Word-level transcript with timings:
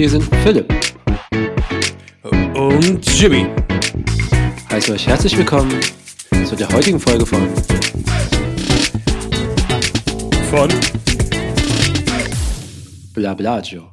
Hier 0.00 0.08
sind 0.08 0.22
Philipp 0.36 0.72
und 2.54 3.20
Jimmy. 3.20 3.46
Heiße 4.70 4.94
euch 4.94 5.06
herzlich 5.06 5.36
willkommen 5.36 5.78
zu 6.46 6.56
der 6.56 6.70
heutigen 6.72 6.98
Folge 6.98 7.26
von 7.26 7.46
von 10.48 10.70
Blablagio. 13.12 13.90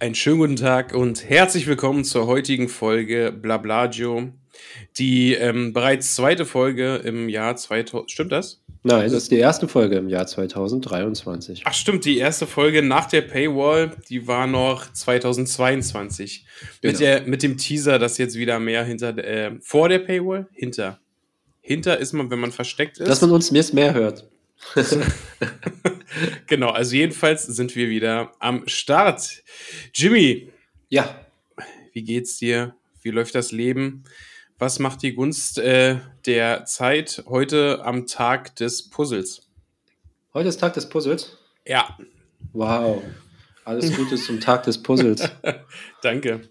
Einen 0.00 0.16
schönen 0.16 0.38
guten 0.38 0.56
Tag 0.56 0.92
und 0.92 1.30
herzlich 1.30 1.68
willkommen 1.68 2.02
zur 2.02 2.26
heutigen 2.26 2.68
Folge 2.68 3.30
Blablagio. 3.30 4.32
Die 4.98 5.34
ähm, 5.34 5.72
bereits 5.72 6.16
zweite 6.16 6.46
Folge 6.46 6.96
im 6.96 7.28
Jahr 7.28 7.54
2000. 7.54 8.10
Stimmt 8.10 8.32
das? 8.32 8.61
Nein, 8.84 9.04
das 9.04 9.12
ist 9.12 9.30
die 9.30 9.38
erste 9.38 9.68
Folge 9.68 9.96
im 9.96 10.08
Jahr 10.08 10.26
2023. 10.26 11.62
Ach 11.64 11.72
stimmt, 11.72 12.04
die 12.04 12.18
erste 12.18 12.48
Folge 12.48 12.82
nach 12.82 13.06
der 13.06 13.22
Paywall, 13.22 13.92
die 14.08 14.26
war 14.26 14.48
noch 14.48 14.92
2022. 14.92 16.44
Genau. 16.80 16.92
Mit, 16.92 17.00
der, 17.00 17.22
mit 17.22 17.42
dem 17.44 17.56
Teaser, 17.58 18.00
das 18.00 18.18
jetzt 18.18 18.36
wieder 18.36 18.58
mehr 18.58 18.84
hinter 18.84 19.16
äh, 19.18 19.52
vor 19.60 19.88
der 19.88 20.00
Paywall? 20.00 20.48
Hinter. 20.52 20.98
Hinter 21.60 21.98
ist 21.98 22.12
man, 22.12 22.30
wenn 22.30 22.40
man 22.40 22.50
versteckt 22.50 22.98
ist. 22.98 23.06
Dass 23.06 23.20
man 23.20 23.30
uns 23.30 23.50
jetzt 23.50 23.72
mehr 23.72 23.94
hört. 23.94 24.28
genau, 26.48 26.70
also 26.70 26.96
jedenfalls 26.96 27.44
sind 27.44 27.76
wir 27.76 27.88
wieder 27.88 28.32
am 28.40 28.66
Start. 28.66 29.42
Jimmy. 29.94 30.50
Ja. 30.88 31.24
Wie 31.92 32.02
geht's 32.02 32.38
dir? 32.38 32.74
Wie 33.00 33.10
läuft 33.10 33.36
das 33.36 33.52
Leben? 33.52 34.02
Was 34.62 34.78
macht 34.78 35.02
die 35.02 35.12
Gunst 35.12 35.58
äh, 35.58 35.96
der 36.24 36.64
Zeit 36.66 37.24
heute 37.26 37.84
am 37.84 38.06
Tag 38.06 38.54
des 38.54 38.88
Puzzles? 38.90 39.48
Heute 40.34 40.50
ist 40.50 40.60
Tag 40.60 40.74
des 40.74 40.88
Puzzles? 40.88 41.36
Ja. 41.66 41.98
Wow. 42.52 43.02
Alles 43.64 43.92
Gute 43.96 44.14
zum 44.14 44.38
Tag 44.38 44.62
des 44.62 44.80
Puzzles. 44.80 45.28
Danke. 46.02 46.42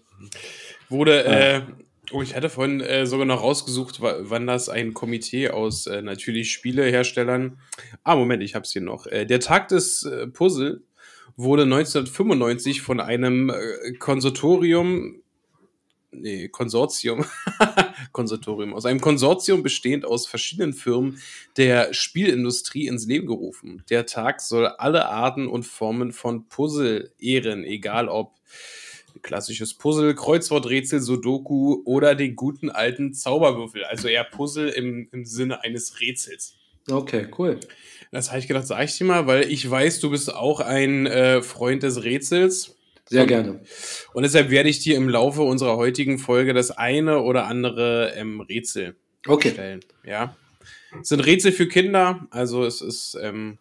Wurde, 0.90 1.24
ja. 1.24 1.32
äh, 1.32 1.62
oh, 2.10 2.20
ich 2.20 2.36
hatte 2.36 2.50
vorhin 2.50 2.82
äh, 2.82 3.06
sogar 3.06 3.24
noch 3.24 3.40
rausgesucht, 3.40 4.02
wann 4.02 4.46
das 4.46 4.68
ein 4.68 4.92
Komitee 4.92 5.48
aus 5.48 5.86
äh, 5.86 6.02
natürlich 6.02 6.52
Spieleherstellern. 6.52 7.60
Ah, 8.04 8.14
Moment, 8.14 8.42
ich 8.42 8.54
hab's 8.54 8.72
hier 8.72 8.82
noch. 8.82 9.06
Äh, 9.06 9.24
der 9.24 9.40
Tag 9.40 9.68
des 9.68 10.02
äh, 10.02 10.26
Puzzle 10.26 10.82
wurde 11.38 11.62
1995 11.62 12.82
von 12.82 13.00
einem 13.00 13.48
äh, 13.48 13.92
Konsortium 13.94 15.22
nee, 16.12 16.48
Konsortium, 16.48 17.24
Konsortium, 18.12 18.74
aus 18.74 18.86
einem 18.86 19.00
Konsortium 19.00 19.62
bestehend 19.62 20.04
aus 20.04 20.26
verschiedenen 20.26 20.72
Firmen 20.72 21.20
der 21.56 21.92
Spielindustrie 21.94 22.86
ins 22.86 23.06
Leben 23.06 23.26
gerufen. 23.26 23.82
Der 23.90 24.06
Tag 24.06 24.40
soll 24.40 24.66
alle 24.66 25.08
Arten 25.08 25.46
und 25.46 25.64
Formen 25.64 26.12
von 26.12 26.48
Puzzle 26.48 27.12
ehren, 27.18 27.64
egal 27.64 28.08
ob 28.08 28.34
klassisches 29.22 29.74
Puzzle, 29.74 30.14
Kreuzworträtsel, 30.14 31.00
Sudoku 31.00 31.82
oder 31.84 32.14
den 32.14 32.36
guten 32.36 32.70
alten 32.70 33.14
Zauberwürfel. 33.14 33.84
Also 33.84 34.08
eher 34.08 34.24
Puzzle 34.24 34.68
im, 34.68 35.08
im 35.12 35.24
Sinne 35.24 35.62
eines 35.62 36.00
Rätsels. 36.00 36.56
Okay, 36.90 37.28
cool. 37.38 37.60
Das 38.10 38.30
habe 38.30 38.40
ich 38.40 38.48
gedacht, 38.48 38.66
sag 38.66 38.84
ich 38.84 38.98
dir 38.98 39.04
mal, 39.04 39.26
weil 39.26 39.50
ich 39.50 39.68
weiß, 39.68 40.00
du 40.00 40.10
bist 40.10 40.34
auch 40.34 40.60
ein 40.60 41.06
äh, 41.06 41.42
Freund 41.42 41.82
des 41.82 42.02
Rätsels. 42.02 42.76
Sehr 43.08 43.26
gerne. 43.26 43.60
Und 44.14 44.22
deshalb 44.22 44.50
werde 44.50 44.68
ich 44.68 44.78
dir 44.78 44.96
im 44.96 45.08
Laufe 45.08 45.42
unserer 45.42 45.76
heutigen 45.76 46.18
Folge 46.18 46.54
das 46.54 46.70
eine 46.70 47.20
oder 47.20 47.46
andere 47.46 48.12
ähm, 48.16 48.40
Rätsel 48.40 48.96
okay. 49.26 49.50
stellen. 49.50 49.80
Ja. 50.04 50.36
Es 51.00 51.08
sind 51.08 51.20
Rätsel 51.20 51.52
für 51.52 51.68
Kinder, 51.68 52.26
also 52.30 52.64
es 52.64 52.80
ist. 52.80 53.16
Ähm, 53.20 53.58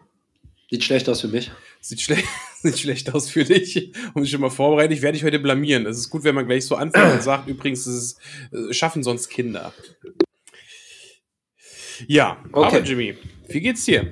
sieht 0.70 0.84
schlecht 0.84 1.10
aus 1.10 1.22
für 1.22 1.28
mich. 1.28 1.52
Sieht, 1.82 2.02
schle 2.02 2.18
sieht 2.62 2.80
schlecht 2.80 3.14
aus 3.14 3.30
für 3.30 3.44
dich. 3.44 3.92
Und 4.14 4.24
ich 4.24 4.32
schon 4.32 4.42
mal 4.42 4.50
vorbereitet, 4.50 4.98
ich 4.98 5.02
werde 5.02 5.18
dich 5.18 5.26
heute 5.26 5.40
blamieren. 5.40 5.86
Es 5.86 5.98
ist 5.98 6.10
gut, 6.10 6.24
wenn 6.24 6.36
man 6.36 6.46
gleich 6.46 6.66
so 6.66 6.76
anfängt 6.76 7.14
und 7.14 7.24
sagt, 7.24 7.48
übrigens, 7.48 7.88
ist, 7.88 8.20
äh, 8.52 8.74
schaffen 8.74 9.04
sonst 9.04 9.30
Kinder. 9.30 9.74
Ja, 12.08 12.44
okay. 12.52 12.78
aber 12.78 12.86
Jimmy, 12.86 13.18
wie 13.48 13.60
geht's 13.60 13.86
dir? 13.86 14.12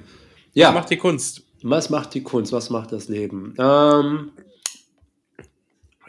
Ja. 0.54 0.70
Was 0.70 0.76
macht 0.76 0.90
die 0.90 0.98
Kunst? 0.98 1.44
Was 1.62 1.90
macht 1.90 2.14
die 2.14 2.24
Kunst? 2.24 2.52
Was 2.52 2.70
macht 2.70 2.92
das 2.92 3.10
Leben? 3.10 3.54
Ähm, 3.58 4.32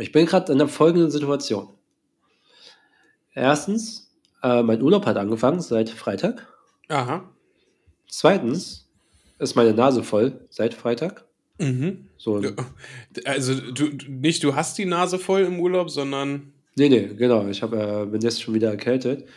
ich 0.01 0.13
bin 0.13 0.27
gerade 0.27 0.53
in 0.53 0.59
der 0.59 0.69
folgenden 0.69 1.11
Situation. 1.11 1.69
Erstens, 3.35 4.11
äh, 4.43 4.63
mein 4.63 4.83
Urlaub 4.83 5.07
hat 5.07 5.17
angefangen 5.17 5.61
seit 5.61 5.91
Freitag. 5.91 6.47
Aha. 6.89 7.29
Zweitens 8.09 8.89
ist 9.39 9.55
meine 9.55 9.73
Nase 9.73 10.03
voll 10.03 10.41
seit 10.51 10.75
Freitag. 10.75 11.25
Mhm. 11.59 12.09
So 12.17 12.43
also 13.25 13.55
du 13.55 13.91
nicht 14.09 14.43
du 14.43 14.55
hast 14.55 14.79
die 14.79 14.87
Nase 14.87 15.19
voll 15.19 15.43
im 15.43 15.61
Urlaub, 15.61 15.91
sondern 15.91 16.53
nee 16.75 16.89
nee 16.89 17.09
genau. 17.15 17.47
Ich 17.49 17.63
hab, 17.63 17.73
äh, 17.73 18.07
bin 18.07 18.23
jetzt 18.23 18.43
schon 18.43 18.55
wieder 18.55 18.71
erkältet. 18.71 19.29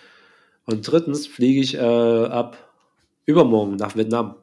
Und 0.66 0.90
drittens 0.90 1.28
fliege 1.28 1.60
ich 1.60 1.76
äh, 1.76 1.80
ab 1.80 2.58
übermorgen 3.26 3.76
nach 3.76 3.96
Vietnam 3.96 4.36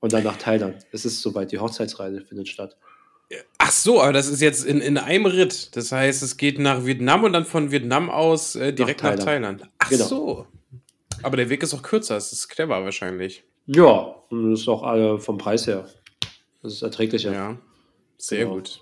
und 0.00 0.12
dann 0.12 0.24
nach 0.24 0.36
Thailand. 0.36 0.86
Es 0.92 1.04
ist 1.04 1.22
soweit 1.22 1.52
die 1.52 1.58
Hochzeitsreise 1.58 2.20
findet 2.20 2.48
statt. 2.48 2.76
Ach 3.58 3.70
so, 3.70 4.02
aber 4.02 4.12
das 4.12 4.28
ist 4.28 4.40
jetzt 4.40 4.64
in, 4.64 4.80
in 4.80 4.98
einem 4.98 5.26
Ritt. 5.26 5.76
Das 5.76 5.92
heißt, 5.92 6.22
es 6.22 6.36
geht 6.36 6.58
nach 6.58 6.84
Vietnam 6.84 7.24
und 7.24 7.32
dann 7.32 7.44
von 7.44 7.70
Vietnam 7.70 8.10
aus 8.10 8.56
äh, 8.56 8.72
direkt 8.72 9.02
nach 9.02 9.10
Thailand. 9.16 9.18
nach 9.18 9.26
Thailand. 9.26 9.62
Ach 9.78 9.88
genau. 9.88 10.04
so. 10.04 10.46
Aber 11.22 11.36
der 11.36 11.48
Weg 11.48 11.62
ist 11.62 11.72
auch 11.74 11.82
kürzer. 11.82 12.14
Das 12.14 12.32
ist 12.32 12.48
clever 12.48 12.82
wahrscheinlich. 12.84 13.44
Ja, 13.66 14.16
und 14.30 14.50
das 14.50 14.60
ist 14.60 14.68
auch 14.68 14.82
alle 14.82 15.18
vom 15.18 15.38
Preis 15.38 15.66
her. 15.66 15.88
Das 16.62 16.72
ist 16.72 16.82
erträglicher. 16.82 17.32
Ja, 17.32 17.58
sehr 18.18 18.40
genau. 18.40 18.54
gut. 18.54 18.80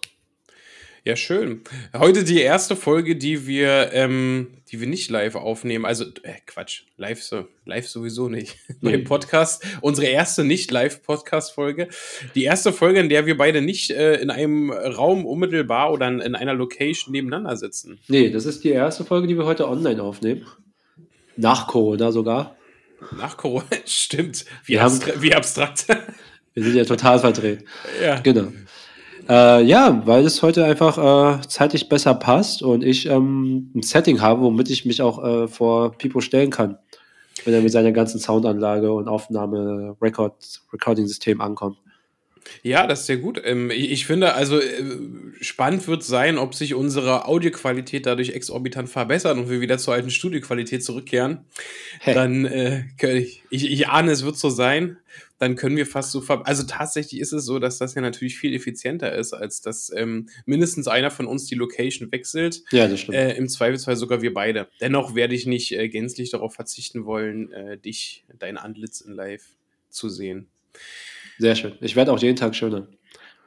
Ja, 1.03 1.17
schön. 1.17 1.63
Heute 1.97 2.25
die 2.25 2.43
erste 2.43 2.77
Folge, 2.77 3.17
die 3.17 3.47
wir, 3.47 3.91
ähm, 3.95 4.49
die 4.71 4.81
wir 4.81 4.87
nicht 4.87 5.09
live 5.09 5.35
aufnehmen. 5.35 5.87
Also, 5.87 6.05
äh, 6.05 6.35
Quatsch, 6.47 6.83
live, 6.99 7.23
so, 7.23 7.47
live 7.65 7.89
sowieso 7.89 8.29
nicht. 8.29 8.59
Nee. 8.83 8.95
Im 8.95 9.05
Podcast. 9.05 9.63
Unsere 9.83 10.07
erste 10.07 10.43
Nicht-Live-Podcast-Folge. 10.43 11.89
Die 12.35 12.45
erste 12.45 12.73
Folge, 12.73 13.01
in 13.01 13.11
der 13.11 13.27
wir 13.27 13.37
beide 13.37 13.61
nicht 13.61 13.91
äh, 13.91 14.17
in 14.17 14.31
einem 14.31 14.71
Raum 14.71 15.27
unmittelbar 15.27 15.93
oder 15.93 16.09
in, 16.09 16.21
in 16.21 16.35
einer 16.35 16.55
Location 16.55 17.13
nebeneinander 17.13 17.57
sitzen. 17.57 17.99
Nee, 18.09 18.31
das 18.31 18.47
ist 18.47 18.65
die 18.65 18.71
erste 18.71 19.05
Folge, 19.05 19.27
die 19.27 19.37
wir 19.37 19.45
heute 19.45 19.69
online 19.69 20.03
aufnehmen. 20.03 20.47
Nach 21.37 21.67
Corona 21.67 22.11
sogar. 22.11 22.57
Nach 23.19 23.37
Corona, 23.37 23.65
stimmt. 23.87 24.47
Wie, 24.65 24.79
abstra 24.79 25.13
wie 25.21 25.35
abstrakt. 25.35 25.87
wir 26.55 26.63
sind 26.63 26.77
ja 26.77 26.85
total 26.85 27.19
verdreht. 27.19 27.65
Ja. 28.03 28.21
Genau. 28.21 28.49
Äh, 29.29 29.63
ja, 29.65 30.03
weil 30.07 30.25
es 30.25 30.43
heute 30.43 30.65
einfach 30.65 31.41
äh, 31.41 31.41
zeitlich 31.47 31.89
besser 31.89 32.15
passt 32.15 32.63
und 32.63 32.85
ich 32.85 33.07
ähm, 33.07 33.71
ein 33.75 33.83
Setting 33.83 34.21
habe, 34.21 34.43
womit 34.43 34.71
ich 34.71 34.85
mich 34.85 35.03
auch 35.03 35.25
äh, 35.25 35.49
vor 35.49 35.93
Pipo 35.93 36.21
stellen 36.21 36.51
kann, 36.51 36.79
wenn 37.45 37.55
er 37.55 37.63
mit 37.63 37.73
seiner 37.73 37.93
ganzen 37.93 38.21
Soundanlage 38.21 38.93
und 38.93 39.09
Aufnahme, 39.09 39.97
Record, 40.01 40.63
Recording-System 40.73 41.41
ankommt. 41.41 41.79
Ja, 42.63 42.87
das 42.87 43.01
ist 43.01 43.07
sehr 43.07 43.19
gut. 43.19 43.41
Ähm, 43.45 43.71
ich 43.71 44.07
finde, 44.07 44.35
also 44.35 44.61
äh, 44.61 44.83
spannend 45.41 45.87
wird 45.89 46.03
sein, 46.03 46.39
ob 46.39 46.55
sich 46.55 46.75
unsere 46.75 47.27
Audioqualität 47.27 48.07
dadurch 48.07 48.31
exorbitant 48.31 48.89
verbessert 48.89 49.37
und 49.39 49.51
wir 49.51 49.61
wieder 49.61 49.79
zur 49.79 49.95
alten 49.95 50.11
Studioqualität 50.11 50.85
zurückkehren. 50.85 51.45
Hey. 52.01 52.15
Dann, 52.15 52.45
äh, 52.45 52.85
ich, 53.51 53.71
ich 53.71 53.89
ahne, 53.89 54.13
es 54.13 54.25
wird 54.25 54.37
so 54.37 54.51
sein 54.51 54.99
dann 55.41 55.57
können 55.57 55.77
wir 55.77 55.87
fast 55.87 56.13
so 56.13 56.21
ver 56.21 56.47
also 56.47 56.65
tatsächlich 56.65 57.19
ist 57.19 57.33
es 57.33 57.47
so, 57.47 57.59
dass 57.59 57.79
das 57.79 57.95
ja 57.95 58.03
natürlich 58.03 58.39
viel 58.39 58.55
effizienter 58.55 59.15
ist, 59.15 59.33
als 59.33 59.63
dass 59.63 59.91
ähm, 59.97 60.29
mindestens 60.45 60.87
einer 60.87 61.11
von 61.11 61.27
uns 61.27 61.47
die 61.47 61.55
Location 61.55 62.13
wechselt. 62.13 62.63
Ja, 62.71 62.87
das 62.87 63.01
stimmt. 63.01 63.17
Äh, 63.17 63.37
Im 63.37 63.49
Zweifelsfall 63.49 63.97
sogar 63.97 64.21
wir 64.21 64.35
beide. 64.35 64.69
Dennoch 64.83 65.15
werde 65.15 65.35
ich 65.35 65.47
nicht 65.47 65.73
äh, 65.73 65.89
gänzlich 65.89 66.31
darauf 66.31 66.55
verzichten 66.55 67.07
wollen, 67.07 67.51
äh, 67.53 67.79
dich, 67.79 68.25
dein 68.39 68.59
Antlitz 68.59 69.01
in 69.01 69.15
Live 69.15 69.57
zu 69.89 70.11
sehen. 70.11 70.49
Sehr 71.39 71.57
schön. 71.57 71.73
Ich 71.81 71.97
werde 71.97 72.13
auch 72.13 72.21
jeden 72.21 72.37
Tag 72.37 72.55
schöner. 72.55 72.87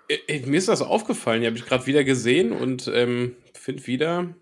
Äh, 0.07 0.17
äh, 0.27 0.45
mir 0.47 0.57
ist 0.57 0.69
das 0.69 0.81
aufgefallen, 0.81 1.41
die 1.41 1.47
habe 1.47 1.57
ich 1.57 1.65
gerade 1.65 1.85
wieder 1.85 2.03
gesehen 2.03 2.53
und 2.53 2.91
ähm, 2.91 3.35
finde 3.53 3.85
wieder, 3.85 4.33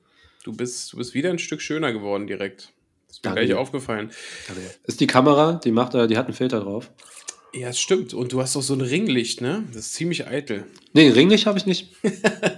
du 0.45 0.53
bist, 0.53 0.93
du 0.93 0.97
bist 0.97 1.13
wieder 1.13 1.29
ein 1.29 1.39
Stück 1.39 1.61
schöner 1.61 1.91
geworden 1.91 2.27
direkt. 2.27 2.71
Das 3.07 3.17
ist 3.17 3.25
mir 3.25 3.31
Danke. 3.31 3.45
gleich 3.45 3.57
aufgefallen. 3.57 4.11
Danke. 4.47 4.63
Ist 4.85 5.01
die 5.01 5.07
Kamera, 5.07 5.59
die 5.61 5.71
macht, 5.71 5.95
die 5.95 6.17
hat 6.17 6.27
einen 6.27 6.33
Filter 6.33 6.61
drauf. 6.61 6.89
Ja, 7.53 7.67
es 7.69 7.79
stimmt. 7.79 8.13
Und 8.13 8.31
du 8.31 8.41
hast 8.41 8.55
doch 8.55 8.61
so 8.61 8.73
ein 8.73 8.81
Ringlicht, 8.81 9.41
ne? 9.41 9.65
Das 9.67 9.87
ist 9.87 9.93
ziemlich 9.93 10.27
eitel. 10.27 10.65
Nee, 10.93 11.07
Ringlicht 11.07 11.45
habe 11.45 11.57
ich 11.57 11.65
nicht. 11.65 11.95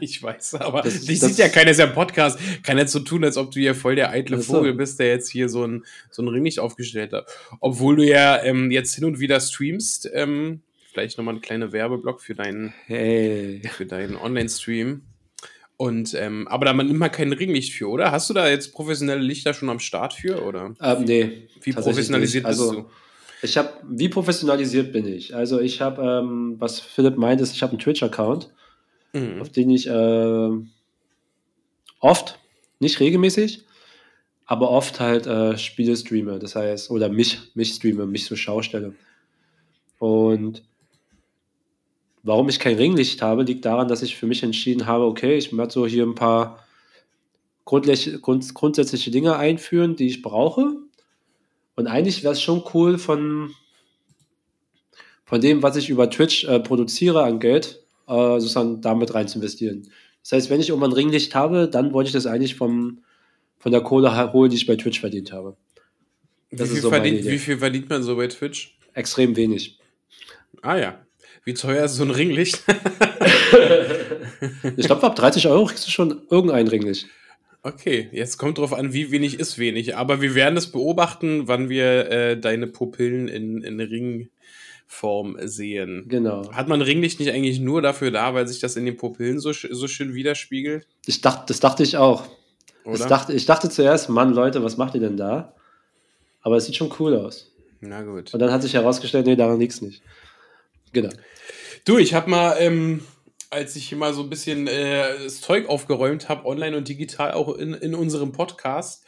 ich 0.02 0.24
weiß, 0.24 0.56
aber 0.56 0.82
das, 0.82 1.02
dich 1.02 1.20
das 1.20 1.30
sieht 1.30 1.38
ja 1.38 1.50
keiner, 1.50 1.70
ist 1.70 1.78
ja 1.78 1.86
ein 1.86 1.94
Podcast. 1.94 2.40
Kann 2.64 2.80
jetzt 2.80 2.92
so 2.92 3.00
tun, 3.00 3.24
als 3.24 3.38
ob 3.38 3.52
du 3.52 3.60
hier 3.60 3.76
voll 3.76 3.96
der 3.96 4.10
eitle 4.10 4.40
Vogel 4.40 4.74
bist, 4.74 4.98
der 4.98 5.10
jetzt 5.10 5.30
hier 5.30 5.50
so 5.50 5.68
ein, 5.68 5.86
so 6.10 6.24
ein 6.24 6.28
Ringlicht 6.28 6.58
aufgestellt 6.58 7.14
hat. 7.14 7.28
Obwohl 7.60 7.96
du 7.96 8.04
ja 8.04 8.42
ähm, 8.42 8.72
jetzt 8.72 8.96
hin 8.96 9.06
und 9.06 9.20
wieder 9.20 9.40
streamst. 9.40 10.10
Ähm, 10.16 10.62
vielleicht 10.92 11.20
nochmal 11.20 11.36
eine 11.36 11.42
kleine 11.42 11.72
Werbeblock 11.72 12.22
für 12.22 12.34
deinen, 12.34 12.74
hey. 12.88 13.62
für 13.72 13.86
deinen 13.86 14.16
Online-Stream. 14.16 15.04
Und, 15.78 16.16
ähm, 16.16 16.48
aber 16.48 16.66
da 16.66 16.74
nimmt 16.74 16.98
man 16.98 17.12
kein 17.12 17.34
Ringlicht 17.34 17.74
für, 17.74 17.90
oder? 17.90 18.12
Hast 18.12 18.32
du 18.32 18.34
da 18.34 18.50
jetzt 18.50 18.74
professionelle 18.74 19.22
Lichter 19.22 19.54
schon 19.54 19.70
am 19.70 19.80
Start 19.80 20.14
für, 20.14 20.44
oder? 20.44 20.76
Ähm, 20.82 21.04
nee. 21.04 21.48
Wie 21.62 21.74
professionalisiert 21.74 22.46
bist 22.46 22.60
also, 22.60 22.82
du? 22.82 22.90
Ich 23.44 23.58
habe, 23.58 23.70
wie 23.88 24.10
professionalisiert 24.10 24.94
bin 24.94 25.06
ich? 25.06 25.36
Also 25.36 25.60
ich 25.60 25.82
habe, 25.82 26.02
ähm, 26.02 26.56
was 26.60 26.80
Philipp 26.80 27.18
meint, 27.18 27.42
ist, 27.42 27.54
ich 27.54 27.62
habe 27.62 27.72
einen 27.72 27.80
Twitch-Account. 27.80 28.50
mhm. 29.14 29.42
auf 29.42 29.50
denen 29.50 29.72
ich 29.72 29.88
äh, 29.88 30.50
oft, 32.00 32.40
nicht 32.80 33.00
regelmäßig, 33.00 33.64
aber 34.46 34.70
oft 34.70 35.00
halt 35.00 35.26
äh, 35.26 35.58
Spiele 35.58 35.96
streame. 35.96 36.40
Das 36.40 36.56
heißt, 36.56 36.92
oder 36.92 37.10
mich, 37.10 37.40
mich 37.56 37.74
streame, 37.74 38.06
mich 38.06 38.26
zur 38.26 38.38
Schau 38.38 38.62
stelle. 38.62 38.94
Und 40.00 40.64
warum 42.24 42.50
ich 42.50 42.60
kein 42.60 42.76
Ringlicht 42.76 43.22
habe, 43.22 43.44
liegt 43.44 43.66
daran, 43.66 43.88
dass 43.88 44.02
ich 44.02 44.16
für 44.16 44.28
mich 44.28 44.44
entschieden 44.44 44.86
habe, 44.86 45.06
okay, 45.06 45.38
ich 45.38 45.56
werde 45.56 45.72
so 45.72 45.86
hier 45.88 46.06
ein 46.06 46.16
paar 46.16 46.60
grund 47.66 48.54
grundsätzliche 48.54 49.12
Dinge 49.12 49.38
einführen, 49.38 49.96
die 49.96 50.08
ich 50.08 50.22
brauche. 50.22 50.76
Und 51.76 51.88
eigentlich 51.88 52.24
wäre 52.24 52.34
es 52.34 52.42
schon 52.42 52.64
cool 52.74 52.98
von, 52.98 53.54
von 55.26 55.42
dem, 55.42 55.64
was 55.64 55.76
ich 55.76 55.90
über 55.90 56.10
Twitch 56.10 56.44
äh, 56.46 56.60
produziere 56.60 57.24
an 57.24 57.40
Geld, 57.40 57.82
äh, 58.08 58.40
sozusagen 58.40 58.82
damit 58.82 59.14
rein 59.14 59.28
zu 59.28 59.40
investieren. 59.40 59.90
Das 60.22 60.34
heißt, 60.34 60.50
wenn 60.50 60.60
ich 60.62 60.70
irgendwann 60.70 60.94
Ringlicht 60.94 61.36
habe, 61.36 61.68
dann 61.68 61.94
wollte 61.94 62.08
ich 62.08 62.14
das 62.14 62.28
eigentlich 62.28 62.56
vom, 62.56 63.00
von 63.58 63.72
der 63.72 63.82
Kohle 63.82 64.32
holen, 64.34 64.50
die 64.50 64.56
ich 64.56 64.66
bei 64.66 64.76
Twitch 64.76 65.00
verdient 65.00 65.34
habe. 65.34 65.58
Wie 66.50 66.66
viel, 66.66 66.82
so 66.82 66.90
verdient, 66.90 67.26
wie 67.26 67.40
viel 67.40 67.58
verdient 67.58 67.90
man 67.90 68.04
so 68.04 68.16
bei 68.16 68.28
Twitch? 68.28 68.78
Extrem 68.94 69.36
wenig. 69.36 69.80
Ah 70.62 70.78
ja. 70.78 71.00
Wie 71.44 71.56
teuer 71.56 71.86
ist 71.86 71.96
so 71.96 72.04
ein 72.04 72.12
Ringlicht? 72.12 72.64
ich 74.78 74.86
glaube, 74.86 75.04
ab 75.04 75.16
30 75.16 75.48
Euro 75.48 75.66
kriegst 75.66 75.88
du 75.88 75.92
schon 75.92 76.22
irgendein 76.30 76.68
Ringlicht. 76.68 77.08
Okay, 77.66 78.10
jetzt 78.12 78.38
kommt 78.38 78.58
drauf 78.58 78.74
an, 78.74 78.92
wie 78.92 79.10
wenig 79.12 79.40
ist 79.40 79.58
wenig. 79.58 79.96
Aber 79.96 80.22
wir 80.22 80.36
werden 80.36 80.58
es 80.58 80.70
beobachten, 80.70 81.48
wann 81.48 81.70
wir 81.70 82.12
äh, 82.12 82.38
deine 82.38 82.68
Pupillen 82.68 83.30
in, 83.30 83.64
in 83.64 83.80
Ringform 83.80 85.38
sehen. 85.48 86.06
Genau. 86.10 86.52
Hat 86.52 86.68
man 86.68 86.82
Ringlicht 86.82 87.22
nicht 87.22 87.32
eigentlich 87.32 87.62
nur 87.62 87.82
dafür 87.82 88.12
da, 88.12 88.34
weil 88.34 88.50
sich 88.50 88.60
das 88.60 88.76
in 88.76 88.86
den 88.86 88.98
Pupillen 88.98 89.40
so, 89.40 89.54
so 89.54 89.88
schön 89.88 90.14
widerspiegelt? 90.14 90.86
Ich 91.06 91.22
dachte, 91.22 91.46
das 91.48 91.62
dachte 91.62 91.84
ich 91.84 91.96
auch. 91.96 92.28
Ich 92.86 93.00
dachte, 93.00 93.32
ich 93.32 93.46
dachte 93.46 93.70
zuerst, 93.70 94.10
Mann, 94.10 94.34
Leute, 94.34 94.62
was 94.62 94.76
macht 94.76 94.94
ihr 94.96 95.02
denn 95.02 95.16
da? 95.16 95.56
Aber 96.42 96.58
es 96.58 96.66
sieht 96.66 96.76
schon 96.76 96.92
cool 97.00 97.16
aus. 97.16 97.50
Na 97.80 98.02
gut. 98.02 98.34
Und 98.34 98.42
dann 98.42 98.52
hat 98.52 98.62
sich 98.62 98.74
herausgestellt, 98.74 99.26
nee, 99.26 99.38
daran 99.38 99.60
liegt 99.60 99.74
es 99.74 99.82
nicht. 99.82 100.04
Genau. 100.92 101.10
Du, 101.86 101.98
ich 101.98 102.14
habe 102.14 102.30
mal 102.30 102.58
ähm, 102.60 103.02
als 103.54 103.76
ich 103.76 103.92
immer 103.92 104.14
so 104.14 104.24
ein 104.24 104.30
bisschen 104.30 104.68
äh, 104.68 105.24
das 105.24 105.42
Zeug 105.42 105.70
aufgeräumt 105.70 106.28
habe, 106.28 106.46
online 106.46 106.76
und 106.76 106.88
digital, 106.90 107.32
auch 107.34 107.56
in, 107.56 107.74
in 107.74 107.96
unserem 107.96 108.32
Podcast, 108.32 109.06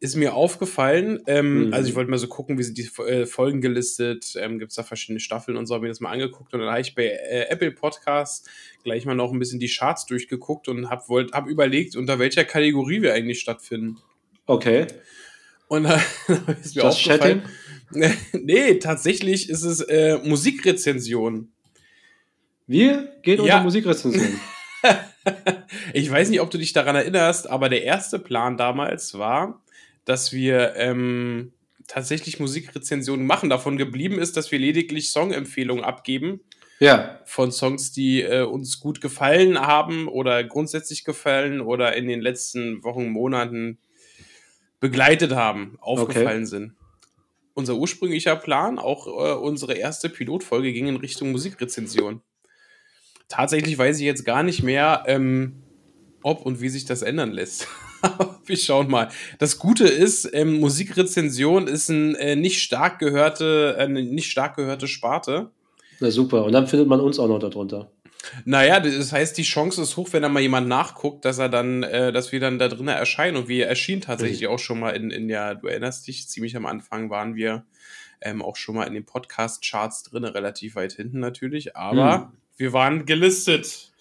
ist 0.00 0.14
mir 0.14 0.34
aufgefallen, 0.34 1.20
ähm, 1.26 1.66
mhm. 1.66 1.74
also 1.74 1.88
ich 1.88 1.96
wollte 1.96 2.10
mal 2.10 2.18
so 2.18 2.28
gucken, 2.28 2.56
wie 2.56 2.62
sind 2.62 2.78
die 2.78 2.88
äh, 3.02 3.26
Folgen 3.26 3.60
gelistet, 3.60 4.34
ähm, 4.38 4.58
gibt 4.58 4.70
es 4.70 4.76
da 4.76 4.84
verschiedene 4.84 5.18
Staffeln 5.18 5.56
und 5.56 5.66
so, 5.66 5.74
habe 5.74 5.82
mir 5.82 5.88
das 5.88 5.98
mal 5.98 6.12
angeguckt 6.12 6.54
und 6.54 6.60
dann 6.60 6.68
habe 6.68 6.80
ich 6.80 6.94
bei 6.94 7.06
äh, 7.06 7.46
Apple 7.48 7.72
Podcasts 7.72 8.48
gleich 8.84 9.06
mal 9.06 9.16
noch 9.16 9.32
ein 9.32 9.40
bisschen 9.40 9.58
die 9.58 9.68
Charts 9.68 10.06
durchgeguckt 10.06 10.68
und 10.68 10.88
habe 10.88 11.26
hab 11.32 11.48
überlegt, 11.48 11.96
unter 11.96 12.20
welcher 12.20 12.44
Kategorie 12.44 13.02
wir 13.02 13.12
eigentlich 13.12 13.40
stattfinden. 13.40 13.96
Okay. 14.46 14.86
Und 15.66 15.82
dann 15.88 16.00
ist 16.62 16.76
mir 16.76 16.82
das 16.82 16.96
aufgefallen. 16.96 17.42
nee, 18.32 18.74
tatsächlich 18.74 19.48
ist 19.48 19.64
es 19.64 19.80
äh, 19.80 20.18
Musikrezension. 20.18 21.52
Wir 22.68 23.08
gehen 23.22 23.40
unter 23.40 23.54
ja. 23.54 23.62
Musikrezension. 23.62 24.38
ich 25.94 26.10
weiß 26.10 26.28
nicht, 26.28 26.42
ob 26.42 26.50
du 26.50 26.58
dich 26.58 26.74
daran 26.74 26.96
erinnerst, 26.96 27.48
aber 27.48 27.70
der 27.70 27.82
erste 27.82 28.18
Plan 28.18 28.58
damals 28.58 29.18
war, 29.18 29.62
dass 30.04 30.32
wir 30.34 30.76
ähm, 30.76 31.52
tatsächlich 31.86 32.38
Musikrezensionen 32.38 33.26
machen. 33.26 33.48
Davon 33.48 33.78
geblieben 33.78 34.18
ist, 34.18 34.36
dass 34.36 34.52
wir 34.52 34.58
lediglich 34.58 35.10
Songempfehlungen 35.10 35.82
abgeben. 35.82 36.40
Ja. 36.78 37.18
Von 37.24 37.50
Songs, 37.50 37.90
die 37.90 38.20
äh, 38.20 38.42
uns 38.42 38.78
gut 38.80 39.00
gefallen 39.00 39.58
haben 39.58 40.06
oder 40.06 40.44
grundsätzlich 40.44 41.04
gefallen 41.04 41.62
oder 41.62 41.96
in 41.96 42.06
den 42.06 42.20
letzten 42.20 42.84
Wochen, 42.84 43.08
Monaten 43.08 43.78
begleitet 44.78 45.32
haben, 45.32 45.78
aufgefallen 45.80 46.42
okay. 46.42 46.44
sind. 46.44 46.76
Unser 47.54 47.76
ursprünglicher 47.76 48.36
Plan, 48.36 48.78
auch 48.78 49.06
äh, 49.06 49.32
unsere 49.32 49.72
erste 49.72 50.10
Pilotfolge, 50.10 50.72
ging 50.72 50.86
in 50.86 50.96
Richtung 50.96 51.32
Musikrezension. 51.32 52.20
Tatsächlich 53.28 53.76
weiß 53.76 53.98
ich 53.98 54.04
jetzt 54.04 54.24
gar 54.24 54.42
nicht 54.42 54.62
mehr, 54.62 55.04
ähm, 55.06 55.62
ob 56.22 56.44
und 56.44 56.60
wie 56.60 56.70
sich 56.70 56.86
das 56.86 57.02
ändern 57.02 57.32
lässt. 57.32 57.68
Wir 58.46 58.56
schauen 58.56 58.90
mal. 58.90 59.08
Das 59.38 59.58
Gute 59.58 59.86
ist, 59.86 60.28
ähm, 60.32 60.60
Musikrezension 60.60 61.66
ist 61.66 61.90
ein 61.90 62.14
äh, 62.14 62.36
nicht 62.36 62.62
stark 62.62 62.98
gehörte, 62.98 63.76
äh, 63.78 63.82
eine 63.82 64.02
nicht 64.02 64.30
stark 64.30 64.56
gehörte 64.56 64.88
Sparte. 64.88 65.50
Na 66.00 66.10
super. 66.10 66.44
Und 66.44 66.52
dann 66.52 66.66
findet 66.66 66.88
man 66.88 67.00
uns 67.00 67.18
auch 67.18 67.28
noch 67.28 67.38
darunter. 67.38 67.90
Naja, 68.44 68.80
das 68.80 69.12
heißt, 69.12 69.36
die 69.36 69.42
Chance 69.42 69.82
ist 69.82 69.96
hoch, 69.96 70.08
wenn 70.12 70.22
da 70.22 70.28
mal 70.28 70.40
jemand 70.40 70.68
nachguckt, 70.68 71.24
dass 71.24 71.38
er 71.38 71.48
dann, 71.48 71.82
äh, 71.82 72.12
dass 72.12 72.32
wir 72.32 72.40
dann 72.40 72.58
da 72.58 72.68
drinnen 72.68 72.88
erscheinen. 72.88 73.36
Und 73.36 73.48
wir 73.48 73.66
erschienen 73.66 74.00
tatsächlich 74.00 74.42
mhm. 74.42 74.48
auch 74.48 74.58
schon 74.58 74.80
mal 74.80 74.90
in, 74.90 75.10
in 75.10 75.28
der, 75.28 75.54
du 75.54 75.66
erinnerst 75.66 76.06
dich, 76.06 76.28
ziemlich 76.28 76.56
am 76.56 76.66
Anfang 76.66 77.10
waren 77.10 77.34
wir 77.34 77.64
ähm, 78.20 78.42
auch 78.42 78.56
schon 78.56 78.74
mal 78.74 78.84
in 78.84 78.94
den 78.94 79.04
Podcast-Charts 79.04 80.04
drin, 80.04 80.24
relativ 80.24 80.76
weit 80.76 80.92
hinten 80.92 81.20
natürlich. 81.20 81.76
Aber 81.76 82.18
mhm 82.18 82.38
wir 82.58 82.72
waren 82.72 83.06
gelistet. 83.06 83.92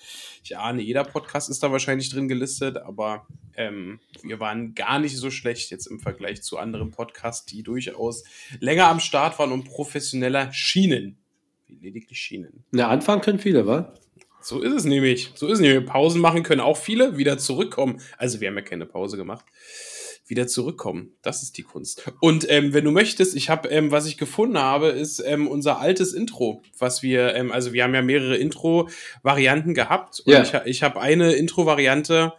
Ich 0.44 0.58
ahne, 0.58 0.82
jeder 0.82 1.04
Podcast 1.04 1.50
ist 1.50 1.62
da 1.62 1.72
wahrscheinlich 1.72 2.10
drin 2.10 2.28
gelistet, 2.28 2.78
aber 2.78 3.28
ähm, 3.56 4.00
wir 4.24 4.40
waren 4.40 4.76
gar 4.76 5.00
nicht 5.00 5.16
so 5.18 5.30
schlecht 5.30 5.72
jetzt 5.72 5.86
im 5.86 6.00
Vergleich 6.00 6.42
zu 6.42 6.58
anderen 6.58 6.92
Podcasts, 6.92 7.46
die 7.46 7.64
durchaus 7.64 8.24
länger 8.60 8.88
am 8.88 9.00
Start 9.00 9.38
waren 9.40 9.52
und 9.52 9.66
professioneller 9.66 10.52
schienen. 10.54 11.18
Lediglich 11.68 12.20
schienen. 12.20 12.64
Na, 12.72 12.88
anfangen 12.88 13.22
können 13.22 13.40
viele, 13.40 13.68
wa? 13.68 13.94
So 14.42 14.62
ist 14.62 14.74
es 14.74 14.86
nämlich. 14.86 15.32
So 15.36 15.48
ist 15.48 15.56
es 15.56 15.60
nämlich. 15.60 15.86
Pausen 15.86 16.22
machen 16.22 16.44
können 16.44 16.62
auch 16.62 16.78
viele, 16.78 17.18
wieder 17.18 17.38
zurückkommen. 17.38 18.02
Also 18.18 18.40
wir 18.40 18.48
haben 18.48 18.56
ja 18.56 18.62
keine 18.62 18.86
Pause 18.86 19.18
gemacht 19.18 19.46
wieder 20.30 20.48
zurückkommen. 20.48 21.14
Das 21.22 21.44
ist 21.44 21.58
die 21.58 21.64
Kunst. 21.64 22.12
Und 22.20 22.50
ähm, 22.50 22.74
wenn 22.74 22.84
du 22.84 22.92
möchtest, 22.92 23.36
ich 23.36 23.50
habe, 23.50 23.70
ähm, 23.70 23.92
was 23.92 24.06
ich 24.06 24.18
gefunden 24.18 24.58
habe, 24.58 24.88
ist 24.90 25.20
ähm, 25.20 25.48
unser 25.48 25.80
altes 25.80 26.14
Intro, 26.14 26.62
was 26.78 27.02
wir, 27.02 27.36
ähm, 27.36 27.52
also 27.52 27.74
wir 27.74 27.84
haben 27.84 27.94
ja 27.94 28.02
mehrere 28.02 28.38
Intro-Varianten 28.38 29.74
gehabt. 29.74 30.22
Und 30.22 30.34
ja. 30.34 30.42
ich, 30.42 30.54
ich 30.66 30.84
habe 30.84 31.00
eine 31.00 31.34
Intro-Variante, 31.34 32.34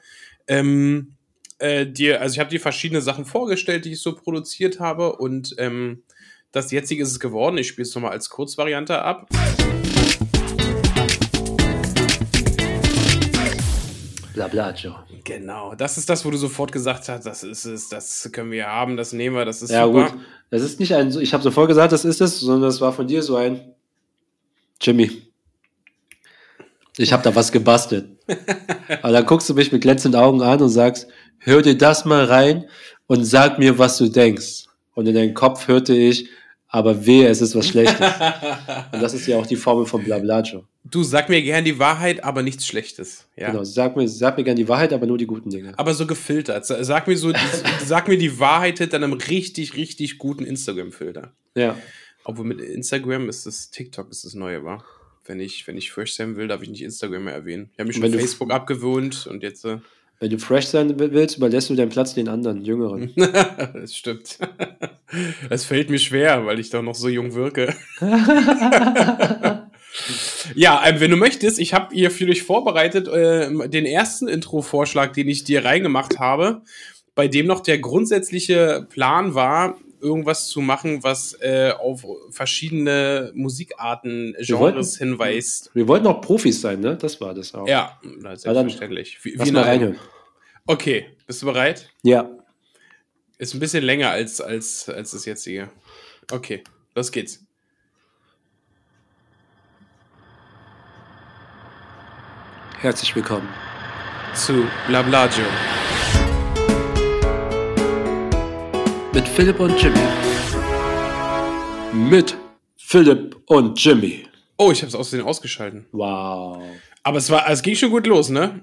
ähm, 0.47 1.15
äh, 1.59 1.87
dir, 1.87 2.21
also 2.21 2.35
ich 2.35 2.41
habe 2.41 2.51
dir 2.51 2.61
verschiedene 2.61 3.01
Sachen 3.01 3.25
vorgestellt, 3.25 3.85
die 3.85 3.93
ich 3.93 4.01
so 4.01 4.15
produziert 4.15 4.81
habe. 4.81 5.17
Und 5.17 5.55
ähm, 5.59 6.03
das 6.53 6.71
jetzige 6.71 7.03
ist 7.03 7.11
es 7.11 7.21
geworden. 7.21 7.59
Ich 7.59 7.69
spiele 7.69 7.87
es 7.87 7.95
nochmal 7.95 8.13
als 8.13 8.31
Kurzvariante 8.31 9.03
ab. 9.03 9.29
Blablajo. 14.39 14.95
Genau, 15.25 15.75
das 15.75 15.99
ist 15.99 16.09
das, 16.09 16.25
wo 16.25 16.31
du 16.31 16.37
sofort 16.37 16.71
gesagt 16.71 17.09
hast, 17.09 17.27
das 17.27 17.43
ist 17.43 17.65
es, 17.65 17.89
das 17.89 18.31
können 18.33 18.53
wir 18.53 18.69
haben, 18.69 18.97
das 18.97 19.13
nehmen 19.13 19.35
wir, 19.35 19.45
das 19.45 19.63
ist 19.63 19.71
ja, 19.71 19.85
super. 19.85 20.11
Gut. 20.11 20.21
Das 20.51 20.63
ist 20.63 20.79
nicht 20.79 20.95
ein, 20.95 21.11
ich 21.21 21.35
habe 21.35 21.43
sofort 21.43 21.67
gesagt, 21.67 21.93
das 21.93 22.05
ist 22.05 22.21
es, 22.21 22.39
sondern 22.39 22.63
das 22.63 22.81
war 22.81 22.93
von 22.93 23.07
dir 23.07 23.23
so 23.23 23.37
ein 23.37 23.75
Jimmy. 24.81 25.23
Ich 26.97 27.13
habe 27.13 27.23
da 27.23 27.35
was 27.35 27.51
gebastelt. 27.51 28.07
Aber 29.03 29.13
dann 29.13 29.27
guckst 29.27 29.49
du 29.49 29.55
mich 29.55 29.73
mit 29.73 29.83
glänzenden 29.83 30.21
Augen 30.21 30.41
an 30.41 30.63
und 30.63 30.69
sagst, 30.69 31.09
hör 31.39 31.61
dir 31.61 31.77
das 31.77 32.05
mal 32.05 32.25
rein 32.25 32.67
und 33.09 33.25
sag 33.25 33.59
mir, 33.59 33.79
was 33.79 33.99
du 33.99 34.09
denkst. 34.09 34.67
Und 34.95 35.07
in 35.07 35.15
deinem 35.15 35.35
Kopf 35.35 35.67
hörte 35.67 35.95
ich, 35.95 36.29
aber 36.69 37.07
wehe, 37.07 37.27
es 37.29 37.41
ist 37.41 37.55
was 37.55 37.69
Schlechtes. 37.69 37.99
und 38.93 39.03
das 39.03 39.15
ist 39.15 39.27
ja 39.27 39.39
auch 39.39 39.47
die 39.47 39.57
Formel 39.57 39.87
von 39.87 40.05
Blablajo. 40.05 40.65
Du 40.85 41.03
sag 41.03 41.29
mir 41.29 41.43
gern 41.43 41.65
die 41.65 41.79
Wahrheit, 41.79 42.23
aber 42.23 42.43
nichts 42.43 42.67
Schlechtes. 42.67 43.27
Ja. 43.37 43.51
Genau, 43.51 43.65
sag 43.65 43.97
mir, 43.97 44.07
sag 44.09 44.37
mir 44.37 44.45
gern 44.45 44.57
die 44.57 44.69
Wahrheit, 44.69 44.93
aber 44.93 45.07
nur 45.07 45.19
die 45.19 45.27
guten 45.27 45.51
Dinge. 45.51 45.73
Aber 45.79 45.95
so 45.95 46.07
gefiltert. 46.07 46.67
Sag 46.67 47.09
mir 47.09 47.17
so, 47.17 47.33
sag 47.85 48.09
mir 48.09 48.19
die 48.19 48.39
Wahrheit 48.39 48.79
hinter 48.79 48.97
einem 48.97 49.15
richtig, 49.15 49.77
richtig 49.77 50.19
guten 50.19 50.45
Instagram-Filter. 50.45 51.33
Ja. 51.55 51.77
Obwohl 52.25 52.45
mit 52.45 52.61
Instagram 52.61 53.29
ist 53.29 53.47
das 53.47 53.71
TikTok 53.71 54.11
ist 54.11 54.25
das 54.25 54.35
neue, 54.35 54.65
war. 54.65 54.85
Wenn 55.25 55.41
ich, 55.41 55.67
wenn 55.67 55.77
ich 55.77 55.91
fresh 55.91 56.15
sein 56.15 56.37
will, 56.37 56.49
darf 56.49 56.63
ich 56.63 56.69
nicht 56.69 56.83
Instagram 56.83 57.25
mehr 57.25 57.35
erwähnen. 57.35 57.71
Ich 57.73 57.79
habe 57.79 57.89
mich 57.89 57.97
schon 57.97 58.13
Facebook 58.13 58.51
abgewöhnt 58.51 59.27
und 59.27 59.43
jetzt. 59.43 59.65
Äh 59.65 59.79
wenn 60.21 60.31
du 60.31 60.39
fresh 60.39 60.67
sein 60.67 60.99
willst, 60.99 61.37
überlässt 61.37 61.71
du 61.71 61.77
deinen 61.77 61.91
Platz 61.91 62.15
den 62.15 62.29
anderen, 62.29 62.65
Jüngeren. 62.65 63.13
das 63.17 63.95
stimmt. 63.95 64.39
Es 65.49 65.65
fällt 65.65 65.91
mir 65.91 65.99
schwer, 65.99 66.45
weil 66.45 66.59
ich 66.59 66.71
doch 66.71 66.83
noch 66.83 66.97
so 66.97 67.09
jung 67.09 67.35
wirke. 67.35 67.75
ja, 70.55 70.83
ähm, 70.87 71.01
wenn 71.01 71.11
du 71.11 71.17
möchtest, 71.17 71.59
ich 71.61 71.73
habe 71.73 71.95
hier 71.95 72.11
für 72.11 72.27
dich 72.27 72.43
vorbereitet 72.43 73.07
äh, 73.07 73.69
den 73.69 73.87
ersten 73.87 74.27
Intro-Vorschlag, 74.27 75.13
den 75.13 75.29
ich 75.29 75.45
dir 75.45 75.65
reingemacht 75.65 76.19
habe, 76.19 76.63
bei 77.15 77.29
dem 77.29 77.47
noch 77.47 77.61
der 77.61 77.79
grundsätzliche 77.79 78.87
Plan 78.91 79.35
war, 79.35 79.77
irgendwas 80.01 80.49
zu 80.49 80.61
machen, 80.61 81.03
was 81.03 81.35
äh, 81.41 81.73
auf 81.79 82.05
verschiedene 82.31 83.33
Musikarten, 83.35 84.35
Genres 84.39 84.59
wollten, 84.59 84.99
hinweist. 84.99 85.71
Wir 85.75 85.89
wollten 85.89 86.07
auch 86.07 86.21
Profis 86.21 86.61
sein, 86.61 86.81
ne? 86.81 86.97
Das 86.97 87.21
war 87.21 87.35
das 87.35 87.55
auch. 87.55 87.67
Ja, 87.67 88.01
selbstverständlich. 88.35 89.19
Wie, 89.25 89.39
wie 89.39 89.53
mal 89.53 89.65
reinhören. 89.65 89.99
Okay, 90.67 91.07
bist 91.27 91.43
du 91.43 91.47
bereit? 91.47 91.91
Ja. 92.03 92.31
Ist 93.39 93.55
ein 93.55 93.61
bisschen 93.61 93.85
länger 93.85 94.11
als, 94.11 94.41
als, 94.41 94.89
als 94.89 95.13
das 95.13 95.25
jetzige. 95.25 95.71
Okay, 96.31 96.63
los 96.95 97.11
geht's. 97.13 97.45
Herzlich 102.81 103.15
willkommen 103.17 103.49
zu 104.35 104.65
Blablagio. 104.87 105.45
Mit 109.19 109.27
Philipp 109.27 109.59
und 109.59 109.83
Jimmy. 109.83 109.99
Mit 111.93 112.37
Philipp 112.77 113.37
und 113.47 113.85
Jimmy. 113.85 114.25
Oh, 114.57 114.71
ich 114.71 114.79
habe 114.79 114.91
es 114.91 114.95
außerdem 114.95 115.27
ausgeschalten. 115.27 115.87
Wow. 115.91 116.63
Aber 117.03 117.19
es 117.19 117.29
war, 117.29 117.51
es 117.51 117.61
ging 117.61 117.75
schon 117.75 117.91
gut 117.91 118.07
los, 118.07 118.29
ne? 118.29 118.61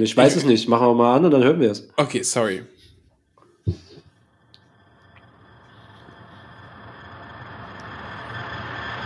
Ich 0.00 0.16
weiß 0.16 0.34
es 0.34 0.44
nicht. 0.44 0.68
Machen 0.68 0.88
wir 0.88 0.94
mal 0.94 1.14
an 1.14 1.26
und 1.26 1.30
dann 1.30 1.44
hören 1.44 1.60
wir 1.60 1.70
es. 1.70 1.88
Okay, 1.96 2.24
sorry. 2.24 2.64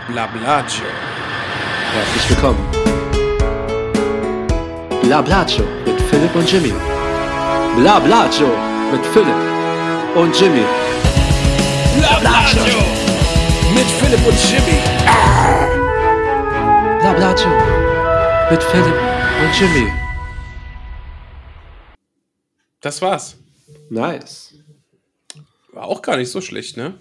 Blablagio. 0.07 0.85
Herzlich 1.93 2.29
willkommen. 2.31 2.71
Blablagio 5.03 5.63
mit 5.85 6.01
Philipp 6.01 6.35
und 6.35 6.51
Jimmy. 6.51 6.73
Blablagio 7.77 8.47
mit 8.91 9.05
Philipp 9.05 9.60
und 10.15 10.37
Jimmy. 10.37 10.63
Blablagio 11.97 12.79
mit 13.73 13.85
Philipp 13.85 14.25
und 14.27 14.37
Jimmy. 14.49 14.77
Blablagio 16.99 17.49
mit 18.49 18.61
Philipp 18.63 18.95
und 19.41 19.59
Jimmy. 19.59 19.91
Das 22.81 23.01
war's. 23.01 23.37
Nice. 23.89 24.55
War 25.71 25.85
auch 25.85 26.01
gar 26.01 26.17
nicht 26.17 26.29
so 26.29 26.41
schlecht, 26.41 26.75
ne? 26.75 26.95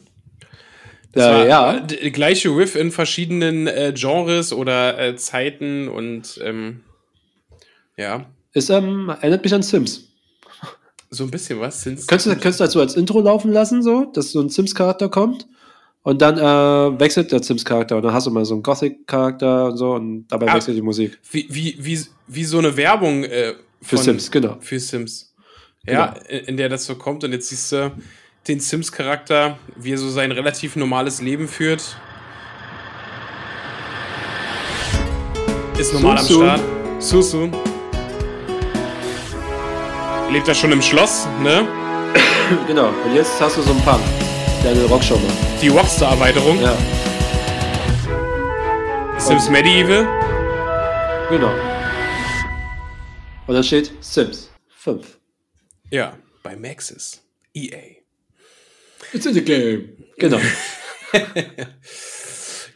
Äh, 1.15 1.21
war 1.21 1.47
ja. 1.47 1.87
gleiche 2.11 2.51
Riff 2.51 2.77
in 2.77 2.93
verschiedenen 2.93 3.67
äh, 3.67 3.93
Genres 3.97 4.53
oder 4.53 4.99
äh, 4.99 5.17
Zeiten 5.17 5.89
und 5.89 6.41
ähm, 6.45 6.85
ja, 7.97 8.27
Es 8.53 8.71
ähm, 8.71 9.09
erinnert 9.09 9.43
mich 9.43 9.53
an 9.53 9.63
Sims. 9.63 10.10
So 11.11 11.25
ein 11.25 11.31
bisschen 11.31 11.61
was. 11.61 11.83
Sind's 11.83 12.07
Könntest 12.07 12.27
du, 12.27 12.33
könntest 12.33 12.61
du 12.61 12.65
das 12.65 12.73
so 12.73 12.81
als 12.81 12.95
Intro 12.95 13.21
laufen 13.21 13.53
lassen, 13.53 13.83
so, 13.83 14.05
dass 14.07 14.31
so 14.33 14.41
ein 14.41 14.49
Sims-Charakter 14.49 15.09
kommt 15.09 15.49
und 16.03 16.23
dann 16.23 16.39
äh, 16.39 17.01
wechselt 17.01 17.33
der 17.33 17.43
Sims-Charakter 17.43 17.97
und 17.97 18.03
dann 18.03 18.13
hast 18.15 18.27
du 18.27 18.31
mal 18.31 18.45
so 18.45 18.55
einen 18.55 18.63
Gothic-Charakter 18.63 19.67
und 19.67 19.77
so 19.77 19.93
und 19.95 20.27
dabei 20.29 20.49
Ah. 20.49 20.55
wechselt 20.55 20.77
die 20.77 20.83
Musik. 20.83 21.19
wie, 21.31 21.47
wie, 21.51 21.77
wie, 21.81 22.01
wie 22.29 22.45
so 22.45 22.59
eine 22.59 22.77
Werbung 22.77 23.25
äh, 23.25 23.55
Für 23.83 23.99
Sims, 23.99 24.31
genau. 24.31 24.57
Für 24.61 24.79
Sims. 24.79 25.35
Ja, 25.87 26.15
Genau. 26.29 26.43
in, 26.47 26.57
der 26.57 26.69
das 26.69 26.85
so 26.85 26.95
kommt 26.95 27.25
und 27.25 27.33
jetzt 27.33 27.49
siehst 27.49 27.73
du 27.73 27.91
den 28.47 28.61
Sims-Charakter, 28.61 29.59
wie 29.77 29.93
er 29.93 29.99
so 29.99 30.09
sein 30.11 30.31
relativ 30.33 30.77
normales 30.77 31.21
Leben 31.21 31.49
führt. 31.49 31.97
Ist 35.79 35.93
normal 35.95 36.19
am 36.19 36.25
Susu. 36.25 36.41
Start. 36.43 36.61
Susu. 36.99 37.51
Lebt 40.31 40.47
er 40.49 40.55
schon 40.55 40.73
im 40.73 40.83
Schloss, 40.83 41.27
ne? 41.43 41.67
Genau. 42.67 42.89
Und 43.05 43.15
jetzt 43.15 43.41
hast 43.41 43.57
du 43.57 43.63
so 43.63 43.71
einen 43.71 43.81
Punk, 43.83 44.03
der 44.65 44.73
eine 44.73 44.85
Rockshow 44.85 45.17
macht. 45.19 45.63
Die 45.63 45.69
Rockstar-Erweiterung. 45.69 46.61
Ja, 46.61 46.77
Sims 49.19 49.49
Medieval. 49.49 50.05
genau. 51.29 51.53
Und 53.47 53.55
dann 53.55 53.63
steht 53.63 53.93
Sims 54.01 54.51
5. 54.69 55.19
Ja, 55.91 56.17
bei 56.43 56.57
Maxis. 56.57 57.23
EA. 57.55 57.97
It's 59.13 59.27
in 59.27 59.35
the 59.35 59.43
game. 59.45 59.91
Genau. 60.19 60.39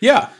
Ja, 0.01 0.31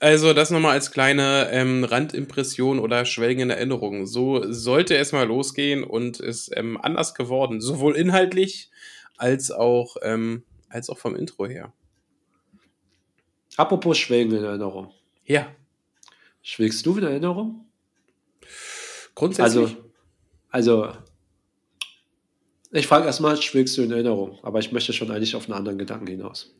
also 0.00 0.32
das 0.32 0.50
nochmal 0.50 0.72
als 0.72 0.90
kleine 0.90 1.48
ähm, 1.50 1.84
Randimpression 1.84 2.78
oder 2.78 3.04
schwelgende 3.04 3.56
Erinnerung. 3.56 4.06
So 4.06 4.50
sollte 4.52 4.96
es 4.96 5.12
mal 5.12 5.26
losgehen 5.26 5.84
und 5.84 6.20
ist 6.20 6.50
ähm, 6.54 6.78
anders 6.80 7.14
geworden, 7.14 7.60
sowohl 7.60 7.96
inhaltlich 7.96 8.70
als 9.16 9.50
auch, 9.50 9.96
ähm, 10.02 10.44
als 10.68 10.90
auch 10.90 10.98
vom 10.98 11.16
Intro 11.16 11.46
her. 11.46 11.72
Apropos 13.56 13.98
Schwelgen 13.98 14.36
in 14.36 14.44
Erinnerung. 14.44 14.92
Ja, 15.24 15.48
Schwelgst 16.42 16.86
du 16.86 16.96
in 16.96 17.04
Erinnerung? 17.04 17.66
grundsätzlich. 19.14 19.76
Also, 20.50 20.88
also, 20.88 20.92
ich 22.70 22.86
frage 22.86 23.04
erstmal, 23.04 23.36
schwelgst 23.36 23.76
du 23.76 23.82
in 23.82 23.90
Erinnerung? 23.90 24.38
Aber 24.42 24.58
ich 24.58 24.72
möchte 24.72 24.94
schon 24.94 25.10
eigentlich 25.10 25.36
auf 25.36 25.44
einen 25.44 25.58
anderen 25.58 25.76
Gedanken 25.76 26.06
hinaus. 26.06 26.54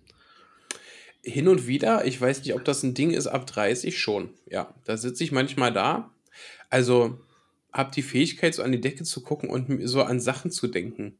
Hin 1.28 1.48
und 1.48 1.66
wieder, 1.66 2.04
ich 2.04 2.20
weiß 2.20 2.40
nicht, 2.40 2.54
ob 2.54 2.64
das 2.64 2.82
ein 2.82 2.94
Ding 2.94 3.10
ist, 3.10 3.26
ab 3.26 3.46
30 3.46 3.98
schon. 3.98 4.30
Ja, 4.46 4.74
da 4.84 4.96
sitze 4.96 5.24
ich 5.24 5.32
manchmal 5.32 5.72
da. 5.72 6.10
Also 6.70 7.18
habe 7.72 7.90
die 7.94 8.02
Fähigkeit, 8.02 8.54
so 8.54 8.62
an 8.62 8.72
die 8.72 8.80
Decke 8.80 9.04
zu 9.04 9.22
gucken 9.22 9.50
und 9.50 9.86
so 9.86 10.02
an 10.02 10.20
Sachen 10.20 10.50
zu 10.50 10.66
denken. 10.68 11.16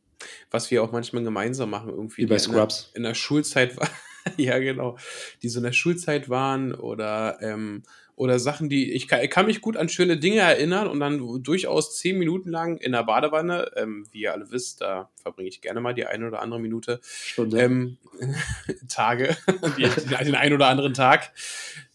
Was 0.51 0.71
wir 0.71 0.83
auch 0.83 0.91
manchmal 0.93 1.23
gemeinsam 1.23 1.71
machen, 1.71 1.91
irgendwie. 1.91 2.23
Wie 2.23 2.27
bei 2.27 2.37
die 2.37 2.45
in 2.45 2.51
der- 2.53 2.59
Scrubs. 2.61 2.91
In 2.95 3.03
der 3.05 3.15
Schulzeit 3.15 3.77
war. 3.77 3.89
ja, 4.37 4.59
genau. 4.59 4.99
Die 5.43 5.49
so 5.49 5.59
in 5.61 5.65
der 5.65 5.73
Schulzeit 5.73 6.29
waren 6.29 6.75
oder, 6.75 7.39
ähm, 7.41 7.83
oder 8.19 8.41
Sachen, 8.41 8.69
die. 8.69 8.93
Ich 8.93 9.07
kann, 9.07 9.23
ich 9.23 9.31
kann 9.31 9.47
mich 9.47 9.61
gut 9.61 9.77
an 9.77 9.89
schöne 9.89 10.17
Dinge 10.17 10.41
erinnern 10.41 10.89
und 10.89 10.99
dann 10.99 11.43
durchaus 11.43 11.97
zehn 11.97 12.19
Minuten 12.19 12.51
lang 12.51 12.77
in 12.79 12.91
der 12.91 13.05
Badewanne, 13.05 13.71
ähm, 13.77 14.07
wie 14.11 14.23
ihr 14.23 14.33
alle 14.33 14.51
wisst, 14.51 14.81
da 14.81 15.09
verbringe 15.23 15.49
ich 15.49 15.61
gerne 15.61 15.81
mal 15.81 15.95
die 15.95 16.05
eine 16.05 16.27
oder 16.27 16.43
andere 16.43 16.61
Minute, 16.61 17.01
Stunde. 17.03 17.61
ähm, 17.61 17.97
Tage, 18.89 19.37
die, 19.79 19.89
den 20.25 20.35
einen 20.35 20.53
oder 20.53 20.67
anderen 20.67 20.95
Tag, 20.95 21.33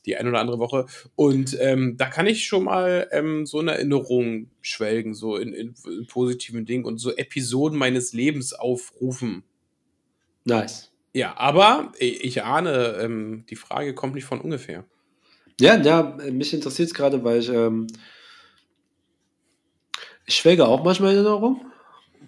die 0.06 0.16
ein 0.16 0.26
oder 0.26 0.40
andere 0.40 0.60
Woche. 0.60 0.86
Und 1.16 1.58
ähm, 1.60 1.98
da 1.98 2.06
kann 2.06 2.26
ich 2.26 2.46
schon 2.46 2.64
mal 2.64 3.10
ähm, 3.12 3.46
so 3.46 3.60
eine 3.60 3.74
Erinnerung 3.74 4.50
schwelgen, 4.62 5.14
so 5.14 5.36
in, 5.36 5.54
in, 5.54 5.76
in 5.86 6.08
positiven 6.08 6.66
Dingen 6.66 6.86
und 6.86 7.00
so 7.00 7.14
Episoden 7.14 7.78
meines 7.78 8.14
Lebens 8.14 8.54
aufrufen. 8.54 9.44
nice. 10.46 10.90
Ja, 11.16 11.38
aber 11.38 11.92
ich 12.00 12.24
ich 12.24 12.44
ahne, 12.44 12.98
ähm, 13.00 13.46
die 13.50 13.56
Frage 13.56 13.94
kommt 13.94 14.16
nicht 14.16 14.26
von 14.26 14.42
ungefähr. 14.42 14.86
Ja, 15.60 15.76
ja, 15.82 16.18
mich 16.32 16.54
interessiert 16.54 16.88
es 16.90 16.94
gerade, 16.94 17.24
weil 17.24 17.40
ich, 17.40 17.50
ähm, 17.50 17.88
ich 20.26 20.36
schwelge 20.36 20.66
auch 20.68 20.84
manchmal 20.84 21.12
in 21.12 21.18
Erinnerung. 21.18 21.66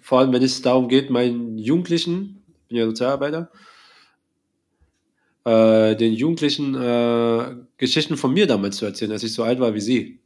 Vor 0.00 0.20
allem, 0.20 0.32
wenn 0.32 0.42
es 0.42 0.62
darum 0.62 0.88
geht, 0.88 1.10
meinen 1.10 1.58
Jugendlichen, 1.58 2.42
ich 2.62 2.68
bin 2.68 2.78
ja 2.78 2.86
Sozialarbeiter, 2.86 3.50
äh, 5.44 5.96
den 5.96 6.12
Jugendlichen 6.14 6.74
äh, 6.74 7.56
Geschichten 7.78 8.16
von 8.16 8.32
mir 8.32 8.46
damals 8.46 8.76
zu 8.76 8.84
erzählen, 8.86 9.12
als 9.12 9.22
ich 9.22 9.32
so 9.32 9.42
alt 9.44 9.60
war 9.60 9.74
wie 9.74 9.80
sie. 9.80 10.20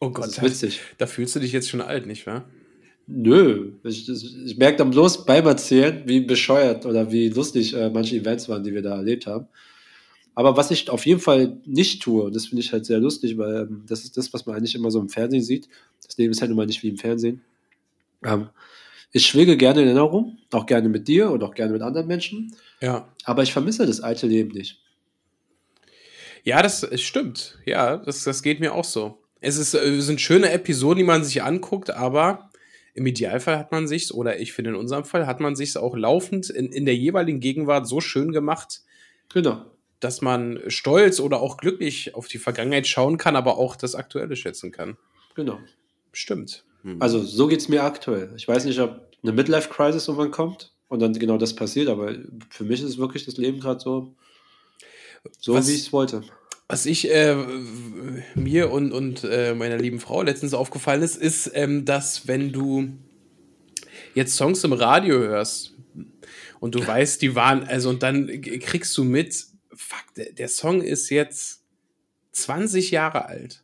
Oh 0.00 0.10
Das 0.14 0.14
Gott, 0.14 0.26
ist 0.28 0.38
da, 0.38 0.42
witzig. 0.42 0.80
da 0.98 1.06
fühlst 1.06 1.36
du 1.36 1.40
dich 1.40 1.52
jetzt 1.52 1.68
schon 1.70 1.80
alt, 1.80 2.06
nicht 2.06 2.26
wahr? 2.26 2.48
Nö, 3.06 3.72
ich, 3.84 4.08
ich, 4.08 4.36
ich 4.44 4.56
merke 4.58 4.76
dann 4.78 4.90
bloß 4.90 5.24
beim 5.24 5.46
Erzählen, 5.46 6.02
wie 6.06 6.20
bescheuert 6.20 6.84
oder 6.84 7.10
wie 7.10 7.30
lustig 7.30 7.74
äh, 7.74 7.88
manche 7.90 8.16
Events 8.16 8.48
waren, 8.48 8.62
die 8.64 8.74
wir 8.74 8.82
da 8.82 8.96
erlebt 8.96 9.26
haben. 9.26 9.48
Aber 10.38 10.56
was 10.56 10.70
ich 10.70 10.88
auf 10.88 11.04
jeden 11.04 11.18
Fall 11.18 11.56
nicht 11.66 12.00
tue, 12.00 12.22
und 12.22 12.36
das 12.36 12.46
finde 12.46 12.62
ich 12.62 12.72
halt 12.72 12.86
sehr 12.86 13.00
lustig, 13.00 13.36
weil 13.38 13.62
ähm, 13.62 13.82
das 13.88 14.04
ist 14.04 14.16
das, 14.16 14.32
was 14.32 14.46
man 14.46 14.54
eigentlich 14.54 14.76
immer 14.76 14.92
so 14.92 15.00
im 15.00 15.08
Fernsehen 15.08 15.42
sieht. 15.42 15.68
Das 16.06 16.16
Leben 16.16 16.30
ist 16.30 16.40
halt 16.40 16.50
nun 16.50 16.56
mal 16.56 16.64
nicht 16.66 16.80
wie 16.84 16.90
im 16.90 16.96
Fernsehen. 16.96 17.42
Ähm, 18.24 18.48
ich 19.10 19.26
schwelge 19.26 19.56
gerne 19.56 19.80
in 19.80 19.88
Erinnerung, 19.88 20.38
auch 20.52 20.66
gerne 20.66 20.88
mit 20.88 21.08
dir 21.08 21.28
und 21.32 21.42
auch 21.42 21.56
gerne 21.56 21.72
mit 21.72 21.82
anderen 21.82 22.06
Menschen, 22.06 22.54
Ja. 22.80 23.08
aber 23.24 23.42
ich 23.42 23.52
vermisse 23.52 23.84
das 23.84 24.00
alte 24.00 24.28
Leben 24.28 24.50
nicht. 24.52 24.80
Ja, 26.44 26.62
das 26.62 26.86
stimmt. 27.00 27.58
Ja, 27.66 27.96
das, 27.96 28.22
das 28.22 28.44
geht 28.44 28.60
mir 28.60 28.74
auch 28.74 28.84
so. 28.84 29.18
Es, 29.40 29.56
ist, 29.56 29.74
äh, 29.74 29.96
es 29.96 30.06
sind 30.06 30.20
schöne 30.20 30.52
Episoden, 30.52 30.98
die 30.98 31.04
man 31.04 31.24
sich 31.24 31.42
anguckt, 31.42 31.90
aber 31.90 32.50
im 32.94 33.06
Idealfall 33.06 33.58
hat 33.58 33.72
man 33.72 33.88
sich 33.88 34.14
oder 34.14 34.38
ich 34.38 34.52
finde 34.52 34.70
in 34.70 34.76
unserem 34.76 35.02
Fall, 35.04 35.26
hat 35.26 35.40
man 35.40 35.56
sich 35.56 35.76
auch 35.76 35.96
laufend 35.96 36.48
in, 36.48 36.66
in 36.66 36.84
der 36.86 36.94
jeweiligen 36.94 37.40
Gegenwart 37.40 37.88
so 37.88 38.00
schön 38.00 38.30
gemacht, 38.30 38.82
Genau. 39.30 39.64
Dass 40.00 40.20
man 40.20 40.60
stolz 40.68 41.20
oder 41.20 41.40
auch 41.40 41.56
glücklich 41.56 42.14
auf 42.14 42.28
die 42.28 42.38
Vergangenheit 42.38 42.86
schauen 42.86 43.18
kann, 43.18 43.36
aber 43.36 43.58
auch 43.58 43.76
das 43.76 43.94
Aktuelle 43.94 44.36
schätzen 44.36 44.70
kann. 44.72 44.96
Genau. 45.34 45.58
Stimmt. 46.12 46.64
Hm. 46.82 47.00
Also 47.00 47.22
so 47.22 47.48
geht 47.48 47.60
es 47.60 47.68
mir 47.68 47.82
aktuell. 47.84 48.32
Ich 48.36 48.46
weiß 48.46 48.64
nicht, 48.64 48.80
ob 48.80 49.00
eine 49.22 49.32
Midlife-Crisis 49.32 50.08
irgendwann 50.08 50.30
kommt 50.30 50.72
und 50.88 51.00
dann 51.00 51.12
genau 51.12 51.38
das 51.38 51.54
passiert, 51.54 51.88
aber 51.88 52.14
für 52.50 52.64
mich 52.64 52.82
ist 52.82 52.98
wirklich 52.98 53.24
das 53.24 53.36
Leben 53.36 53.60
gerade 53.60 53.80
so, 53.80 54.14
so 55.38 55.54
Was- 55.54 55.68
wie 55.68 55.74
ich 55.74 55.80
es 55.82 55.92
wollte. 55.92 56.22
Was 56.70 56.84
ich 56.84 57.10
äh, 57.10 57.34
mir 58.34 58.70
und, 58.70 58.92
und 58.92 59.24
äh, 59.24 59.54
meiner 59.54 59.78
lieben 59.78 60.00
Frau 60.00 60.20
letztens 60.20 60.52
aufgefallen 60.52 61.00
ist, 61.00 61.16
ist, 61.16 61.50
ähm, 61.54 61.86
dass 61.86 62.28
wenn 62.28 62.52
du 62.52 62.90
jetzt 64.14 64.36
Songs 64.36 64.62
im 64.64 64.74
Radio 64.74 65.16
hörst 65.18 65.74
und 66.60 66.74
du 66.74 66.86
weißt, 66.86 67.22
die 67.22 67.34
waren, 67.34 67.64
also 67.64 67.88
und 67.88 68.02
dann 68.02 68.26
kriegst 68.42 68.94
du 68.98 69.04
mit, 69.04 69.46
fuck, 69.78 70.14
der, 70.16 70.32
der 70.32 70.48
Song 70.48 70.82
ist 70.82 71.08
jetzt 71.10 71.62
20 72.32 72.90
Jahre 72.90 73.26
alt. 73.26 73.62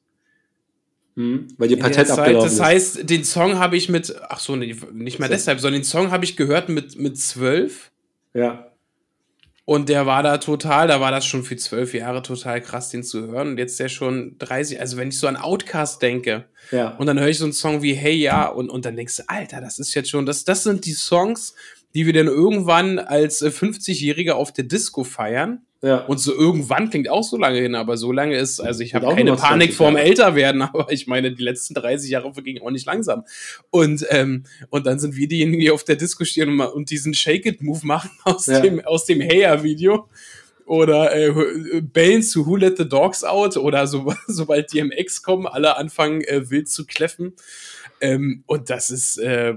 Hm, 1.16 1.46
weil 1.58 1.68
der 1.68 1.76
Patent 1.76 2.10
abgelaufen 2.10 2.44
das 2.46 2.54
ist. 2.54 2.60
heißt, 2.60 3.10
den 3.10 3.22
Song 3.24 3.58
habe 3.58 3.76
ich 3.76 3.88
mit, 3.88 4.14
ach 4.28 4.40
so, 4.40 4.56
nee, 4.56 4.74
nicht 4.92 5.18
mal 5.20 5.26
So. 5.28 5.32
deshalb, 5.32 5.60
sondern 5.60 5.80
den 5.82 5.84
Song 5.84 6.10
habe 6.10 6.24
ich 6.24 6.36
gehört 6.36 6.68
mit, 6.68 6.96
mit 6.98 7.18
12 7.18 7.92
Ja. 8.32 8.70
Und 9.66 9.88
der 9.88 10.04
war 10.04 10.22
da 10.22 10.36
total, 10.38 10.88
da 10.88 11.00
war 11.00 11.10
das 11.10 11.24
schon 11.24 11.42
für 11.42 11.56
zwölf 11.56 11.94
Jahre 11.94 12.20
total 12.20 12.60
krass, 12.60 12.90
den 12.90 13.02
zu 13.02 13.28
hören. 13.28 13.48
Und 13.52 13.58
jetzt 13.58 13.80
der 13.80 13.88
schon 13.88 14.36
30, 14.38 14.78
also 14.78 14.98
wenn 14.98 15.08
ich 15.08 15.18
so 15.18 15.26
an 15.26 15.36
Outcast 15.36 16.02
denke, 16.02 16.44
Ja. 16.70 16.88
und 16.96 17.06
dann 17.06 17.18
höre 17.18 17.28
ich 17.28 17.38
so 17.38 17.44
einen 17.44 17.54
Song 17.54 17.80
wie 17.80 17.94
Hey 17.94 18.14
Ja, 18.16 18.46
und, 18.48 18.68
und 18.68 18.84
dann 18.84 18.94
denkst 18.96 19.16
du, 19.16 19.22
Alter, 19.28 19.60
das 19.62 19.78
ist 19.78 19.94
jetzt 19.94 20.10
schon, 20.10 20.26
das, 20.26 20.44
das 20.44 20.64
sind 20.64 20.84
die 20.84 20.92
Songs, 20.92 21.54
die 21.94 22.06
wir 22.06 22.12
dann 22.12 22.26
irgendwann 22.26 22.98
als 22.98 23.42
äh, 23.42 23.48
50-Jährige 23.48 24.34
auf 24.34 24.52
der 24.52 24.64
Disco 24.64 25.04
feiern. 25.04 25.62
Ja. 25.82 25.98
Und 26.06 26.18
so 26.18 26.32
irgendwann 26.34 26.88
klingt 26.88 27.10
auch 27.10 27.22
so 27.22 27.36
lange 27.36 27.60
hin, 27.60 27.74
aber 27.74 27.98
so 27.98 28.10
lange 28.10 28.38
ist, 28.38 28.58
also 28.58 28.80
ich 28.82 28.94
habe 28.94 29.06
keine 29.14 29.36
Panik 29.36 29.74
20 29.74 29.74
vorm. 29.74 29.96
Älterwerden, 29.96 30.62
aber 30.62 30.90
ich 30.90 31.06
meine, 31.06 31.30
die 31.32 31.42
letzten 31.42 31.74
30 31.74 32.10
Jahre 32.10 32.32
vergingen 32.32 32.62
auch 32.62 32.70
nicht 32.70 32.86
langsam. 32.86 33.24
Und, 33.70 34.06
ähm, 34.08 34.44
und 34.70 34.86
dann 34.86 34.98
sind 34.98 35.14
wir 35.14 35.28
diejenigen, 35.28 35.60
die 35.60 35.70
auf 35.70 35.84
der 35.84 35.96
Disco 35.96 36.24
stehen 36.24 36.48
und, 36.48 36.56
mal- 36.56 36.66
und 36.68 36.88
diesen 36.88 37.12
Shake-It-Move 37.12 37.86
machen 37.86 38.10
aus 38.24 38.46
Ja. 38.46 38.60
dem, 38.60 38.82
aus 38.84 39.04
dem 39.04 39.20
Heya-Video. 39.20 40.08
Oder 40.66 41.14
äh, 41.14 41.82
bellen 41.82 42.22
zu 42.22 42.46
Who 42.46 42.56
Let 42.56 42.78
the 42.78 42.88
Dogs 42.88 43.22
Out 43.22 43.58
oder 43.58 43.86
so, 43.86 44.14
sobald 44.26 44.72
DMX 44.72 45.22
kommen, 45.22 45.46
alle 45.46 45.76
anfangen 45.76 46.22
äh, 46.22 46.48
wild 46.48 46.70
zu 46.70 46.86
kläffen. 46.86 47.34
Ähm, 48.04 48.44
und 48.46 48.68
das 48.70 48.90
ist 48.90 49.18
äh, 49.18 49.54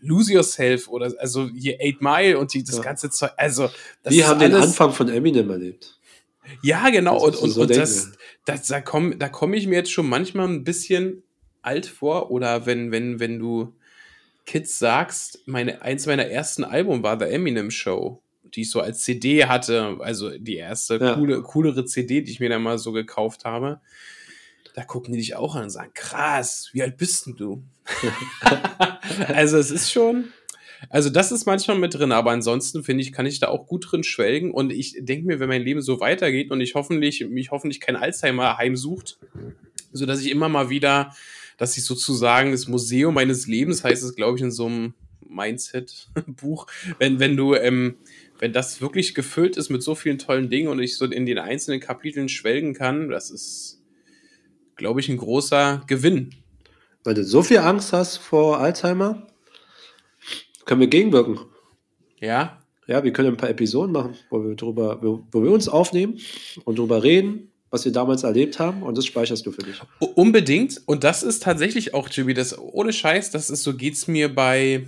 Lose 0.00 0.32
Yourself 0.32 0.88
oder 0.88 1.12
also 1.18 1.48
hier 1.48 1.78
Eight 1.80 2.00
Mile 2.00 2.38
und 2.38 2.54
die, 2.54 2.62
das 2.62 2.76
Ja. 2.76 2.82
ganze 2.82 3.10
Zeug. 3.10 3.30
Also, 3.36 3.68
das 4.02 4.14
ist 4.14 4.26
haben 4.26 4.38
den 4.40 4.54
Anfang 4.54 4.92
von 4.92 5.08
Eminem 5.08 5.50
erlebt. 5.50 5.98
ja, 6.62 6.88
genau. 6.90 7.18
Und, 7.24 7.36
und, 7.36 7.50
so 7.50 7.60
und 7.62 7.70
das, 7.76 8.12
das, 8.46 8.66
da 8.68 8.80
komme 8.80 9.16
da 9.16 9.28
komm 9.28 9.52
ich 9.54 9.66
mir 9.66 9.76
jetzt 9.76 9.90
schon 9.90 10.08
manchmal 10.08 10.48
ein 10.48 10.64
bisschen 10.64 11.22
alt 11.62 11.86
vor. 11.86 12.30
Oder 12.30 12.66
wenn, 12.66 12.92
wenn, 12.92 13.18
wenn 13.20 13.38
du 13.38 13.74
Kids 14.46 14.78
sagst, 14.78 15.42
meine, 15.46 15.82
eins 15.82 16.06
meiner 16.06 16.26
ersten 16.26 16.64
Album 16.64 17.02
war 17.02 17.18
The 17.18 17.26
Eminem 17.26 17.70
Show, 17.70 18.22
die 18.54 18.62
ich 18.62 18.70
so 18.70 18.80
als 18.80 19.00
CD 19.02 19.44
hatte. 19.46 19.96
Also 20.00 20.30
die 20.38 20.56
erste 20.56 20.96
Ja. 20.96 21.14
coole, 21.14 21.42
coolere 21.42 21.84
CD, 21.84 22.22
die 22.22 22.30
ich 22.30 22.40
mir 22.40 22.48
dann 22.48 22.62
mal 22.62 22.78
so 22.78 22.92
gekauft 22.92 23.44
habe. 23.44 23.80
Da 24.74 24.84
gucken 24.84 25.12
die 25.12 25.18
dich 25.18 25.36
auch 25.36 25.54
an 25.54 25.64
und 25.64 25.70
sagen, 25.70 25.90
krass, 25.94 26.70
wie 26.72 26.82
alt 26.82 26.96
bist 26.96 27.26
denn 27.26 27.36
du? 27.36 27.62
also 29.28 29.58
es 29.58 29.70
ist 29.70 29.90
schon, 29.90 30.32
also 30.90 31.10
das 31.10 31.32
ist 31.32 31.46
manchmal 31.46 31.78
mit 31.78 31.94
drin, 31.94 32.12
aber 32.12 32.30
ansonsten 32.30 32.84
finde 32.84 33.02
ich, 33.02 33.12
kann 33.12 33.26
ich 33.26 33.40
da 33.40 33.48
auch 33.48 33.66
gut 33.66 33.90
drin 33.90 34.04
schwelgen 34.04 34.52
und 34.52 34.72
ich 34.72 34.96
denke 35.00 35.26
mir, 35.26 35.40
wenn 35.40 35.48
mein 35.48 35.62
Leben 35.62 35.82
so 35.82 36.00
weitergeht 36.00 36.50
und 36.50 36.60
ich 36.60 36.74
hoffentlich, 36.74 37.26
mich 37.28 37.50
hoffentlich 37.50 37.80
kein 37.80 37.96
Alzheimer 37.96 38.56
heimsucht, 38.56 39.18
so 39.92 40.06
dass 40.06 40.20
ich 40.20 40.30
immer 40.30 40.48
mal 40.48 40.70
wieder, 40.70 41.14
dass 41.56 41.76
ich 41.76 41.84
sozusagen 41.84 42.52
das 42.52 42.68
Museum 42.68 43.14
meines 43.14 43.46
Lebens, 43.46 43.82
heißt 43.82 44.04
es, 44.04 44.14
glaube 44.14 44.38
ich, 44.38 44.42
in 44.42 44.52
so 44.52 44.66
einem 44.66 44.94
Mindset-Buch, 45.28 46.66
wenn, 46.98 47.18
wenn 47.18 47.36
du, 47.36 47.54
ähm, 47.54 47.96
wenn 48.38 48.52
das 48.52 48.80
wirklich 48.80 49.14
gefüllt 49.14 49.56
ist 49.56 49.68
mit 49.68 49.82
so 49.82 49.94
vielen 49.94 50.18
tollen 50.18 50.48
Dingen 50.48 50.68
und 50.68 50.80
ich 50.80 50.96
so 50.96 51.04
in 51.04 51.26
den 51.26 51.38
einzelnen 51.38 51.80
Kapiteln 51.80 52.28
schwelgen 52.28 52.72
kann, 52.72 53.08
das 53.08 53.30
ist, 53.30 53.77
glaube 54.78 55.00
ich, 55.00 55.10
ein 55.10 55.18
großer 55.18 55.82
Gewinn. 55.86 56.30
Weil 57.04 57.14
du 57.14 57.24
so 57.24 57.42
viel 57.42 57.58
Angst 57.58 57.92
hast 57.92 58.16
vor 58.16 58.58
Alzheimer, 58.58 59.26
können 60.64 60.80
wir 60.80 60.88
gegenwirken. 60.88 61.38
Ja, 62.20 62.58
Ja, 62.86 63.04
wir 63.04 63.12
können 63.12 63.28
ein 63.28 63.36
paar 63.36 63.50
Episoden 63.50 63.92
machen, 63.92 64.14
wo 64.30 64.42
wir 64.42 64.54
drüber, 64.54 64.98
wo, 65.02 65.42
wir 65.42 65.50
uns 65.50 65.68
aufnehmen 65.68 66.18
und 66.64 66.78
drüber 66.78 67.02
reden, 67.02 67.52
was 67.70 67.84
wir 67.84 67.92
damals 67.92 68.22
erlebt 68.22 68.58
haben, 68.58 68.82
und 68.82 68.96
das 68.96 69.04
speicherst 69.04 69.44
du 69.44 69.52
für 69.52 69.62
dich. 69.62 69.78
Unbedingt. 70.14 70.80
Und 70.86 71.04
das 71.04 71.22
ist 71.22 71.42
tatsächlich 71.42 71.92
auch, 71.92 72.08
Jimmy, 72.08 72.32
das 72.32 72.58
ohne 72.58 72.94
Scheiß, 72.94 73.30
das 73.30 73.50
ist 73.50 73.62
so 73.62 73.76
geht's 73.76 74.08
mir 74.08 74.34
bei 74.34 74.86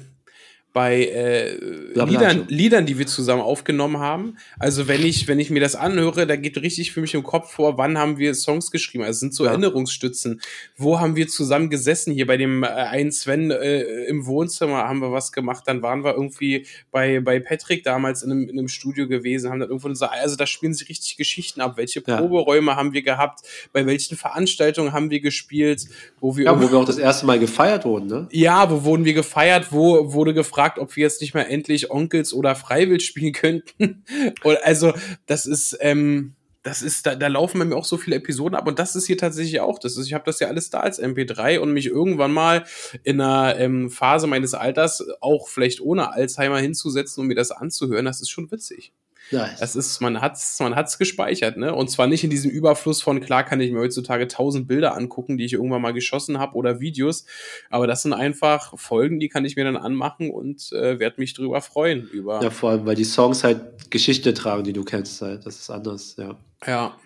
bei 0.73 1.05
äh. 1.07 1.57
Liedern, 1.95 2.45
Liedern, 2.49 2.87
die 2.87 2.99
wir 2.99 3.07
zusammen 3.07 3.43
aufgenommen 3.43 3.99
haben. 3.99 4.37
Also 4.59 4.87
wenn 4.87 5.05
ich, 5.05 5.27
wenn 5.27 5.41
ich 5.41 5.51
mir 5.51 5.61
das 5.61 5.75
anhöre, 5.75 6.27
da 6.27 6.37
geht 6.37 6.57
richtig 6.59 6.93
für 6.93 7.01
mich 7.01 7.15
im 7.15 7.23
Kopf 7.23 7.53
vor, 7.53 7.77
wann 7.77 7.99
haben 7.99 8.19
wir 8.19 8.35
Songs 8.35 8.71
geschrieben. 8.71 9.03
Also 9.05 9.17
es 9.17 9.21
sind 9.21 9.35
so 9.35 9.45
Ja. 9.45 9.51
Erinnerungsstützen. 9.51 10.41
Wo 10.77 11.01
haben 11.01 11.17
wir 11.17 11.27
zusammen 11.29 11.71
gesessen? 11.71 12.13
Hier 12.13 12.27
bei 12.27 12.37
dem 12.37 12.63
äh, 12.63 12.67
einen 12.69 13.11
Sven 13.11 13.51
äh, 13.51 13.81
im 14.05 14.27
Wohnzimmer 14.27 14.79
haben 14.89 15.01
wir 15.01 15.11
was 15.13 15.33
gemacht. 15.33 15.65
Dann 15.67 15.83
waren 15.83 16.05
wir 16.05 16.15
irgendwie 16.15 16.67
bei, 16.93 17.21
bei 17.21 17.41
Patrick 17.41 17.83
damals 17.83 18.23
in 18.23 18.31
einem, 18.31 18.49
in 18.49 18.59
einem 18.59 18.69
Studio 18.69 19.09
gewesen, 19.09 19.51
haben 19.51 19.61
dann 19.61 19.69
irgendwo 19.71 19.93
so, 19.95 20.07
also 20.07 20.37
da 20.37 20.47
spielen 20.47 20.73
sich 20.75 20.89
richtig 20.89 21.17
Geschichten 21.17 21.61
ab. 21.61 21.77
Welche 21.77 22.03
Ja. 22.07 22.19
Proberäume 22.19 22.77
haben 22.77 22.93
wir 22.93 23.03
gehabt? 23.03 23.41
Bei 23.73 23.85
welchen 23.87 24.17
Veranstaltungen 24.17 24.93
haben 24.93 25.11
wir 25.11 25.21
gespielt? 25.21 25.87
Wo 26.21 26.37
wir 26.37 26.45
Ja, 26.45 26.63
wo 26.63 26.71
wir 26.71 26.79
auch 26.79 26.85
das 26.85 26.99
erste 26.99 27.27
Mal 27.27 27.39
gefeiert 27.39 27.85
wurden, 27.85 28.07
ne? 28.07 28.29
ja, 28.31 28.71
wo 28.71 28.85
wurden 28.85 29.05
wir 29.05 29.15
gefeiert? 29.15 29.67
Wo 29.71 30.13
wurde 30.13 30.33
gefragt, 30.33 30.60
ob 30.79 30.97
wir 30.97 31.03
jetzt 31.03 31.21
nicht 31.21 31.35
mehr 31.35 31.49
endlich 31.49 31.91
Onkels 31.91 32.33
oder 32.33 32.55
Freiwild 32.55 33.03
spielen 33.03 33.33
könnten? 33.33 34.05
Oder, 34.45 34.65
also, 34.65 34.93
das 35.27 35.47
ist, 35.47 35.77
ähm, 35.81 36.35
das 36.63 36.83
ist, 36.83 37.07
da, 37.07 37.15
da 37.15 37.29
laufen 37.29 37.59
bei 37.59 37.65
mir 37.65 37.77
auch 37.77 37.85
so 37.85 37.97
viele 37.97 38.17
Episoden 38.17 38.55
ab 38.55 38.69
und 38.69 38.79
das 38.79 38.95
ist 38.95 39.07
hier 39.07 39.17
tatsächlich 39.17 39.61
auch. 39.61 39.79
Das 39.79 39.97
ist, 39.97 40.07
ich 40.07 40.13
habe 40.13 40.25
das 40.27 40.41
ja 40.41 40.49
alles 40.49 40.69
da 40.69 40.81
als 40.81 41.03
MP3 41.03 41.59
und 41.59 41.73
mich 41.73 41.87
irgendwann 41.87 42.33
mal 42.33 42.65
in 43.03 43.21
einer 43.21 43.59
ähm, 43.59 43.91
Phase 43.91 44.27
meines 44.27 44.53
Alters 44.55 45.05
auch 45.21 45.49
vielleicht 45.49 45.81
ohne 45.81 46.13
Alzheimer 46.13 46.59
hinzusetzen 46.59 47.23
und 47.23 47.29
mir 47.29 47.35
das 47.35 47.51
anzuhören, 47.51 48.05
das 48.05 48.21
ist 48.21 48.31
schon 48.31 48.51
witzig. 48.51 48.93
Nice. 49.33 49.61
Das 49.61 49.77
ist, 49.77 50.01
man 50.01 50.21
hat's, 50.21 50.59
man 50.61 50.75
hat's 50.75 50.99
gespeichert, 50.99 51.57
ne? 51.57 51.75
Und 51.75 51.89
zwar 51.91 52.07
nicht 52.07 52.25
in 52.25 52.31
diesem 52.31 52.51
Überfluss 52.51 53.01
von, 53.01 53.21
klar 53.21 53.45
kann 53.45 53.61
ich 53.61 53.71
mir 53.71 53.79
heutzutage 53.79 54.27
tausend 54.27 54.67
Bilder 54.67 54.97
angucken, 54.97 55.37
die 55.39 55.45
ich 55.45 55.53
irgendwann 55.53 55.83
mal 55.83 55.93
geschossen 55.93 56.39
habe 56.39 56.57
oder 56.57 56.81
Videos, 56.81 57.27
aber 57.71 57.87
das 57.87 58.03
sind 58.03 58.13
einfach 58.13 58.77
Folgen, 58.79 59.21
die 59.21 59.29
kann 59.29 59.45
ich 59.45 59.57
mir 59.57 59.65
dann 59.65 59.77
anmachen 59.77 60.31
und 60.31 60.73
äh, 60.73 60.99
werde 60.99 61.21
mich 61.21 61.35
drüber 61.35 61.61
freuen 61.61 62.03
über. 62.09 62.43
ja, 62.43 62.51
vor 62.51 62.71
allem, 62.71 62.87
weil 62.87 62.97
die 62.97 63.05
Songs 63.05 63.45
halt 63.45 63.91
Geschichte 63.91 64.35
tragen, 64.35 64.65
die 64.65 64.73
du 64.73 64.83
kennst, 64.85 65.23
halt. 65.23 65.47
Das 65.47 65.57
ist 65.61 65.71
anders, 65.71 66.17
ja. 66.19 66.37
ja, 66.67 66.97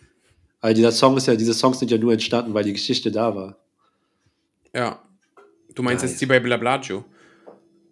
Weil 0.61 0.75
dieser 0.75 0.93
Song 0.93 1.17
ist 1.17 1.27
ja, 1.27 1.37
diese 1.37 1.53
Songs 1.55 1.79
sind 1.79 1.91
ja 1.91 1.99
nur 1.99 2.13
entstanden, 2.13 2.55
weil 2.55 2.65
die 2.65 2.73
Geschichte 2.73 3.11
da 3.13 3.35
war. 3.35 3.57
ja. 4.75 5.01
Du 5.75 5.83
meinst 5.83 6.03
Nice. 6.05 6.13
jetzt 6.13 6.21
die 6.21 6.27
bei 6.27 6.39
Blablaggio? 6.39 7.05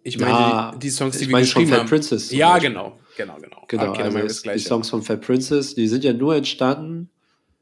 Ich 0.03 0.17
meine 0.17 0.31
Ja, 0.31 0.71
die, 0.73 0.79
die 0.79 0.89
Songs, 0.89 1.17
die 1.17 1.25
ich 1.25 1.29
wir 1.29 1.39
geschrieben 1.39 1.73
haben. 1.73 1.89
Princess 1.89 2.31
Ja, 2.31 2.53
Beispiel. 2.53 2.69
genau, 2.69 2.97
genau, 3.17 3.37
genau. 3.37 3.63
Genau, 3.67 3.93
dann 3.93 4.15
also 4.15 4.19
das 4.19 4.41
die. 4.41 4.59
Songs 4.59 4.89
von 4.89 5.01
Fat 5.01 5.21
Princess, 5.21 5.75
die 5.75 5.87
sind 5.87 6.03
ja 6.03 6.13
nur 6.13 6.35
entstanden. 6.35 7.09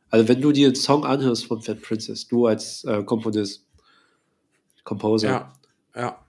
Also 0.09 0.27
wenn 0.27 0.41
du 0.41 0.51
dir 0.51 0.67
einen 0.67 0.75
Song 0.75 1.05
anhörst 1.05 1.45
von 1.45 1.61
Fat 1.61 1.81
Princess, 1.81 2.27
du 2.27 2.47
als 2.47 2.83
äh, 2.83 3.03
Komponist, 3.03 3.65
Composer, 4.83 5.29
Ja, 5.29 5.53
ja, 5.95 6.19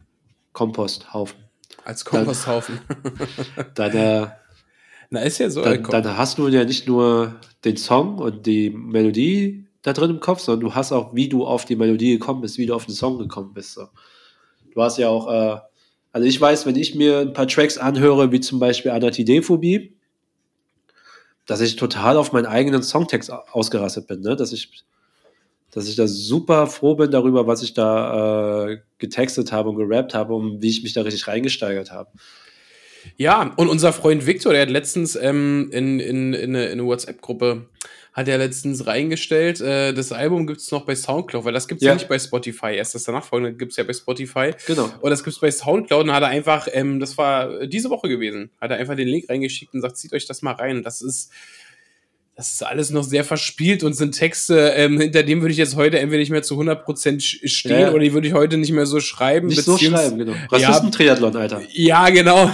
Komposthaufen, 0.52 1.38
als 1.85 2.04
Komposthaufen. 2.04 2.80
dann, 3.74 3.92
äh, 3.92 4.28
Na, 5.11 5.20
ist 5.20 5.38
ja 5.38 5.50
so. 5.50 5.62
dann, 5.62 5.82
dann 5.82 6.16
hast 6.16 6.38
du 6.38 6.48
ja 6.48 6.64
nicht 6.64 6.87
nur 6.87 7.35
den 7.64 7.76
Song 7.76 8.18
und 8.18 8.46
die 8.46 8.70
Melodie 8.70 9.66
da 9.82 9.92
drin 9.92 10.11
im 10.11 10.20
Kopf, 10.20 10.40
sondern 10.40 10.68
du 10.68 10.74
hast 10.74 10.92
auch, 10.92 11.14
wie 11.14 11.28
du 11.28 11.44
auf 11.44 11.64
die 11.64 11.76
Melodie 11.76 12.12
gekommen 12.12 12.40
bist, 12.40 12.58
wie 12.58 12.66
du 12.66 12.74
auf 12.74 12.87
den 12.87 12.94
Song 12.94 13.18
gekommen 13.18 13.52
bist. 13.52 13.74
So. 13.74 13.88
Du 14.74 14.82
hast 14.82 14.98
ja 14.98 15.08
auch, 15.08 15.28
äh, 15.30 15.61
also 16.12 16.27
ich 16.27 16.40
weiß, 16.40 16.66
wenn 16.66 16.77
ich 16.77 16.94
mir 16.94 17.20
ein 17.20 17.33
paar 17.33 17.48
Tracks 17.48 17.79
anhöre, 17.79 18.33
wie 18.33 18.40
zum 18.40 18.59
Beispiel 18.59 18.90
Anatidephobie, 18.90 19.94
dass 21.46 21.61
ich 21.61 21.77
total 21.77 22.16
auf 22.16 22.33
meinen 22.33 22.46
eigenen 22.46 22.83
Songtext 22.83 23.31
au- 23.31 23.42
ausgerastet 23.51 24.07
bin, 24.07 24.20
ne? 24.20 24.37
dass 24.37 24.53
ich 24.53 24.85
dass 25.75 25.88
ich 25.88 25.96
da 25.96 26.07
super 26.07 26.66
froh 26.66 26.96
bin 26.96 27.11
darüber, 27.11 27.46
was 27.46 27.62
ich 27.62 27.72
da 27.72 28.66
äh, 28.68 28.79
getextet 28.98 29.53
habe 29.53 29.70
und 29.70 29.77
gerappt 29.77 30.12
habe 30.12 30.35
und 30.35 30.61
wie 30.61 30.68
ich 30.68 30.83
mich 30.83 30.92
da 30.92 31.01
richtig 31.01 31.27
reingesteigert 31.27 31.90
habe. 31.90 32.11
Ja, 33.16 33.55
und 33.57 33.68
unser 33.68 33.94
Freund 33.94 34.27
Victor, 34.27 34.53
der 34.53 34.62
hat 34.62 34.70
letztens 34.70 35.16
ähm, 35.16 35.70
in, 35.72 35.98
in, 35.98 36.35
in 36.35 36.51
eine, 36.51 36.66
in 36.66 36.72
eine 36.72 36.85
WhatsApp-Gruppe, 36.85 37.70
hat 38.12 38.29
er 38.29 38.37
letztens 38.38 38.87
reingestellt, 38.87 39.61
äh, 39.61 39.94
das 39.94 40.12
Album 40.12 40.46
gibt's 40.46 40.70
noch 40.70 40.85
bei 40.85 40.94
Soundcloud, 40.94 41.44
weil 41.46 41.53
das 41.53 41.66
gibt's 41.66 41.83
ja, 41.83 41.90
Ja. 41.90 41.94
nicht 41.94 42.09
bei 42.09 42.18
Spotify. 42.18 42.75
Erst 42.75 42.94
das 42.94 43.05
danach 43.05 43.25
folgende 43.25 43.55
gibt's 43.55 43.77
ja 43.77 43.85
bei 43.85 43.92
Spotify. 43.94 44.51
Genau. 44.66 44.90
Und 45.01 45.11
das 45.11 45.25
gibt's 45.25 45.40
bei 45.40 45.51
Soundcloud 45.51 46.05
und 46.05 46.12
hat 46.12 46.22
er 46.22 46.29
einfach, 46.29 46.68
ähm, 46.72 47.01
das 47.01 47.16
war 47.16 47.66
diese 47.66 47.88
Woche 47.88 48.09
gewesen, 48.09 48.51
hat 48.61 48.70
er 48.70 48.77
einfach 48.77 48.96
den 48.96 49.09
Link 49.09 49.29
reingeschickt 49.31 49.72
und 49.72 49.81
sagt, 49.81 49.96
zieht 49.96 50.12
euch 50.12 50.27
das 50.27 50.42
mal 50.42 50.53
rein. 50.53 50.77
Und 50.79 50.83
das 50.85 51.01
ist, 51.01 51.33
das 52.35 52.55
ist 52.55 52.62
alles 52.64 52.90
noch 52.90 53.05
sehr 53.05 53.25
verspielt 53.25 53.85
und 53.85 53.92
sind 53.92 54.12
Texte, 54.12 54.71
ähm, 54.75 54.99
hinter 54.99 55.23
dem 55.23 55.42
würde 55.42 55.53
ich 55.53 55.59
jetzt 55.59 55.77
heute 55.77 55.99
entweder 55.99 56.18
nicht 56.21 56.31
mehr 56.31 56.42
zu 56.42 56.59
100% 56.59 57.21
sch- 57.21 57.47
stehen 57.47 57.81
Ja. 57.81 57.90
oder 57.90 57.99
die 58.01 58.14
würde 58.14 58.27
ich 58.27 58.33
heute 58.33 58.57
nicht 58.57 58.73
mehr 58.73 58.87
so 58.87 59.01
schreiben. 59.01 59.49
Nicht 59.49 59.62
so 59.64 59.77
schreiben, 59.77 60.16
genau. 60.18 60.33
Rassisten-Triathlon, 60.51 61.37
Alter. 61.37 61.61
ja, 61.73 62.09
genau. 62.09 62.51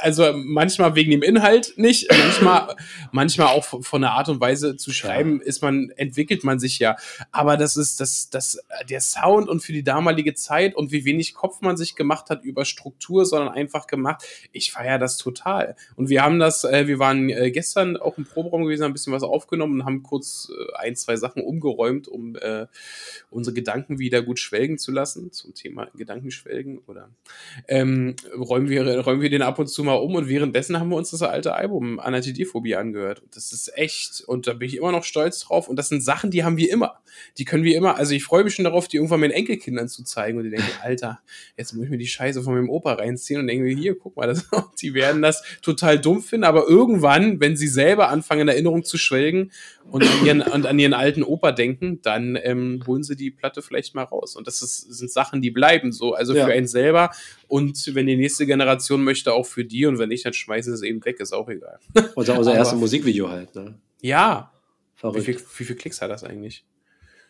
Also 0.00 0.32
manchmal 0.34 0.94
wegen 0.94 1.10
dem 1.10 1.22
Inhalt 1.22 1.72
nicht, 1.76 2.06
manchmal, 2.10 2.76
manchmal 3.12 3.48
auch 3.48 3.64
von 3.64 4.02
der 4.02 4.12
Art 4.12 4.28
und 4.28 4.40
Weise 4.40 4.76
zu 4.76 4.92
schreiben, 4.92 5.40
ist 5.40 5.62
man, 5.62 5.90
entwickelt 5.96 6.44
man 6.44 6.58
sich 6.58 6.78
ja. 6.78 6.96
Aber 7.32 7.56
das 7.56 7.76
ist 7.76 8.00
das, 8.00 8.28
das, 8.30 8.58
der 8.90 9.00
Sound 9.00 9.48
und 9.48 9.60
für 9.60 9.72
die 9.72 9.82
damalige 9.82 10.34
Zeit 10.34 10.74
und 10.76 10.92
wie 10.92 11.04
wenig 11.06 11.34
Kopf 11.34 11.62
man 11.62 11.76
sich 11.78 11.94
gemacht 11.96 12.28
hat 12.30 12.44
über 12.44 12.64
Struktur, 12.66 13.24
sondern 13.24 13.48
einfach 13.54 13.86
gemacht. 13.86 14.22
Ich 14.52 14.70
feiere 14.70 14.98
das 14.98 15.16
total. 15.16 15.76
Und 15.96 16.10
wir 16.10 16.22
haben 16.22 16.38
das, 16.38 16.64
äh, 16.64 16.86
wir 16.86 16.98
waren 16.98 17.30
äh, 17.30 17.50
gestern 17.50 17.96
auch 17.96 18.18
im 18.18 18.26
Proberaum 18.26 18.64
gewesen, 18.64 18.84
haben 18.84 18.90
ein 18.90 18.97
bisschen 18.98 19.12
was 19.12 19.22
aufgenommen 19.22 19.80
und 19.80 19.86
haben 19.86 20.02
kurz 20.02 20.50
äh, 20.50 20.76
ein, 20.76 20.96
zwei 20.96 21.16
Sachen 21.16 21.42
umgeräumt, 21.42 22.08
um 22.08 22.36
äh, 22.36 22.66
unsere 23.30 23.54
Gedanken 23.54 23.98
wieder 23.98 24.22
gut 24.22 24.38
schwelgen 24.38 24.78
zu 24.78 24.92
lassen 24.92 25.32
zum 25.32 25.54
Thema 25.54 25.88
Gedankenschwelgen 25.94 26.78
oder 26.86 27.10
ähm, 27.66 28.16
räumen 28.36 28.68
wir 28.68 28.98
räumen 29.00 29.20
wir 29.20 29.30
den 29.30 29.42
ab 29.42 29.58
und 29.58 29.68
zu 29.68 29.84
mal 29.84 29.94
um 29.94 30.14
und 30.14 30.28
währenddessen 30.28 30.78
haben 30.78 30.90
wir 30.90 30.96
uns 30.96 31.10
das 31.10 31.22
alte 31.22 31.54
Album 31.54 31.98
Anatidiphobie 31.98 32.76
angehört. 32.76 33.20
Und 33.22 33.36
das 33.36 33.52
ist 33.52 33.76
echt, 33.76 34.22
und 34.26 34.46
da 34.46 34.54
bin 34.54 34.68
ich 34.68 34.76
immer 34.76 34.92
noch 34.92 35.04
stolz 35.04 35.40
drauf. 35.40 35.68
Und 35.68 35.76
das 35.76 35.88
sind 35.88 36.02
Sachen, 36.02 36.30
die 36.30 36.44
haben 36.44 36.56
wir 36.56 36.70
immer. 36.70 37.00
Die 37.36 37.44
können 37.44 37.64
wir 37.64 37.76
immer, 37.76 37.96
also 37.96 38.14
ich 38.14 38.24
freue 38.24 38.44
mich 38.44 38.54
schon 38.54 38.64
darauf, 38.64 38.88
die 38.88 38.96
irgendwann 38.96 39.20
meinen 39.20 39.32
Enkelkindern 39.32 39.88
zu 39.88 40.04
zeigen. 40.04 40.38
Und 40.38 40.44
die 40.44 40.50
denken, 40.50 40.66
Alter, 40.82 41.20
jetzt 41.56 41.72
muss 41.72 41.84
ich 41.84 41.90
mir 41.90 41.98
die 41.98 42.06
Scheiße 42.06 42.42
von 42.42 42.54
meinem 42.54 42.70
Opa 42.70 42.94
reinziehen 42.94 43.40
und 43.40 43.46
denken 43.46 43.64
wir, 43.64 43.74
hier, 43.74 43.98
guck 43.98 44.16
mal, 44.16 44.26
das, 44.26 44.48
die 44.80 44.94
werden 44.94 45.22
das 45.22 45.42
total 45.62 45.98
dumm 45.98 46.22
finden. 46.22 46.44
Aber 46.44 46.68
irgendwann, 46.68 47.40
wenn 47.40 47.56
sie 47.56 47.68
selber 47.68 48.08
anfangen, 48.08 48.42
in 48.42 48.48
Erinnerung 48.48 48.84
zu 48.88 48.98
schwelgen 48.98 49.52
und 49.90 50.02
an 50.02 50.26
ihren, 50.26 50.42
und 50.42 50.66
an 50.66 50.78
ihren 50.78 50.94
alten 50.94 51.22
Opa 51.22 51.52
denken, 51.52 52.00
dann 52.02 52.36
ähm, 52.42 52.82
holen 52.86 53.02
sie 53.02 53.16
die 53.16 53.30
Platte 53.30 53.62
vielleicht 53.62 53.94
mal 53.94 54.02
raus. 54.02 54.34
Und 54.36 54.46
das 54.46 54.62
ist, 54.62 54.80
sind 54.92 55.10
Sachen, 55.10 55.42
die 55.42 55.50
bleiben 55.50 55.92
so. 55.92 56.14
Also 56.14 56.34
ja. 56.34 56.46
für 56.46 56.52
einen 56.52 56.66
selber 56.66 57.10
und 57.46 57.94
wenn 57.94 58.06
die 58.06 58.16
nächste 58.16 58.46
Generation 58.46 59.04
möchte, 59.04 59.32
auch 59.32 59.46
für 59.46 59.64
die. 59.64 59.86
Und 59.86 59.98
wenn 59.98 60.08
nicht, 60.08 60.24
dann 60.24 60.32
schmeißen 60.32 60.76
sie 60.76 60.84
es 60.84 60.88
eben 60.88 61.04
weg, 61.04 61.20
ist 61.20 61.32
auch 61.32 61.48
egal. 61.48 61.78
Unser, 62.14 62.38
unser 62.38 62.54
erstes 62.54 62.78
Musikvideo 62.78 63.28
halt, 63.28 63.54
ne? 63.54 63.74
Ja. 64.00 64.52
Verrückt. 64.94 65.26
Wie, 65.26 65.32
viel, 65.32 65.42
wie 65.58 65.64
viele 65.64 65.78
Klicks 65.78 66.00
hat 66.00 66.10
das 66.10 66.24
eigentlich? 66.24 66.64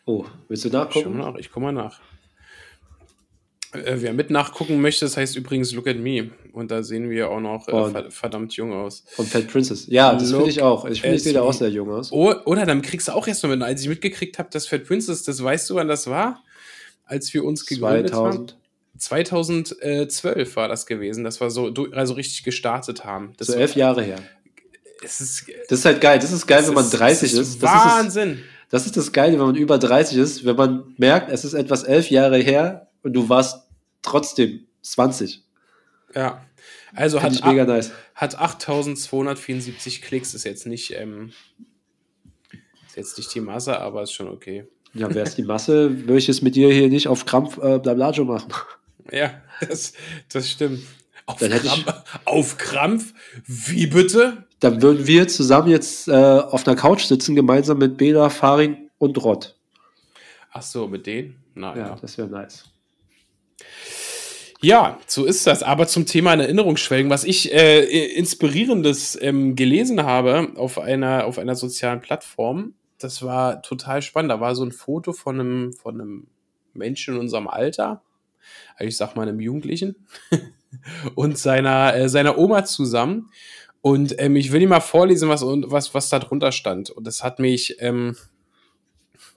Oh, 0.05 0.25
willst 0.47 0.65
du 0.65 0.69
nachgucken? 0.69 1.11
Ich, 1.11 1.17
nach, 1.17 1.35
ich 1.35 1.51
komme 1.51 1.71
mal 1.71 1.83
nach. 1.83 2.01
Äh, 3.71 3.97
wer 3.97 4.13
mit 4.13 4.31
nachgucken 4.31 4.81
möchte, 4.81 5.05
das 5.05 5.15
heißt 5.15 5.35
übrigens 5.35 5.71
Look 5.73 5.87
at 5.87 5.97
Me. 5.97 6.31
Und 6.53 6.71
da 6.71 6.81
sehen 6.81 7.09
wir 7.09 7.29
auch 7.29 7.39
noch 7.39 7.67
äh, 7.67 8.09
verdammt 8.09 8.53
jung 8.53 8.73
aus. 8.73 9.03
Von 9.11 9.27
Fat 9.27 9.47
Princess. 9.47 9.85
Ja, 9.87 10.13
das 10.15 10.31
finde 10.31 10.49
ich 10.49 10.61
auch. 10.61 10.85
Ich 10.85 11.01
finde, 11.01 11.17
ich 11.17 11.23
sehe 11.23 11.41
auch 11.41 11.53
sehr 11.53 11.69
jung 11.69 11.91
aus. 11.91 12.11
Oh, 12.11 12.33
oder 12.45 12.65
dann 12.65 12.81
kriegst 12.81 13.07
du 13.07 13.11
auch 13.11 13.27
erst 13.27 13.43
mal 13.43 13.55
mit. 13.55 13.61
Als 13.61 13.81
ich 13.81 13.89
mitgekriegt 13.89 14.39
habe, 14.39 14.49
dass 14.51 14.65
Fat 14.65 14.85
Princess, 14.85 15.23
das 15.23 15.43
weißt 15.43 15.69
du, 15.69 15.75
wann 15.75 15.87
das 15.87 16.07
war? 16.07 16.43
Als 17.05 17.33
wir 17.33 17.43
uns 17.45 17.65
gegründet 17.65 18.09
2000. 18.09 18.51
haben. 18.51 18.59
2012 18.97 20.55
war 20.55 20.67
das 20.67 20.85
gewesen, 20.85 21.23
dass 21.23 21.39
wir 21.39 21.51
so 21.51 21.71
also 21.93 22.13
richtig 22.15 22.43
gestartet 22.43 23.05
haben. 23.05 23.33
Das 23.37 23.47
so 23.47 23.53
elf 23.53 23.75
Jahre 23.75 24.01
her. 24.01 24.19
Ist, 25.01 25.45
das 25.69 25.79
ist 25.79 25.85
halt 25.85 26.01
geil. 26.01 26.19
Das 26.19 26.31
ist 26.31 26.45
geil, 26.45 26.67
wenn 26.67 26.73
man 26.73 26.89
30 26.89 27.31
ist. 27.31 27.39
ist. 27.39 27.61
Wahnsinn. 27.61 28.31
Ist 28.31 28.39
das, 28.39 28.83
das 28.83 28.85
ist 28.87 28.97
das 28.97 29.11
Geile, 29.11 29.33
wenn 29.33 29.45
man 29.45 29.55
über 29.55 29.77
30 29.77 30.17
ist, 30.17 30.45
wenn 30.45 30.55
man 30.55 30.93
merkt, 30.97 31.31
es 31.31 31.45
ist 31.45 31.53
etwas 31.53 31.83
elf 31.83 32.09
Jahre 32.09 32.37
her 32.37 32.88
und 33.03 33.13
du 33.13 33.29
warst 33.29 33.67
trotzdem 34.01 34.67
20. 34.81 35.43
Ja. 36.15 36.45
Also 36.95 37.21
hat, 37.21 37.45
mega 37.45 37.65
nice. 37.65 37.91
hat 38.15 38.39
8274 38.39 40.01
Klicks, 40.01 40.33
ist 40.33 40.43
jetzt 40.43 40.65
nicht, 40.65 40.91
ähm, 40.95 41.31
ist 42.87 42.95
jetzt 42.95 43.17
nicht 43.17 43.33
die 43.33 43.41
Masse, 43.41 43.79
aber 43.79 44.03
ist 44.03 44.13
schon 44.13 44.27
okay. 44.27 44.67
Ja, 44.93 45.13
wäre 45.13 45.27
es 45.27 45.35
die 45.35 45.43
Masse, 45.43 46.07
würde 46.07 46.17
ich 46.17 46.29
es 46.29 46.41
mit 46.41 46.55
dir 46.55 46.71
hier 46.73 46.89
nicht 46.89 47.07
auf 47.07 47.25
Krampf 47.25 47.57
äh, 47.57 47.77
Blablajo 47.77 48.25
machen. 48.25 48.51
Ja, 49.11 49.41
das, 49.67 49.93
das 50.31 50.49
stimmt. 50.49 50.81
Auf, 51.25 51.37
Krampf, 51.37 51.93
auf 52.25 52.57
Krampf? 52.57 53.13
Wie 53.45 53.85
bitte? 53.85 54.45
Dann 54.59 54.81
würden 54.81 55.05
wir 55.05 55.27
zusammen 55.27 55.69
jetzt 55.69 56.07
äh, 56.07 56.11
auf 56.11 56.67
einer 56.67 56.75
Couch 56.75 57.05
sitzen, 57.05 57.35
gemeinsam 57.35 57.77
mit 57.77 57.97
Bela, 57.97 58.29
Faring 58.29 58.89
und 58.97 59.23
Rott. 59.23 59.55
Ach 60.51 60.63
so, 60.63 60.87
mit 60.87 61.05
denen? 61.05 61.35
Na, 61.53 61.75
ja, 61.75 61.87
ja. 61.89 61.97
das 62.01 62.17
wäre 62.17 62.27
nice. 62.27 62.65
Ja, 64.61 64.99
so 65.07 65.25
ist 65.25 65.47
das. 65.47 65.63
Aber 65.63 65.87
zum 65.87 66.05
Thema 66.05 66.33
Erinnerungsschwelgen, 66.33 67.09
was 67.09 67.23
ich 67.23 67.53
äh, 67.53 67.85
inspirierendes 68.13 69.17
ähm, 69.21 69.55
gelesen 69.55 70.03
habe 70.03 70.51
auf 70.55 70.77
einer, 70.77 71.25
auf 71.25 71.39
einer 71.39 71.55
sozialen 71.55 72.01
Plattform, 72.01 72.73
das 72.97 73.23
war 73.23 73.61
total 73.61 74.01
spannend. 74.01 74.31
Da 74.31 74.41
war 74.41 74.55
so 74.55 74.65
ein 74.65 74.73
Foto 74.73 75.13
von 75.13 75.39
einem, 75.39 75.73
von 75.73 76.01
einem 76.01 76.27
Menschen 76.73 77.15
in 77.15 77.21
unserem 77.21 77.47
Alter, 77.47 78.01
ich 78.79 78.97
sag 78.97 79.15
mal 79.15 79.27
einem 79.27 79.39
Jugendlichen, 79.39 79.95
und 81.15 81.37
seiner, 81.37 81.95
äh, 81.95 82.09
seiner 82.09 82.37
Oma 82.37 82.65
zusammen. 82.65 83.31
Und 83.81 84.15
ähm, 84.19 84.35
ich 84.35 84.51
will 84.51 84.59
dir 84.59 84.67
mal 84.67 84.81
vorlesen, 84.81 85.29
was, 85.29 85.41
was, 85.41 85.93
was 85.93 86.09
da 86.09 86.19
drunter 86.19 86.51
stand. 86.51 86.89
Und 86.89 87.07
das 87.07 87.23
hat 87.23 87.39
mich, 87.39 87.77
ähm, 87.79 88.17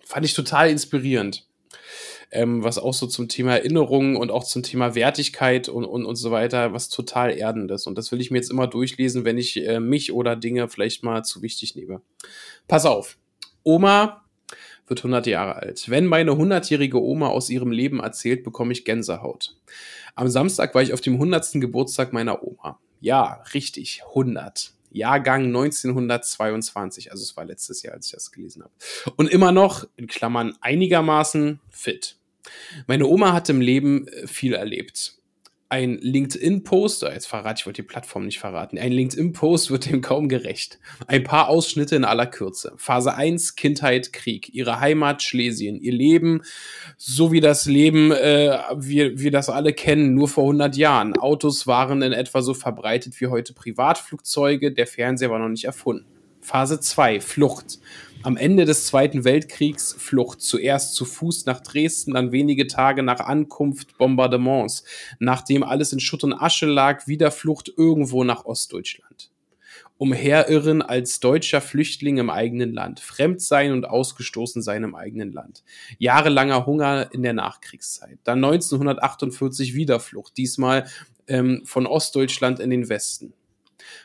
fand 0.05 0.27
ich 0.27 0.35
total 0.35 0.69
inspirierend. 0.69 1.47
Ähm, 2.35 2.65
was 2.65 2.79
auch 2.79 2.95
so 2.95 3.07
zum 3.07 3.29
Thema 3.29 3.57
Erinnerung 3.57 4.17
und 4.17 4.31
auch 4.31 4.45
zum 4.45 4.63
Thema 4.63 4.95
Wertigkeit 4.95 5.69
und, 5.69 5.85
und, 5.85 6.07
und 6.07 6.17
so 6.17 6.31
weiter, 6.31 6.73
was 6.73 6.89
total 6.89 7.31
erdendes. 7.31 7.87
Und 7.87 7.99
das 7.99 8.11
will 8.11 8.23
ich 8.23 8.31
mir 8.31 8.39
jetzt 8.39 8.51
immer 8.51 8.67
durchlesen, 8.67 9.27
wenn 9.27 9.37
ich 9.37 9.67
äh, 9.67 9.81
mich 9.81 10.13
oder 10.13 10.35
Dinge 10.35 10.69
vielleicht 10.69 11.03
mal 11.03 11.25
zu 11.25 11.43
wichtig 11.43 11.77
nehme. 11.77 12.01
Pass 12.69 12.87
auf. 12.87 13.19
Oma 13.65 14.25
wird 14.87 15.01
100 15.01 15.27
Jahre 15.27 15.57
alt. 15.57 15.89
Wenn 15.89 16.07
meine 16.07 16.33
100-jährige 16.33 17.01
Oma 17.03 17.29
aus 17.29 17.51
ihrem 17.51 17.71
Leben 17.71 18.01
erzählt, 18.01 18.45
bekomme 18.45 18.73
ich 18.73 18.85
Gänsehaut. 18.85 19.57
Am 20.15 20.29
Samstag 20.29 20.75
war 20.75 20.83
ich 20.83 20.93
auf 20.93 21.01
dem 21.01 21.15
100. 21.15 21.53
Geburtstag 21.55 22.13
meiner 22.13 22.43
Oma. 22.43 22.79
Ja, 23.01 23.43
richtig, 23.55 24.03
100. 24.09 24.73
Jahrgang 24.91 25.47
1922, 25.47 27.11
also 27.11 27.23
es 27.23 27.37
war 27.37 27.45
letztes 27.45 27.83
Jahr, 27.83 27.95
als 27.95 28.07
ich 28.07 28.13
das 28.13 28.31
gelesen 28.31 28.63
habe. 28.63 28.73
Und 29.17 29.31
immer 29.31 29.53
noch, 29.53 29.87
in 29.97 30.07
Klammern, 30.07 30.55
einigermaßen 30.61 31.61
fit. 31.71 32.19
Meine 32.87 33.07
Oma 33.07 33.33
hat 33.33 33.49
im 33.49 33.61
Leben 33.61 34.09
äh, 34.09 34.27
viel 34.27 34.55
erlebt 34.55 35.17
ein 35.73 35.97
LinkedIn-Post, 36.03 37.01
jetzt 37.01 37.27
verrate 37.27 37.61
ich, 37.61 37.67
wollte 37.67 37.81
die 37.81 37.89
Plattform 37.89 38.27
nicht 38.27 38.39
verraten, 38.39 38.77
ein 38.77 38.93
LinkedIn-Post 38.93 39.71
wird 39.71 39.91
dem 39.91 40.03
kaum 40.03 40.29
gerecht. 40.29 40.79
Ein 41.07 41.25
paar 41.25 41.49
Ausschnitte 41.49 41.97
in 41.97 42.05
aller 42.05 42.27
Kürze. 42.27 42.75
Phase 42.77 43.15
1, 43.15 43.57
Kindheit, 43.57 44.13
Krieg. 44.13 44.53
Ihre 44.53 44.81
Heimat, 44.81 45.23
Schlesien. 45.23 45.81
Ihr 45.81 45.95
Leben, 45.95 46.43
so 46.99 47.33
wie 47.33 47.41
das 47.41 47.65
Leben, 47.65 48.13
äh, 48.13 48.59
wir, 48.77 49.19
wir 49.19 49.31
das 49.31 49.49
alle 49.49 49.73
kennen, 49.73 50.15
nur 50.15 50.29
vor 50.29 50.45
100 50.45 50.77
Jahren. 50.77 51.17
Autos 51.17 51.67
waren 51.67 52.03
in 52.03 52.13
etwa 52.13 52.43
so 52.43 52.53
verbreitet 52.53 53.19
wie 53.23 53.29
heute 53.29 53.55
Privatflugzeuge, 53.55 54.73
der 54.73 54.87
Fernseher 54.87 55.31
war 55.31 55.39
noch 55.39 55.49
nicht 55.49 55.65
erfunden. 55.65 56.05
Phase 56.43 56.81
2, 56.81 57.23
Flucht. 57.23 57.79
Am 58.25 58.37
Ende 58.37 58.65
des 58.65 58.87
Zweiten 58.87 59.25
Weltkriegs 59.25 59.97
Flucht. 59.99 60.43
Zuerst 60.43 60.95
zu 60.95 61.05
Fuß 61.05 61.45
nach 61.47 61.61
Dresden, 61.61 62.15
dann 62.15 62.31
wenige 62.31 62.69
Tage 62.69 63.03
nach 63.03 63.19
Ankunft 63.19 63.99
Bombardements. 63.99 64.85
Nachdem 65.19 65.65
alles 65.65 65.93
in 65.93 65.99
Schutt 65.99 66.23
und 66.23 66.33
Asche 66.33 66.67
lag, 66.67 67.09
wieder 67.09 67.33
Flucht 67.33 67.73
irgendwo 67.77 68.23
nach 68.23 68.45
Ostdeutschland. 68.45 69.33
Umherirren 69.99 70.83
als 70.83 71.19
deutscher 71.19 71.61
Flüchtling 71.61 72.19
im 72.19 72.31
eigenen 72.31 72.73
Land. 72.73 73.01
Fremd 73.01 73.41
sein 73.41 73.73
und 73.73 73.87
ausgestoßen 73.87 74.63
sein 74.63 74.85
im 74.85 74.95
eigenen 74.95 75.33
Land. 75.33 75.65
Jahrelanger 75.99 76.65
Hunger 76.65 77.09
in 77.13 77.25
der 77.25 77.33
Nachkriegszeit. 77.33 78.19
Dann 78.23 78.45
1948 78.45 79.75
Wiederflucht. 79.75 80.37
Diesmal 80.37 80.87
ähm, 81.27 81.63
von 81.65 81.87
Ostdeutschland 81.87 82.61
in 82.61 82.71
den 82.71 82.89
Westen 82.89 83.33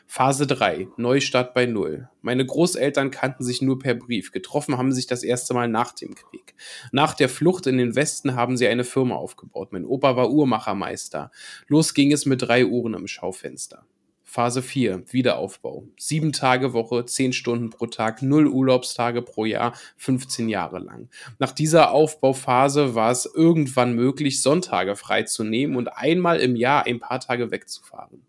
Phase 0.06 0.46
3, 0.46 0.88
Neustart 0.96 1.54
bei 1.54 1.66
Null. 1.66 2.08
Meine 2.22 2.44
Großeltern 2.44 3.10
kannten 3.10 3.44
sich 3.44 3.62
nur 3.62 3.78
per 3.78 3.94
Brief. 3.94 4.32
Getroffen 4.32 4.78
haben 4.78 4.92
sich 4.92 5.06
das 5.06 5.22
erste 5.22 5.54
Mal 5.54 5.68
nach 5.68 5.92
dem 5.92 6.14
Krieg. 6.14 6.54
Nach 6.92 7.14
der 7.14 7.28
Flucht 7.28 7.66
in 7.66 7.78
den 7.78 7.94
Westen 7.94 8.34
haben 8.34 8.56
sie 8.56 8.66
eine 8.66 8.84
Firma 8.84 9.16
aufgebaut. 9.16 9.72
Mein 9.72 9.84
Opa 9.84 10.16
war 10.16 10.30
Uhrmachermeister. 10.30 11.30
Los 11.66 11.94
ging 11.94 12.12
es 12.12 12.26
mit 12.26 12.42
drei 12.42 12.66
Uhren 12.66 12.94
im 12.94 13.06
Schaufenster. 13.06 13.84
Phase 14.30 14.60
4, 14.60 15.04
Wiederaufbau. 15.10 15.84
Sieben 15.96 16.32
Tage 16.32 16.74
Woche, 16.74 17.06
zehn 17.06 17.32
Stunden 17.32 17.70
pro 17.70 17.86
Tag, 17.86 18.20
null 18.20 18.46
Urlaubstage 18.46 19.22
pro 19.22 19.46
Jahr, 19.46 19.72
15 19.96 20.50
Jahre 20.50 20.80
lang. 20.80 21.08
Nach 21.38 21.50
dieser 21.50 21.92
Aufbauphase 21.92 22.94
war 22.94 23.10
es 23.10 23.24
irgendwann 23.24 23.94
möglich, 23.94 24.42
Sonntage 24.42 24.96
freizunehmen 24.96 25.78
und 25.78 25.88
einmal 25.88 26.40
im 26.40 26.56
Jahr 26.56 26.84
ein 26.84 27.00
paar 27.00 27.20
Tage 27.20 27.50
wegzufahren. 27.50 28.22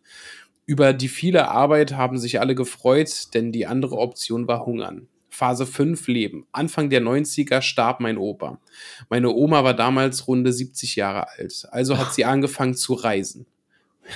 Über 0.69 0.93
die 0.93 1.08
viele 1.08 1.47
Arbeit 1.47 1.93
haben 1.93 2.19
sich 2.19 2.39
alle 2.39 2.53
gefreut, 2.53 3.34
denn 3.34 3.51
die 3.51 3.65
andere 3.65 3.97
Option 3.97 4.47
war 4.47 4.67
Hungern. 4.67 5.08
Phase 5.32 5.65
5 5.65 6.08
Leben. 6.08 6.45
Anfang 6.51 6.91
der 6.91 7.01
90er 7.01 7.63
starb 7.63 7.99
mein 8.01 8.19
Opa. 8.19 8.60
Meine 9.10 9.32
Oma 9.32 9.63
war 9.63 9.73
damals 9.73 10.27
runde 10.27 10.53
70 10.53 10.95
Jahre 10.95 11.27
alt. 11.27 11.65
Also 11.71 11.97
hat 11.97 12.13
sie 12.13 12.23
angefangen 12.23 12.75
zu 12.75 12.93
reisen. 12.93 13.47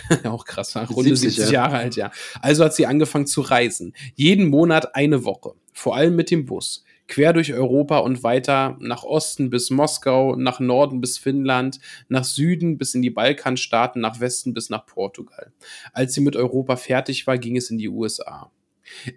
Auch 0.25 0.45
krass, 0.45 0.75
runde 0.75 1.15
70, 1.15 1.37
70 1.37 1.51
Jahre 1.51 1.77
alt, 1.77 1.95
ja. 1.95 2.11
Also 2.39 2.65
hat 2.65 2.75
sie 2.75 2.85
angefangen 2.85 3.25
zu 3.25 3.41
reisen. 3.41 3.95
Jeden 4.13 4.47
Monat 4.47 4.93
eine 4.93 5.25
Woche. 5.25 5.55
Vor 5.73 5.95
allem 5.95 6.15
mit 6.15 6.29
dem 6.29 6.45
Bus 6.45 6.83
quer 7.07 7.33
durch 7.33 7.53
Europa 7.53 7.99
und 7.99 8.23
weiter 8.23 8.77
nach 8.79 9.03
Osten 9.03 9.49
bis 9.49 9.69
Moskau, 9.69 10.35
nach 10.35 10.59
Norden 10.59 11.01
bis 11.01 11.17
Finnland, 11.17 11.79
nach 12.07 12.23
Süden 12.23 12.77
bis 12.77 12.95
in 12.95 13.01
die 13.01 13.09
Balkanstaaten, 13.09 14.01
nach 14.01 14.19
Westen 14.19 14.53
bis 14.53 14.69
nach 14.69 14.85
Portugal. 14.85 15.51
Als 15.91 16.13
sie 16.13 16.21
mit 16.21 16.35
Europa 16.35 16.75
fertig 16.75 17.27
war, 17.27 17.37
ging 17.37 17.57
es 17.57 17.69
in 17.69 17.77
die 17.77 17.89
USA. 17.89 18.51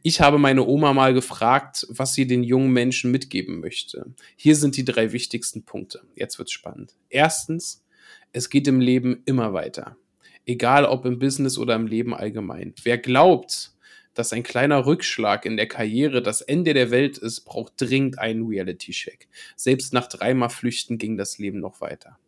Ich 0.02 0.20
habe 0.20 0.38
meine 0.38 0.64
Oma 0.64 0.92
mal 0.92 1.12
gefragt, 1.12 1.86
was 1.90 2.14
sie 2.14 2.26
den 2.26 2.42
jungen 2.42 2.72
Menschen 2.72 3.10
mitgeben 3.10 3.60
möchte. 3.60 4.06
Hier 4.36 4.56
sind 4.56 4.76
die 4.76 4.84
drei 4.84 5.12
wichtigsten 5.12 5.64
Punkte. 5.64 6.02
Jetzt 6.14 6.38
wird's 6.38 6.52
spannend. 6.52 6.94
Erstens, 7.08 7.84
es 8.32 8.48
geht 8.48 8.68
im 8.68 8.80
Leben 8.80 9.22
immer 9.24 9.52
weiter. 9.52 9.96
Egal 10.44 10.84
ob 10.84 11.04
im 11.04 11.18
Business 11.18 11.58
oder 11.58 11.74
im 11.74 11.86
Leben 11.86 12.14
allgemein. 12.14 12.74
Wer 12.84 12.98
glaubt, 12.98 13.72
dass 14.18 14.32
ein 14.32 14.42
kleiner 14.42 14.86
Rückschlag 14.86 15.44
in 15.44 15.56
der 15.56 15.68
Karriere 15.68 16.22
das 16.22 16.40
Ende 16.40 16.74
der 16.74 16.90
Welt 16.90 17.18
ist, 17.18 17.42
braucht 17.42 17.74
dringend 17.76 18.18
einen 18.18 18.46
Reality-Check. 18.46 19.28
Selbst 19.54 19.92
nach 19.92 20.08
dreimal 20.08 20.50
Flüchten 20.50 20.98
ging 20.98 21.16
das 21.16 21.38
Leben 21.38 21.60
noch 21.60 21.80
weiter. 21.80 22.18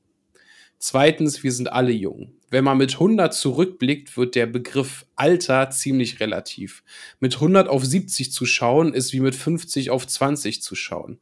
Zweitens, 0.79 1.43
wir 1.43 1.51
sind 1.51 1.73
alle 1.73 1.91
jung. 1.91 2.35
Wenn 2.51 2.63
man 2.63 2.79
mit 2.79 2.95
100 2.95 3.35
zurückblickt, 3.35 4.17
wird 4.17 4.37
der 4.37 4.47
Begriff 4.47 5.07
Alter 5.17 5.71
ziemlich 5.71 6.21
relativ. 6.21 6.85
Mit 7.19 7.35
100 7.35 7.69
auf 7.69 7.85
70 7.85 8.33
zu 8.33 8.47
schauen, 8.47 8.95
ist 8.95 9.13
wie 9.13 9.21
mit 9.21 9.35
50 9.35 9.91
auf 9.91 10.07
20 10.07 10.63
zu 10.63 10.77
schauen. 10.77 11.19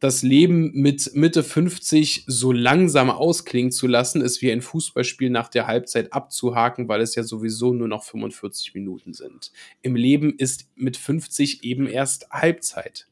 Das 0.00 0.22
Leben 0.22 0.70
mit 0.74 1.10
Mitte 1.14 1.42
50 1.42 2.24
so 2.28 2.52
langsam 2.52 3.10
ausklingen 3.10 3.72
zu 3.72 3.88
lassen, 3.88 4.20
ist 4.20 4.40
wie 4.42 4.52
ein 4.52 4.62
Fußballspiel 4.62 5.28
nach 5.28 5.48
der 5.48 5.66
Halbzeit 5.66 6.12
abzuhaken, 6.12 6.86
weil 6.88 7.00
es 7.00 7.16
ja 7.16 7.24
sowieso 7.24 7.72
nur 7.72 7.88
noch 7.88 8.04
45 8.04 8.74
Minuten 8.74 9.12
sind. 9.12 9.50
Im 9.82 9.96
Leben 9.96 10.36
ist 10.38 10.68
mit 10.76 10.96
50 10.96 11.64
eben 11.64 11.88
erst 11.88 12.30
Halbzeit. 12.30 13.08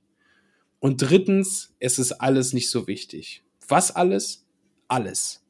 Und 0.79 0.99
drittens, 0.99 1.75
es 1.81 1.99
ist 1.99 2.12
alles 2.12 2.53
nicht 2.53 2.70
so 2.70 2.87
wichtig. 2.87 3.42
Was 3.66 3.90
alles? 3.90 4.46
Alles. 4.87 5.44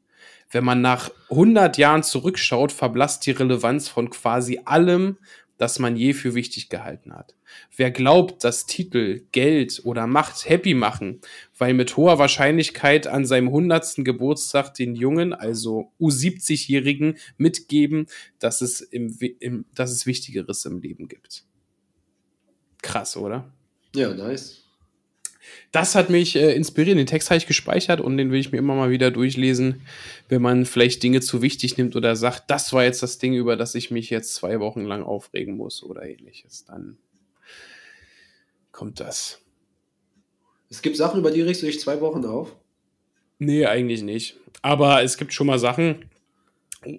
Wenn 0.49 0.63
man 0.63 0.81
nach 0.81 1.11
100 1.29 1.77
Jahren 1.77 2.01
zurückschaut, 2.01 2.71
verblasst 2.71 3.25
die 3.27 3.31
Relevanz 3.31 3.89
von 3.89 4.09
quasi 4.09 4.61
allem, 4.65 5.17
das 5.57 5.79
man 5.79 5.95
je 5.95 6.13
für 6.13 6.35
wichtig 6.35 6.69
gehalten 6.69 7.13
hat. 7.13 7.35
Wer 7.75 7.91
glaubt, 7.91 8.43
dass 8.43 8.65
Titel, 8.65 9.25
Geld 9.31 9.81
oder 9.83 10.07
Macht 10.07 10.47
happy 10.47 10.73
machen, 10.73 11.21
weil 11.57 11.73
mit 11.73 11.97
hoher 11.97 12.19
Wahrscheinlichkeit 12.19 13.07
an 13.07 13.25
seinem 13.25 13.47
100. 13.47 13.95
Geburtstag 13.97 14.73
den 14.73 14.95
Jungen, 14.95 15.33
also 15.33 15.91
U70-Jährigen, 15.99 17.17
mitgeben, 17.37 18.07
dass 18.39 18.61
es, 18.61 18.81
im, 18.81 19.17
im, 19.39 19.65
dass 19.73 19.91
es 19.91 20.05
Wichtigeres 20.05 20.65
im 20.65 20.79
Leben 20.79 21.07
gibt. 21.07 21.45
Krass, 22.81 23.17
oder? 23.17 23.51
Ja, 23.95 24.13
nice 24.13 24.66
das 25.71 25.95
hat 25.95 26.09
mich 26.09 26.35
äh, 26.35 26.53
inspiriert. 26.53 26.97
Den 26.97 27.05
Text 27.05 27.29
habe 27.29 27.37
ich 27.37 27.47
gespeichert 27.47 28.01
und 28.01 28.17
den 28.17 28.31
will 28.31 28.39
ich 28.39 28.51
mir 28.51 28.57
immer 28.57 28.75
mal 28.75 28.89
wieder 28.89 29.11
durchlesen, 29.11 29.81
wenn 30.29 30.41
man 30.41 30.65
vielleicht 30.65 31.03
Dinge 31.03 31.21
zu 31.21 31.41
wichtig 31.41 31.77
nimmt 31.77 31.95
oder 31.95 32.15
sagt, 32.15 32.49
das 32.49 32.73
war 32.73 32.83
jetzt 32.83 33.03
das 33.03 33.17
Ding, 33.17 33.33
über 33.33 33.55
das 33.55 33.75
ich 33.75 33.91
mich 33.91 34.09
jetzt 34.09 34.33
zwei 34.33 34.59
Wochen 34.59 34.85
lang 34.85 35.03
aufregen 35.03 35.57
muss 35.57 35.83
oder 35.83 36.03
ähnliches. 36.03 36.65
Dann 36.65 36.97
kommt 38.71 38.99
das. 38.99 39.41
Es 40.69 40.81
gibt 40.81 40.97
Sachen, 40.97 41.19
über 41.19 41.31
die 41.31 41.41
regst 41.41 41.61
du 41.61 41.65
dich 41.65 41.79
zwei 41.79 42.01
Wochen 42.01 42.25
auf? 42.25 42.55
Nee, 43.39 43.65
eigentlich 43.65 44.01
nicht. 44.01 44.37
Aber 44.61 45.03
es 45.03 45.17
gibt 45.17 45.33
schon 45.33 45.47
mal 45.47 45.59
Sachen, 45.59 46.05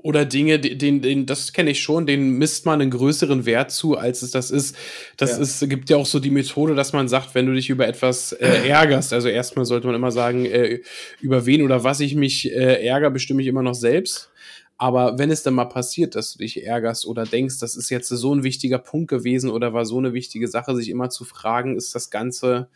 oder 0.02 0.24
Dinge, 0.24 0.58
den, 0.58 1.02
den, 1.02 1.26
das 1.26 1.52
kenne 1.52 1.70
ich 1.70 1.82
schon, 1.82 2.06
den 2.06 2.32
misst 2.32 2.66
man 2.66 2.80
einen 2.80 2.90
größeren 2.90 3.46
Wert 3.46 3.70
zu, 3.70 3.96
als 3.96 4.22
es 4.22 4.32
das 4.32 4.50
ist. 4.50 4.76
Das 5.16 5.32
ja. 5.32 5.38
ist, 5.38 5.68
gibt 5.68 5.88
ja 5.88 5.96
auch 5.96 6.06
so 6.06 6.18
die 6.18 6.30
Methode, 6.30 6.74
dass 6.74 6.92
man 6.92 7.08
sagt, 7.08 7.34
wenn 7.34 7.46
du 7.46 7.54
dich 7.54 7.70
über 7.70 7.86
etwas 7.86 8.32
äh, 8.32 8.46
ärgerst, 8.68 9.12
also 9.12 9.28
erstmal 9.28 9.64
sollte 9.64 9.86
man 9.86 9.96
immer 9.96 10.10
sagen, 10.10 10.44
äh, 10.46 10.80
über 11.20 11.46
wen 11.46 11.62
oder 11.62 11.84
was 11.84 12.00
ich 12.00 12.14
mich 12.14 12.52
äh, 12.52 12.84
ärgere, 12.84 13.10
bestimme 13.10 13.40
ich 13.42 13.48
immer 13.48 13.62
noch 13.62 13.74
selbst. 13.74 14.30
Aber 14.80 15.18
wenn 15.18 15.32
es 15.32 15.42
dann 15.42 15.54
mal 15.54 15.64
passiert, 15.64 16.14
dass 16.14 16.32
du 16.32 16.38
dich 16.38 16.64
ärgerst 16.64 17.04
oder 17.04 17.24
denkst, 17.24 17.58
das 17.58 17.74
ist 17.74 17.90
jetzt 17.90 18.08
so 18.08 18.32
ein 18.32 18.44
wichtiger 18.44 18.78
Punkt 18.78 19.08
gewesen 19.08 19.50
oder 19.50 19.74
war 19.74 19.84
so 19.84 19.98
eine 19.98 20.12
wichtige 20.12 20.46
Sache, 20.46 20.76
sich 20.76 20.88
immer 20.88 21.10
zu 21.10 21.24
fragen, 21.24 21.76
ist 21.76 21.96
das 21.96 22.10
Ganze 22.10 22.68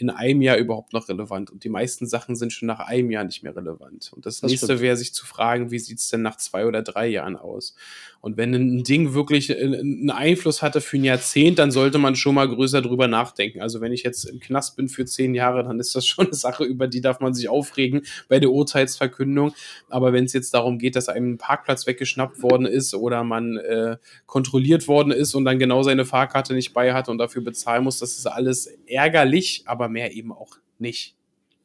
in 0.00 0.10
einem 0.10 0.42
Jahr 0.42 0.56
überhaupt 0.56 0.92
noch 0.92 1.08
relevant? 1.08 1.50
Und 1.50 1.64
die 1.64 1.68
meisten 1.68 2.06
Sachen 2.06 2.36
sind 2.36 2.52
schon 2.52 2.66
nach 2.66 2.80
einem 2.80 3.10
Jahr 3.10 3.24
nicht 3.24 3.42
mehr 3.42 3.54
relevant. 3.54 4.12
Und 4.14 4.26
das, 4.26 4.40
das 4.40 4.50
nächste 4.50 4.80
wäre, 4.80 4.96
sich 4.96 5.14
zu 5.14 5.26
fragen, 5.26 5.70
wie 5.70 5.78
sieht's 5.78 6.08
denn 6.08 6.22
nach 6.22 6.36
zwei 6.36 6.66
oder 6.66 6.82
drei 6.82 7.08
Jahren 7.08 7.36
aus? 7.36 7.74
Und 8.20 8.36
wenn 8.36 8.54
ein 8.54 8.84
Ding 8.84 9.14
wirklich 9.14 9.50
äh, 9.50 9.62
einen 9.62 10.10
Einfluss 10.10 10.62
hatte 10.62 10.80
für 10.80 10.98
ein 10.98 11.04
Jahrzehnt, 11.04 11.58
dann 11.58 11.70
sollte 11.70 11.98
man 11.98 12.16
schon 12.16 12.34
mal 12.34 12.48
größer 12.48 12.82
drüber 12.82 13.08
nachdenken. 13.08 13.62
Also 13.62 13.80
wenn 13.80 13.92
ich 13.92 14.02
jetzt 14.02 14.24
im 14.24 14.40
Knast 14.40 14.76
bin 14.76 14.88
für 14.88 15.06
zehn 15.06 15.34
Jahre, 15.34 15.64
dann 15.64 15.80
ist 15.80 15.94
das 15.94 16.06
schon 16.06 16.26
eine 16.26 16.34
Sache, 16.34 16.64
über 16.64 16.86
die 16.86 17.00
darf 17.00 17.20
man 17.20 17.32
sich 17.32 17.48
aufregen 17.48 18.02
bei 18.28 18.38
der 18.38 18.50
Urteilsverkündung. 18.50 19.54
Aber 19.88 20.12
wenn 20.12 20.24
es 20.24 20.34
jetzt 20.34 20.52
darum 20.52 20.78
geht, 20.78 20.96
dass 20.96 21.08
einem 21.08 21.32
ein 21.32 21.38
Parkplatz 21.38 21.86
weggeschnappt 21.86 22.42
worden 22.42 22.66
ist 22.66 22.94
oder 22.94 23.24
man 23.24 23.56
äh, 23.56 23.96
kontrolliert 24.26 24.86
worden 24.86 25.12
ist 25.12 25.34
und 25.34 25.46
dann 25.46 25.58
genau 25.58 25.82
seine 25.82 26.04
Fahrkarte 26.04 26.52
nicht 26.52 26.74
bei 26.74 26.92
hat 26.92 27.08
und 27.08 27.18
dafür 27.18 27.42
bezahlen 27.42 27.84
muss, 27.84 27.98
das 27.98 28.18
ist 28.18 28.26
alles 28.26 28.66
ärgerlich, 28.86 29.62
aber 29.64 29.88
mehr 29.90 30.12
eben 30.14 30.32
auch 30.32 30.56
nicht. 30.78 31.14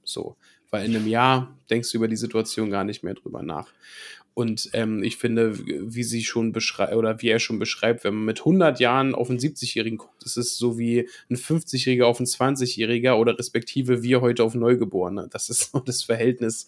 So. 0.04 0.36
Weil 0.72 0.86
in 0.86 0.96
einem 0.96 1.08
Jahr 1.08 1.58
denkst 1.70 1.92
du 1.92 1.98
über 1.98 2.08
die 2.08 2.18
Situation 2.18 2.70
gar 2.70 2.84
nicht 2.84 3.04
mehr 3.04 3.14
drüber 3.14 3.42
nach. 3.42 3.72
Und 4.36 4.70
ähm, 4.74 5.02
ich 5.02 5.16
finde, 5.16 5.58
wie 5.66 6.04
sie 6.04 6.26
schon 6.26 6.52
beschreibt, 6.52 6.94
oder 6.94 7.22
wie 7.22 7.30
er 7.30 7.40
schon 7.40 7.58
beschreibt, 7.58 8.04
wenn 8.04 8.16
man 8.16 8.26
mit 8.26 8.40
100 8.40 8.82
Jahren 8.82 9.16
auf 9.16 9.30
einen 9.30 9.40
70-Jährigen 9.40 9.98
guckt, 9.98 10.24
ist 10.26 10.36
es 10.36 10.58
so 10.58 10.78
wie 10.78 11.08
ein 11.30 11.38
50-Jähriger 11.38 12.04
auf 12.04 12.20
einen 12.20 12.28
20-Jähriger 12.28 13.14
oder 13.14 13.40
respektive 13.40 14.04
wir 14.04 14.20
heute 14.20 14.44
auf 14.44 14.54
Neugeborene. 14.54 15.30
Das 15.32 15.50
ist 15.50 15.60
so 15.72 15.80
das 15.80 16.04
Verhältnis. 16.04 16.68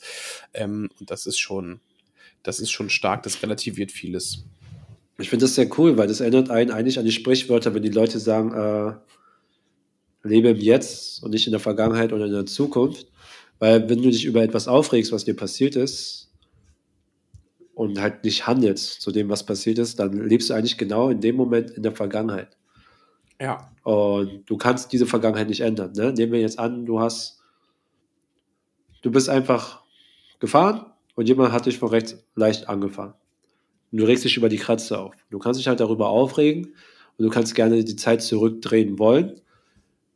Ähm, 0.53 0.89
und 0.97 1.11
das 1.11 1.25
ist 1.25 1.39
schon, 1.39 1.81
das 2.41 2.61
ist 2.61 2.71
schon 2.71 2.89
stark, 2.89 3.23
das 3.23 3.43
relativiert 3.43 3.91
vieles. 3.91 4.45
Ich 5.19 5.29
finde 5.29 5.43
das 5.43 5.55
sehr 5.55 5.69
cool, 5.77 5.97
weil 5.97 6.07
das 6.07 6.21
erinnert 6.21 6.49
einen 6.49 6.71
eigentlich 6.71 6.99
an 6.99 7.05
die 7.05 7.11
Sprichwörter, 7.11 7.73
wenn 7.73 7.83
die 7.83 7.89
Leute 7.89 8.19
sagen, 8.19 8.53
äh, 8.53 8.93
lebe 10.27 10.49
im 10.49 10.57
Jetzt 10.57 11.23
und 11.23 11.31
nicht 11.31 11.47
in 11.47 11.51
der 11.51 11.59
Vergangenheit 11.59 12.13
oder 12.13 12.25
in 12.25 12.33
der 12.33 12.45
Zukunft. 12.45 13.07
Weil 13.59 13.89
wenn 13.89 14.01
du 14.01 14.09
dich 14.09 14.25
über 14.25 14.43
etwas 14.43 14.67
aufregst, 14.67 15.11
was 15.11 15.25
dir 15.25 15.35
passiert 15.35 15.75
ist, 15.75 16.27
und 17.77 18.01
halt 18.01 18.23
nicht 18.23 18.47
handelst 18.47 19.01
zu 19.01 19.11
dem, 19.11 19.29
was 19.29 19.45
passiert 19.45 19.77
ist, 19.77 19.99
dann 19.99 20.27
lebst 20.27 20.49
du 20.49 20.55
eigentlich 20.55 20.79
genau 20.79 21.09
in 21.09 21.21
dem 21.21 21.35
Moment 21.35 21.69
in 21.69 21.83
der 21.83 21.91
Vergangenheit. 21.91 22.57
Ja. 23.39 23.71
Und 23.83 24.49
du 24.49 24.57
kannst 24.57 24.91
diese 24.91 25.05
Vergangenheit 25.05 25.47
nicht 25.47 25.61
ändern. 25.61 25.91
Ne? 25.91 26.11
Nehmen 26.11 26.31
wir 26.31 26.39
jetzt 26.39 26.57
an, 26.57 26.87
du 26.87 26.99
hast, 26.99 27.39
du 29.03 29.11
bist 29.11 29.29
einfach 29.29 29.83
gefahren 30.39 30.87
und 31.13 31.29
jemand 31.29 31.51
hat 31.51 31.67
dich 31.67 31.77
von 31.77 31.89
rechts 31.89 32.17
leicht 32.33 32.67
angefahren. 32.67 33.13
Und 33.91 33.99
du 33.99 34.05
regst 34.05 34.25
dich 34.25 34.37
über 34.37 34.49
die 34.49 34.57
Kratze 34.57 34.97
auf. 34.97 35.13
Du 35.29 35.37
kannst 35.37 35.59
dich 35.59 35.67
halt 35.67 35.79
darüber 35.79 36.09
aufregen 36.09 36.73
und 37.17 37.25
du 37.25 37.29
kannst 37.29 37.53
gerne 37.53 37.83
die 37.83 37.95
Zeit 37.95 38.23
zurückdrehen 38.23 38.97
wollen, 38.97 39.39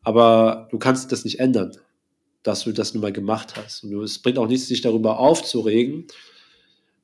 aber 0.04 0.68
du 0.72 0.78
kannst 0.78 1.12
das 1.12 1.24
nicht 1.24 1.40
ändern, 1.40 1.72
dass 2.44 2.64
du 2.64 2.72
das 2.72 2.94
nun 2.94 3.02
mal 3.02 3.12
gemacht 3.12 3.56
hast. 3.56 3.84
Und 3.84 3.94
es 4.04 4.20
bringt 4.20 4.38
auch 4.38 4.48
nichts, 4.48 4.68
sich 4.68 4.82
darüber 4.82 5.20
aufzuregen, 5.20 6.08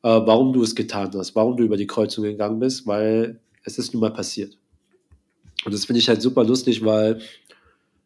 äh, 0.04 0.10
warum 0.10 0.54
du 0.54 0.64
es 0.64 0.76
getan 0.76 1.12
hast, 1.14 1.36
warum 1.36 1.58
du 1.58 1.64
über 1.64 1.78
die 1.78 1.88
Kreuzung 1.88 2.24
gegangen 2.24 2.60
bist, 2.60 2.88
weil 2.88 3.40
es 3.64 3.78
ist 3.78 3.94
nun 3.94 4.02
mal 4.02 4.14
passiert. 4.14 4.58
Und 5.66 5.74
das 5.74 5.86
finde 5.86 6.00
ich 6.00 6.10
halt 6.10 6.22
super 6.22 6.44
lustig, 6.44 6.84
weil 6.84 7.20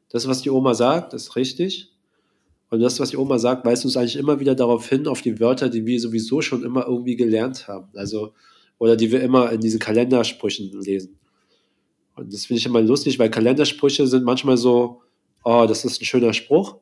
das, 0.09 0.27
was 0.27 0.41
die 0.41 0.49
Oma 0.49 0.73
sagt, 0.73 1.13
ist 1.13 1.35
richtig. 1.35 1.91
Und 2.69 2.79
das, 2.79 2.99
was 2.99 3.09
die 3.09 3.17
Oma 3.17 3.37
sagt, 3.37 3.65
weist 3.65 3.83
uns 3.85 3.97
eigentlich 3.97 4.15
immer 4.15 4.39
wieder 4.39 4.55
darauf 4.55 4.87
hin, 4.87 5.07
auf 5.07 5.21
die 5.21 5.39
Wörter, 5.39 5.69
die 5.69 5.85
wir 5.85 5.99
sowieso 5.99 6.41
schon 6.41 6.63
immer 6.63 6.87
irgendwie 6.87 7.15
gelernt 7.15 7.67
haben. 7.67 7.89
Also, 7.95 8.33
oder 8.77 8.95
die 8.95 9.11
wir 9.11 9.21
immer 9.21 9.51
in 9.51 9.61
diesen 9.61 9.79
Kalendersprüchen 9.79 10.71
lesen. 10.81 11.17
Und 12.15 12.33
das 12.33 12.45
finde 12.45 12.59
ich 12.59 12.65
immer 12.65 12.81
lustig, 12.81 13.19
weil 13.19 13.29
Kalendersprüche 13.29 14.07
sind 14.07 14.23
manchmal 14.23 14.57
so, 14.57 15.01
oh, 15.43 15.65
das 15.67 15.85
ist 15.85 16.01
ein 16.01 16.05
schöner 16.05 16.33
Spruch. 16.33 16.77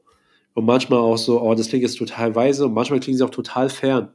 Und 0.54 0.66
manchmal 0.66 1.00
auch 1.00 1.18
so, 1.18 1.42
oh, 1.42 1.54
das 1.56 1.70
klingt 1.70 1.84
jetzt 1.84 1.98
total 1.98 2.36
weise. 2.36 2.66
Und 2.66 2.74
manchmal 2.74 3.00
klingen 3.00 3.18
sie 3.18 3.24
auch 3.24 3.30
total 3.30 3.70
fern. 3.70 4.14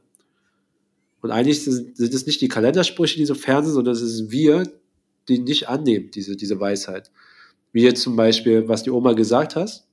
Und 1.21 1.31
eigentlich 1.31 1.63
sind, 1.63 1.97
sind 1.97 2.13
es 2.13 2.25
nicht 2.27 2.41
die 2.41 2.47
Kalendersprüche, 2.47 3.17
die 3.17 3.25
so 3.25 3.33
fern 3.33 3.63
sind, 3.65 3.73
sondern 3.73 3.95
es 3.95 4.01
ist 4.01 4.29
wir, 4.29 4.71
die 5.27 5.39
nicht 5.39 5.67
annehmen, 5.69 6.11
diese, 6.11 6.35
diese 6.35 6.59
Weisheit. 6.59 7.11
Wie 7.71 7.81
jetzt 7.81 8.01
zum 8.01 8.15
Beispiel, 8.15 8.67
was 8.67 8.83
die 8.83 8.91
Oma 8.91 9.13
gesagt 9.13 9.55
hat, 9.55 9.85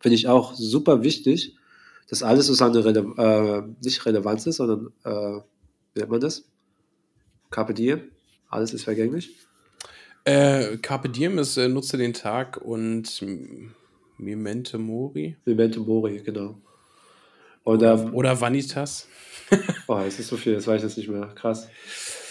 finde 0.00 0.14
ich 0.14 0.28
auch 0.28 0.54
super 0.54 1.02
wichtig, 1.02 1.56
dass 2.08 2.22
alles 2.22 2.46
sozusagen 2.46 2.76
Rele 2.76 3.00
äh, 3.16 3.62
nicht 3.84 4.04
Relevanz 4.06 4.46
ist, 4.46 4.56
sondern, 4.56 4.92
äh, 5.04 5.40
wie 5.94 6.00
nennt 6.00 6.10
man 6.10 6.20
das? 6.20 6.44
Carpe 7.50 7.74
diem, 7.74 8.00
alles 8.48 8.72
ist 8.74 8.84
vergänglich. 8.84 9.36
Äh, 10.24 10.78
Carpe 10.78 11.08
diem 11.08 11.38
ist, 11.38 11.56
äh, 11.56 11.68
nutze 11.68 11.98
den 11.98 12.14
Tag 12.14 12.56
und 12.56 13.24
Memento 14.18 14.78
Mori. 14.78 15.36
Memento 15.44 15.80
Mori, 15.80 16.22
genau. 16.24 16.56
Oder, 17.64 18.12
oder 18.12 18.40
Vanitas. 18.40 19.08
oh, 19.86 19.98
es 20.06 20.18
ist 20.18 20.28
so 20.28 20.36
viel, 20.36 20.54
das 20.54 20.66
weiß 20.66 20.82
ich 20.82 20.88
jetzt 20.88 20.98
nicht 20.98 21.08
mehr. 21.08 21.26
Krass. 21.34 21.68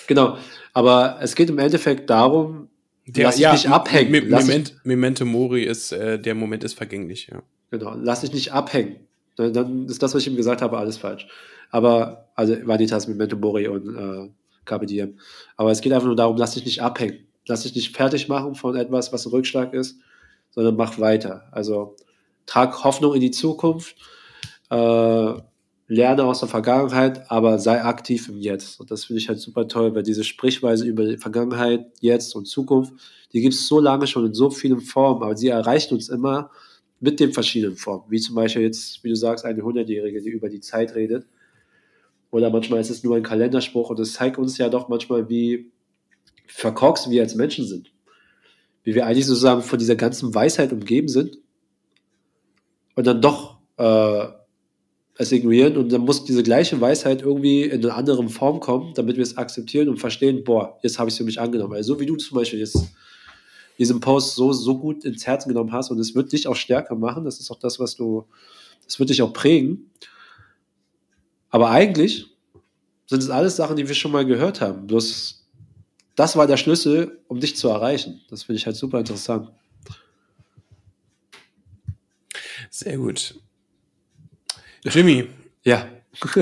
Genau. 0.07 0.37
Aber 0.73 1.17
es 1.21 1.35
geht 1.35 1.49
im 1.49 1.59
Endeffekt 1.59 2.09
darum, 2.09 2.69
der, 3.05 3.25
lass 3.25 3.35
dich 3.35 3.43
ja, 3.43 3.53
nicht 3.53 3.69
abhängen. 3.69 4.11
Me 4.11 4.21
Moment, 4.21 4.75
Memento 4.83 5.25
Mori 5.25 5.63
ist, 5.63 5.91
äh, 5.91 6.19
der 6.19 6.35
Moment 6.35 6.63
ist 6.63 6.73
vergänglich, 6.73 7.27
ja. 7.31 7.43
Genau, 7.69 7.95
lass 8.01 8.21
dich 8.21 8.33
nicht 8.33 8.53
abhängen. 8.53 8.97
Dann, 9.35 9.53
dann 9.53 9.85
ist 9.87 10.01
das, 10.01 10.13
was 10.13 10.21
ich 10.21 10.27
ihm 10.27 10.35
gesagt 10.35 10.61
habe, 10.61 10.77
alles 10.77 10.97
falsch. 10.97 11.27
Aber, 11.69 12.29
also 12.35 12.55
Vanitas, 12.65 13.07
Memento 13.07 13.35
Mori 13.35 13.67
und 13.67 13.95
äh, 13.95 14.29
Carpe 14.65 14.85
Diem. 14.85 15.17
Aber 15.57 15.71
es 15.71 15.81
geht 15.81 15.91
einfach 15.91 16.05
nur 16.05 16.15
darum, 16.15 16.37
lass 16.37 16.53
dich 16.53 16.65
nicht 16.65 16.81
abhängen. 16.81 17.27
Lass 17.47 17.63
dich 17.63 17.75
nicht 17.75 17.95
fertig 17.95 18.27
machen 18.27 18.55
von 18.55 18.75
etwas, 18.75 19.11
was 19.11 19.25
ein 19.25 19.31
Rückschlag 19.31 19.73
ist, 19.73 19.97
sondern 20.51 20.75
mach 20.75 20.99
weiter. 20.99 21.47
Also 21.51 21.95
trag 22.45 22.83
Hoffnung 22.83 23.13
in 23.15 23.21
die 23.21 23.31
Zukunft. 23.31 23.95
Äh, 24.69 25.33
lerne 25.87 26.23
aus 26.23 26.39
der 26.39 26.49
Vergangenheit, 26.49 27.29
aber 27.29 27.59
sei 27.59 27.83
aktiv 27.83 28.29
im 28.29 28.39
Jetzt. 28.39 28.79
Und 28.79 28.89
das 28.89 29.05
finde 29.05 29.21
ich 29.21 29.29
halt 29.29 29.39
super 29.39 29.67
toll, 29.67 29.93
weil 29.93 30.03
diese 30.03 30.23
Sprichweise 30.23 30.85
über 30.85 31.05
die 31.05 31.17
Vergangenheit, 31.17 31.85
Jetzt 31.99 32.35
und 32.35 32.45
Zukunft, 32.45 32.93
die 33.33 33.41
gibt 33.41 33.53
es 33.53 33.67
so 33.67 33.79
lange 33.79 34.07
schon 34.07 34.25
in 34.25 34.33
so 34.33 34.49
vielen 34.49 34.81
Formen, 34.81 35.23
aber 35.23 35.35
sie 35.35 35.49
erreicht 35.49 35.91
uns 35.91 36.09
immer 36.09 36.51
mit 36.99 37.19
den 37.19 37.33
verschiedenen 37.33 37.75
Formen. 37.75 38.05
Wie 38.09 38.19
zum 38.19 38.35
Beispiel 38.35 38.61
jetzt, 38.61 39.03
wie 39.03 39.09
du 39.09 39.15
sagst, 39.15 39.45
eine 39.45 39.61
Hundertjährige, 39.61 40.21
die 40.21 40.29
über 40.29 40.49
die 40.49 40.61
Zeit 40.61 40.95
redet. 40.95 41.27
Oder 42.31 42.49
manchmal 42.49 42.79
ist 42.79 42.89
es 42.89 43.03
nur 43.03 43.15
ein 43.15 43.23
Kalenderspruch 43.23 43.89
und 43.89 43.99
es 43.99 44.13
zeigt 44.13 44.37
uns 44.37 44.57
ja 44.57 44.69
doch 44.69 44.87
manchmal, 44.87 45.29
wie 45.29 45.71
verkorkst 46.53 47.09
wir 47.09 47.21
als 47.21 47.35
Menschen 47.35 47.65
sind. 47.65 47.91
Wie 48.83 48.93
wir 48.95 49.05
eigentlich 49.05 49.25
sozusagen 49.25 49.61
von 49.61 49.79
dieser 49.79 49.95
ganzen 49.95 50.33
Weisheit 50.35 50.71
umgeben 50.71 51.07
sind 51.07 51.37
und 52.95 53.07
dann 53.07 53.21
doch 53.21 53.57
äh, 53.77 54.27
es 55.17 55.31
ignorieren 55.31 55.77
und 55.77 55.91
dann 55.91 56.01
muss 56.01 56.25
diese 56.25 56.43
gleiche 56.43 56.79
Weisheit 56.79 57.21
irgendwie 57.21 57.63
in 57.63 57.83
einer 57.83 57.95
anderen 57.95 58.29
Form 58.29 58.59
kommen, 58.59 58.93
damit 58.93 59.15
wir 59.15 59.23
es 59.23 59.37
akzeptieren 59.37 59.89
und 59.89 59.97
verstehen, 59.97 60.43
boah, 60.43 60.77
jetzt 60.83 60.99
habe 60.99 61.09
ich 61.09 61.13
es 61.13 61.17
für 61.17 61.23
mich 61.23 61.39
angenommen. 61.39 61.73
Also 61.73 61.95
so 61.95 61.99
wie 61.99 62.05
du 62.05 62.15
zum 62.15 62.37
Beispiel 62.37 62.59
jetzt 62.59 62.93
diesen 63.79 63.99
Post 63.99 64.35
so, 64.35 64.53
so 64.53 64.77
gut 64.77 65.05
ins 65.05 65.25
Herz 65.25 65.45
genommen 65.47 65.71
hast 65.71 65.89
und 65.89 65.99
es 65.99 66.13
wird 66.13 66.31
dich 66.31 66.47
auch 66.47 66.55
stärker 66.55 66.95
machen, 66.95 67.25
das 67.25 67.39
ist 67.39 67.49
auch 67.51 67.59
das, 67.59 67.79
was 67.79 67.95
du, 67.95 68.25
das 68.85 68.99
wird 68.99 69.09
dich 69.09 69.21
auch 69.21 69.33
prägen. 69.33 69.89
Aber 71.49 71.69
eigentlich 71.69 72.27
sind 73.07 73.23
es 73.23 73.29
alles 73.29 73.55
Sachen, 73.55 73.75
die 73.75 73.87
wir 73.87 73.95
schon 73.95 74.11
mal 74.11 74.25
gehört 74.25 74.61
haben. 74.61 74.87
Bloß 74.87 75.42
das 76.15 76.35
war 76.35 76.47
der 76.47 76.57
Schlüssel, 76.57 77.19
um 77.27 77.39
dich 77.39 77.55
zu 77.55 77.69
erreichen. 77.69 78.21
Das 78.29 78.43
finde 78.43 78.57
ich 78.57 78.65
halt 78.65 78.75
super 78.75 78.99
interessant. 78.99 79.49
Sehr 82.69 82.97
gut. 82.97 83.35
Jimmy. 84.83 85.27
Ja. 85.63 85.87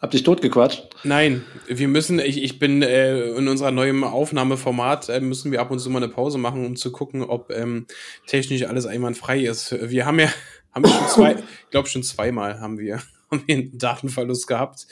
Hab 0.00 0.10
dich 0.10 0.24
totgequatscht? 0.24 0.88
Nein, 1.04 1.44
wir 1.68 1.86
müssen, 1.86 2.18
ich, 2.18 2.42
ich 2.42 2.58
bin 2.58 2.82
äh, 2.82 3.30
in 3.30 3.46
unserer 3.46 3.70
neuen 3.70 4.02
Aufnahmeformat, 4.02 5.08
äh, 5.08 5.20
müssen 5.20 5.52
wir 5.52 5.60
ab 5.60 5.70
und 5.70 5.78
zu 5.78 5.88
mal 5.90 6.02
eine 6.02 6.12
Pause 6.12 6.38
machen, 6.38 6.66
um 6.66 6.74
zu 6.74 6.90
gucken, 6.90 7.22
ob 7.22 7.52
ähm, 7.52 7.86
technisch 8.26 8.64
alles 8.64 8.86
einwandfrei 8.86 9.44
ist. 9.44 9.72
Wir 9.90 10.04
haben 10.04 10.18
ja, 10.18 10.32
haben 10.72 10.84
wir 10.84 10.90
schon 10.90 11.08
zwei, 11.08 11.32
ich 11.34 11.70
glaube 11.70 11.88
schon 11.88 12.02
zweimal 12.02 12.60
haben 12.60 12.78
wir, 12.78 12.96
haben 13.30 13.44
wir 13.46 13.56
einen 13.56 13.78
Datenverlust 13.78 14.48
gehabt. 14.48 14.86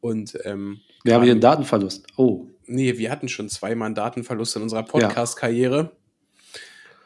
Und 0.00 0.38
ähm, 0.44 0.80
wir 1.04 1.14
haben 1.14 1.22
hier 1.22 1.32
einen 1.32 1.40
Datenverlust. 1.40 2.06
Oh. 2.16 2.46
Nee, 2.66 2.98
wir 2.98 3.10
hatten 3.10 3.28
schon 3.28 3.48
zweimal 3.48 3.86
einen 3.86 3.94
Datenverlust 3.94 4.56
in 4.56 4.62
unserer 4.62 4.82
Podcast-Karriere. 4.82 5.92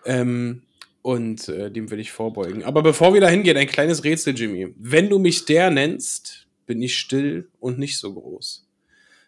Ja. 0.05 0.15
Ähm, 0.15 0.63
und 1.03 1.49
äh, 1.49 1.71
dem 1.71 1.91
will 1.91 2.01
ich 2.01 2.13
vorbeugen. 2.13 2.65
Aber 2.65 2.83
bevor 2.83 3.15
wir 3.15 3.21
da 3.21 3.29
hingehen, 3.29 3.57
ein 3.57 3.67
kleines 3.67 4.05
Rätsel, 4.05 4.37
Jimmy. 4.37 4.75
Wenn 4.77 5.09
du 5.09 5.19
mich 5.19 5.45
der 5.45 5.71
nennst, 5.71 6.47
bin 6.67 6.81
ich 6.81 6.97
still 6.99 7.49
und 7.61 7.79
nicht 7.79 7.99
so 7.99 8.15
groß. 8.15 8.67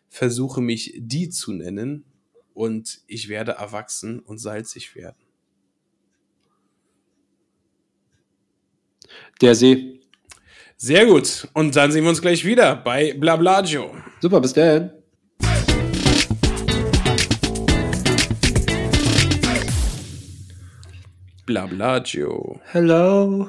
Versuche 0.09 0.61
mich 0.61 0.95
die 0.97 1.29
zu 1.31 1.53
nennen 1.53 2.05
und 2.55 3.01
ich 3.07 3.29
werde 3.29 3.53
erwachsen 3.53 4.21
und 4.21 4.39
salzig 4.39 4.95
werden. 4.95 5.17
Der 9.41 9.55
See. 9.55 10.01
Sehr 10.87 11.07
gut. 11.07 11.49
Und 11.55 11.75
dann 11.77 11.91
sehen 11.91 12.03
wir 12.03 12.11
uns 12.11 12.21
gleich 12.21 12.45
wieder 12.45 12.77
bei 12.77 13.15
Blablagio. 13.15 13.97
Super, 14.21 14.39
bis 14.39 14.53
dann. 14.53 14.93
Blablagio. 21.47 22.61
Hello. 22.67 23.49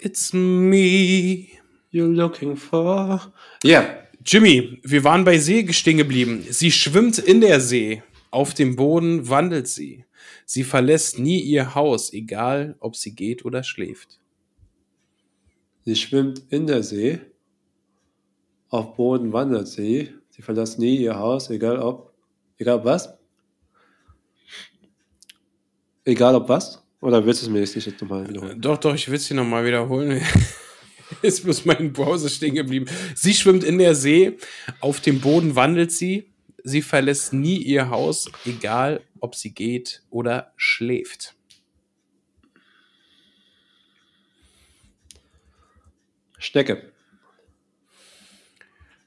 It's 0.00 0.32
me. 0.32 1.46
You're 1.92 2.12
looking 2.12 2.56
for. 2.56 3.32
Yeah. 3.64 3.84
Jimmy, 4.26 4.80
wir 4.82 5.04
waren 5.04 5.22
bei 5.24 5.38
See 5.38 5.72
stehen 5.72 5.98
geblieben. 5.98 6.44
Sie 6.50 6.72
schwimmt 6.72 7.18
in 7.18 7.40
der 7.40 7.60
See. 7.60 8.02
Auf 8.32 8.52
dem 8.52 8.74
Boden 8.74 9.28
wandelt 9.28 9.68
sie. 9.68 10.06
Sie 10.44 10.64
verlässt 10.64 11.20
nie 11.20 11.38
ihr 11.38 11.76
Haus, 11.76 12.12
egal 12.12 12.74
ob 12.80 12.96
sie 12.96 13.14
geht 13.14 13.44
oder 13.44 13.62
schläft. 13.62 14.18
Sie 15.84 15.96
schwimmt 15.96 16.42
in 16.50 16.66
der 16.66 16.82
See. 16.82 17.20
Auf 18.68 18.96
Boden 18.96 19.32
wandelt 19.32 19.68
sie. 19.68 20.14
Sie 20.30 20.42
verlässt 20.42 20.78
nie 20.78 20.96
ihr 20.96 21.18
Haus, 21.18 21.50
egal 21.50 21.78
ob. 21.78 22.14
Egal 22.58 22.84
was? 22.84 23.12
Egal 26.04 26.34
ob 26.34 26.48
was? 26.48 26.82
Oder 27.00 27.26
willst 27.26 27.42
du 27.42 27.46
es 27.46 27.52
mir 27.52 27.60
jetzt 27.60 27.74
nicht 27.74 28.00
nochmal 28.00 28.28
wiederholen? 28.28 28.60
Doch, 28.60 28.78
doch, 28.78 28.94
ich 28.94 29.08
will 29.08 29.16
es 29.16 29.26
dir 29.26 29.34
nochmal 29.34 29.64
wiederholen. 29.64 30.22
Ist 31.22 31.44
bloß 31.44 31.64
mein 31.64 31.92
Browser 31.92 32.28
stehen 32.28 32.54
geblieben. 32.54 32.86
Sie 33.14 33.34
schwimmt 33.34 33.64
in 33.64 33.78
der 33.78 33.94
See, 33.94 34.38
auf 34.80 35.00
dem 35.00 35.20
Boden 35.20 35.56
wandelt 35.56 35.92
sie, 35.92 36.32
sie 36.64 36.80
verlässt 36.80 37.32
nie 37.32 37.58
ihr 37.58 37.90
Haus, 37.90 38.30
egal 38.46 39.02
ob 39.20 39.34
sie 39.34 39.52
geht 39.52 40.02
oder 40.10 40.52
schläft. 40.56 41.34
Schnecke. 46.42 46.82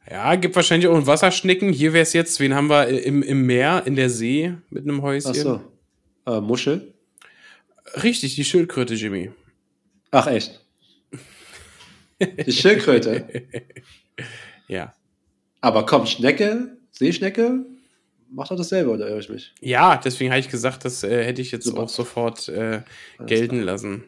Ja, 0.09 0.35
gibt 0.35 0.55
wahrscheinlich 0.55 0.87
auch 0.87 0.95
einen 0.95 1.07
Wasserschnecken. 1.07 1.73
Hier 1.73 1.93
wäre 1.93 2.03
es 2.03 2.13
jetzt, 2.13 2.39
wen 2.39 2.53
haben 2.53 2.69
wir 2.69 2.87
im, 2.87 3.23
im 3.23 3.45
Meer, 3.45 3.83
in 3.85 3.95
der 3.95 4.09
See 4.09 4.53
mit 4.69 4.83
einem 4.83 5.01
Häuschen? 5.01 5.31
Ach 5.31 5.35
so. 5.35 5.61
Äh, 6.27 6.41
Muschel. 6.41 6.93
Richtig, 8.03 8.35
die 8.35 8.45
Schildkröte, 8.45 8.93
Jimmy. 8.93 9.31
Ach, 10.11 10.27
echt? 10.27 10.63
Die 12.19 12.51
Schildkröte? 12.51 13.27
ja. 14.67 14.93
Aber 15.61 15.85
komm, 15.85 16.05
Schnecke, 16.05 16.77
Seeschnecke, 16.91 17.65
macht 18.29 18.51
doch 18.51 18.57
dasselbe, 18.57 18.91
oder 18.91 19.09
irre 19.09 19.19
ich 19.19 19.29
mich? 19.29 19.53
Ja, 19.59 19.97
deswegen 19.97 20.31
habe 20.31 20.39
ich 20.39 20.49
gesagt, 20.49 20.85
das 20.85 21.03
äh, 21.03 21.25
hätte 21.25 21.41
ich 21.41 21.51
jetzt 21.51 21.65
Super. 21.65 21.81
auch 21.81 21.89
sofort 21.89 22.47
äh, 22.47 22.81
gelten 23.25 23.61
lassen. 23.61 24.03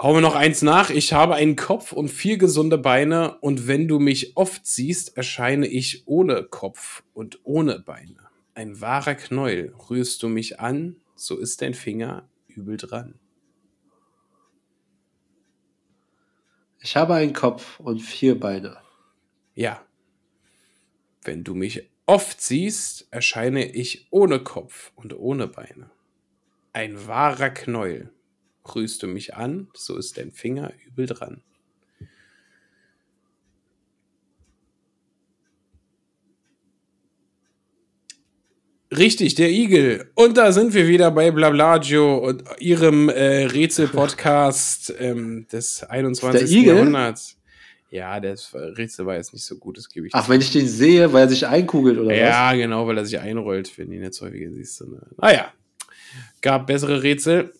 Hauen 0.00 0.14
wir 0.14 0.20
noch 0.20 0.36
eins 0.36 0.62
nach. 0.62 0.90
Ich 0.90 1.12
habe 1.12 1.34
einen 1.34 1.56
Kopf 1.56 1.90
und 1.90 2.08
vier 2.08 2.38
gesunde 2.38 2.78
Beine 2.78 3.36
und 3.40 3.66
wenn 3.66 3.88
du 3.88 3.98
mich 3.98 4.36
oft 4.36 4.64
siehst, 4.64 5.16
erscheine 5.16 5.66
ich 5.66 6.06
ohne 6.06 6.44
Kopf 6.44 7.02
und 7.14 7.40
ohne 7.42 7.80
Beine. 7.80 8.28
Ein 8.54 8.80
wahrer 8.80 9.16
Knäuel. 9.16 9.74
Rührst 9.90 10.22
du 10.22 10.28
mich 10.28 10.60
an, 10.60 11.00
so 11.16 11.36
ist 11.36 11.62
dein 11.62 11.74
Finger 11.74 12.28
übel 12.46 12.76
dran. 12.76 13.18
Ich 16.78 16.94
habe 16.94 17.14
einen 17.14 17.32
Kopf 17.32 17.80
und 17.80 17.98
vier 17.98 18.38
Beine. 18.38 18.76
Ja. 19.56 19.84
Wenn 21.24 21.42
du 21.42 21.56
mich 21.56 21.90
oft 22.06 22.40
siehst, 22.40 23.08
erscheine 23.10 23.68
ich 23.72 24.06
ohne 24.10 24.44
Kopf 24.44 24.92
und 24.94 25.12
ohne 25.18 25.48
Beine. 25.48 25.90
Ein 26.72 27.08
wahrer 27.08 27.50
Knäuel. 27.50 28.12
Rührst 28.74 29.02
du 29.02 29.06
mich 29.06 29.34
an, 29.34 29.68
so 29.74 29.96
ist 29.96 30.18
dein 30.18 30.32
Finger 30.32 30.72
übel 30.86 31.06
dran. 31.06 31.42
Richtig, 38.90 39.34
der 39.34 39.50
Igel. 39.50 40.10
Und 40.14 40.38
da 40.38 40.50
sind 40.50 40.72
wir 40.72 40.88
wieder 40.88 41.10
bei 41.10 41.30
Blablagio 41.30 42.16
und 42.18 42.42
ihrem 42.58 43.10
äh, 43.10 43.44
Rätsel-Podcast 43.44 44.94
ähm, 44.98 45.46
des 45.52 45.82
21. 45.82 46.40
Der 46.40 46.58
Igel? 46.58 46.76
Jahrhunderts. 46.76 47.36
Ja, 47.90 48.18
das 48.20 48.54
Rätsel 48.54 49.06
war 49.06 49.16
jetzt 49.16 49.32
nicht 49.32 49.44
so 49.44 49.56
gut, 49.56 49.76
das 49.76 49.88
gebe 49.88 50.06
ich. 50.06 50.14
Ach, 50.14 50.24
zu. 50.24 50.30
wenn 50.30 50.40
ich 50.40 50.52
den 50.52 50.66
sehe, 50.66 51.12
weil 51.12 51.24
er 51.24 51.28
sich 51.28 51.46
einkugelt 51.46 51.98
oder 51.98 52.14
ja, 52.14 52.24
was? 52.24 52.30
Ja, 52.30 52.54
genau, 52.54 52.86
weil 52.86 52.98
er 52.98 53.04
sich 53.04 53.18
einrollt, 53.18 53.76
wenn 53.78 53.88
du 53.88 53.96
ihn 53.96 54.02
jetzt 54.02 54.20
häufiger 54.20 54.50
siehst. 54.52 54.82
Ne? 54.82 55.00
Naja, 55.16 55.52
gab 56.40 56.66
bessere 56.66 57.02
Rätsel. 57.02 57.52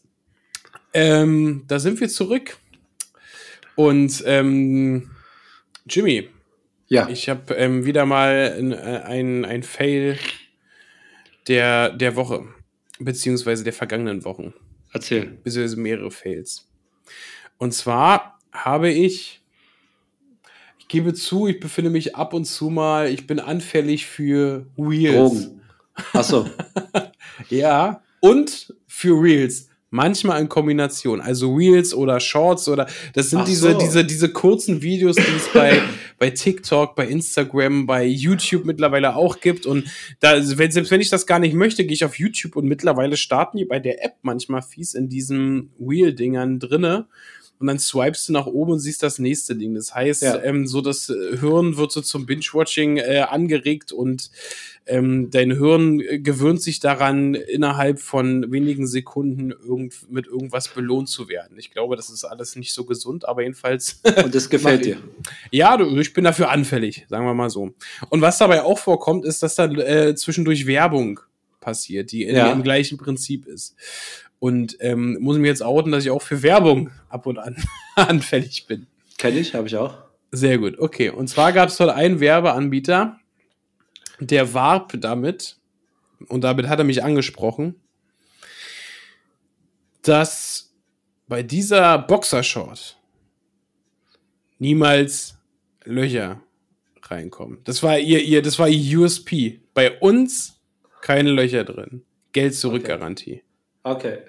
Ähm, 0.92 1.64
da 1.68 1.78
sind 1.78 2.00
wir 2.00 2.08
zurück. 2.08 2.58
Und 3.74 4.22
ähm, 4.26 5.10
Jimmy. 5.88 6.28
Ja. 6.88 7.08
Ich 7.08 7.28
habe 7.28 7.54
ähm, 7.54 7.84
wieder 7.84 8.06
mal 8.06 8.54
ein, 8.58 8.72
äh, 8.72 9.02
ein, 9.04 9.44
ein 9.44 9.62
Fail 9.62 10.18
der, 11.46 11.90
der 11.90 12.16
Woche, 12.16 12.46
beziehungsweise 12.98 13.62
der 13.64 13.72
vergangenen 13.72 14.24
Wochen. 14.24 14.54
Erzähl. 14.92 15.38
Beziehungsweise 15.44 15.76
mehrere 15.76 16.10
Fails. 16.10 16.68
Und 17.58 17.74
zwar 17.74 18.38
habe 18.52 18.90
ich, 18.90 19.42
ich 20.78 20.88
gebe 20.88 21.12
zu, 21.12 21.46
ich 21.46 21.60
befinde 21.60 21.90
mich 21.90 22.16
ab 22.16 22.32
und 22.32 22.46
zu 22.46 22.70
mal, 22.70 23.08
ich 23.08 23.26
bin 23.26 23.38
anfällig 23.38 24.06
für 24.06 24.66
Wheels. 24.76 25.14
Drogen. 25.14 25.60
Achso. 26.12 26.48
ja, 27.50 28.02
und 28.20 28.74
für 28.86 29.20
Reels. 29.20 29.67
Manchmal 29.90 30.40
in 30.42 30.48
Kombination, 30.48 31.20
also 31.20 31.54
Reels 31.54 31.94
oder 31.94 32.20
Shorts 32.20 32.68
oder 32.68 32.86
das 33.14 33.30
sind 33.30 33.48
diese, 33.48 33.72
so. 33.72 33.78
diese, 33.78 34.04
diese 34.04 34.28
kurzen 34.30 34.82
Videos, 34.82 35.16
die 35.16 35.36
es 35.36 35.48
bei, 35.54 35.80
bei 36.18 36.28
TikTok, 36.30 36.94
bei 36.94 37.06
Instagram, 37.06 37.86
bei 37.86 38.04
YouTube 38.04 38.66
mittlerweile 38.66 39.16
auch 39.16 39.40
gibt. 39.40 39.64
Und 39.64 39.90
da, 40.20 40.42
selbst 40.42 40.90
wenn 40.90 41.00
ich 41.00 41.08
das 41.08 41.26
gar 41.26 41.38
nicht 41.38 41.54
möchte, 41.54 41.84
gehe 41.84 41.94
ich 41.94 42.04
auf 42.04 42.18
YouTube 42.18 42.56
und 42.56 42.66
mittlerweile 42.66 43.16
starten 43.16 43.56
die 43.56 43.64
bei 43.64 43.78
der 43.78 44.04
App 44.04 44.16
manchmal 44.22 44.60
fies 44.60 44.92
in 44.92 45.08
diesen 45.08 45.70
Reel-Dingern 45.80 46.58
drinne. 46.58 47.06
Und 47.60 47.66
dann 47.66 47.78
swipest 47.78 48.28
du 48.28 48.32
nach 48.32 48.46
oben 48.46 48.72
und 48.72 48.78
siehst 48.78 49.02
das 49.02 49.18
nächste 49.18 49.56
Ding. 49.56 49.74
Das 49.74 49.94
heißt, 49.94 50.22
Ja. 50.22 50.42
ähm, 50.42 50.66
so 50.66 50.80
das 50.80 51.08
äh, 51.10 51.36
Hirn 51.38 51.76
wird 51.76 51.90
so 51.92 52.00
zum 52.00 52.24
Binge-Watching 52.26 52.98
äh, 52.98 53.24
angeregt 53.28 53.90
und 53.92 54.30
ähm, 54.86 55.30
dein 55.30 55.50
Hirn 55.58 56.00
äh, 56.00 56.18
gewöhnt 56.18 56.62
sich 56.62 56.80
daran, 56.80 57.34
innerhalb 57.34 57.98
von 58.00 58.50
wenigen 58.52 58.86
Sekunden 58.86 59.50
irgend, 59.50 60.10
mit 60.10 60.26
irgendwas 60.26 60.68
belohnt 60.68 61.08
zu 61.08 61.28
werden. 61.28 61.58
Ich 61.58 61.70
glaube, 61.72 61.96
das 61.96 62.10
ist 62.10 62.24
alles 62.24 62.56
nicht 62.56 62.72
so 62.72 62.84
gesund, 62.84 63.26
aber 63.28 63.42
jedenfalls 63.42 64.00
Und 64.24 64.34
das 64.34 64.48
gefällt 64.48 64.84
dir. 64.84 64.98
Ja, 65.50 65.76
du, 65.76 65.98
ich 65.98 66.12
bin 66.14 66.24
dafür 66.24 66.50
anfällig, 66.50 67.04
sagen 67.08 67.26
wir 67.26 67.34
mal 67.34 67.50
so. 67.50 67.74
Und 68.08 68.20
was 68.22 68.38
dabei 68.38 68.62
auch 68.62 68.78
vorkommt, 68.78 69.24
ist, 69.24 69.42
dass 69.42 69.56
da 69.56 69.66
äh, 69.66 70.14
zwischendurch 70.14 70.66
Werbung 70.66 71.20
passiert, 71.60 72.12
die, 72.12 72.24
Ja. 72.24 72.46
die 72.46 72.52
im 72.52 72.62
gleichen 72.62 72.96
Prinzip 72.98 73.46
ist. 73.46 73.74
Und 74.38 74.76
ähm, 74.80 75.18
muss 75.20 75.36
ich 75.36 75.42
mir 75.42 75.48
jetzt 75.48 75.62
outen, 75.62 75.90
dass 75.92 76.04
ich 76.04 76.10
auch 76.10 76.22
für 76.22 76.42
Werbung 76.42 76.90
ab 77.08 77.26
und 77.26 77.38
an 77.38 77.56
anfällig 77.96 78.66
bin. 78.66 78.86
Kenn 79.16 79.36
ich, 79.36 79.54
habe 79.54 79.66
ich 79.66 79.76
auch. 79.76 79.98
Sehr 80.30 80.58
gut, 80.58 80.78
okay. 80.78 81.10
Und 81.10 81.28
zwar 81.28 81.52
gab 81.52 81.70
es 81.70 81.76
dort 81.76 81.90
einen 81.90 82.20
Werbeanbieter, 82.20 83.18
der 84.20 84.54
warb 84.54 84.92
damit, 85.00 85.56
und 86.28 86.42
damit 86.42 86.68
hat 86.68 86.78
er 86.78 86.84
mich 86.84 87.02
angesprochen, 87.02 87.76
dass 90.02 90.74
bei 91.26 91.42
dieser 91.42 91.98
Boxershort 91.98 92.98
niemals 94.58 95.36
Löcher 95.84 96.42
reinkommen. 97.02 97.58
Das 97.64 97.82
war 97.82 97.98
ihr, 97.98 98.22
ihr, 98.22 98.42
das 98.42 98.58
war 98.58 98.68
ihr 98.68 99.00
USP. 99.00 99.60
Bei 99.74 99.98
uns 100.00 100.60
keine 101.00 101.30
Löcher 101.30 101.64
drin. 101.64 102.02
Geld 102.32 102.54
zurück 102.54 102.84
Garantie. 102.84 103.32
Okay. 103.32 103.47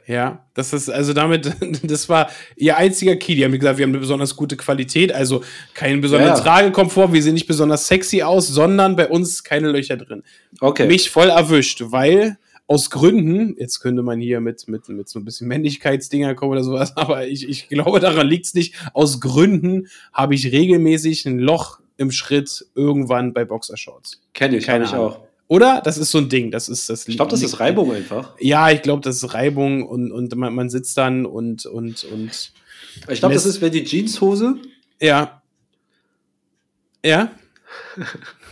Ja, 0.07 0.45
das 0.53 0.73
ist 0.73 0.89
also 0.89 1.13
damit, 1.13 1.51
das 1.83 2.07
war 2.07 2.29
ihr 2.55 2.77
einziger 2.77 3.15
Key. 3.15 3.35
Die 3.35 3.43
haben 3.43 3.51
gesagt, 3.51 3.77
wir 3.77 3.83
haben 3.83 3.91
eine 3.91 3.99
besonders 3.99 4.35
gute 4.35 4.55
Qualität, 4.55 5.11
also 5.11 5.43
keinen 5.73 6.01
besonderen 6.01 6.35
Ja. 6.35 6.39
Tragekomfort, 6.39 7.13
wir 7.13 7.21
sehen 7.21 7.33
nicht 7.33 7.47
besonders 7.47 7.87
sexy 7.87 8.21
aus, 8.21 8.47
sondern 8.47 8.95
bei 8.95 9.07
uns 9.07 9.43
keine 9.43 9.71
Löcher 9.71 9.97
drin. 9.97 10.23
Okay. 10.61 10.87
Mich 10.87 11.09
voll 11.09 11.29
erwischt, 11.29 11.81
weil 11.87 12.37
aus 12.67 12.91
Gründen, 12.91 13.55
jetzt 13.57 13.79
könnte 13.79 14.03
man 14.03 14.19
hier 14.21 14.39
mit, 14.41 14.67
mit, 14.67 14.87
mit 14.89 15.09
so 15.09 15.17
ein 15.19 15.25
bisschen 15.25 15.47
Männlichkeitsdinger 15.47 16.35
kommen 16.35 16.51
oder 16.51 16.63
sowas, 16.63 16.93
aber 16.95 17.27
ich, 17.27 17.49
ich 17.49 17.67
glaube, 17.67 17.99
daran 17.99 18.27
liegt's 18.27 18.53
nicht. 18.53 18.75
Aus 18.93 19.19
Gründen 19.19 19.87
habe 20.13 20.35
ich 20.35 20.51
regelmäßig 20.51 21.25
ein 21.25 21.39
Loch 21.39 21.79
im 21.97 22.11
Schritt 22.11 22.67
irgendwann 22.75 23.33
bei 23.33 23.43
Boxershorts. 23.43 24.21
Kenn 24.33 24.53
ich, 24.53 24.69
habe 24.69 24.83
ich 24.83 24.93
auch. 24.93 25.28
Oder? 25.49 25.81
Das 25.83 25.97
ist 25.97 26.11
so 26.11 26.19
ein 26.19 26.29
Ding. 26.29 26.51
Das 26.51 26.69
ist 26.69 26.89
das. 26.89 27.07
Ich 27.07 27.15
glaube, 27.15 27.31
das 27.31 27.41
ist 27.41 27.59
Reibung 27.59 27.91
einfach. 27.91 28.35
Ja, 28.39 28.69
ich 28.69 28.83
glaube, 28.83 29.01
das 29.01 29.17
ist 29.17 29.33
Reibung 29.33 29.85
und, 29.85 30.11
und 30.11 30.33
man, 30.35 30.53
man 30.53 30.69
sitzt 30.69 30.95
dann 30.95 31.25
und, 31.25 31.65
und, 31.65 32.03
und 32.03 32.51
Ich 33.09 33.19
glaube, 33.19 33.33
das 33.33 33.47
ist, 33.47 33.59
wenn 33.59 33.71
die 33.71 33.83
Jeanshose. 33.83 34.55
ja. 35.01 35.41
Ja. 37.03 37.31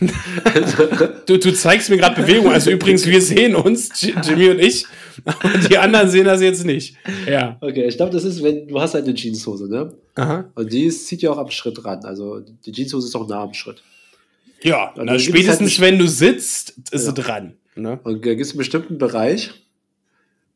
du, 1.26 1.38
du 1.38 1.52
zeigst 1.52 1.90
mir 1.90 1.98
gerade 1.98 2.20
Bewegung. 2.22 2.50
Also 2.50 2.70
übrigens, 2.70 3.06
wir 3.06 3.20
sehen 3.20 3.54
uns, 3.54 3.90
Jimmy 4.00 4.48
und 4.48 4.58
ich. 4.58 4.86
Aber 5.24 5.58
die 5.58 5.76
anderen 5.76 6.08
sehen 6.08 6.24
das 6.24 6.40
jetzt 6.40 6.64
nicht. 6.64 6.96
Ja. 7.28 7.58
Okay, 7.60 7.84
ich 7.86 7.96
glaube, 7.96 8.12
das 8.12 8.24
ist, 8.24 8.42
wenn 8.42 8.66
du 8.66 8.80
hast 8.80 8.94
halt 8.94 9.04
eine 9.04 9.14
Jeanshose, 9.14 9.68
ne? 9.68 9.92
Aha. 10.14 10.50
Und 10.54 10.72
die 10.72 10.84
ist, 10.84 11.06
zieht 11.06 11.22
ja 11.22 11.30
auch 11.30 11.38
am 11.38 11.50
Schritt 11.50 11.84
ran. 11.84 12.04
Also 12.04 12.40
die 12.40 12.72
Jeanshose 12.72 13.08
ist 13.08 13.14
auch 13.14 13.28
nah 13.28 13.42
am 13.42 13.54
Schritt. 13.54 13.82
Ja, 14.62 14.88
Also 14.90 15.02
na, 15.04 15.14
es 15.14 15.22
spätestens 15.22 15.70
halt 15.78 15.80
wenn 15.80 15.98
du 15.98 16.06
sitzt, 16.08 16.70
ist 16.90 16.92
Ja. 16.92 16.98
sie 16.98 17.14
dran. 17.14 17.54
Ne? 17.76 18.00
Und 18.02 18.24
da 18.26 18.30
gibt 18.30 18.40
es 18.40 18.50
einen 18.50 18.58
bestimmten 18.58 18.98
Bereich, 18.98 19.50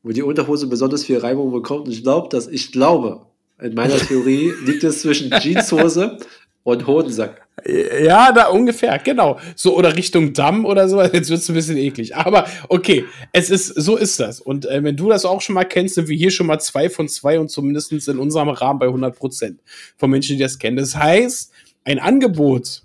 wo 0.03 0.11
die 0.11 0.23
Unterhose 0.23 0.67
besonders 0.67 1.05
viel 1.05 1.19
Reibung 1.19 1.53
bekommt. 1.53 1.87
Und 1.87 1.93
ich 1.93 2.03
glaube, 2.03 2.29
dass 2.29 2.49
ich 2.49 2.73
glaube, 2.73 3.27
in 3.61 3.75
meiner 3.75 3.97
Theorie 3.97 4.53
liegt 4.65 4.83
es 4.83 5.03
zwischen 5.03 5.31
Jeanshose 5.31 6.19
und 6.65 6.87
Hodensack. 6.87 7.43
Ja, 7.67 8.33
da 8.33 8.47
ungefähr, 8.49 8.99
genau. 8.99 9.39
So 9.55 9.77
oder 9.77 9.95
Richtung 9.97 10.33
Damm 10.33 10.65
oder 10.65 10.89
so. 10.89 11.01
Jetzt 11.03 11.31
wird's 11.31 11.49
ein 11.49 11.55
bisschen 11.55 11.77
eklig. 11.77 12.17
Aber 12.17 12.49
okay, 12.69 13.05
es 13.33 13.51
ist, 13.51 13.69
so 13.69 13.97
ist 13.97 14.19
das. 14.19 14.41
Und 14.41 14.67
äh, 14.67 14.83
wenn 14.83 14.97
du 14.97 15.09
das 15.09 15.25
auch 15.25 15.41
schon 15.41 15.55
mal 15.55 15.65
kennst, 15.65 15.95
sind 15.95 16.09
wir 16.09 16.17
hier 16.17 16.31
schon 16.33 16.47
mal 16.49 16.59
zwei 16.59 16.91
von 16.91 17.09
zwei 17.09 17.39
und 17.39 17.51
zumindest 17.51 17.93
in 18.09 18.19
unserem 18.19 18.49
Rahmen 18.49 18.81
bei 18.81 18.87
100 18.87 19.17
Prozent 19.17 19.61
von 19.97 20.11
Menschen, 20.11 20.37
die 20.39 20.43
das 20.43 20.59
kennen. 20.59 20.77
Das 20.77 20.97
heißt, 20.97 21.53
ein 21.85 21.99
Angebot, 22.01 22.83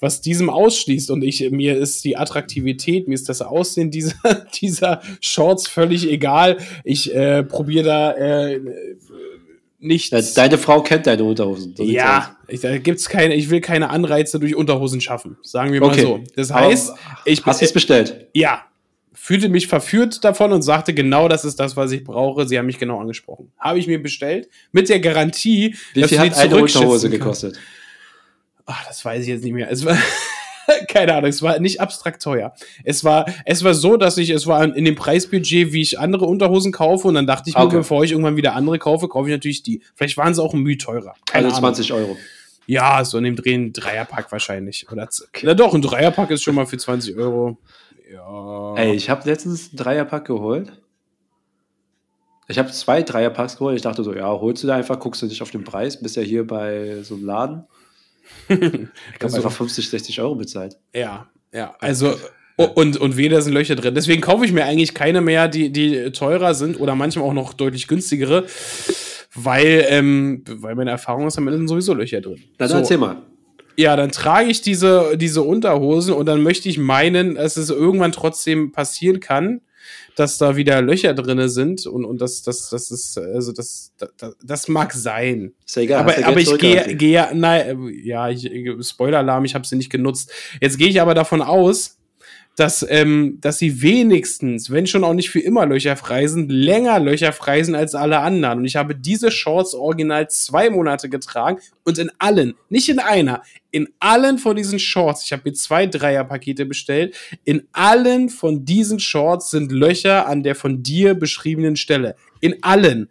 was 0.00 0.20
diesem 0.20 0.50
ausschließt 0.50 1.10
und 1.10 1.22
ich, 1.22 1.50
mir 1.50 1.76
ist 1.76 2.04
die 2.04 2.16
Attraktivität, 2.16 3.08
mir 3.08 3.14
ist 3.14 3.28
das 3.28 3.42
Aussehen 3.42 3.90
dieser, 3.90 4.14
dieser 4.60 5.00
Shorts 5.20 5.68
völlig 5.68 6.08
egal. 6.10 6.58
Ich 6.84 7.14
äh, 7.14 7.42
probiere 7.42 7.84
da 7.84 8.12
äh, 8.12 8.60
nichts. 9.78 10.10
Ja, 10.10 10.42
Deine 10.42 10.58
Frau 10.58 10.82
kennt 10.82 11.06
deine 11.06 11.24
Unterhosen. 11.24 11.74
Ja, 11.78 12.36
ich, 12.48 12.60
da 12.60 12.76
gibt's 12.78 13.08
keine, 13.08 13.34
ich 13.34 13.50
will 13.50 13.60
keine 13.60 13.90
Anreize 13.90 14.38
durch 14.38 14.54
Unterhosen 14.54 15.00
schaffen, 15.00 15.38
sagen 15.42 15.72
wir 15.72 15.80
mal 15.80 15.90
Okay. 15.92 16.02
so. 16.02 16.20
Das 16.34 16.50
Aber 16.50 16.66
heißt, 16.66 16.92
ich 17.24 17.40
aus. 17.40 17.46
Hast 17.46 17.62
es 17.62 17.72
bestellt? 17.72 18.28
ja, 18.34 18.64
fühlte 19.12 19.48
mich 19.48 19.66
verführt 19.66 20.22
davon 20.24 20.52
und 20.52 20.62
sagte, 20.62 20.94
genau 20.94 21.26
das 21.26 21.44
ist 21.44 21.58
das, 21.58 21.76
was 21.76 21.90
ich 21.90 22.04
brauche. 22.04 22.46
Sie 22.46 22.58
haben 22.58 22.66
mich 22.66 22.78
genau 22.78 23.00
angesprochen. 23.00 23.50
Habe 23.58 23.78
ich 23.78 23.88
mir 23.88 24.00
bestellt 24.00 24.48
mit 24.70 24.88
der 24.88 25.00
Garantie, 25.00 25.74
Wie 25.94 26.02
dass 26.02 26.10
viel 26.10 26.20
hat 26.20 26.36
eine 26.36 26.56
Unterhose 26.56 27.10
gekostet? 27.10 27.58
Ach, 28.66 28.84
das 28.86 29.04
weiß 29.04 29.22
ich 29.22 29.28
jetzt 29.28 29.44
nicht 29.44 29.52
mehr. 29.52 29.70
Es 29.70 29.84
war 29.84 29.96
keine 30.88 31.14
Ahnung, 31.14 31.30
es 31.30 31.40
war 31.42 31.58
nicht 31.60 31.80
abstrakt 31.80 32.20
teuer. 32.22 32.52
Es 32.84 33.04
war, 33.04 33.26
es 33.44 33.62
war 33.62 33.74
so, 33.74 33.96
dass 33.96 34.18
ich, 34.18 34.30
es 34.30 34.46
war 34.46 34.64
in 34.64 34.84
dem 34.84 34.96
Preisbudget, 34.96 35.72
wie 35.72 35.80
ich 35.82 35.98
andere 36.00 36.24
Unterhosen 36.26 36.72
kaufe, 36.72 37.06
und 37.08 37.14
dann 37.14 37.26
dachte 37.26 37.48
ich 37.50 37.56
mir, 37.56 37.62
Okay. 37.62 37.76
bevor 37.76 38.02
ich 38.04 38.10
irgendwann 38.12 38.36
wieder 38.36 38.54
andere 38.54 38.78
kaufe, 38.78 39.06
kaufe 39.08 39.28
ich 39.28 39.34
natürlich 39.34 39.62
die. 39.62 39.82
Vielleicht 39.94 40.16
waren 40.16 40.34
sie 40.34 40.42
auch 40.42 40.52
ein 40.54 40.60
Mühe 40.60 40.76
teurer. 40.78 41.14
Keine 41.26 41.46
Also 41.46 41.58
Ahnung. 41.58 41.74
20 41.74 41.92
Euro. 41.92 42.16
Ja, 42.68 43.04
so 43.04 43.16
in 43.18 43.22
dem 43.24 43.36
Dreh 43.36 43.54
ein 43.54 43.72
Dreierpack 43.72 44.32
wahrscheinlich. 44.32 44.90
Oder 44.90 45.08
z- 45.08 45.28
Na 45.44 45.54
doch, 45.54 45.72
ein 45.72 45.82
Dreierpack 45.82 46.30
ist 46.32 46.42
schon 46.42 46.56
mal 46.56 46.66
für 46.66 46.76
20 46.78 47.16
Euro. 47.16 47.58
Ja. 48.12 48.74
Ey, 48.74 48.94
ich 48.94 49.08
habe 49.08 49.28
letztens 49.28 49.68
einen 49.68 49.76
Dreierpack 49.76 50.24
geholt. 50.24 50.72
Ich 52.48 52.58
habe 52.58 52.70
zwei 52.70 53.02
Dreierpacks 53.02 53.56
geholt. 53.58 53.76
Ich 53.76 53.82
dachte 53.82 54.02
so, 54.04 54.14
ja, 54.14 54.26
holst 54.28 54.62
du 54.62 54.66
da 54.68 54.76
einfach, 54.76 54.98
guckst 54.98 55.22
du 55.22 55.26
nicht 55.26 55.42
auf 55.42 55.50
den 55.50 55.64
Preis, 55.64 56.00
bist 56.00 56.16
ja 56.16 56.22
hier 56.22 56.46
bei 56.46 57.02
so 57.02 57.14
einem 57.14 57.24
Laden. 57.24 57.64
Ich 58.48 58.56
habe 58.58 58.88
Also- 59.22 59.36
einfach 59.38 59.52
50, 59.52 59.88
60 59.90 60.20
Euro 60.20 60.34
bezahlt. 60.36 60.76
Ja, 60.94 61.28
ja. 61.52 61.74
Also, 61.80 62.14
und, 62.56 62.96
und 62.96 63.16
weder 63.16 63.42
sind 63.42 63.52
Löcher 63.52 63.74
drin. 63.76 63.94
Deswegen 63.94 64.20
kaufe 64.22 64.44
ich 64.44 64.52
mir 64.52 64.64
eigentlich 64.64 64.94
keine 64.94 65.20
mehr, 65.20 65.48
die, 65.48 65.70
die 65.70 66.10
teurer 66.12 66.54
sind 66.54 66.80
oder 66.80 66.94
manchmal 66.94 67.26
auch 67.28 67.34
noch 67.34 67.52
deutlich 67.54 67.86
günstigere, 67.86 68.46
weil, 69.34 69.84
ähm, 69.90 70.42
weil 70.46 70.74
meine 70.74 70.90
Erfahrung 70.90 71.26
ist, 71.26 71.36
damit 71.36 71.54
sind 71.54 71.68
sowieso 71.68 71.92
Löcher 71.94 72.20
drin. 72.20 72.42
Dann 72.58 72.68
So. 72.68 72.76
erzähl 72.76 72.98
mal. 72.98 73.18
Ja, 73.78 73.94
dann 73.94 74.10
trage 74.10 74.48
ich 74.48 74.62
diese, 74.62 75.18
diese 75.18 75.42
Unterhosen 75.42 76.14
und 76.14 76.24
dann 76.24 76.42
möchte 76.42 76.68
ich 76.70 76.78
meinen, 76.78 77.34
dass 77.34 77.58
es 77.58 77.68
irgendwann 77.68 78.12
trotzdem 78.12 78.72
passieren 78.72 79.20
kann, 79.20 79.60
dass 80.14 80.38
da 80.38 80.56
wieder 80.56 80.80
Löcher 80.82 81.14
drinne 81.14 81.48
sind 81.48 81.86
und, 81.86 82.04
und 82.04 82.20
das, 82.20 82.42
das, 82.42 82.70
das 82.70 82.90
ist, 82.90 83.18
also 83.18 83.52
das, 83.52 83.92
das, 83.98 84.36
das 84.42 84.68
mag 84.68 84.92
sein. 84.92 85.52
Ist 85.64 85.76
ja 85.76 85.82
egal. 85.82 86.00
aber 86.00 86.26
aber 86.26 86.40
ich 86.40 86.56
gehe, 86.58 86.96
gehe 86.96 87.10
ja, 87.10 87.30
nein, 87.34 87.88
äh, 87.88 88.06
ja, 88.06 88.28
ich, 88.28 88.50
Spoiler-Alarm, 88.80 89.44
ich 89.44 89.54
habe 89.54 89.66
sie 89.66 89.76
nicht 89.76 89.90
genutzt. 89.90 90.32
Jetzt 90.60 90.78
gehe 90.78 90.88
ich 90.88 91.00
aber 91.00 91.14
davon 91.14 91.42
aus, 91.42 91.95
dass, 92.56 92.84
ähm, 92.88 93.36
dass 93.42 93.58
sie 93.58 93.82
wenigstens, 93.82 94.70
wenn 94.70 94.86
schon 94.86 95.04
auch 95.04 95.12
nicht 95.12 95.30
für 95.30 95.40
immer 95.40 95.66
Löcher 95.66 95.94
frei 95.94 96.26
sind, 96.26 96.50
länger 96.50 96.98
Löcher 96.98 97.32
frei 97.32 97.62
sind 97.62 97.74
als 97.74 97.94
alle 97.94 98.20
anderen. 98.20 98.60
Und 98.60 98.64
ich 98.64 98.76
habe 98.76 98.94
diese 98.94 99.30
Shorts 99.30 99.74
original 99.74 100.28
zwei 100.30 100.70
Monate 100.70 101.10
getragen 101.10 101.58
und 101.84 101.98
in 101.98 102.10
allen, 102.18 102.54
nicht 102.70 102.88
in 102.88 102.98
einer, 102.98 103.42
in 103.70 103.88
allen 104.00 104.38
von 104.38 104.56
diesen 104.56 104.78
Shorts, 104.78 105.24
ich 105.24 105.32
habe 105.32 105.42
mir 105.44 105.52
zwei 105.52 105.86
Dreierpakete 105.86 106.64
bestellt, 106.64 107.14
in 107.44 107.68
allen 107.72 108.30
von 108.30 108.64
diesen 108.64 109.00
Shorts 109.00 109.50
sind 109.50 109.70
Löcher 109.70 110.26
an 110.26 110.42
der 110.42 110.54
von 110.54 110.82
dir 110.82 111.14
beschriebenen 111.14 111.76
Stelle. 111.76 112.16
In 112.40 112.62
allen. 112.62 113.10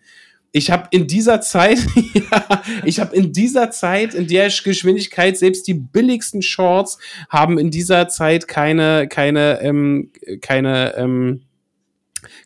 Ich 0.56 0.72
habe 0.72 0.88
in 0.92 1.06
dieser 1.06 1.42
Zeit, 1.42 1.80
ja, 2.14 2.62
ich 2.86 3.02
habe 3.02 3.14
in 3.14 3.34
dieser 3.34 3.72
Zeit, 3.72 4.14
in 4.14 4.26
der 4.28 4.48
Geschwindigkeit, 4.48 5.38
selbst 5.38 5.68
die 5.68 5.74
billigsten 5.74 6.42
Shorts 6.42 6.98
haben 7.28 7.60
in 7.60 7.72
dieser 7.72 8.08
Zeit 8.08 8.48
keine, 8.48 9.10
keine, 9.10 9.60
ähm, 9.62 10.12
keine, 10.40 10.96
ähm, 10.96 11.42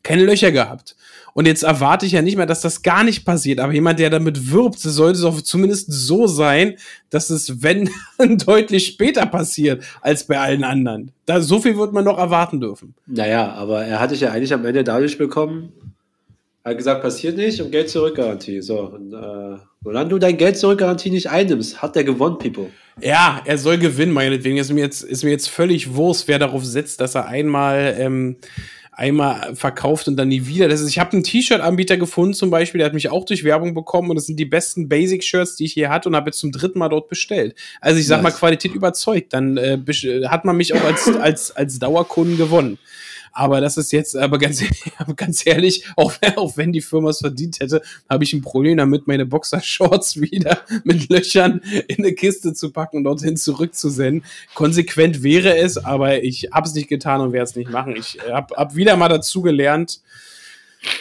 keine 0.02 0.24
Löcher 0.24 0.52
gehabt. 0.52 0.96
Und 1.36 1.46
jetzt 1.46 1.62
erwarte 1.62 2.08
ich 2.08 2.14
ja 2.14 2.24
nicht 2.24 2.36
mehr, 2.36 2.48
dass 2.48 2.62
das 2.62 2.82
gar 2.82 3.04
nicht 3.04 3.26
passiert. 3.26 3.60
Aber 3.60 3.74
jemand, 3.74 4.00
der 4.00 4.10
damit 4.10 4.50
wirbt, 4.50 4.80
sollte 4.80 5.20
es 5.20 5.24
auch 5.24 5.40
zumindest 5.42 5.92
so 5.92 6.26
sein, 6.26 6.78
dass 7.12 7.30
es, 7.30 7.62
wenn, 7.62 7.92
deutlich 8.44 8.88
später 8.88 9.28
passiert 9.28 9.84
als 10.02 10.24
bei 10.24 10.40
allen 10.40 10.64
anderen. 10.64 11.12
Da, 11.28 11.42
so 11.42 11.60
viel 11.62 11.78
wird 11.78 11.94
man 11.94 12.06
noch 12.06 12.18
erwarten 12.18 12.60
dürfen. 12.60 12.96
Naja, 13.06 13.54
aber 13.54 13.86
er 13.86 14.00
hatte 14.00 14.16
ich 14.16 14.22
ja 14.22 14.32
eigentlich 14.32 14.54
am 14.56 14.66
Ende 14.66 14.84
dadurch 14.84 15.20
bekommen, 15.20 15.74
hat 16.70 16.78
gesagt, 16.78 17.02
passiert 17.02 17.38
nicht 17.38 17.62
und 17.62 17.72
Geld 17.72 17.90
zurückgarantie. 17.90 18.62
So, 18.62 18.80
und 18.82 19.14
äh, 19.14 19.58
solange 19.84 20.10
du 20.10 20.20
dein 20.20 20.38
Geld 20.38 20.58
zurückgarantie 20.58 21.12
nicht 21.12 21.30
einnimmst, 21.30 21.82
hat 21.82 21.96
der 21.96 22.04
gewonnen, 22.04 22.38
Pipo. 22.38 22.70
Ja, 23.02 23.42
er 23.46 23.58
soll 23.58 23.78
gewinnen, 23.78 24.12
meinetwegen. 24.12 24.58
Ist 24.58 24.72
mir 24.72 24.82
jetzt, 24.82 25.04
ist 25.04 25.24
mir 25.24 25.32
jetzt 25.32 25.50
völlig 25.50 25.96
Wurst, 25.96 26.28
wer 26.28 26.40
darauf 26.40 26.66
setzt, 26.66 27.02
dass 27.02 27.16
er 27.16 27.28
einmal, 27.28 27.96
ähm, 27.98 28.38
einmal 28.92 29.56
verkauft 29.56 30.10
und 30.10 30.18
dann 30.18 30.28
nie 30.28 30.46
wieder. 30.46 30.68
Das 30.68 30.82
ist, 30.82 30.90
ich 30.90 31.00
habe 31.00 31.14
einen 31.14 31.24
T-Shirt-Anbieter 31.24 31.96
gefunden 31.96 32.34
zum 32.34 32.50
Beispiel, 32.50 32.80
der 32.80 32.88
hat 32.88 32.94
mich 32.94 33.10
auch 33.10 33.24
durch 33.24 33.46
Werbung 33.46 33.74
bekommen 33.74 34.10
und 34.10 34.18
das 34.18 34.26
sind 34.26 34.38
die 34.38 34.46
besten 34.46 34.90
Basic-Shirts, 34.90 35.56
die 35.56 35.66
ich 35.66 35.74
hier 35.74 35.90
hatte 35.90 36.10
und 36.10 36.18
habe 36.18 36.30
jetzt 36.30 36.40
zum 36.40 36.52
dritten 36.52 36.80
Mal 36.80 36.90
dort 36.90 37.08
bestellt. 37.08 37.56
Also 37.80 37.98
ich 37.98 38.08
sag 38.08 38.22
nice. 38.22 38.34
mal, 38.34 38.38
Qualität 38.38 38.74
überzeugt, 38.76 39.32
dann 39.32 39.56
äh, 39.56 39.78
hat 40.28 40.44
man 40.44 40.58
mich 40.58 40.74
auch 40.74 40.84
als, 40.84 41.08
als, 41.16 41.56
als 41.56 41.80
Dauerkunden 41.80 42.38
gewonnen. 42.38 42.78
Aber 43.32 43.62
das 43.62 43.78
ist 43.78 43.92
jetzt, 43.92 44.16
aber 44.16 44.38
ganz, 44.38 44.64
ganz 45.16 45.46
ehrlich, 45.46 45.86
auch, 45.96 46.14
auch 46.36 46.58
wenn 46.58 46.74
die 46.74 46.82
Firma 46.82 47.10
es 47.10 47.20
verdient 47.20 47.60
hätte, 47.60 47.82
habe 48.10 48.24
ich 48.24 48.34
ein 48.34 48.42
Problem 48.42 48.78
damit, 48.78 49.08
meine 49.08 49.26
Boxershorts 49.26 50.20
wieder 50.22 50.60
mit 50.84 51.10
Löchern 51.10 51.62
in 51.88 51.98
eine 51.98 52.14
Kiste 52.14 52.54
zu 52.54 52.72
packen 52.72 52.98
und 52.98 53.04
dorthin 53.06 53.38
zurückzusenden. 53.38 54.24
Konsequent 54.54 55.24
wäre 55.24 55.58
es, 55.58 55.78
aber 55.78 56.24
ich 56.24 56.50
habe 56.54 56.68
es 56.68 56.74
nicht 56.74 56.90
getan 56.90 57.22
und 57.22 57.34
werde 57.34 57.50
es 57.50 57.56
nicht 57.56 57.70
machen. 57.70 57.96
Ich 57.96 58.18
habe 58.30 58.56
hab 58.56 58.76
wieder 58.76 58.96
mal 58.96 59.10
dazu 59.10 59.42
gelernt 59.42 60.02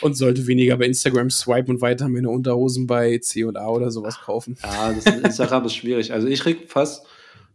und 0.00 0.16
sollte 0.16 0.46
weniger 0.46 0.76
bei 0.76 0.86
Instagram 0.86 1.30
swipen 1.30 1.76
und 1.76 1.80
weiter 1.80 2.08
meine 2.08 2.30
Unterhosen 2.30 2.86
bei 2.86 3.18
C 3.18 3.44
und 3.44 3.56
A 3.56 3.68
oder 3.68 3.90
sowas 3.90 4.18
kaufen. 4.20 4.56
Ja, 4.62 4.92
das 4.92 5.06
ist 5.06 5.24
Instagram 5.24 5.66
ist 5.66 5.76
schwierig. 5.76 6.12
Also 6.12 6.26
ich 6.26 6.40
krieg 6.40 6.70
fast, 6.70 7.06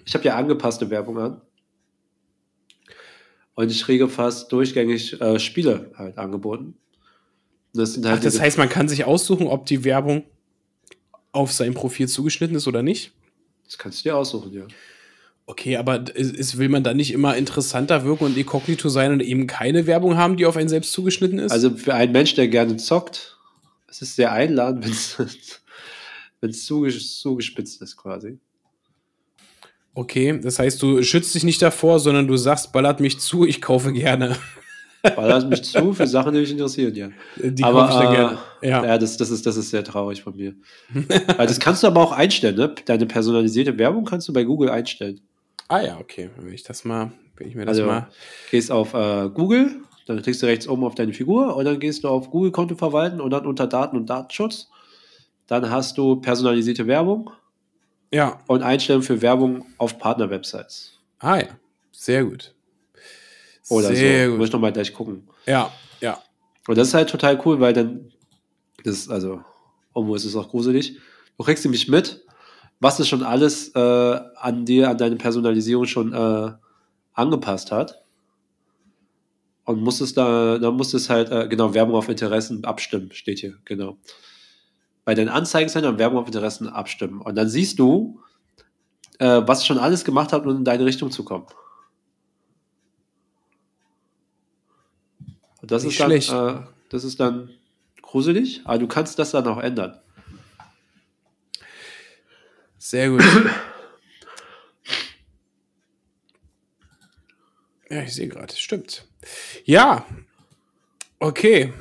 ich 0.06 0.14
habe 0.14 0.26
ja 0.26 0.36
angepasste 0.36 0.90
Werbung 0.90 1.18
an. 1.20 1.42
Und 3.56 3.72
ich 3.72 3.84
kriege 3.84 4.10
fast 4.10 4.52
durchgängig 4.52 5.20
äh, 5.22 5.40
Spiele 5.40 5.92
halt 5.96 6.18
angeboten. 6.18 6.76
Das, 7.74 7.96
halt 7.98 8.06
Ach, 8.06 8.20
das 8.20 8.40
heißt, 8.40 8.58
man 8.58 8.70
kann 8.70 8.88
sich 8.88 9.06
aussuchen, 9.06 9.48
ob 9.48 9.66
die 9.66 9.84
Werbung 9.84 10.24
auf 11.32 11.52
sein 11.52 11.74
Profil 11.74 12.08
zugeschnitten 12.08 12.56
ist 12.56 12.68
oder 12.68 12.84
nicht? 12.84 13.12
Das 13.66 13.78
kannst 13.78 14.00
du 14.00 14.10
dir 14.10 14.18
aussuchen, 14.18 14.54
ja. 14.54 14.68
Okay, 15.46 15.76
aber 15.76 16.16
ist, 16.16 16.58
will 16.58 16.70
man 16.70 16.84
dann 16.84 16.96
nicht 16.96 17.12
immer 17.12 17.36
interessanter 17.36 18.06
wirken 18.06 18.26
und 18.26 18.38
inkognito 18.38 18.88
sein 18.88 19.12
und 19.12 19.20
eben 19.20 19.46
keine 19.46 19.88
Werbung 19.88 20.16
haben, 20.16 20.38
die 20.38 20.46
auf 20.46 20.56
einen 20.56 20.70
selbst 20.70 20.94
zugeschnitten 20.94 21.40
ist? 21.40 21.52
Also 21.52 21.76
für 21.76 21.94
einen 21.94 22.14
Mensch, 22.14 22.36
der 22.36 22.48
gerne 22.48 22.78
zockt, 22.78 23.38
es 23.88 24.02
ist 24.02 24.16
sehr 24.16 24.32
einladend, 24.32 24.86
wenn 26.40 26.50
es 26.50 26.66
zugespitzt 26.66 27.82
ist 27.82 27.98
quasi. 27.98 28.40
Okay, 29.96 30.40
das 30.42 30.58
heißt, 30.58 30.82
du 30.82 31.04
schützt 31.04 31.36
dich 31.36 31.44
nicht 31.44 31.62
davor, 31.62 32.00
sondern 32.00 32.28
du 32.28 32.36
sagst, 32.36 32.74
ballert 32.74 33.00
mich 33.00 33.20
zu, 33.20 33.46
ich 33.46 33.62
kaufe 33.62 33.94
gerne. 33.94 34.36
Ballert 35.16 35.50
mich 35.50 35.64
zu 35.64 35.94
für 35.94 36.08
Sachen, 36.08 36.34
die 36.34 36.40
mich 36.40 36.52
interessieren, 36.52 36.96
ja. 36.96 37.10
Die 37.36 37.64
aber, 37.64 37.88
kaufe 37.88 38.04
ich 38.04 38.10
äh, 38.10 38.16
gerne. 38.16 38.38
Ja, 38.62 38.86
ja 38.86 38.98
das, 38.98 39.18
das, 39.18 39.30
ist, 39.30 39.46
das 39.46 39.58
ist 39.58 39.70
sehr 39.70 39.84
traurig 39.84 40.24
von 40.24 40.36
mir. 40.36 40.56
das 41.38 41.60
kannst 41.60 41.84
du 41.84 41.88
aber 41.88 42.02
auch 42.02 42.12
einstellen, 42.12 42.56
ne? 42.56 42.74
Deine 42.86 43.06
personalisierte 43.06 43.78
Werbung 43.78 44.06
kannst 44.06 44.28
du 44.28 44.34
bei 44.34 44.44
Google 44.44 44.70
einstellen. 44.70 45.20
Ah 45.68 45.82
ja, 45.82 46.00
okay. 46.00 46.30
Wenn 46.38 46.54
ich 46.54 46.64
das 46.64 46.86
mal, 46.86 47.12
wenn 47.36 47.50
ich 47.50 47.56
mir 47.56 47.66
das 47.66 47.78
also, 47.78 47.90
mal. 47.90 48.08
Gehst 48.50 48.72
auf 48.72 48.94
äh, 48.94 49.30
Google, 49.30 49.76
dann 50.08 50.22
klickst 50.22 50.42
du 50.42 50.48
rechts 50.48 50.68
oben 50.68 50.84
auf 50.86 50.96
deine 50.96 51.14
Figur 51.14 51.56
und 51.56 51.66
dann 51.66 51.80
gehst 51.80 52.04
du 52.04 52.08
auf 52.08 52.32
Google-Konto 52.32 52.76
verwalten 52.76 53.22
und 53.22 53.30
dann 53.30 53.46
unter 53.46 53.68
Daten 53.68 53.98
und 53.98 54.10
Datenschutz. 54.10 54.70
Dann 55.48 55.70
hast 55.70 55.98
du 55.98 56.16
personalisierte 56.16 56.88
Werbung 56.88 57.30
ja. 58.14 58.40
Und 58.48 58.62
Einstellungen 58.62 59.06
für 59.06 59.22
Werbung 59.22 59.66
auf 59.78 59.98
Partner-Websites. 59.98 61.00
Ah 61.20 61.38
ja, 61.38 61.48
sehr 61.92 62.24
gut. 62.24 62.54
Oder 63.70 63.88
sehr 63.88 64.26
so. 64.26 64.32
Gut. 64.32 64.38
Muss 64.38 64.48
ich 64.50 64.54
nochmal 64.54 64.72
gleich 64.72 64.94
gucken. 64.94 65.28
Ja, 65.46 65.72
ja. 66.00 66.22
Und 66.68 66.78
das 66.78 66.90
ist 66.90 66.94
halt 66.94 67.10
total 67.10 67.42
cool, 67.44 67.60
weil 67.60 67.74
dann, 67.74 68.12
das 68.84 68.98
ist 68.98 69.10
also, 69.10 69.42
irgendwo 69.96 70.16
ist 70.16 70.26
es 70.26 70.36
auch 70.36 70.50
gruselig. 70.50 71.00
Du 71.38 71.44
kriegst 71.44 71.66
nämlich 71.66 71.88
mit, 71.88 72.24
was 72.80 73.00
es 73.00 73.08
schon 73.08 73.24
alles 73.24 73.70
äh, 73.76 73.80
an 73.80 74.66
dir, 74.66 74.90
an 74.90 74.98
deine 74.98 75.16
Personalisierung 75.16 75.86
schon 75.86 76.14
äh, 76.14 76.52
angepasst 77.14 77.72
hat. 77.72 78.04
Und 79.66 79.82
musstest 79.82 80.18
da, 80.18 80.60
dann 80.60 80.76
musst 80.76 80.94
es 80.94 81.10
halt, 81.10 81.32
äh, 81.32 81.48
genau, 81.48 81.74
Werbung 81.74 81.96
auf 81.96 82.10
Interessen 82.10 82.64
abstimmen, 82.66 83.12
steht 83.12 83.40
hier, 83.40 83.58
genau 83.66 83.98
bei 85.06 85.16
den 85.16 85.30
Anzeigensendern 85.30 85.98
Werbung 85.98 86.20
auf 86.20 86.28
Interessen 86.28 86.68
abstimmen. 86.68 87.22
Und 87.22 87.36
dann 87.36 87.50
siehst 87.50 87.80
du, 87.80 88.22
äh, 89.20 89.42
was 89.46 89.66
schon 89.66 89.78
alles 89.78 90.06
gemacht 90.06 90.34
hat, 90.34 90.46
um 90.46 90.58
in 90.58 90.66
deine 90.66 90.86
Richtung 90.86 91.12
zu 91.12 91.24
kommen. 91.24 91.48
Und 95.62 95.72
das 95.72 95.84
Nicht 95.84 95.94
ist 95.94 96.00
dann, 96.00 96.10
schlecht. 96.10 96.32
Äh, 96.32 96.60
das 96.90 97.04
ist 97.04 97.20
dann 97.20 97.50
gruselig, 98.02 98.62
aber 98.66 98.80
du 98.80 98.88
kannst 98.88 99.18
das 99.18 99.32
dann 99.32 99.48
auch 99.48 99.60
ändern. 99.60 100.00
Sehr 102.78 103.10
gut. 103.10 103.24
ja, 107.90 108.04
ich 108.04 108.14
sehe 108.14 108.28
gerade, 108.28 108.54
stimmt. 108.56 109.08
Ja, 109.64 110.06
okay. 111.20 111.72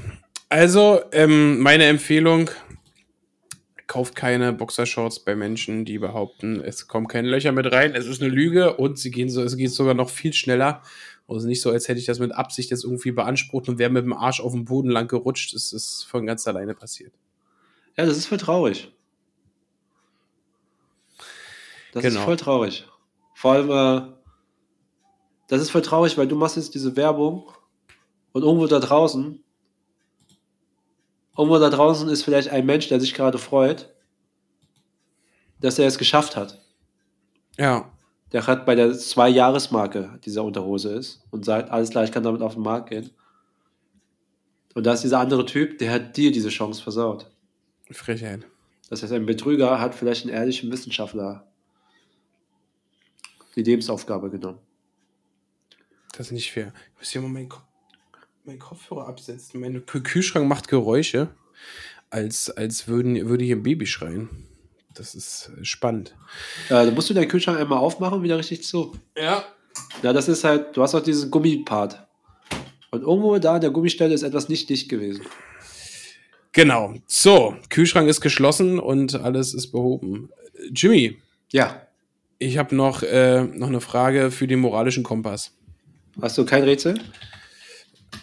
Also, 0.49 1.03
ähm, 1.11 1.59
meine 1.59 1.87
Empfehlung, 1.87 2.51
kauft 3.87 4.15
keine 4.15 4.53
Boxershorts 4.53 5.21
bei 5.21 5.37
Menschen, 5.37 5.85
die 5.85 5.99
behaupten, 5.99 6.61
es 6.61 6.89
kommen 6.89 7.09
keine 7.09 7.29
Löcher 7.29 7.53
mit 7.53 7.71
rein, 7.71 7.95
es 7.95 8.07
ist 8.07 8.23
eine 8.23 8.31
Lüge 8.31 8.77
und 8.77 8.99
sie 8.99 9.11
gehen 9.11 9.29
so, 9.29 9.43
es 9.43 9.57
geht 9.57 9.71
sogar 9.71 9.95
noch 9.95 10.11
viel 10.11 10.33
schneller. 10.33 10.83
Also 11.29 11.47
nicht 11.47 11.63
so, 11.63 11.71
als 11.71 11.89
hätte 11.89 12.01
ich 12.01 12.07
das 12.07 12.19
mit 12.19 12.33
Absicht 12.33 12.71
jetzt 12.71 12.85
irgendwie 12.85 13.13
beansprucht 13.13 13.69
und 13.69 13.79
wäre 13.79 13.91
mit 13.91 14.05
dem 14.05 14.13
Arsch 14.13 14.41
auf 14.41 14.53
dem 14.53 14.65
Boden 14.65 14.91
lang 14.91 15.09
gerutscht. 15.09 15.55
Es 15.55 15.73
ist 15.73 16.03
von 16.05 16.27
ganz 16.27 16.47
alleine 16.47 16.75
passiert. 16.75 17.15
Ja, 17.97 18.07
das 18.07 18.17
ist 18.17 18.27
voll 18.27 18.39
traurig. 18.39 18.93
Das 21.93 22.03
genau. 22.03 22.21
ist 22.21 22.25
voll 22.25 22.37
traurig. 22.37 22.89
Vor 23.35 23.53
allem, 23.53 23.71
äh, 23.71 24.13
das 25.49 25.63
ist 25.63 25.71
voll 25.71 25.83
traurig, 25.83 26.17
weil 26.19 26.27
du 26.27 26.37
machst 26.37 26.57
jetzt 26.57 26.75
diese 26.75 26.97
Werbung 26.97 27.51
und 28.33 28.43
irgendwo 28.43 28.67
da 28.67 28.81
draußen 28.81 29.43
irgendwo 31.37 31.59
da 31.59 31.71
draußen 31.71 32.09
ist 32.09 32.23
vielleicht 32.23 32.49
ein 32.49 32.67
Mensch, 32.67 32.89
der 32.89 33.01
sich 33.01 33.15
gerade 33.15 33.39
freut, 33.39 33.93
dass 35.61 35.79
er 35.79 35.87
es 35.87 35.99
geschafft 35.99 36.37
hat. 36.37 36.61
Ja. 37.59 37.91
Der 38.33 38.47
hat 38.47 38.65
bei 38.67 38.75
der 38.75 38.93
Zwei-Jahres-Marke 38.93 40.19
dieser 40.25 40.43
Unterhose 40.45 40.95
ist 40.95 41.23
und 41.31 41.45
sagt, 41.45 41.71
alles 41.71 41.91
klar, 41.91 42.05
ich 42.05 42.13
kann 42.13 42.23
damit 42.23 42.43
auf 42.43 42.55
den 42.55 42.63
Markt 42.63 42.91
gehen. 42.91 43.11
Und 44.75 44.87
da 44.87 44.95
ist 44.95 45.03
dieser 45.03 45.21
andere 45.21 45.45
Typ, 45.45 45.79
der 45.79 45.93
hat 45.93 46.17
dir 46.17 46.33
diese 46.33 46.49
Chance 46.49 46.83
versaut. 46.83 47.31
Frechheit. 47.91 48.47
Das 48.89 49.03
heißt, 49.03 49.13
ein 49.13 49.27
Betrüger 49.27 49.81
hat 49.81 49.95
vielleicht 49.95 50.25
einen 50.25 50.35
ehrlichen 50.35 50.73
Wissenschaftler 50.73 51.47
die 53.55 53.63
Lebensaufgabe 53.63 54.31
genommen. 54.31 54.59
Das 56.17 56.27
ist 56.27 56.33
nicht 56.33 56.53
fair. 56.53 56.73
Ich 56.95 56.99
muss 56.99 57.11
hier 57.11 57.21
mal 57.21 57.29
meinen 57.29 57.51
Kopf 57.51 57.72
mein 58.45 58.59
Kopfhörer 58.59 59.09
absetzen. 59.09 59.61
Mein 59.61 59.85
Kühlschrank 59.87 60.47
macht 60.49 60.69
Geräusche, 60.69 61.29
als, 62.11 62.51
als 62.51 62.89
würden, 62.89 63.29
würde 63.29 63.45
hier 63.45 63.57
ein 63.57 63.63
Baby 63.63 63.87
schreien. 63.87 64.29
Das 64.95 65.15
ist 65.15 65.51
spannend. 65.63 66.15
Ja, 66.69 66.85
dann 66.85 66.95
musst 66.95 67.09
du 67.09 67.15
deinen 67.15 67.29
Kühlschrank 67.29 67.59
einmal 67.59 67.79
aufmachen 67.79 68.19
und 68.19 68.25
wieder 68.25 68.37
richtig 68.37 68.65
zu. 68.65 68.93
Ja. 69.17 69.45
Ja, 70.03 70.13
das 70.13 70.29
ist 70.29 70.45
halt, 70.45 70.77
du 70.77 70.83
hast 70.83 70.95
auch 70.95 71.03
diesen 71.03 71.31
Gummipart. 71.31 72.07
Und 72.91 73.03
irgendwo 73.03 73.39
da 73.39 73.55
an 73.55 73.61
der 73.63 73.71
Gummistelle 73.71 74.13
ist 74.13 74.23
etwas 74.23 74.51
nicht 74.51 74.69
dicht 74.69 74.89
gewesen. 74.89 75.25
Genau. 76.53 76.95
So, 77.07 77.57
Kühlschrank 77.71 78.09
ist 78.09 78.21
geschlossen 78.21 78.79
und 78.79 79.15
alles 79.15 79.55
ist 79.55 79.69
behoben. 79.69 80.29
Jimmy. 80.75 81.17
Ja. 81.51 81.87
Ich 82.39 82.59
habe 82.59 82.75
noch, 82.75 83.03
äh, 83.03 83.45
noch 83.45 83.69
eine 83.69 83.81
Frage 83.81 84.31
für 84.31 84.47
den 84.47 84.59
moralischen 84.59 85.05
Kompass. 85.05 85.53
Hast 86.21 86.37
du 86.37 86.45
kein 86.45 86.65
Rätsel? 86.65 87.01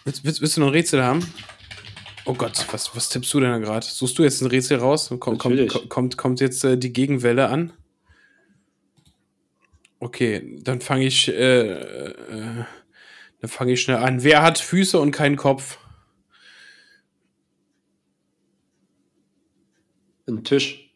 Willst, 0.10 0.26
willst, 0.26 0.42
willst, 0.42 0.58
du 0.58 0.62
noch 0.62 0.70
ein 0.70 0.74
Rätsel 0.74 1.04
haben? 1.04 1.24
Oh 2.26 2.34
Gott, 2.34 2.66
was, 2.72 2.96
was 2.96 3.10
tippst 3.10 3.32
du 3.32 3.42
denn 3.42 3.52
da 3.52 3.60
gerade? 3.60 3.86
Suchst 3.86 4.18
du 4.18 4.24
jetzt 4.24 4.42
ein 4.42 4.48
Rätsel 4.48 4.80
raus? 4.80 5.14
Komm, 5.20 5.38
kommt, 5.38 5.90
kommt, 5.90 6.18
kommt 6.18 6.40
jetzt 6.40 6.64
äh, 6.64 6.80
die 6.80 6.92
Gegenwelle 6.92 7.48
an? 7.48 7.74
Okay, 10.00 10.58
dann 10.64 10.82
fange 10.82 11.06
ich, 11.06 11.28
äh, 11.28 11.74
äh, 11.74 12.64
dann 13.40 13.50
fange 13.52 13.74
ich 13.74 13.84
schnell 13.84 13.98
an. 13.98 14.24
Wer 14.24 14.42
hat 14.42 14.58
Füße 14.58 15.00
und 15.00 15.12
keinen 15.12 15.36
Kopf? 15.36 15.78
Ein 20.28 20.44
Tisch. 20.44 20.92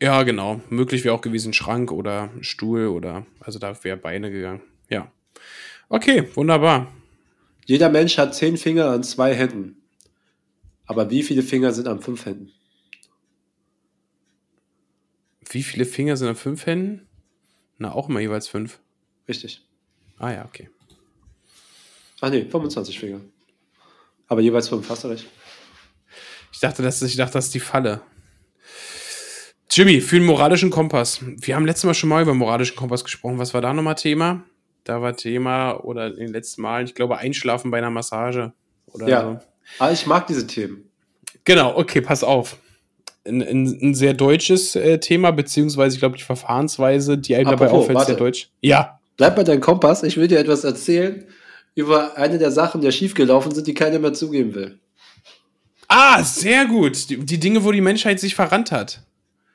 Ja, 0.00 0.22
genau. 0.22 0.60
Möglich 0.68 1.02
wäre 1.02 1.16
auch 1.16 1.20
gewesen 1.20 1.52
Schrank 1.52 1.90
oder 1.90 2.30
Stuhl 2.42 2.86
oder, 2.86 3.26
also 3.40 3.58
da 3.58 3.82
wäre 3.82 3.96
Beine 3.96 4.30
gegangen. 4.30 4.62
Ja. 4.88 5.10
Okay, 5.88 6.28
wunderbar. 6.36 6.92
Jeder 7.72 7.88
Mensch 7.88 8.18
hat 8.18 8.34
zehn 8.34 8.58
Finger 8.58 8.90
an 8.90 9.02
zwei 9.02 9.34
Händen. 9.34 9.82
Aber 10.84 11.08
wie 11.08 11.22
viele 11.22 11.42
Finger 11.42 11.72
sind 11.72 11.88
an 11.88 12.02
fünf 12.02 12.26
Händen? 12.26 12.52
Wie 15.48 15.62
viele 15.62 15.86
Finger 15.86 16.18
sind 16.18 16.28
an 16.28 16.36
fünf 16.36 16.66
Händen? 16.66 17.08
Na, 17.78 17.94
auch 17.94 18.10
immer 18.10 18.20
jeweils 18.20 18.46
fünf. 18.46 18.78
Richtig. 19.26 19.62
Ah 20.18 20.32
ja, 20.32 20.44
okay. 20.44 20.68
Ach 22.20 22.28
nee, 22.28 22.44
25 22.44 22.98
Finger. 22.98 23.22
Aber 24.28 24.42
jeweils 24.42 24.68
fünf, 24.68 24.90
hast 24.90 25.04
du 25.04 25.08
recht. 25.08 25.26
Ich 26.52 26.60
dachte, 26.60 26.82
das, 26.82 27.00
ich 27.00 27.16
dachte, 27.16 27.32
das 27.32 27.46
ist 27.46 27.54
die 27.54 27.60
Falle. 27.60 28.02
Jimmy, 29.70 30.02
für 30.02 30.16
den 30.16 30.26
moralischen 30.26 30.68
Kompass. 30.68 31.20
Wir 31.22 31.56
haben 31.56 31.64
letztes 31.64 31.84
Mal 31.84 31.94
schon 31.94 32.10
mal 32.10 32.20
über 32.20 32.34
moralischen 32.34 32.76
Kompass 32.76 33.02
gesprochen. 33.02 33.38
Was 33.38 33.54
war 33.54 33.62
da 33.62 33.72
nochmal 33.72 33.94
Thema? 33.94 34.44
Da 34.84 35.00
war 35.00 35.16
Thema, 35.16 35.74
oder 35.84 36.08
in 36.08 36.16
den 36.16 36.32
letzten 36.32 36.62
Malen, 36.62 36.86
ich 36.86 36.94
glaube, 36.94 37.18
Einschlafen 37.18 37.70
bei 37.70 37.78
einer 37.78 37.90
Massage 37.90 38.52
oder 38.86 39.08
Ja. 39.08 39.22
so. 39.22 39.38
Ah, 39.78 39.90
ich 39.92 40.06
mag 40.06 40.26
diese 40.26 40.46
Themen. 40.46 40.90
Genau, 41.44 41.76
okay, 41.76 42.00
pass 42.00 42.24
auf. 42.24 42.56
Ein, 43.24 43.40
ein, 43.42 43.78
ein 43.80 43.94
sehr 43.94 44.14
deutsches 44.14 44.74
äh, 44.74 44.98
Thema, 44.98 45.30
beziehungsweise 45.30 45.94
ich 45.94 46.00
glaube 46.00 46.16
die 46.16 46.24
Verfahrensweise, 46.24 47.16
die 47.16 47.36
einem 47.36 47.50
dabei 47.50 47.70
auffällt, 47.70 47.98
ist 48.00 48.06
sehr 48.06 48.16
deutsch. 48.16 48.48
Ja. 48.60 48.98
Bleib 49.16 49.36
bei 49.36 49.44
deinem 49.44 49.60
Kompass. 49.60 50.02
Ich 50.02 50.16
will 50.16 50.26
dir 50.26 50.40
etwas 50.40 50.64
erzählen 50.64 51.24
über 51.74 52.16
eine 52.18 52.38
der 52.38 52.50
Sachen, 52.50 52.80
die 52.80 52.90
schiefgelaufen 52.90 53.54
sind, 53.54 53.66
die 53.66 53.74
keiner 53.74 53.98
mehr 54.00 54.12
zugeben 54.12 54.54
will. 54.54 54.78
Ah, 55.88 56.22
sehr 56.24 56.66
gut. 56.66 57.08
Die, 57.10 57.18
die 57.18 57.38
Dinge, 57.38 57.62
wo 57.64 57.70
die 57.70 57.80
Menschheit 57.80 58.18
sich 58.18 58.34
verrannt 58.34 58.72
hat. 58.72 59.02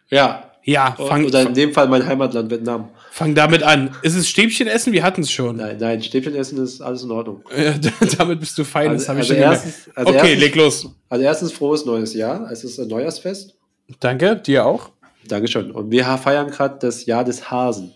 Ja. 0.09 0.43
Ja, 0.63 0.95
fang, 0.97 1.25
Oder 1.25 1.43
in 1.43 1.53
dem 1.53 1.73
Fall 1.73 1.87
mein 1.87 2.05
Heimatland 2.05 2.51
Vietnam. 2.51 2.89
Fang 3.17 3.33
damit 3.35 3.63
an. 3.63 3.89
Ist 4.03 4.15
es 4.15 4.29
Stäbchenessen? 4.29 4.93
Wir 4.93 5.03
hatten 5.03 5.21
es 5.21 5.31
schon. 5.31 5.57
Nein, 5.57 5.77
nein, 5.79 6.01
Stäbchen 6.03 6.35
essen 6.35 6.61
ist 6.63 6.81
alles 6.81 7.03
in 7.03 7.11
Ordnung. 7.11 7.43
Damit 8.17 8.39
bist 8.39 8.57
du 8.57 8.63
fein, 8.63 8.93
das 8.93 9.09
Also- 9.09 9.09
habe 9.09 9.19
ich 9.21 9.29
also 9.31 9.33
schon 9.33 9.41
gemerkt. 9.41 9.65
erstens- 9.65 9.95
also 9.95 10.09
okay, 10.09 10.17
erstens- 10.19 10.39
leg 10.41 10.55
los. 10.55 10.89
Also 11.09 11.23
erstens 11.25 11.51
frohes 11.53 11.85
neues 11.85 12.13
Jahr. 12.13 12.49
Es 12.51 12.63
ist 12.63 12.79
ein 12.79 12.87
Neujahrsfest. 12.87 13.55
Danke, 13.99 14.35
dir 14.35 14.65
auch. 14.65 14.91
Dankeschön. 15.27 15.71
Und 15.71 15.89
wir 15.91 16.05
feiern 16.05 16.49
gerade 16.51 16.77
das 16.79 17.05
Jahr 17.05 17.23
des 17.23 17.49
Hasen. 17.51 17.93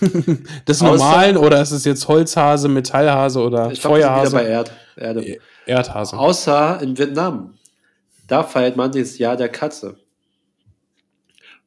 Das 0.64 0.80
Außer- 0.80 0.84
Normalen 0.84 1.36
oder 1.36 1.60
ist 1.60 1.72
es 1.72 1.84
jetzt 1.84 2.08
Holzhase, 2.08 2.68
Metallhase 2.68 3.40
oder 3.40 3.70
Ich 3.70 3.80
glaube, 3.82 3.98
wir 3.98 4.04
sind 4.04 4.10
wieder 4.12 4.22
bei 4.22 4.30
Feuerhase? 4.30 4.48
Erd 4.48 4.72
Erde. 4.96 5.38
Erdhase. 5.66 6.18
Außer 6.18 6.80
in 6.82 6.96
Vietnam. 6.96 7.54
Da 8.26 8.42
feiert 8.42 8.76
man 8.76 8.90
das 8.92 9.18
Jahr 9.18 9.36
der 9.36 9.48
Katze. 9.50 9.96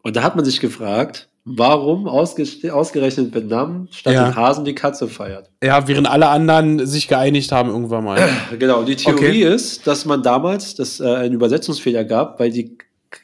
Und 0.01 0.15
da 0.15 0.23
hat 0.23 0.35
man 0.35 0.43
sich 0.45 0.59
gefragt, 0.59 1.29
warum 1.45 2.07
ausge 2.07 2.45
ausgerechnet 2.73 3.33
Vietnam 3.33 3.87
statt 3.91 4.13
Ja. 4.13 4.25
den 4.29 4.35
Hasen 4.35 4.63
die 4.65 4.75
Katze 4.75 5.07
feiert. 5.07 5.49
Ja, 5.61 5.87
während 5.87 6.07
alle 6.09 6.27
anderen 6.29 6.85
sich 6.87 7.07
geeinigt 7.07 7.51
haben 7.51 7.69
irgendwann 7.69 8.03
mal. 8.05 8.29
Genau, 8.59 8.79
und 8.79 8.87
die 8.87 8.95
Theorie 8.95 9.45
Okay. 9.45 9.53
ist, 9.55 9.85
dass 9.87 10.05
man 10.05 10.23
damals 10.23 10.75
das, 10.75 10.99
äh, 10.99 11.03
einen 11.05 11.33
Übersetzungsfehler 11.33 12.03
gab, 12.05 12.39
weil 12.39 12.51
die, 12.51 12.77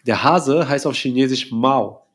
der 0.05 0.23
Hase 0.23 0.67
heißt 0.67 0.85
auf 0.87 0.95
Chinesisch 0.95 1.51
Mao. 1.51 2.05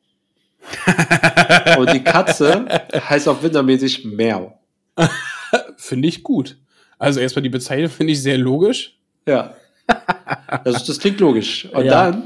und 1.79 1.93
die 1.93 2.03
Katze 2.03 2.65
heißt 2.95 3.29
auf 3.29 3.43
Vietnamesisch 3.43 4.05
Miao. 4.05 4.55
Finde 5.77 6.09
ich 6.09 6.23
gut. 6.23 6.57
Also 6.99 7.21
erstmal 7.21 7.43
die 7.43 7.49
Bezeichnung 7.51 7.91
finde 7.91 8.13
ich 8.13 8.23
sehr 8.23 8.39
logisch. 8.39 8.97
Ja. 9.27 9.53
Das, 10.65 10.85
das 10.85 10.99
klingt 10.99 11.21
logisch. 11.21 11.67
Und 11.73 11.85
Ja. 11.85 12.11
dann, 12.11 12.23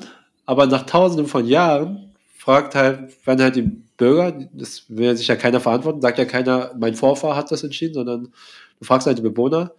aber 0.47 0.67
nach 0.67 0.87
tausenden 0.87 1.27
von 1.27 1.47
Jahren, 1.49 2.08
fragt 2.49 2.75
halt, 2.75 3.27
werden 3.27 3.43
halt 3.43 3.57
die 3.57 3.71
Bürger, 3.99 4.33
das 4.55 4.85
will 4.89 5.05
ja 5.05 5.15
sich 5.15 5.27
ja 5.29 5.37
keiner 5.37 5.61
verantworten, 5.61 6.01
sagt 6.01 6.17
ja 6.17 6.25
keiner, 6.25 6.73
mein 6.79 6.95
Vorfahr 6.95 7.37
hat 7.37 7.51
das 7.51 7.63
entschieden, 7.63 7.93
sondern 7.93 8.33
du 8.79 8.85
fragst 8.87 9.07
halt 9.07 9.19
die 9.19 9.23
Bewohner, 9.23 9.73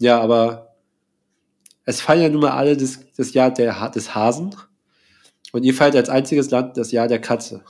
ja, 0.00 0.20
aber 0.20 0.74
es 1.84 2.00
feiern 2.00 2.22
ja 2.22 2.28
nun 2.28 2.40
mal 2.40 2.50
alle 2.50 2.76
das, 2.76 2.98
das 3.16 3.34
Jahr 3.34 3.52
der, 3.54 3.90
des 3.90 4.16
Hasen 4.16 4.52
und 5.52 5.62
ihr 5.62 5.72
feiert 5.72 5.94
als 5.94 6.08
einziges 6.08 6.50
Land 6.50 6.76
das 6.76 6.90
Jahr 6.90 7.06
der 7.06 7.20
Katze. 7.20 7.62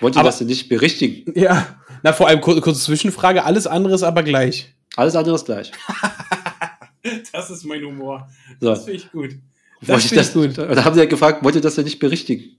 Wollt 0.00 0.16
ihr 0.16 0.20
Aber- 0.20 0.30
das 0.30 0.38
denn 0.38 0.48
nicht 0.48 0.68
berichtigen? 0.68 1.32
Ja. 1.38 1.78
Na, 2.02 2.12
vor 2.12 2.26
allem 2.26 2.40
kur 2.40 2.60
kurze 2.60 2.80
Zwischenfrage, 2.80 3.44
alles 3.44 3.68
andere 3.68 3.94
ist 3.94 4.02
aber 4.02 4.24
gleich. 4.24 4.74
Alles 4.96 5.14
andere 5.14 5.36
ist 5.36 5.44
gleich. 5.44 5.70
Das 7.32 7.50
ist 7.50 7.64
mein 7.64 7.84
Humor. 7.84 8.28
So. 8.60 8.74
finde 8.74 8.92
ich 8.92 9.12
gut. 9.12 9.36
Wollte 9.82 10.06
ich 10.06 10.12
das, 10.12 10.34
Und 10.34 10.56
dann 10.56 10.84
haben 10.84 10.94
sie 10.94 11.00
halt 11.00 11.10
gefragt, 11.10 11.44
wollt 11.44 11.54
ihr 11.54 11.60
das 11.60 11.74
denn 11.74 11.84
nicht 11.84 11.98
berichtigen? 11.98 12.56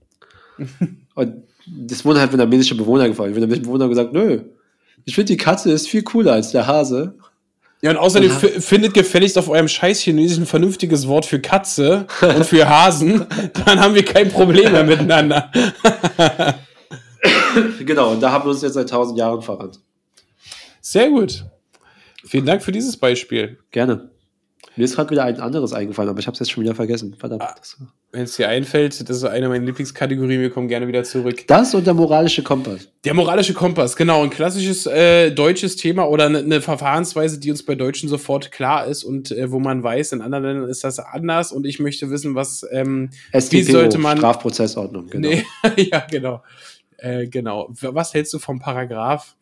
und 1.16 1.44
das 1.68 2.06
wurden 2.06 2.20
halt 2.20 2.32
vietnamesische 2.32 2.76
Bewohner 2.76 3.08
gefragt. 3.08 3.30
Die 3.30 3.36
vietnamesischen 3.36 3.66
Bewohner 3.66 3.84
haben 3.86 3.90
gesagt, 3.90 4.14
nö, 4.14 4.42
ich 5.06 5.16
finde 5.16 5.34
die 5.34 5.38
Katze 5.38 5.72
ist 5.72 5.88
viel 5.88 6.04
cooler 6.04 6.34
als 6.34 6.52
der 6.52 6.68
Hase. 6.68 7.16
Ja, 7.82 7.92
und 7.92 7.98
außerdem 7.98 8.32
f- 8.32 8.66
findet 8.66 8.94
gefälligst 8.94 9.38
auf 9.38 9.50
eurem 9.50 9.68
scheiß 9.68 10.00
Chinesisch 10.02 10.38
ein 10.40 10.46
vernünftiges 10.46 11.08
Wort 11.08 11.26
für 11.26 11.40
Katze 11.40 12.08
und 12.22 12.46
für 12.46 12.68
Hasen. 12.68 13.26
Dann 13.66 13.80
haben 13.80 13.94
wir 13.94 14.06
kein 14.06 14.30
Problem 14.30 14.72
mehr 14.72 14.84
miteinander. 14.84 15.52
genau, 17.86 18.12
und 18.14 18.22
da 18.22 18.32
haben 18.32 18.46
wir 18.46 18.52
uns 18.52 18.62
jetzt 18.62 18.74
seit 18.74 18.90
tausend 18.90 19.18
Jahren 19.20 19.42
verrannt. 19.42 19.80
Sehr 20.82 21.10
gut. 21.10 21.46
Vielen 22.26 22.46
Dank 22.46 22.64
für 22.64 22.72
dieses 22.72 22.98
Beispiel. 22.98 23.60
Gerne. 23.72 24.10
Mir 24.76 24.84
ist 24.84 24.96
gerade 24.96 25.10
wieder 25.12 25.24
ein 25.24 25.40
anderes 25.40 25.72
eingefallen, 25.74 26.10
aber 26.10 26.20
ich 26.20 26.28
habe 26.28 26.34
es 26.34 26.40
jetzt 26.40 26.52
schon 26.52 26.64
wieder 26.64 26.76
vergessen. 26.76 27.16
Verdammt. 27.18 27.44
Das, 27.58 27.78
Wenn 28.12 28.24
es 28.24 28.36
dir 28.36 28.50
einfällt, 28.50 29.08
das 29.10 29.18
ist 29.18 29.24
eine 29.24 29.48
meiner 29.48 29.66
Lieblingskategorien, 29.66 30.42
wir 30.42 30.50
kommen 30.50 30.68
gerne 30.68 30.88
wieder 30.88 31.04
zurück. 31.06 31.46
das 31.48 31.74
und 31.74 31.88
der 31.88 31.94
moralische 31.94 32.44
Kompass. 32.44 32.90
Der 33.06 33.14
moralische 33.14 33.54
Kompass, 33.54 33.96
genau, 33.96 34.24
ein 34.24 34.30
klassisches 34.30 34.86
äh, 34.86 35.32
deutsches 35.32 35.78
Thema 35.78 36.10
oder 36.10 36.26
eine 36.26 36.44
ne 36.44 36.62
Verfahrensweise, 36.62 37.40
die 37.40 37.52
uns 37.52 37.64
bei 37.64 37.76
Deutschen 37.76 38.10
sofort 38.10 38.52
klar 38.52 38.86
ist 38.88 39.04
und 39.06 39.32
äh, 39.32 39.50
wo 39.52 39.60
man 39.60 39.82
weiß, 39.82 40.12
in 40.12 40.22
anderen 40.22 40.44
Ländern 40.44 40.70
ist 40.70 40.84
das 40.84 41.00
anders 41.00 41.52
und 41.54 41.66
ich 41.66 41.80
möchte 41.80 42.10
wissen, 42.10 42.36
was, 42.36 42.66
ähm, 42.72 43.12
StPO, 43.38 43.64
sollte 43.72 43.98
man- 43.98 44.18
Strafprozessordnung, 44.18 45.08
genau. 45.08 45.30
nee, 45.30 45.44
ja, 45.92 46.06
genau, 46.12 46.44
äh, 46.98 47.28
genau. 47.28 47.70
Was 47.82 48.14
hältst 48.14 48.34
du 48.34 48.40
vom 48.40 48.60
Paragraph? 48.60 49.36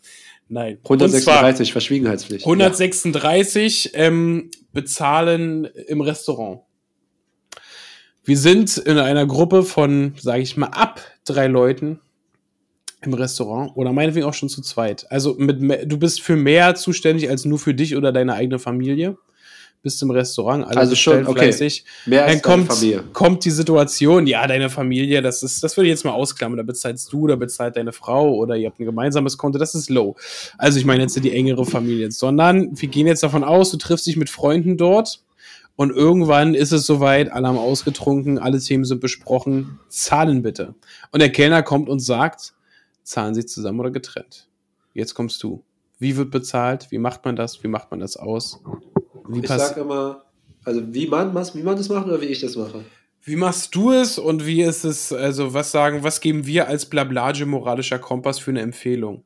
Nein. 0.53 0.77
Und 0.83 0.99
zwar 0.99 1.39
136, 1.39 1.71
Verschwiegenheitspflicht. 1.71 2.45
136 2.45 3.91
ähm, 3.95 4.51
bezahlen 4.71 5.65
im 5.87 6.01
Restaurant. 6.01 6.61
Wir 8.23 8.37
sind 8.37 8.77
in 8.77 8.99
einer 8.99 9.25
Gruppe 9.25 9.63
von, 9.63 10.13
sage 10.21 10.43
ich 10.43 10.55
mal, 10.55 10.67
ab 10.67 11.01
drei 11.25 11.47
Leuten 11.47 11.99
im 13.01 13.15
Restaurant 13.15 13.75
oder 13.75 13.91
meinetwegen 13.91 14.27
auch 14.27 14.35
schon 14.35 14.47
zu 14.47 14.61
zweit. 14.61 15.11
Also 15.11 15.33
mit, 15.39 15.59
du 15.91 15.97
bist 15.97 16.21
für 16.21 16.35
mehr 16.35 16.75
zuständig 16.75 17.29
als 17.31 17.45
nur 17.45 17.57
für 17.57 17.73
dich 17.73 17.95
oder 17.95 18.11
deine 18.11 18.35
eigene 18.35 18.59
Familie. 18.59 19.17
Bist 19.83 20.01
im 20.01 20.11
Restaurant, 20.11 20.65
alle 20.65 20.77
Also 20.77 20.95
schon, 20.95 21.27
okay. 21.27 21.51
fleißig. 21.51 21.83
Mehr 22.05 22.23
als 22.23 22.31
Dann 22.31 22.41
kommt, 22.41 22.73
Familie. 22.73 23.03
kommt 23.11 23.43
die 23.43 23.51
Situation, 23.51 24.25
ja, 24.27 24.47
deine 24.47 24.69
Familie, 24.69 25.21
das 25.21 25.43
ist, 25.43 25.61
das 25.61 25.75
würde 25.75 25.87
ich 25.87 25.91
jetzt 25.91 26.05
mal 26.05 26.13
ausklammern. 26.13 26.55
Da 26.55 26.63
bezahlst 26.63 27.11
du, 27.11 27.27
da 27.27 27.35
bezahlt 27.35 27.75
deine 27.75 27.91
Frau 27.91 28.33
oder 28.33 28.55
ihr 28.55 28.69
habt 28.69 28.79
ein 28.79 28.85
gemeinsames 28.85 29.37
Konto, 29.37 29.59
das 29.59 29.75
ist 29.75 29.89
low. 29.89 30.15
Also 30.57 30.79
ich 30.79 30.85
meine 30.85 31.03
jetzt 31.03 31.21
die 31.21 31.33
engere 31.33 31.65
Familie, 31.65 32.09
sondern 32.11 32.69
wir 32.79 32.87
gehen 32.87 33.07
jetzt 33.07 33.23
davon 33.23 33.43
aus, 33.43 33.71
du 33.71 33.77
triffst 33.77 34.07
dich 34.07 34.15
mit 34.15 34.29
Freunden 34.29 34.77
dort 34.77 35.21
und 35.75 35.91
irgendwann 35.91 36.53
ist 36.53 36.71
es 36.71 36.85
soweit, 36.85 37.31
alle 37.31 37.47
haben 37.47 37.57
ausgetrunken, 37.57 38.39
alle 38.39 38.59
Themen 38.59 38.85
sind 38.85 39.01
besprochen, 39.01 39.79
zahlen 39.89 40.43
bitte. 40.43 40.75
Und 41.11 41.21
der 41.21 41.31
Kellner 41.31 41.61
kommt 41.61 41.89
und 41.89 41.99
sagt, 41.99 42.53
zahlen 43.03 43.35
Sie 43.35 43.45
zusammen 43.45 43.81
oder 43.81 43.91
getrennt. 43.91 44.47
Jetzt 44.93 45.13
kommst 45.13 45.41
du. 45.43 45.61
Wie 45.99 46.15
wird 46.15 46.31
bezahlt? 46.31 46.87
Wie 46.91 46.99
macht 46.99 47.25
man 47.25 47.35
das? 47.35 47.63
Wie 47.63 47.67
macht 47.67 47.91
man 47.91 47.99
das 47.99 48.17
aus? 48.17 48.61
Wie 49.27 49.39
Ich 49.39 49.45
pass- 49.45 49.69
sag 49.69 49.77
immer, 49.77 50.23
also 50.63 50.81
wie 50.93 51.07
man, 51.07 51.33
wie 51.33 51.63
man 51.63 51.75
das 51.77 51.89
macht 51.89 52.07
oder 52.07 52.19
wie 52.21 52.25
ich 52.25 52.39
das 52.41 52.55
mache. 52.55 52.83
Wie 53.25 53.35
machst 53.37 53.73
du 53.73 53.91
es 53.91 54.19
und 54.19 54.45
wie 54.45 54.61
ist 54.61 54.83
es, 54.83 55.13
also 55.13 55.53
was 55.53 55.71
sagen, 55.71 56.03
was 56.03 56.19
geben 56.19 56.45
wir 56.45 56.67
als 56.67 56.85
Blablage 56.85 57.45
moralischer 57.45 57.99
Kompass 57.99 58.39
für 58.39 58.51
eine 58.51 58.61
Empfehlung? 58.61 59.23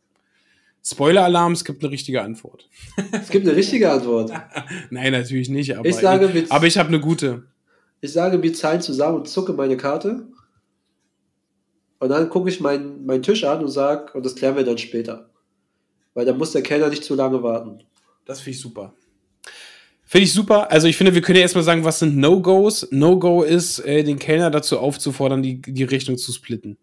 Spoiler-Alarm, 0.84 1.54
es 1.54 1.66
gibt 1.66 1.84
eine 1.84 1.92
richtige 1.92 2.22
Antwort. 2.22 2.70
Es 3.12 3.30
gibt 3.30 3.46
eine 3.48 3.56
richtige 3.56 3.92
Antwort. 3.92 4.32
Nein, 4.90 5.12
natürlich 5.12 5.50
nicht, 5.50 5.76
aber 5.76 5.88
Ich 5.88 5.96
sage, 5.96 6.30
ich, 6.34 6.52
aber 6.52 6.68
ich 6.68 6.78
habe 6.78 6.90
eine 6.90 7.00
gute. 7.00 7.44
Ich 8.00 8.14
sage, 8.14 8.42
wir 8.42 8.54
zahlen 8.54 8.82
zusammen 8.82 9.18
und 9.18 9.28
zucke 9.28 9.54
meine 9.54 9.76
Karte. 9.76 10.28
Und 12.00 12.10
dann 12.10 12.30
gucke 12.30 12.50
ich 12.50 12.60
meinen 12.62 13.06
meinen 13.06 13.24
Tisch 13.24 13.44
an 13.44 13.62
und 13.62 13.70
sage, 13.70 14.14
und 14.14 14.26
das 14.26 14.36
klären 14.36 14.56
wir 14.56 14.64
dann 14.64 14.78
später. 14.78 15.30
Weil 16.14 16.26
dann 16.26 16.38
muss 16.38 16.52
der 16.52 16.62
Kellner 16.62 16.90
nicht 16.90 17.04
zu 17.04 17.16
lange 17.16 17.42
warten. 17.42 17.84
Das 18.26 18.40
finde 18.40 18.52
ich 18.56 18.62
super. 18.62 18.94
Finde 20.10 20.24
ich 20.24 20.34
super. 20.34 20.72
Also 20.72 20.88
ich 20.88 20.96
finde, 20.96 21.14
wir 21.14 21.22
können 21.22 21.36
ja 21.36 21.42
erstmal 21.42 21.66
sagen, 21.66 21.84
was 21.84 22.00
sind 22.00 22.16
No-Gos? 22.18 22.88
No-Go 22.92 23.44
ist, 23.44 23.80
äh, 23.80 24.04
den 24.04 24.18
Kellner 24.18 24.50
dazu 24.50 24.80
aufzufordern, 24.80 25.44
die, 25.44 25.62
die 25.62 25.84
Rechnung 25.84 26.18
zu 26.18 26.32
splitten. 26.32 26.78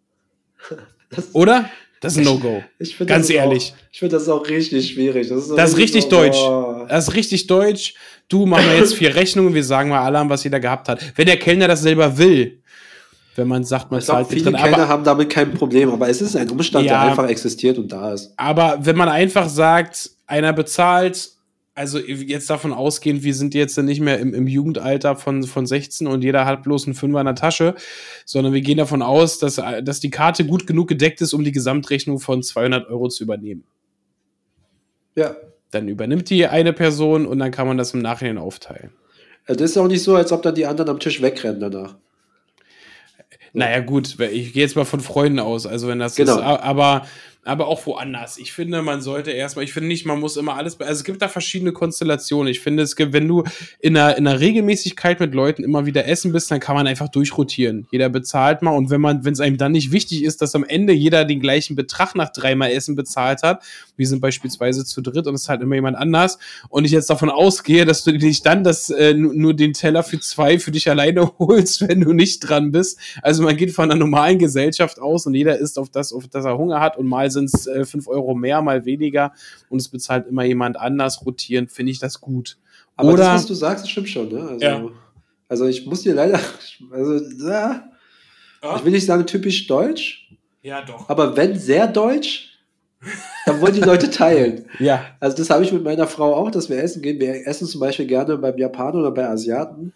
Das, 1.10 1.32
Oder? 1.34 1.70
Das 2.00 2.14
ist 2.14 2.18
ein 2.18 2.24
No-Go. 2.24 2.62
Ganz 3.06 3.30
ehrlich. 3.30 3.72
Auch, 3.72 3.92
ich 3.92 3.98
finde 4.00 4.16
das 4.16 4.28
auch 4.28 4.48
richtig 4.48 4.90
schwierig. 4.90 5.28
Das 5.28 5.44
ist, 5.48 5.56
Das 5.56 5.70
ist 5.70 5.76
richtig 5.78 6.02
so, 6.04 6.08
deutsch. 6.10 6.36
boah. 6.36 6.86
Das 6.88 7.08
ist 7.08 7.14
richtig 7.14 7.46
deutsch. 7.46 7.94
Du 8.28 8.46
machen 8.46 8.66
wir 8.68 8.76
jetzt 8.78 8.94
vier 8.94 9.14
Rechnungen, 9.14 9.54
wir 9.54 9.62
sagen 9.62 9.90
mal 9.90 10.00
alle 10.04 10.18
an, 10.18 10.28
was 10.28 10.42
jeder 10.44 10.58
gehabt 10.60 10.88
hat. 10.88 11.00
Wenn 11.16 11.26
der 11.26 11.36
Kellner 11.38 11.68
das 11.68 11.82
selber 11.82 12.18
will, 12.18 12.60
wenn 13.36 13.46
man 13.48 13.62
sagt, 13.64 13.90
man 13.92 14.00
Ich 14.00 14.06
zahlt 14.06 14.26
viele 14.28 14.40
getrennt, 14.44 14.58
Kellner 14.62 14.78
aber, 14.78 14.88
haben 14.88 15.04
damit 15.04 15.30
kein 15.30 15.54
Problem, 15.54 15.90
aber 15.92 16.08
es 16.08 16.20
ist 16.20 16.34
ein 16.36 16.50
Umstand, 16.50 16.86
Ja. 16.86 17.02
der 17.04 17.10
einfach 17.12 17.28
existiert 17.28 17.78
und 17.78 17.92
da 17.92 18.12
ist. 18.12 18.32
aber 18.36 18.78
wenn 18.80 18.96
man 18.96 19.08
einfach 19.08 19.48
sagt, 19.48 20.10
einer 20.26 20.52
bezahlt, 20.52 21.30
also 21.74 21.98
jetzt 21.98 22.48
davon 22.50 22.72
ausgehend, 22.72 23.24
wir 23.24 23.34
sind 23.34 23.54
jetzt 23.54 23.76
nicht 23.78 24.00
mehr 24.00 24.20
im, 24.20 24.32
im 24.32 24.46
Jugendalter 24.46 25.16
von, 25.16 25.42
von 25.42 25.66
16 25.66 26.06
und 26.06 26.22
jeder 26.22 26.46
hat 26.46 26.62
bloß 26.62 26.86
einen 26.86 26.94
Fünfer 26.94 27.20
in 27.20 27.26
der 27.26 27.34
Tasche, 27.34 27.74
sondern 28.24 28.52
wir 28.52 28.60
gehen 28.60 28.78
davon 28.78 29.02
aus, 29.02 29.38
dass, 29.38 29.56
dass 29.82 30.00
die 30.00 30.10
Karte 30.10 30.46
gut 30.46 30.66
genug 30.66 30.88
gedeckt 30.88 31.20
ist, 31.20 31.32
um 31.32 31.42
die 31.42 31.52
Gesamtrechnung 31.52 32.20
von 32.20 32.42
200 32.42 32.88
Euro 32.88 33.08
zu 33.08 33.24
übernehmen. 33.24 33.64
Ja. 35.16 35.36
Dann 35.72 35.88
übernimmt 35.88 36.30
die 36.30 36.46
eine 36.46 36.72
Person 36.72 37.26
und 37.26 37.40
dann 37.40 37.50
kann 37.50 37.66
man 37.66 37.76
das 37.76 37.92
im 37.94 38.00
Nachhinein 38.00 38.38
aufteilen. 38.38 38.92
Also 39.46 39.58
Das 39.58 39.72
ist 39.72 39.76
auch 39.76 39.88
nicht 39.88 40.02
so, 40.02 40.14
als 40.14 40.30
ob 40.30 40.42
dann 40.42 40.54
die 40.54 40.66
anderen 40.66 40.90
am 40.90 41.00
Tisch 41.00 41.20
wegrennen 41.20 41.60
danach. 41.60 41.96
Naja, 43.52 43.80
gut, 43.80 44.18
ich 44.18 44.52
gehe 44.52 44.62
jetzt 44.62 44.74
mal 44.74 44.84
von 44.84 45.00
Freunden 45.00 45.38
aus. 45.38 45.64
Also, 45.64 45.86
wenn 45.86 46.00
das 46.00 46.16
Genau. 46.16 46.36
ist, 46.38 46.42
aber 46.42 47.06
aber 47.44 47.68
auch 47.68 47.86
woanders. 47.86 48.38
Ich 48.38 48.52
finde, 48.52 48.82
man 48.82 49.00
sollte 49.02 49.30
erstmal, 49.30 49.64
ich 49.64 49.72
finde 49.72 49.88
nicht, 49.88 50.06
man 50.06 50.20
muss 50.20 50.36
immer 50.36 50.56
alles, 50.56 50.80
also 50.80 50.92
es 50.92 51.04
gibt 51.04 51.20
da 51.20 51.28
verschiedene 51.28 51.72
Konstellationen. 51.72 52.50
Ich 52.50 52.60
finde, 52.60 52.82
es 52.82 52.96
gibt, 52.96 53.12
wenn 53.12 53.28
du 53.28 53.44
in 53.80 53.96
einer, 53.96 54.16
in 54.16 54.26
einer 54.26 54.40
Regelmäßigkeit 54.40 55.20
mit 55.20 55.34
Leuten 55.34 55.62
immer 55.62 55.86
wieder 55.86 56.06
essen 56.06 56.32
bist, 56.32 56.50
dann 56.50 56.60
kann 56.60 56.74
man 56.74 56.86
einfach 56.86 57.08
durchrotieren. 57.08 57.86
Jeder 57.90 58.08
bezahlt 58.08 58.62
mal 58.62 58.70
und 58.70 58.90
wenn 58.90 59.00
man, 59.00 59.24
wenn 59.24 59.34
es 59.34 59.40
einem 59.40 59.58
dann 59.58 59.72
nicht 59.72 59.92
wichtig 59.92 60.24
ist, 60.24 60.40
dass 60.40 60.54
am 60.54 60.64
Ende 60.64 60.92
jeder 60.92 61.24
den 61.24 61.40
gleichen 61.40 61.76
Betrag 61.76 62.14
nach 62.14 62.30
dreimal 62.32 62.70
Essen 62.70 62.96
bezahlt 62.96 63.42
hat, 63.42 63.62
wir 63.96 64.06
sind 64.06 64.20
beispielsweise 64.20 64.84
zu 64.84 65.02
dritt 65.02 65.26
und 65.26 65.34
es 65.34 65.42
ist 65.42 65.48
halt 65.48 65.60
immer 65.60 65.74
jemand 65.74 65.96
anders 65.96 66.38
und 66.70 66.84
ich 66.84 66.92
jetzt 66.92 67.10
davon 67.10 67.30
ausgehe, 67.30 67.84
dass 67.84 68.04
du 68.04 68.12
nicht 68.12 68.46
dann 68.46 68.64
das, 68.64 68.90
äh, 68.90 69.14
nur 69.14 69.54
den 69.54 69.72
Teller 69.74 70.02
für 70.02 70.18
zwei 70.18 70.58
für 70.58 70.70
dich 70.70 70.88
alleine 70.88 71.30
holst, 71.38 71.86
wenn 71.86 72.00
du 72.00 72.12
nicht 72.12 72.40
dran 72.40 72.72
bist. 72.72 72.98
Also 73.22 73.42
man 73.42 73.56
geht 73.56 73.72
von 73.72 73.90
einer 73.90 73.98
normalen 73.98 74.38
Gesellschaft 74.38 74.98
aus 74.98 75.26
und 75.26 75.34
jeder 75.34 75.58
isst 75.58 75.78
auf 75.78 75.90
das, 75.90 76.12
auf 76.12 76.26
das 76.28 76.44
er 76.44 76.56
Hunger 76.56 76.80
hat 76.80 76.96
und 76.96 77.06
mal 77.06 77.30
sind 77.34 77.52
es 77.52 77.66
äh, 77.66 77.84
fünf 77.84 78.08
Euro 78.08 78.34
mehr, 78.34 78.62
mal 78.62 78.86
weniger 78.86 79.32
und 79.68 79.80
es 79.80 79.88
bezahlt 79.88 80.26
immer 80.26 80.44
jemand 80.44 80.78
anders 80.78 81.24
rotierend, 81.26 81.70
finde 81.70 81.92
ich 81.92 81.98
das 81.98 82.20
gut. 82.20 82.56
Aber 82.96 83.12
Oder, 83.12 83.24
das, 83.24 83.42
was 83.42 83.46
du 83.46 83.54
sagst, 83.54 83.90
stimmt 83.90 84.08
schon, 84.08 84.28
ne? 84.28 84.40
Also, 84.40 84.64
ja. 84.64 84.88
also 85.48 85.66
ich 85.66 85.84
muss 85.84 86.02
dir 86.02 86.14
leider, 86.14 86.40
also, 86.90 87.20
ja, 87.46 87.90
ja. 88.62 88.76
ich 88.76 88.84
will 88.84 88.92
nicht 88.92 89.06
sagen 89.06 89.26
typisch 89.26 89.66
deutsch. 89.66 90.30
Ja, 90.62 90.82
doch. 90.82 91.08
Aber 91.10 91.36
wenn 91.36 91.58
sehr 91.58 91.86
deutsch, 91.86 92.54
dann 93.44 93.60
wollen 93.60 93.74
die 93.74 93.80
Leute 93.80 94.10
teilen. 94.10 94.66
ja. 94.78 95.04
Also 95.20 95.36
das 95.36 95.50
habe 95.50 95.64
ich 95.64 95.72
mit 95.72 95.84
meiner 95.84 96.06
Frau 96.06 96.34
auch, 96.34 96.50
dass 96.50 96.68
wir 96.68 96.82
essen 96.82 97.02
gehen. 97.02 97.20
Wir 97.20 97.46
essen 97.46 97.66
zum 97.66 97.80
Beispiel 97.80 98.06
gerne 98.06 98.38
beim 98.38 98.56
Japaner 98.56 99.00
oder 99.00 99.10
bei 99.10 99.28
Asiaten. 99.28 99.92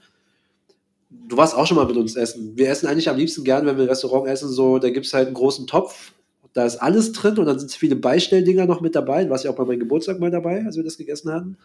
Du 1.11 1.37
warst 1.37 1.55
auch 1.55 1.67
schon 1.67 1.77
mal 1.77 1.87
mit 1.87 1.97
uns 1.97 2.17
essen. 2.17 2.57
Wir 2.57 2.69
essen 2.69 2.87
eigentlich 2.87 3.09
am 3.09 3.17
liebsten 3.17 3.45
gerne, 3.45 3.67
wenn 3.67 3.77
wir 3.77 3.85
im 3.85 3.91
Restaurant 3.91 4.29
essen, 4.29 4.51
so, 4.51 4.79
da 4.79 4.91
gibt 4.91 5.07
es 5.07 5.15
halt 5.15 5.27
einen 5.27 5.35
großen 5.35 5.67
Topf. 5.67 6.13
Da 6.59 6.67
ist 6.67 6.77
alles 6.77 7.13
drin 7.13 7.39
und 7.39 7.47
dann 7.47 7.59
sind 7.59 7.73
viele 7.73 7.97
Beistelldinger 7.97 8.67
noch 8.67 8.81
mit 8.81 8.95
dabei. 8.95 9.25
Du 9.25 9.31
warst 9.31 9.45
ja 9.45 9.51
auch 9.51 9.57
bei 9.57 9.65
meinem 9.65 9.81
Geburtstag 9.81 10.21
mal 10.21 10.31
dabei, 10.31 10.65
als 10.65 10.77
wir 10.77 10.85
das 10.85 10.99
gegessen 10.99 11.33
hatten. 11.33 11.57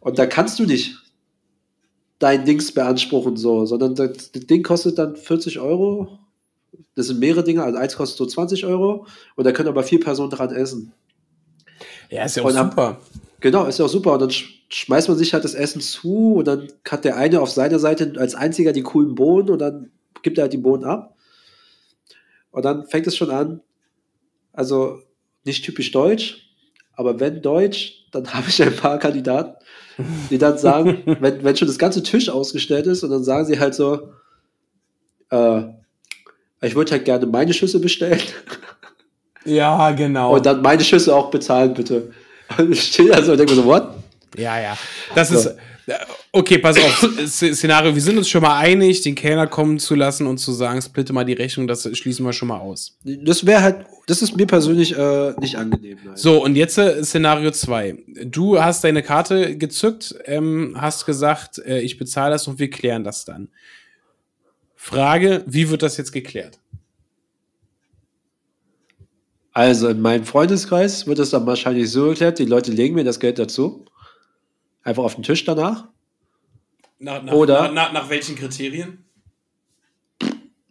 Und 0.00 0.18
da 0.18 0.26
kannst 0.26 0.58
du 0.58 0.64
nicht 0.64 0.96
dein 2.18 2.44
Dings 2.44 2.72
beanspruchen, 2.72 3.36
so, 3.36 3.66
sondern 3.66 3.94
das 3.94 4.32
Ding 4.32 4.62
kostet 4.62 4.98
dann 4.98 5.16
40 5.16 5.60
Euro 5.60 6.18
das 6.94 7.06
sind 7.06 7.20
mehrere 7.20 7.44
Dinge, 7.44 7.62
also 7.62 7.78
eins 7.78 7.96
kostet 7.96 8.18
so 8.18 8.26
20 8.26 8.66
Euro 8.66 9.06
und 9.36 9.44
da 9.44 9.52
können 9.52 9.68
aber 9.68 9.82
vier 9.82 10.00
Personen 10.00 10.30
dran 10.30 10.50
essen. 10.50 10.92
Ja, 12.10 12.24
ist 12.24 12.36
ja 12.36 12.42
auch 12.42 12.50
super. 12.50 12.88
Ab, 12.88 13.02
genau, 13.40 13.66
ist 13.66 13.78
ja 13.78 13.84
auch 13.84 13.90
super. 13.90 14.14
Und 14.14 14.22
dann 14.22 14.30
schmeißt 14.30 15.08
man 15.08 15.16
sich 15.16 15.32
halt 15.32 15.44
das 15.44 15.54
Essen 15.54 15.80
zu 15.80 16.34
und 16.34 16.48
dann 16.48 16.68
hat 16.88 17.04
der 17.04 17.16
eine 17.16 17.40
auf 17.40 17.50
seiner 17.50 17.78
Seite 17.78 18.14
als 18.18 18.34
einziger 18.34 18.72
die 18.72 18.82
coolen 18.82 19.14
Bohnen 19.14 19.50
und 19.50 19.58
dann 19.60 19.90
gibt 20.22 20.38
er 20.38 20.42
halt 20.42 20.52
die 20.52 20.58
Bohnen 20.58 20.84
ab. 20.84 21.14
Und 22.58 22.64
dann 22.64 22.86
fängt 22.86 23.06
es 23.06 23.16
schon 23.16 23.30
an, 23.30 23.60
also 24.52 24.98
nicht 25.44 25.64
typisch 25.64 25.92
deutsch, 25.92 26.50
aber 26.96 27.20
wenn 27.20 27.40
deutsch, 27.40 28.06
dann 28.10 28.26
habe 28.34 28.48
ich 28.48 28.60
ein 28.60 28.74
paar 28.74 28.98
Kandidaten, 28.98 29.54
die 30.28 30.38
dann 30.38 30.58
sagen, 30.58 31.04
wenn, 31.20 31.44
wenn 31.44 31.56
schon 31.56 31.68
das 31.68 31.78
ganze 31.78 32.02
Tisch 32.02 32.28
ausgestellt 32.28 32.88
ist 32.88 33.04
und 33.04 33.10
dann 33.10 33.22
sagen 33.22 33.46
sie 33.46 33.60
halt 33.60 33.76
so, 33.76 34.12
äh, 35.30 35.60
ich 36.60 36.74
würde 36.74 36.90
halt 36.90 37.04
gerne 37.04 37.26
meine 37.26 37.54
Schüsse 37.54 37.78
bestellen. 37.78 38.22
Ja, 39.44 39.92
genau. 39.92 40.34
Und 40.34 40.44
dann 40.44 40.60
meine 40.60 40.82
Schüsse 40.82 41.14
auch 41.14 41.30
bezahlen, 41.30 41.74
bitte. 41.74 42.12
Und 42.58 42.72
ich 42.72 42.82
stehe 42.82 43.10
da 43.10 43.22
so 43.22 43.30
und 43.30 43.38
denke 43.38 43.54
mir 43.54 43.62
so, 43.62 43.68
what? 43.68 43.88
Ja, 44.36 44.60
ja. 44.60 44.76
Das 45.14 45.28
so. 45.28 45.38
ist. 45.38 45.56
Okay, 46.32 46.58
pass 46.58 46.76
auf. 46.78 47.08
Szenario, 47.26 47.94
wir 47.94 48.02
sind 48.02 48.18
uns 48.18 48.28
schon 48.28 48.42
mal 48.42 48.58
einig, 48.58 49.02
den 49.02 49.14
Kellner 49.14 49.46
kommen 49.46 49.78
zu 49.78 49.94
lassen 49.94 50.26
und 50.26 50.38
zu 50.38 50.52
sagen, 50.52 50.82
splitte 50.82 51.12
mal 51.12 51.24
die 51.24 51.32
Rechnung, 51.32 51.66
das 51.66 51.88
schließen 51.96 52.24
wir 52.24 52.32
schon 52.32 52.48
mal 52.48 52.58
aus. 52.58 52.98
Das 53.04 53.46
wäre 53.46 53.62
halt, 53.62 53.86
das 54.06 54.22
ist 54.22 54.36
mir 54.36 54.46
persönlich 54.46 54.96
äh, 54.96 55.32
nicht 55.40 55.56
angenehm. 55.56 55.98
Nein. 56.04 56.16
So, 56.16 56.42
und 56.44 56.56
jetzt 56.56 56.78
äh, 56.78 57.02
Szenario 57.02 57.50
2. 57.50 57.96
Du 58.26 58.60
hast 58.60 58.84
deine 58.84 59.02
Karte 59.02 59.56
gezückt, 59.56 60.14
ähm, 60.26 60.76
hast 60.78 61.06
gesagt, 61.06 61.58
äh, 61.58 61.80
ich 61.80 61.98
bezahle 61.98 62.32
das 62.32 62.46
und 62.46 62.58
wir 62.58 62.70
klären 62.70 63.04
das 63.04 63.24
dann. 63.24 63.48
Frage, 64.74 65.44
wie 65.46 65.70
wird 65.70 65.82
das 65.82 65.96
jetzt 65.96 66.12
geklärt? 66.12 66.60
Also 69.52 69.88
in 69.88 70.00
meinem 70.00 70.24
Freundeskreis 70.24 71.06
wird 71.08 71.18
es 71.18 71.30
dann 71.30 71.44
wahrscheinlich 71.46 71.90
so 71.90 72.10
geklärt, 72.10 72.38
die 72.38 72.44
Leute 72.44 72.70
legen 72.70 72.94
mir 72.94 73.02
das 73.02 73.18
Geld 73.18 73.40
dazu. 73.40 73.84
Einfach 74.82 75.02
auf 75.04 75.14
den 75.14 75.24
Tisch 75.24 75.44
danach. 75.44 75.88
Nach, 76.98 77.22
nach, 77.22 77.32
Oder, 77.32 77.70
nach, 77.72 77.92
nach 77.92 78.08
welchen 78.10 78.36
Kriterien? 78.36 79.04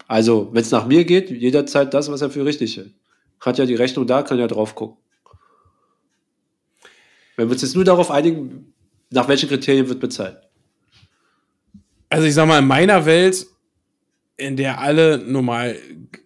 Also, 0.08 0.50
wenn 0.54 0.62
es 0.62 0.72
nach 0.72 0.88
mir 0.88 1.06
geht, 1.06 1.30
jederzeit 1.30 1.94
das, 1.94 2.10
was 2.12 2.22
er 2.22 2.30
für 2.30 2.46
richtig 2.46 2.78
hält. 2.78 2.94
Hat 3.40 3.58
ja 3.58 3.66
die 3.66 3.76
Rechnung 3.76 4.08
da, 4.08 4.24
kann 4.24 4.40
ja 4.40 4.48
drauf 4.48 4.74
gucken. 4.76 4.98
Wenn 7.36 7.48
wir 7.48 7.54
uns 7.54 7.62
jetzt 7.62 7.76
nur 7.76 7.84
darauf 7.84 8.10
einigen, 8.10 8.74
nach 9.10 9.28
welchen 9.28 9.50
Kriterien 9.50 9.88
wird 9.88 10.00
bezahlt. 10.00 10.42
Also 12.10 12.26
ich 12.26 12.34
sag 12.34 12.48
mal, 12.48 12.60
in 12.60 12.68
meiner 12.68 13.06
Welt 13.06 13.48
in 14.38 14.56
der 14.56 14.80
alle 14.80 15.18
normal 15.18 15.78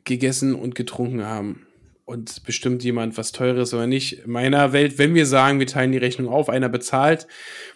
gegessen 0.04 0.54
und 0.54 0.76
getrunken 0.76 1.26
haben. 1.26 1.66
Und 2.04 2.44
bestimmt 2.44 2.84
jemand 2.84 3.18
was 3.18 3.32
Teures 3.32 3.74
oder 3.74 3.88
nicht. 3.88 4.26
In 4.26 4.32
meiner 4.32 4.74
Welt, 4.74 4.98
wenn 4.98 5.16
wir 5.16 5.26
sagen, 5.26 5.60
wir 5.60 5.68
teilen 5.68 5.94
die 5.94 5.98
Rechnung 5.98 6.28
auf, 6.28 6.50
einer 6.50 6.68
bezahlt, 6.68 7.26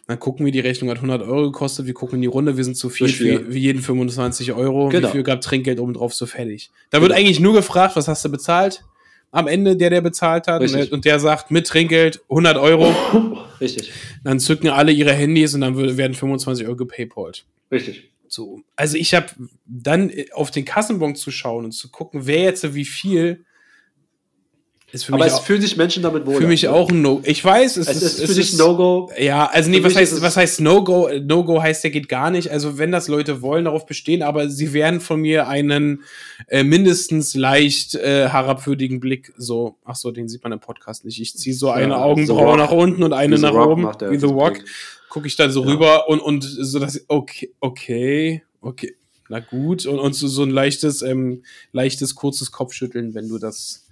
dann 0.08 0.20
gucken 0.20 0.46
wir, 0.46 0.52
die 0.52 0.60
Rechnung 0.60 0.90
hat 0.92 0.98
100 0.98 1.24
Euro 1.24 1.52
gekostet, 1.52 1.88
wir 1.88 1.94
gucken 1.94 2.18
in 2.18 2.22
die 2.22 2.28
Runde, 2.28 2.58
wir 2.58 2.64
sind 2.64 2.78
zu 2.78 2.90
viel, 2.90 3.08
wie, 3.20 3.54
wie 3.54 3.60
jeden 3.60 3.82
25 3.82 4.54
Euro, 4.54 4.90
genau. 4.90 5.08
wie 5.08 5.12
viel 5.12 5.24
gab 5.24 5.42
Trinkgeld 5.42 5.80
obendrauf, 5.80 6.14
so 6.14 6.26
fertig. 6.26 6.70
Da 6.92 7.00
genau. 7.00 7.10
wird 7.10 7.20
eigentlich 7.20 7.40
nur 7.40 7.54
gefragt, 7.54 7.96
was 7.96 8.08
hast 8.08 8.24
du 8.24 8.30
bezahlt? 8.30 8.84
Am 9.32 9.48
Ende 9.48 9.76
der, 9.76 9.90
der 9.90 10.02
bezahlt 10.02 10.48
hat 10.48 10.62
Richtig. 10.62 10.94
und 10.94 11.04
der 11.04 11.20
sagt 11.20 11.52
mit 11.52 11.68
Trinkgeld 11.68 12.22
100 12.30 12.58
Euro. 12.58 12.94
Richtig. 13.60 13.92
Dann 14.24 14.40
zücken 14.40 14.70
alle 14.70 14.92
ihre 14.92 15.12
Handys 15.12 15.54
und 15.56 15.62
dann 15.62 15.98
werden 15.98 16.14
25 16.14 16.68
Euro 16.68 16.78
gepaypalt. 16.78 17.46
Richtig. 17.72 18.12
So. 18.28 18.62
Also 18.76 18.98
ich 18.98 19.14
habe 19.14 19.28
dann 19.66 20.10
äh, 20.10 20.28
auf 20.34 20.52
den 20.52 20.66
Kassenbon 20.66 21.16
zu 21.16 21.32
schauen 21.32 21.66
und 21.66 21.72
zu 21.72 21.90
gucken, 21.90 22.28
wer 22.28 22.44
jetzt 22.44 22.76
wie 22.76 22.86
viel 22.86 23.44
aber 25.12 25.26
es 25.26 25.40
fühlen 25.40 25.62
sich 25.62 25.78
Menschen 25.78 26.04
damit 26.04 26.26
wohl. 26.26 26.36
Für 26.36 26.48
mich 26.48 26.68
auch 26.68 26.90
ein 26.90 27.02
No. 27.02 27.22
Ich 27.24 27.44
weiß, 27.44 27.78
es, 27.78 27.88
es 27.88 28.02
ist, 28.02 28.20
ist 28.20 28.30
für 28.30 28.40
dich 28.40 28.58
No-Go. 28.58 29.12
Ja, 29.20 29.46
also 29.48 29.70
nee, 29.70 29.84
was 29.84 29.96
heißt, 29.96 30.22
was 30.22 30.38
heißt 30.38 30.62
No-Go? 30.62 31.10
No-Go 31.22 31.62
heißt, 31.62 31.84
der 31.84 31.92
geht 31.92 32.10
gar 32.10 32.32
nicht. 32.32 32.52
Also 32.52 32.78
wenn 32.78 32.92
das 32.92 33.08
Leute 33.08 33.42
wollen, 33.42 33.66
darauf 33.66 33.86
bestehen, 33.86 34.24
aber 34.24 34.50
sie 34.50 34.74
werden 34.74 35.02
von 35.02 35.22
mir 35.22 35.48
einen 35.48 36.04
äh, 36.48 36.64
mindestens 36.64 37.36
leicht 37.36 37.96
äh, 37.96 38.30
herabwürdigen 38.30 39.00
Blick 39.00 39.34
so, 39.38 39.76
ach 39.86 39.96
so, 39.96 40.12
den 40.12 40.28
sieht 40.28 40.44
man 40.44 40.52
im 40.52 40.60
Podcast 40.60 41.06
nicht. 41.06 41.20
Ich 41.20 41.36
ziehe 41.36 41.56
so 41.56 41.70
eine 41.70 41.94
ja, 41.94 42.02
Augenbraue 42.02 42.58
nach 42.58 42.72
unten 42.72 43.04
und 43.04 43.14
eine 43.14 43.38
nach 43.38 43.54
oben, 43.54 43.84
wie 44.10 44.18
The 44.18 44.30
Walk 44.30 44.64
gucke 45.16 45.28
ich 45.28 45.38
dann 45.38 45.50
so 45.50 45.64
ja. 45.64 45.72
rüber 45.72 46.10
und, 46.10 46.20
und 46.20 46.44
so, 46.44 46.78
dass, 46.78 47.06
okay, 47.08 47.54
okay, 47.62 48.44
okay, 48.60 48.96
na 49.30 49.40
gut. 49.40 49.86
Und, 49.86 49.98
und 49.98 50.14
so, 50.14 50.28
so 50.28 50.44
ein 50.44 50.50
leichtes, 50.50 51.02
ähm, 51.02 51.44
leichtes, 51.72 52.16
kurzes 52.16 52.52
Kopfschütteln, 52.52 53.14
wenn 53.14 53.30
du 53.30 53.38
das 53.38 53.88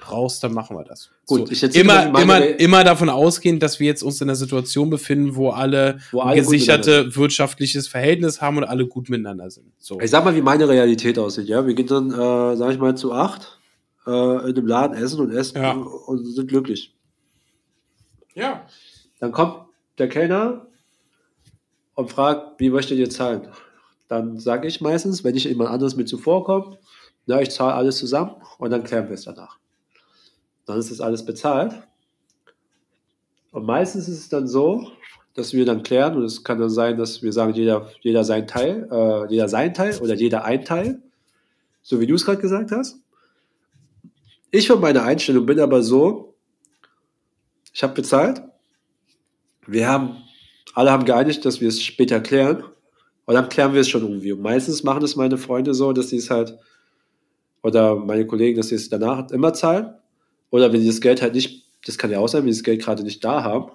brauchst, 0.00 0.42
dann 0.42 0.52
machen 0.52 0.76
wir 0.76 0.84
das. 0.84 1.10
Gut, 1.26 1.48
so. 1.48 1.66
ich 1.66 1.76
immer, 1.76 2.18
immer, 2.20 2.44
immer 2.58 2.84
davon 2.84 3.08
ausgehen, 3.08 3.60
dass 3.60 3.80
wir 3.80 3.86
jetzt 3.86 4.02
uns 4.02 4.20
in 4.20 4.28
einer 4.28 4.36
Situation 4.36 4.90
befinden, 4.90 5.36
wo 5.36 5.50
alle, 5.50 5.98
wo 6.10 6.20
alle 6.20 6.40
gesicherte 6.40 7.14
wirtschaftliches 7.14 7.88
Verhältnis 7.88 8.40
haben 8.40 8.58
und 8.58 8.64
alle 8.64 8.86
gut 8.86 9.08
miteinander 9.08 9.50
sind. 9.50 9.72
So. 9.78 10.00
Ich 10.00 10.10
sag 10.10 10.24
mal, 10.24 10.34
wie 10.34 10.42
meine 10.42 10.68
Realität 10.68 11.18
aussieht. 11.18 11.48
Ja, 11.48 11.66
wir 11.66 11.74
gehen 11.74 11.86
dann, 11.86 12.10
äh, 12.10 12.56
sag 12.56 12.72
ich 12.72 12.78
mal, 12.78 12.96
zu 12.96 13.12
acht 13.12 13.58
äh, 14.06 14.10
in 14.10 14.56
einem 14.56 14.66
Laden 14.66 14.96
essen 14.96 15.20
und 15.20 15.32
essen 15.32 15.62
ja. 15.62 15.72
und 15.72 16.24
sind 16.24 16.48
glücklich. 16.48 16.94
Ja. 18.34 18.66
Dann 19.20 19.32
kommt 19.32 19.66
der 19.98 20.08
Kellner 20.08 20.66
und 21.94 22.10
fragt, 22.10 22.60
wie 22.60 22.70
möchtet 22.70 22.98
ihr 22.98 23.10
zahlen? 23.10 23.48
Dann 24.08 24.38
sage 24.38 24.66
ich 24.68 24.80
meistens, 24.80 25.24
wenn 25.24 25.34
nicht 25.34 25.44
jemand 25.44 25.70
anderes 25.70 25.96
mit 25.96 26.08
zuvorkommt, 26.08 26.78
na, 27.26 27.42
ich 27.42 27.50
zahle 27.50 27.74
alles 27.74 27.98
zusammen 27.98 28.36
und 28.58 28.70
dann 28.70 28.84
klären 28.84 29.08
wir 29.08 29.14
es 29.14 29.24
danach. 29.24 29.58
Dann 30.68 30.78
ist 30.78 30.90
das 30.90 31.00
alles 31.00 31.24
bezahlt. 31.24 31.74
Und 33.52 33.64
meistens 33.64 34.06
ist 34.06 34.18
es 34.18 34.28
dann 34.28 34.46
so, 34.46 34.92
dass 35.34 35.54
wir 35.54 35.64
dann 35.64 35.82
klären, 35.82 36.16
und 36.16 36.24
es 36.24 36.44
kann 36.44 36.58
dann 36.58 36.68
sein, 36.68 36.98
dass 36.98 37.22
wir 37.22 37.32
sagen, 37.32 37.54
jeder, 37.54 37.90
jeder 38.02 38.22
sein 38.22 38.46
Teil, 38.46 38.86
äh, 38.90 39.30
jeder 39.30 39.48
sein 39.48 39.72
Teil 39.72 39.98
oder 39.98 40.14
jeder 40.14 40.44
ein 40.44 40.64
Teil, 40.64 41.00
so 41.80 42.00
wie 42.00 42.06
du 42.06 42.16
es 42.16 42.26
gerade 42.26 42.40
gesagt 42.40 42.70
hast. 42.70 43.00
Ich 44.50 44.68
von 44.68 44.80
meiner 44.80 45.04
Einstellung 45.04 45.46
bin 45.46 45.58
aber 45.58 45.82
so, 45.82 46.34
ich 47.72 47.82
habe 47.82 47.94
bezahlt, 47.94 48.42
wir 49.66 49.88
haben 49.88 50.18
alle 50.74 50.90
haben 50.90 51.06
geeinigt, 51.06 51.44
dass 51.46 51.62
wir 51.62 51.68
es 51.68 51.82
später 51.82 52.20
klären. 52.20 52.62
Und 53.24 53.34
dann 53.34 53.48
klären 53.48 53.72
wir 53.72 53.80
es 53.80 53.88
schon 53.88 54.02
irgendwie. 54.02 54.32
Und 54.32 54.42
meistens 54.42 54.82
machen 54.84 55.02
es 55.02 55.16
meine 55.16 55.38
Freunde 55.38 55.72
so, 55.72 55.92
dass 55.92 56.10
sie 56.10 56.18
es 56.18 56.28
halt, 56.30 56.58
oder 57.62 57.96
meine 57.96 58.26
Kollegen, 58.26 58.58
dass 58.58 58.68
sie 58.68 58.74
es 58.74 58.90
danach 58.90 59.30
immer 59.30 59.54
zahlen. 59.54 59.94
Oder 60.50 60.72
wenn 60.72 60.80
sie 60.80 60.86
das 60.86 61.00
Geld 61.00 61.22
halt 61.22 61.34
nicht, 61.34 61.66
das 61.84 61.98
kann 61.98 62.10
ja 62.10 62.18
auch 62.18 62.28
sein, 62.28 62.44
wenn 62.44 62.52
sie 62.52 62.60
das 62.60 62.64
Geld 62.64 62.82
gerade 62.82 63.02
nicht 63.02 63.22
da 63.24 63.42
haben, 63.42 63.72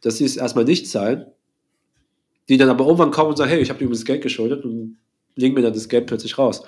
dass 0.00 0.18
sie 0.18 0.24
es 0.24 0.36
erstmal 0.36 0.64
nicht 0.64 0.88
zahlen. 0.88 1.26
Die 2.48 2.56
dann 2.56 2.68
aber 2.68 2.84
irgendwann 2.84 3.12
kommen 3.12 3.30
und 3.30 3.36
sagen, 3.36 3.50
hey, 3.50 3.60
ich 3.60 3.68
habe 3.68 3.78
dir 3.78 3.84
übrigens 3.84 4.04
Geld 4.04 4.22
geschuldet 4.22 4.64
und 4.64 4.98
legen 5.36 5.54
mir 5.54 5.62
dann 5.62 5.72
das 5.72 5.88
Geld 5.88 6.06
plötzlich 6.06 6.36
raus. 6.36 6.62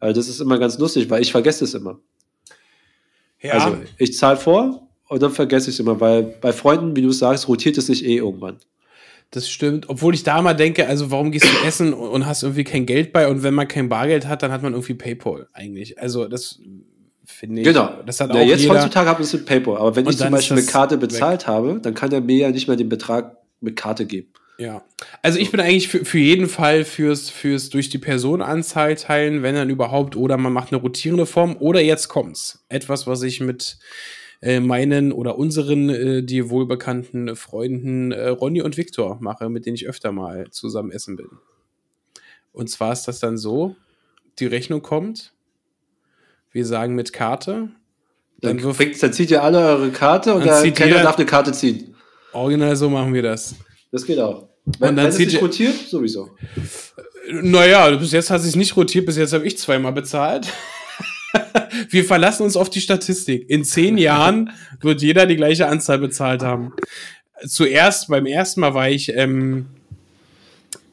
Also 0.00 0.18
das 0.18 0.28
ist 0.28 0.40
immer 0.40 0.58
ganz 0.58 0.78
lustig, 0.78 1.10
weil 1.10 1.22
ich 1.22 1.30
vergesse 1.30 1.64
es 1.64 1.74
immer. 1.74 2.00
Ja. 3.40 3.52
Also 3.52 3.76
ich 3.98 4.16
zahle 4.16 4.38
vor 4.38 4.88
und 5.08 5.22
dann 5.22 5.30
vergesse 5.30 5.68
ich 5.68 5.76
es 5.76 5.80
immer, 5.80 6.00
weil 6.00 6.22
bei 6.22 6.52
Freunden, 6.52 6.96
wie 6.96 7.02
du 7.02 7.12
sagst, 7.12 7.48
rotiert 7.48 7.76
es 7.76 7.86
sich 7.86 8.04
eh 8.04 8.16
irgendwann. 8.16 8.58
Das 9.30 9.48
stimmt. 9.48 9.88
Obwohl 9.88 10.14
ich 10.14 10.22
da 10.22 10.40
mal 10.40 10.54
denke, 10.54 10.86
also 10.86 11.10
warum 11.10 11.30
gehst 11.30 11.44
du 11.44 11.66
essen 11.66 11.92
und 11.92 12.24
hast 12.24 12.42
irgendwie 12.42 12.64
kein 12.64 12.86
Geld 12.86 13.12
bei 13.12 13.28
und 13.28 13.42
wenn 13.42 13.52
man 13.52 13.68
kein 13.68 13.88
Bargeld 13.88 14.26
hat, 14.26 14.42
dann 14.42 14.52
hat 14.52 14.62
man 14.62 14.72
irgendwie 14.72 14.94
PayPal 14.94 15.48
eigentlich. 15.52 15.98
Also 15.98 16.28
das 16.28 16.60
finde 17.26 17.60
ich. 17.60 17.66
Genau. 17.66 18.02
Das 18.06 18.20
hat 18.20 18.34
ja, 18.34 18.40
auch 18.40 18.46
jetzt 18.46 18.62
jeder. 18.62 18.74
heutzutage 18.74 19.08
habe 19.08 19.22
ich 19.22 19.28
es 19.28 19.32
mit 19.32 19.46
PayPal. 19.46 19.78
Aber 19.78 19.96
wenn 19.96 20.06
und 20.06 20.12
ich 20.12 20.18
zum 20.18 20.30
Beispiel 20.30 20.58
eine 20.58 20.66
Karte 20.66 20.98
bezahlt 20.98 21.42
weg. 21.42 21.48
habe, 21.48 21.80
dann 21.82 21.94
kann 21.94 22.12
er 22.12 22.20
mir 22.20 22.36
ja 22.36 22.50
nicht 22.50 22.68
mehr 22.68 22.76
den 22.76 22.88
Betrag 22.88 23.36
mit 23.60 23.76
Karte 23.76 24.06
geben. 24.06 24.28
Ja. 24.58 24.84
Also 25.22 25.38
ich 25.38 25.50
bin 25.50 25.60
eigentlich 25.60 25.88
für, 25.88 26.04
für 26.04 26.18
jeden 26.18 26.48
Fall 26.48 26.84
fürs, 26.84 27.28
fürs 27.28 27.70
durch 27.70 27.88
die 27.88 27.98
Personenanzahl 27.98 28.94
teilen, 28.94 29.42
wenn 29.42 29.54
dann 29.54 29.70
überhaupt, 29.70 30.16
oder 30.16 30.36
man 30.36 30.52
macht 30.52 30.72
eine 30.72 30.80
rotierende 30.80 31.26
Form, 31.26 31.56
oder 31.58 31.80
jetzt 31.80 32.08
kommt's. 32.08 32.64
Etwas, 32.68 33.06
was 33.06 33.22
ich 33.22 33.40
mit 33.40 33.78
äh, 34.42 34.60
meinen 34.60 35.12
oder 35.12 35.38
unseren, 35.38 35.88
äh, 35.88 36.22
dir 36.22 36.50
wohlbekannten 36.50 37.34
Freunden 37.34 38.12
äh, 38.12 38.28
Ronny 38.28 38.62
und 38.62 38.76
Viktor 38.76 39.18
mache, 39.20 39.48
mit 39.48 39.66
denen 39.66 39.74
ich 39.74 39.88
öfter 39.88 40.12
mal 40.12 40.50
zusammen 40.50 40.92
essen 40.92 41.16
bin. 41.16 41.28
Und 42.52 42.70
zwar 42.70 42.92
ist 42.92 43.08
das 43.08 43.18
dann 43.18 43.36
so, 43.36 43.74
die 44.38 44.46
Rechnung 44.46 44.82
kommt, 44.82 45.33
wir 46.54 46.64
sagen 46.64 46.94
mit 46.94 47.12
Karte. 47.12 47.68
Dann, 48.40 48.58
dann, 48.58 48.62
wirft, 48.62 49.02
dann 49.02 49.12
zieht 49.12 49.30
ihr 49.30 49.42
alle 49.42 49.58
eure 49.58 49.90
Karte 49.90 50.34
und 50.34 50.44
der 50.44 50.70
Kellner 50.72 51.02
darf 51.02 51.16
eine 51.16 51.26
Karte 51.26 51.52
ziehen. 51.52 51.94
Original 52.32 52.76
so 52.76 52.88
machen 52.88 53.12
wir 53.12 53.22
das. 53.22 53.56
Das 53.90 54.06
geht 54.06 54.18
auch. 54.18 54.48
Wenn, 54.64 54.90
und 54.90 54.96
dann 54.96 55.04
wenn 55.04 55.06
es 55.06 55.16
sich 55.16 55.42
rotiert, 55.42 55.74
sowieso. 55.88 56.30
Naja, 57.30 57.90
bis 57.96 58.12
jetzt 58.12 58.30
hat 58.30 58.38
es 58.38 58.44
sich 58.44 58.56
nicht 58.56 58.76
rotiert, 58.76 59.04
bis 59.06 59.16
jetzt 59.16 59.32
habe 59.32 59.46
ich 59.46 59.58
zweimal 59.58 59.92
bezahlt. 59.92 60.46
Wir 61.90 62.04
verlassen 62.04 62.44
uns 62.44 62.56
auf 62.56 62.70
die 62.70 62.80
Statistik. 62.80 63.50
In 63.50 63.64
zehn 63.64 63.98
Jahren 63.98 64.50
wird 64.80 65.02
jeder 65.02 65.26
die 65.26 65.36
gleiche 65.36 65.66
Anzahl 65.66 65.98
bezahlt 65.98 66.42
haben. 66.42 66.72
Zuerst, 67.46 68.08
beim 68.08 68.26
ersten 68.26 68.60
Mal 68.60 68.74
war 68.74 68.88
ich, 68.88 69.12
ähm, 69.14 69.66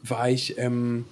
war 0.03 0.30
ich, 0.30 0.57
ähm, 0.57 1.05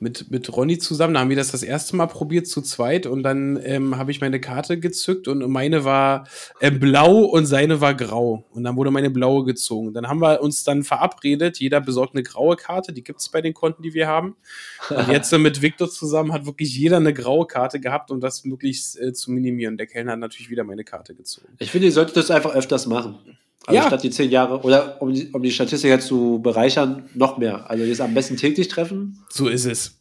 mit, 0.00 0.30
mit 0.30 0.54
Ronny 0.56 0.78
zusammen. 0.78 1.14
Da 1.14 1.20
haben 1.20 1.28
wir 1.28 1.36
das 1.36 1.52
das 1.52 1.62
erste 1.62 1.94
Mal 1.94 2.06
probiert 2.06 2.46
zu 2.46 2.62
zweit 2.62 3.06
und 3.06 3.22
dann 3.22 3.60
ähm, 3.62 3.96
habe 3.96 4.10
ich 4.10 4.20
meine 4.20 4.40
Karte 4.40 4.80
gezückt 4.80 5.28
und 5.28 5.48
meine 5.50 5.84
war 5.84 6.26
äh, 6.58 6.70
blau 6.70 7.24
und 7.24 7.46
seine 7.46 7.80
war 7.80 7.94
grau. 7.94 8.44
Und 8.50 8.64
dann 8.64 8.76
wurde 8.76 8.90
meine 8.90 9.10
blaue 9.10 9.44
gezogen. 9.44 9.92
Dann 9.92 10.08
haben 10.08 10.20
wir 10.20 10.40
uns 10.40 10.64
dann 10.64 10.82
verabredet, 10.82 11.58
jeder 11.58 11.80
besorgt 11.80 12.14
eine 12.14 12.22
graue 12.22 12.56
Karte, 12.56 12.92
die 12.92 13.04
gibt 13.04 13.20
es 13.20 13.28
bei 13.28 13.42
den 13.42 13.54
Konten, 13.54 13.82
die 13.82 13.94
wir 13.94 14.08
haben. 14.08 14.36
Und 14.88 15.08
jetzt 15.12 15.32
äh, 15.32 15.38
mit 15.38 15.60
Victor 15.62 15.88
zusammen 15.88 16.32
hat 16.32 16.46
wirklich 16.46 16.76
jeder 16.76 16.96
eine 16.96 17.12
graue 17.12 17.46
Karte 17.46 17.78
gehabt, 17.78 18.10
um 18.10 18.20
das 18.20 18.44
möglichst 18.44 18.98
äh, 18.98 19.12
zu 19.12 19.30
minimieren. 19.30 19.76
Der 19.76 19.86
Kellner 19.86 20.12
hat 20.12 20.18
natürlich 20.18 20.50
wieder 20.50 20.64
meine 20.64 20.84
Karte 20.84 21.14
gezogen. 21.14 21.48
Ich 21.58 21.70
finde, 21.70 21.86
ihr 21.86 21.92
solltet 21.92 22.16
das 22.16 22.30
einfach 22.30 22.54
öfters 22.54 22.86
machen. 22.86 23.18
Also 23.70 23.82
ja. 23.82 23.86
statt 23.86 24.02
die 24.02 24.10
zehn 24.10 24.30
Jahre, 24.30 24.60
oder 24.60 25.00
um 25.00 25.12
die, 25.12 25.28
um 25.32 25.42
die 25.42 25.50
Statistik 25.50 25.90
jetzt 25.90 26.06
zu 26.06 26.40
bereichern, 26.42 27.04
noch 27.14 27.38
mehr. 27.38 27.70
Also 27.70 27.84
jetzt 27.84 28.00
am 28.00 28.14
besten 28.14 28.36
täglich 28.36 28.68
treffen. 28.68 29.18
So 29.30 29.48
ist 29.48 29.64
es. 29.64 29.96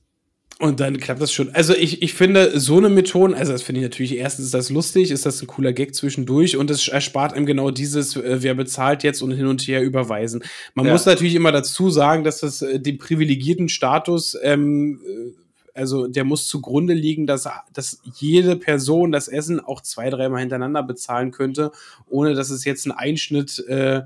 Und 0.61 0.81
dann 0.81 0.97
klappt 0.97 1.21
das 1.21 1.31
schon. 1.31 1.55
Also 1.55 1.73
ich, 1.73 2.01
ich 2.01 2.13
finde, 2.13 2.59
so 2.59 2.77
eine 2.77 2.89
Methode, 2.89 3.33
also 3.37 3.53
das 3.53 3.61
finde 3.61 3.79
ich 3.79 3.85
natürlich, 3.85 4.17
erstens 4.17 4.47
ist 4.47 4.53
das 4.53 4.69
lustig, 4.69 5.09
ist 5.09 5.25
das 5.25 5.41
ein 5.41 5.47
cooler 5.47 5.71
Gag 5.71 5.95
zwischendurch 5.95 6.57
und 6.57 6.69
es 6.69 6.89
erspart 6.89 7.31
einem 7.33 7.45
genau 7.45 7.71
dieses, 7.71 8.17
äh, 8.17 8.43
wer 8.43 8.55
bezahlt 8.55 9.03
jetzt 9.03 9.21
und 9.21 9.31
hin 9.31 9.47
und 9.47 9.61
her 9.61 9.81
überweisen. 9.81 10.43
Man 10.73 10.85
ja. 10.85 10.91
muss 10.91 11.05
natürlich 11.05 11.35
immer 11.35 11.53
dazu 11.53 11.89
sagen, 11.89 12.25
dass 12.25 12.41
das 12.41 12.61
äh, 12.61 12.77
den 12.77 12.97
privilegierten 12.97 13.69
Status 13.69 14.37
ähm, 14.43 14.99
äh, 15.07 15.31
also 15.79 16.07
der 16.07 16.25
muss 16.25 16.47
zugrunde 16.47 16.93
liegen, 16.93 17.25
dass, 17.25 17.47
dass 17.73 18.01
jede 18.15 18.57
Person 18.57 19.13
das 19.13 19.29
Essen 19.29 19.61
auch 19.61 19.79
zwei, 19.79 20.09
dreimal 20.09 20.41
hintereinander 20.41 20.83
bezahlen 20.83 21.31
könnte, 21.31 21.71
ohne 22.09 22.33
dass 22.33 22.49
es 22.49 22.65
jetzt 22.65 22.85
ein 22.85 22.91
Einschnitt 22.91 23.59
äh, 23.67 24.01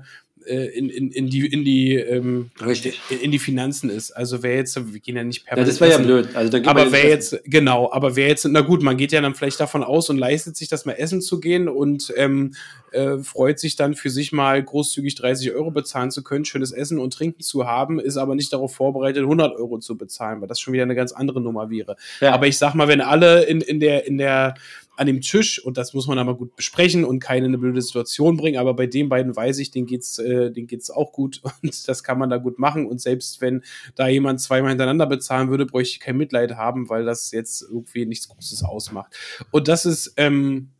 in, 0.46 0.90
in, 0.90 1.10
in 1.10 1.28
die, 1.28 1.46
in 1.46 1.64
die, 1.64 1.94
ähm, 1.94 2.50
Richtig. 2.64 3.00
In, 3.22 3.30
die 3.30 3.38
Finanzen 3.38 3.90
ist. 3.90 4.10
Also 4.12 4.42
wer 4.42 4.56
jetzt, 4.56 4.76
wir 4.92 5.00
gehen 5.00 5.16
ja 5.16 5.24
nicht 5.24 5.46
permanent. 5.46 5.66
Ja, 5.66 5.72
das 5.72 5.80
wäre 5.80 6.00
ja 6.00 6.06
blöd. 6.06 6.28
Also, 6.34 6.58
aber 6.64 6.92
wer 6.92 7.08
jetzt, 7.08 7.40
genau, 7.44 7.90
aber 7.92 8.16
wer 8.16 8.28
jetzt, 8.28 8.44
na 8.44 8.60
gut, 8.60 8.82
man 8.82 8.96
geht 8.96 9.12
ja 9.12 9.20
dann 9.20 9.34
vielleicht 9.34 9.60
davon 9.60 9.82
aus 9.82 10.10
und 10.10 10.18
leistet 10.18 10.56
sich 10.56 10.68
das 10.68 10.84
mal 10.84 10.92
essen 10.92 11.20
zu 11.20 11.40
gehen 11.40 11.68
und 11.68 12.12
ähm, 12.16 12.54
äh, 12.92 13.18
freut 13.18 13.58
sich 13.58 13.76
dann 13.76 13.94
für 13.94 14.10
sich 14.10 14.32
mal 14.32 14.62
großzügig 14.62 15.14
30 15.16 15.52
Euro 15.52 15.70
bezahlen 15.70 16.10
zu 16.10 16.22
können, 16.22 16.44
schönes 16.44 16.72
Essen 16.72 16.98
und 16.98 17.12
Trinken 17.12 17.42
zu 17.42 17.66
haben, 17.66 17.98
ist 17.98 18.16
aber 18.16 18.34
nicht 18.34 18.52
darauf 18.52 18.74
vorbereitet, 18.74 19.22
100 19.22 19.56
Euro 19.56 19.78
zu 19.78 19.96
bezahlen, 19.96 20.40
weil 20.40 20.48
das 20.48 20.60
schon 20.60 20.72
wieder 20.72 20.84
eine 20.84 20.94
ganz 20.94 21.12
andere 21.12 21.40
Nummer 21.40 21.70
wäre. 21.70 21.96
Ja. 22.20 22.32
Aber 22.32 22.46
ich 22.46 22.58
sag 22.58 22.74
mal, 22.74 22.88
wenn 22.88 23.00
alle 23.00 23.44
in, 23.44 23.60
in 23.60 23.80
der, 23.80 24.06
in 24.06 24.18
der, 24.18 24.54
an 24.96 25.06
dem 25.06 25.20
Tisch, 25.20 25.64
und 25.64 25.76
das 25.76 25.92
muss 25.94 26.06
man 26.06 26.18
aber 26.18 26.36
gut 26.36 26.56
besprechen 26.56 27.04
und 27.04 27.20
keine 27.20 27.46
in 27.46 27.50
eine 27.50 27.58
blöde 27.58 27.82
Situation 27.82 28.36
bringen, 28.36 28.58
aber 28.58 28.74
bei 28.74 28.86
den 28.86 29.08
beiden 29.08 29.34
weiß 29.34 29.58
ich, 29.58 29.70
denen 29.70 29.86
geht's, 29.86 30.18
äh, 30.18 30.50
denen 30.50 30.66
geht's 30.66 30.90
auch 30.90 31.12
gut 31.12 31.40
und 31.62 31.88
das 31.88 32.04
kann 32.04 32.18
man 32.18 32.30
da 32.30 32.36
gut 32.36 32.58
machen. 32.58 32.86
Und 32.86 33.00
selbst 33.00 33.40
wenn 33.40 33.62
da 33.94 34.08
jemand 34.08 34.40
zweimal 34.40 34.70
hintereinander 34.70 35.06
bezahlen 35.06 35.50
würde, 35.50 35.66
bräuchte 35.66 35.94
ich 35.94 36.00
kein 36.00 36.16
Mitleid 36.16 36.52
haben, 36.52 36.88
weil 36.88 37.04
das 37.04 37.30
jetzt 37.32 37.62
irgendwie 37.62 38.06
nichts 38.06 38.28
Großes 38.28 38.62
ausmacht. 38.62 39.14
Und 39.50 39.68
das 39.68 39.86
ist, 39.86 40.14
ähm, 40.16 40.70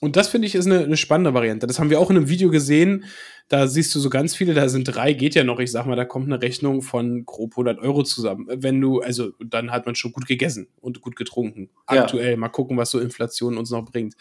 und 0.00 0.16
das 0.16 0.26
finde 0.26 0.48
ich 0.48 0.56
ist 0.56 0.66
eine, 0.66 0.80
eine 0.80 0.96
spannende 0.96 1.32
Variante. 1.32 1.68
Das 1.68 1.78
haben 1.78 1.88
wir 1.88 2.00
auch 2.00 2.10
in 2.10 2.16
einem 2.16 2.28
Video 2.28 2.50
gesehen. 2.50 3.04
Da 3.48 3.66
siehst 3.66 3.94
du 3.94 4.00
so 4.00 4.08
ganz 4.08 4.34
viele, 4.34 4.54
da 4.54 4.68
sind 4.68 4.84
drei, 4.84 5.12
geht 5.12 5.34
ja 5.34 5.44
noch. 5.44 5.58
Ich 5.58 5.70
sag 5.70 5.86
mal, 5.86 5.96
da 5.96 6.04
kommt 6.04 6.26
eine 6.26 6.40
Rechnung 6.40 6.82
von 6.82 7.26
grob 7.26 7.52
100 7.52 7.78
Euro 7.80 8.02
zusammen. 8.02 8.46
Wenn 8.48 8.80
du, 8.80 9.00
also 9.00 9.32
dann 9.44 9.70
hat 9.70 9.86
man 9.86 9.94
schon 9.94 10.12
gut 10.12 10.26
gegessen 10.26 10.68
und 10.80 11.00
gut 11.00 11.16
getrunken. 11.16 11.68
Aktuell. 11.86 12.32
Ja. 12.32 12.36
Mal 12.36 12.48
gucken, 12.48 12.76
was 12.76 12.90
so 12.90 12.98
Inflation 12.98 13.58
uns 13.58 13.70
noch 13.70 13.84
bringt. 13.84 14.14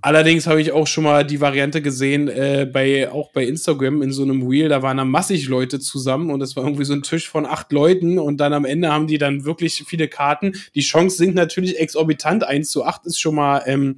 Allerdings 0.00 0.46
habe 0.46 0.60
ich 0.60 0.70
auch 0.70 0.86
schon 0.86 1.02
mal 1.02 1.26
die 1.26 1.40
Variante 1.40 1.82
gesehen, 1.82 2.28
äh, 2.28 2.70
bei, 2.72 3.10
auch 3.10 3.32
bei 3.32 3.44
Instagram 3.44 4.00
in 4.00 4.12
so 4.12 4.22
einem 4.22 4.48
Wheel, 4.48 4.68
da 4.68 4.80
waren 4.80 4.96
da 4.96 5.04
massig 5.04 5.48
Leute 5.48 5.80
zusammen 5.80 6.30
und 6.30 6.40
es 6.40 6.54
war 6.54 6.62
irgendwie 6.62 6.84
so 6.84 6.92
ein 6.92 7.02
Tisch 7.02 7.28
von 7.28 7.44
acht 7.44 7.72
Leuten 7.72 8.20
und 8.20 8.36
dann 8.36 8.52
am 8.52 8.64
Ende 8.64 8.92
haben 8.92 9.08
die 9.08 9.18
dann 9.18 9.44
wirklich 9.44 9.82
viele 9.88 10.06
Karten. 10.06 10.52
Die 10.76 10.82
Chance 10.82 11.16
sinkt 11.16 11.34
natürlich 11.34 11.80
exorbitant. 11.80 12.44
1 12.44 12.70
zu 12.70 12.84
8 12.84 13.06
ist 13.06 13.20
schon 13.20 13.34
mal 13.34 13.62
ähm, 13.66 13.96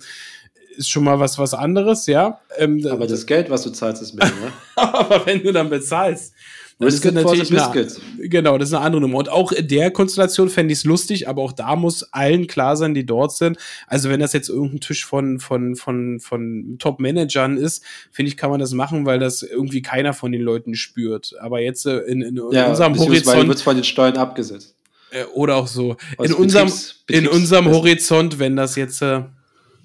ist 0.80 0.90
schon 0.90 1.04
mal 1.04 1.20
was, 1.20 1.38
was 1.38 1.54
anderes, 1.54 2.06
ja. 2.06 2.40
Ähm, 2.58 2.84
aber 2.90 3.06
das 3.06 3.26
Geld, 3.26 3.50
was 3.50 3.62
du 3.62 3.70
zahlst, 3.70 4.02
ist 4.02 4.14
mehr, 4.14 4.26
ne? 4.26 4.52
aber 4.74 5.24
wenn 5.26 5.42
du 5.42 5.52
dann 5.52 5.70
bezahlst, 5.70 6.34
das 6.80 6.94
ist 6.94 7.04
natürlich 7.04 7.52
eine, 7.52 7.86
genau, 8.28 8.56
das 8.56 8.70
ist 8.70 8.74
eine 8.74 8.82
andere 8.82 9.02
Nummer. 9.02 9.18
Und 9.18 9.28
auch 9.28 9.52
in 9.52 9.68
der 9.68 9.90
Konstellation 9.90 10.48
fände 10.48 10.72
ich 10.72 10.78
es 10.78 10.84
lustig, 10.86 11.28
aber 11.28 11.42
auch 11.42 11.52
da 11.52 11.76
muss 11.76 12.04
allen 12.14 12.46
klar 12.46 12.74
sein, 12.74 12.94
die 12.94 13.04
dort 13.04 13.32
sind. 13.32 13.58
Also 13.86 14.08
wenn 14.08 14.18
das 14.18 14.32
jetzt 14.32 14.48
irgendein 14.48 14.80
Tisch 14.80 15.04
von, 15.04 15.40
von, 15.40 15.76
von, 15.76 16.20
von 16.20 16.76
Top-Managern 16.78 17.58
ist, 17.58 17.84
finde 18.10 18.30
ich, 18.30 18.38
kann 18.38 18.50
man 18.50 18.60
das 18.60 18.72
machen, 18.72 19.04
weil 19.04 19.18
das 19.18 19.42
irgendwie 19.42 19.82
keiner 19.82 20.14
von 20.14 20.32
den 20.32 20.40
Leuten 20.40 20.74
spürt. 20.74 21.34
Aber 21.38 21.60
jetzt 21.60 21.84
äh, 21.84 21.98
in, 21.98 22.22
in, 22.22 22.38
in 22.38 22.52
ja, 22.52 22.70
unserem 22.70 22.98
Horizont. 22.98 23.46
wird 23.46 23.60
von 23.60 23.76
den 23.76 23.84
Steuern 23.84 24.16
abgesetzt. 24.16 24.74
Äh, 25.10 25.24
oder 25.34 25.56
auch 25.56 25.66
so. 25.66 25.96
in 26.22 26.32
unserem, 26.32 26.68
Betriebs, 26.68 27.04
Betriebs 27.06 27.28
in 27.28 27.28
unserem 27.28 27.66
Horizont, 27.68 28.38
wenn 28.38 28.56
das 28.56 28.76
jetzt. 28.76 29.02
Äh, 29.02 29.24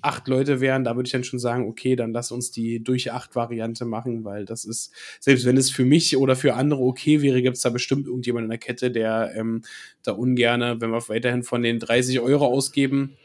acht 0.05 0.27
Leute 0.27 0.61
wären, 0.61 0.83
da 0.83 0.95
würde 0.95 1.07
ich 1.07 1.11
dann 1.11 1.23
schon 1.23 1.39
sagen, 1.39 1.67
okay, 1.67 1.95
dann 1.95 2.13
lass 2.13 2.31
uns 2.31 2.51
die 2.51 2.83
durch 2.83 3.11
acht 3.11 3.35
Variante 3.35 3.85
machen, 3.85 4.23
weil 4.23 4.45
das 4.45 4.65
ist, 4.65 4.93
selbst 5.19 5.45
wenn 5.45 5.57
es 5.57 5.71
für 5.71 5.85
mich 5.85 6.15
oder 6.17 6.35
für 6.35 6.53
andere 6.53 6.81
okay 6.81 7.21
wäre, 7.21 7.41
gibt 7.41 7.57
es 7.57 7.63
da 7.63 7.69
bestimmt 7.69 8.07
irgendjemand 8.07 8.45
in 8.45 8.49
der 8.49 8.59
Kette, 8.59 8.91
der 8.91 9.33
ähm, 9.35 9.63
da 10.03 10.13
ungerne, 10.13 10.79
wenn 10.79 10.91
wir 10.91 11.09
weiterhin 11.09 11.43
von 11.43 11.61
den 11.61 11.79
30 11.79 12.19
Euro 12.19 12.45
ausgeben, 12.45 13.17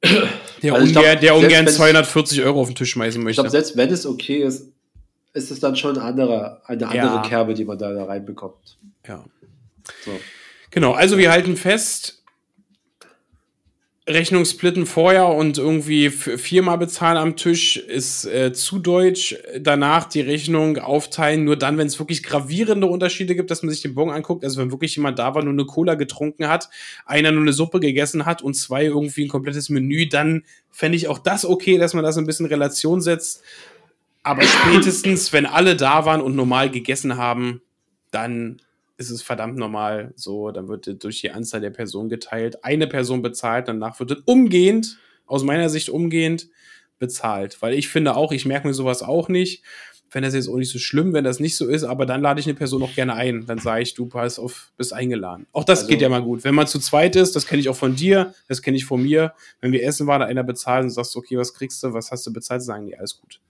der, 0.62 0.74
also 0.74 0.86
ungern, 0.86 1.02
glaub, 1.02 1.20
der 1.20 1.36
ungern 1.36 1.68
240 1.68 2.42
Euro 2.42 2.60
auf 2.60 2.68
den 2.68 2.76
Tisch 2.76 2.90
schmeißen 2.90 3.22
möchte. 3.22 3.42
Ich 3.42 3.44
glaube, 3.44 3.50
selbst 3.50 3.76
wenn 3.76 3.90
es 3.90 4.06
okay 4.06 4.42
ist, 4.42 4.72
ist 5.32 5.50
es 5.50 5.60
dann 5.60 5.76
schon 5.76 5.96
ein 5.98 6.02
anderer, 6.02 6.62
eine 6.64 6.86
andere 6.86 7.16
ja. 7.16 7.22
Kerbe, 7.22 7.54
die 7.54 7.64
man 7.64 7.78
da, 7.78 7.92
da 7.92 8.04
reinbekommt. 8.04 8.78
Ja. 9.06 9.24
So. 10.04 10.12
Genau, 10.70 10.92
also 10.92 11.18
wir 11.18 11.30
halten 11.30 11.56
fest, 11.56 12.22
Rechnungssplitten 14.08 14.86
vorher 14.86 15.26
und 15.26 15.58
irgendwie 15.58 16.10
viermal 16.10 16.78
bezahlen 16.78 17.16
am 17.16 17.34
Tisch 17.34 17.76
ist 17.76 18.24
äh, 18.24 18.52
zu 18.52 18.78
deutsch. 18.78 19.36
Danach 19.58 20.04
die 20.04 20.20
Rechnung 20.20 20.78
aufteilen, 20.78 21.42
nur 21.42 21.56
dann, 21.56 21.76
wenn 21.76 21.88
es 21.88 21.98
wirklich 21.98 22.22
gravierende 22.22 22.86
Unterschiede 22.86 23.34
gibt, 23.34 23.50
dass 23.50 23.64
man 23.64 23.70
sich 23.70 23.82
den 23.82 23.96
Bon 23.96 24.10
anguckt. 24.10 24.44
Also 24.44 24.60
wenn 24.60 24.70
wirklich 24.70 24.94
jemand 24.94 25.18
da 25.18 25.34
war, 25.34 25.42
nur 25.42 25.52
eine 25.52 25.66
Cola 25.66 25.94
getrunken 25.94 26.48
hat, 26.48 26.68
einer 27.04 27.32
nur 27.32 27.42
eine 27.42 27.52
Suppe 27.52 27.80
gegessen 27.80 28.26
hat 28.26 28.42
und 28.42 28.54
zwei 28.54 28.84
irgendwie 28.84 29.24
ein 29.24 29.28
komplettes 29.28 29.70
Menü, 29.70 30.08
dann 30.08 30.44
fände 30.70 30.96
ich 30.96 31.08
auch 31.08 31.18
das 31.18 31.44
okay, 31.44 31.76
dass 31.76 31.92
man 31.92 32.04
das 32.04 32.16
ein 32.16 32.26
bisschen 32.26 32.46
in 32.46 32.52
Relation 32.52 33.00
setzt. 33.00 33.42
Aber 34.22 34.42
spätestens, 34.42 35.32
wenn 35.32 35.46
alle 35.46 35.74
da 35.74 36.04
waren 36.04 36.20
und 36.20 36.36
normal 36.36 36.70
gegessen 36.70 37.16
haben, 37.16 37.60
dann 38.12 38.60
ist 38.98 39.10
es 39.10 39.22
verdammt 39.22 39.56
normal. 39.56 40.12
So, 40.16 40.50
dann 40.50 40.68
wird 40.68 41.02
durch 41.04 41.20
die 41.20 41.30
Anzahl 41.30 41.60
der 41.60 41.70
Personen 41.70 42.08
geteilt. 42.08 42.64
Eine 42.64 42.86
Person 42.86 43.22
bezahlt, 43.22 43.68
danach 43.68 43.98
wird 44.00 44.10
es 44.10 44.18
umgehend, 44.24 44.98
aus 45.26 45.42
meiner 45.44 45.68
Sicht 45.68 45.88
umgehend, 45.88 46.48
bezahlt. 46.98 47.60
Weil 47.60 47.74
ich 47.74 47.88
finde 47.88 48.16
auch, 48.16 48.32
ich 48.32 48.46
merke 48.46 48.66
mir 48.68 48.74
sowas 48.74 49.02
auch 49.02 49.28
nicht. 49.28 49.62
Wenn 50.10 50.22
das 50.22 50.34
jetzt 50.34 50.48
auch 50.48 50.56
nicht 50.56 50.70
so 50.70 50.78
schlimm, 50.78 51.12
wenn 51.12 51.24
das 51.24 51.40
nicht 51.40 51.56
so 51.56 51.66
ist, 51.66 51.82
aber 51.82 52.06
dann 52.06 52.22
lade 52.22 52.38
ich 52.40 52.46
eine 52.46 52.54
Person 52.54 52.80
auch 52.82 52.94
gerne 52.94 53.14
ein. 53.14 53.44
Dann 53.44 53.58
sage 53.58 53.82
ich, 53.82 53.92
du 53.94 54.06
pass 54.06 54.38
auf, 54.38 54.72
bist 54.76 54.92
eingeladen. 54.92 55.46
Auch 55.52 55.64
das 55.64 55.80
Also- 55.80 55.90
geht 55.90 56.00
ja 56.00 56.08
mal 56.08 56.22
gut. 56.22 56.44
Wenn 56.44 56.54
man 56.54 56.68
zu 56.68 56.78
zweit 56.78 57.16
ist, 57.16 57.34
das 57.34 57.44
kenne 57.46 57.60
ich 57.60 57.68
auch 57.68 57.76
von 57.76 57.96
dir, 57.96 58.32
das 58.48 58.62
kenne 58.62 58.76
ich 58.76 58.84
von 58.84 59.02
mir. 59.02 59.34
Wenn 59.60 59.72
wir 59.72 59.82
essen 59.82 60.06
waren, 60.06 60.22
einer 60.22 60.44
bezahlt 60.44 60.84
und 60.84 60.90
sagst, 60.90 61.16
okay, 61.16 61.36
was 61.36 61.52
kriegst 61.54 61.82
du, 61.82 61.92
was 61.92 62.12
hast 62.12 62.24
du 62.26 62.32
bezahlt, 62.32 62.62
sagen 62.62 62.86
die, 62.86 62.96
alles 62.96 63.20
gut. 63.20 63.40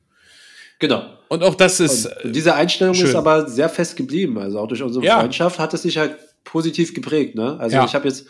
Genau. 0.79 1.03
Und 1.29 1.43
auch 1.43 1.55
das 1.55 1.81
ist. 1.81 2.07
Und 2.25 2.35
diese 2.37 2.55
Einstellung 2.55 2.95
schön. 2.95 3.07
ist 3.07 3.15
aber 3.15 3.49
sehr 3.49 3.69
fest 3.69 3.97
geblieben. 3.97 4.39
Also 4.39 4.59
auch 4.61 4.69
durch 4.69 4.83
unsere 4.83 5.05
Ja. 5.05 5.19
Freundschaft 5.21 5.59
hat 5.59 5.73
es 5.75 5.83
sich 5.83 5.97
halt 5.99 6.17
positiv 6.45 6.95
geprägt. 6.95 7.35
Ne? 7.35 7.57
Also 7.59 7.77
Ja. 7.77 7.85
ich 7.85 7.95
habe 7.95 8.07
jetzt, 8.07 8.27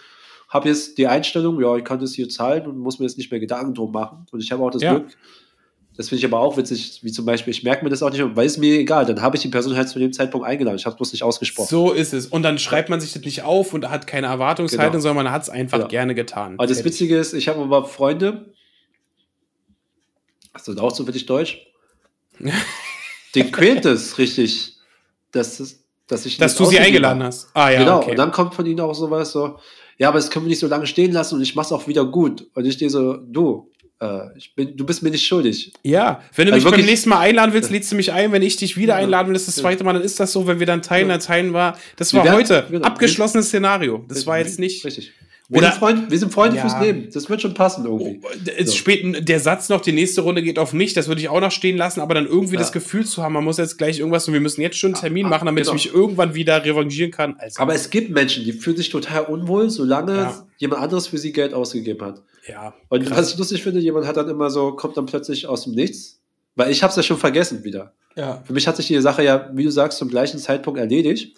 hab 0.49 0.65
jetzt 0.65 0.97
die 0.97 1.07
Einstellung, 1.07 1.61
ja, 1.61 1.77
ich 1.77 1.85
kann 1.85 1.99
das 1.99 2.15
hier 2.15 2.29
zahlen 2.29 2.67
und 2.67 2.79
muss 2.79 2.99
mir 2.99 3.07
jetzt 3.07 3.19
nicht 3.19 3.31
mehr 3.31 3.41
Gedanken 3.41 3.75
drum 3.75 3.93
machen. 3.93 4.27
Und 4.31 4.41
ich 4.43 4.53
habe 4.53 4.63
auch 4.63 4.71
das 4.71 4.81
Ja. 4.83 4.95
Glück, 4.99 5.09
das 5.97 6.09
finde 6.11 6.21
ich 6.21 6.25
aber 6.27 6.39
auch 6.41 6.57
witzig, 6.57 7.01
wie 7.03 7.11
zum 7.11 7.25
Beispiel, 7.25 7.51
ich 7.53 7.63
merke 7.63 7.83
mir 7.83 7.91
das 7.91 8.03
auch 8.03 8.11
nicht, 8.11 8.23
weil 8.37 8.47
es 8.47 8.59
mir 8.59 8.79
egal, 8.79 9.07
dann 9.07 9.23
habe 9.23 9.37
ich 9.37 9.43
die 9.43 9.49
Person 9.49 9.75
halt 9.77 9.89
zu 9.89 9.99
dem 9.99 10.13
Zeitpunkt 10.13 10.47
eingeladen. 10.47 10.77
Ich 10.77 10.85
habe 10.85 10.93
es 10.93 10.97
bloß 10.99 11.13
nicht 11.13 11.23
ausgesprochen. 11.23 11.69
So 11.69 11.93
ist 11.93 12.13
es. 12.15 12.27
Und 12.27 12.43
dann 12.43 12.59
schreibt 12.59 12.89
man 12.91 13.01
sich 13.01 13.13
das 13.15 13.23
nicht 13.23 13.43
auf 13.43 13.73
und 13.75 13.89
hat 13.91 14.07
keine 14.07 14.27
Erwartungshaltung, 14.29 14.93
Genau. 14.93 15.01
sondern 15.03 15.25
man 15.25 15.33
hat 15.33 15.43
es 15.43 15.51
einfach 15.51 15.79
Genau. 15.79 15.89
gerne 15.89 16.15
getan. 16.15 16.55
Aber 16.59 16.67
das. 16.67 16.85
Witzige 16.85 17.17
ist, 17.19 17.33
ich 17.35 17.49
habe 17.49 17.61
aber 17.63 17.85
Freunde, 17.87 18.53
hast 20.55 20.69
du 20.69 20.73
das 20.75 20.83
auch 20.83 20.95
so 20.95 21.05
für 21.05 21.13
dich 21.13 21.27
Deutsch? 21.27 21.67
Den 23.35 23.53
quält 23.53 23.85
es 23.85 24.19
richtig, 24.19 24.75
dass, 25.33 25.61
es- 25.61 25.83
dass 26.07 26.25
ich 26.27 26.39
Dass 26.39 26.53
das 26.55 26.59
du 26.59 26.65
sie 26.71 26.79
eingeladen 26.79 27.19
habe. 27.19 27.29
hast. 27.29 27.49
Ah 27.55 27.71
ja, 27.71 27.81
genau, 27.81 27.99
okay. 27.99 28.11
und 28.13 28.17
dann 28.17 28.31
kommt 28.33 28.55
von 28.55 28.65
ihnen 28.67 28.81
auch 28.81 28.95
sowas 28.95 29.33
so, 29.33 29.59
ja, 29.99 30.09
aber 30.09 30.19
das 30.19 30.31
können 30.31 30.45
wir 30.45 30.51
nicht 30.51 30.59
so 30.61 30.67
lange 30.69 30.87
stehen 30.87 31.13
lassen 31.13 31.35
und 31.37 31.43
ich 31.43 31.55
mach's 31.55 31.73
auch 31.73 31.87
wieder 31.89 32.05
gut. 32.05 32.47
Und 32.55 32.65
ich 32.67 32.75
stehe 32.75 32.91
so, 32.91 33.15
du, 33.17 33.71
äh, 34.01 34.37
ich 34.37 34.55
bin, 34.55 34.77
du 34.77 34.85
bist 34.85 35.03
mir 35.03 35.11
nicht 35.11 35.27
schuldig. 35.27 35.73
Ja, 35.83 36.23
wenn 36.35 36.47
du 36.47 36.53
Also 36.53 36.57
mich 36.57 36.65
beim 36.65 36.73
wirklich- 36.73 36.87
nächsten 36.91 37.09
Mal 37.11 37.21
einladen 37.21 37.53
willst, 37.55 37.71
lädst 37.71 37.91
du 37.93 37.97
mich 37.97 38.13
ein. 38.13 38.31
Wenn 38.33 38.43
ich 38.43 38.57
dich 38.57 38.77
wieder 38.77 38.95
Ja. 38.95 39.01
einladen 39.05 39.29
will, 39.29 39.33
das 39.35 39.43
ist 39.49 39.57
das 39.57 39.63
zweite 39.63 39.85
Mal, 39.85 39.95
dann 39.95 40.03
ist 40.03 40.21
das 40.21 40.33
so. 40.33 40.47
Wenn 40.47 40.59
wir 40.61 40.67
dann 40.67 40.83
teilen, 40.83 41.09
dann 41.09 41.21
teilen 41.21 41.53
wir. 41.53 41.77
Das 41.97 42.13
war 42.15 42.25
werden- 42.25 42.37
heute. 42.37 42.67
genau. 42.71 42.87
Abgeschlossenes 42.87 43.47
Szenario. 43.49 44.05
Das 44.09 44.27
war 44.27 44.39
jetzt 44.39 44.59
nicht. 44.59 44.85
Richtig. 44.85 45.13
Wir, 45.49 45.59
Oder- 45.59 45.71
sind, 45.71 45.79
Freund, 45.79 46.11
wir 46.11 46.19
sind 46.19 46.33
Freunde 46.35 46.57
Ja. 46.57 46.63
fürs 46.69 46.81
Leben. 46.83 47.09
Das 47.13 47.31
wird 47.31 47.41
schon 47.41 47.55
passen 47.55 47.87
Oh, 47.87 47.99
irgendwie. 47.99 48.21
es 48.57 48.71
So. 48.71 48.77
spät, 48.77 49.29
der 49.29 49.39
Satz 49.39 49.69
noch, 49.69 49.81
die 49.81 49.93
nächste 49.93 50.23
Runde 50.23 50.43
geht 50.43 50.59
auf 50.59 50.73
mich, 50.73 50.93
das 50.93 51.07
würde 51.07 51.21
ich 51.21 51.29
auch 51.29 51.41
noch 51.41 51.53
stehen 51.53 51.77
lassen, 51.77 52.01
aber 52.01 52.15
dann 52.15 52.27
irgendwie 52.27 52.55
Ja. 52.55 52.61
das 52.61 52.73
Gefühl 52.73 53.07
zu 53.07 53.23
haben, 53.23 53.35
man 53.35 53.45
muss 53.45 53.59
jetzt 53.59 53.79
gleich 53.79 54.01
irgendwas 54.01 54.27
und 54.27 54.35
wir 54.35 54.41
müssen 54.41 54.61
jetzt 54.61 54.77
schon 54.77 54.95
einen 54.95 55.01
Termin 55.01 55.27
Ah, 55.27 55.31
machen, 55.31 55.47
damit 55.47 55.65
genau. 55.65 55.77
ich 55.77 55.85
mich 55.85 55.95
irgendwann 55.95 56.35
wieder 56.35 56.65
revanchieren 56.65 57.13
kann. 57.13 57.37
Also, 57.39 57.61
Aber 57.61 57.75
es 57.75 57.91
gibt 57.91 58.11
Menschen, 58.11 58.45
die 58.45 58.53
fühlen 58.53 58.77
sich 58.77 58.89
total 58.89 59.25
unwohl, 59.27 59.71
solange 59.71 60.17
Ja. 60.17 60.47
jemand 60.59 60.83
anderes 60.83 61.07
für 61.07 61.19
sie 61.19 61.33
Geld 61.33 61.55
ausgegeben 61.55 62.05
hat. 62.05 62.23
ja. 62.49 62.75
Und 62.89 63.05
krass. 63.07 63.19
was 63.19 63.33
ich 63.33 63.39
lustig 63.39 63.63
finde, 63.63 63.81
jemand 63.81 64.07
hat 64.07 64.17
dann 64.17 64.29
immer 64.29 64.51
so, 64.51 64.73
kommt 64.73 64.97
dann 64.97 65.07
plötzlich 65.07 65.47
aus 65.47 65.63
dem 65.65 65.75
Nichts, 65.75 66.19
weil 66.57 66.71
ich 66.73 66.83
habe 66.83 66.91
es 66.91 66.97
ja 66.97 67.03
schon 67.05 67.19
vergessen 67.19 67.63
wieder. 67.63 67.93
ja. 68.17 68.43
Für 68.45 68.53
mich 68.53 68.67
hat 68.67 68.77
sich 68.77 68.87
die 68.89 69.01
Sache 69.01 69.23
ja, 69.23 69.49
wie 69.55 69.63
du 69.65 69.71
sagst, 69.71 69.99
zum 69.99 70.09
gleichen 70.09 70.39
Zeitpunkt 70.41 70.81
erledigt. 70.81 71.37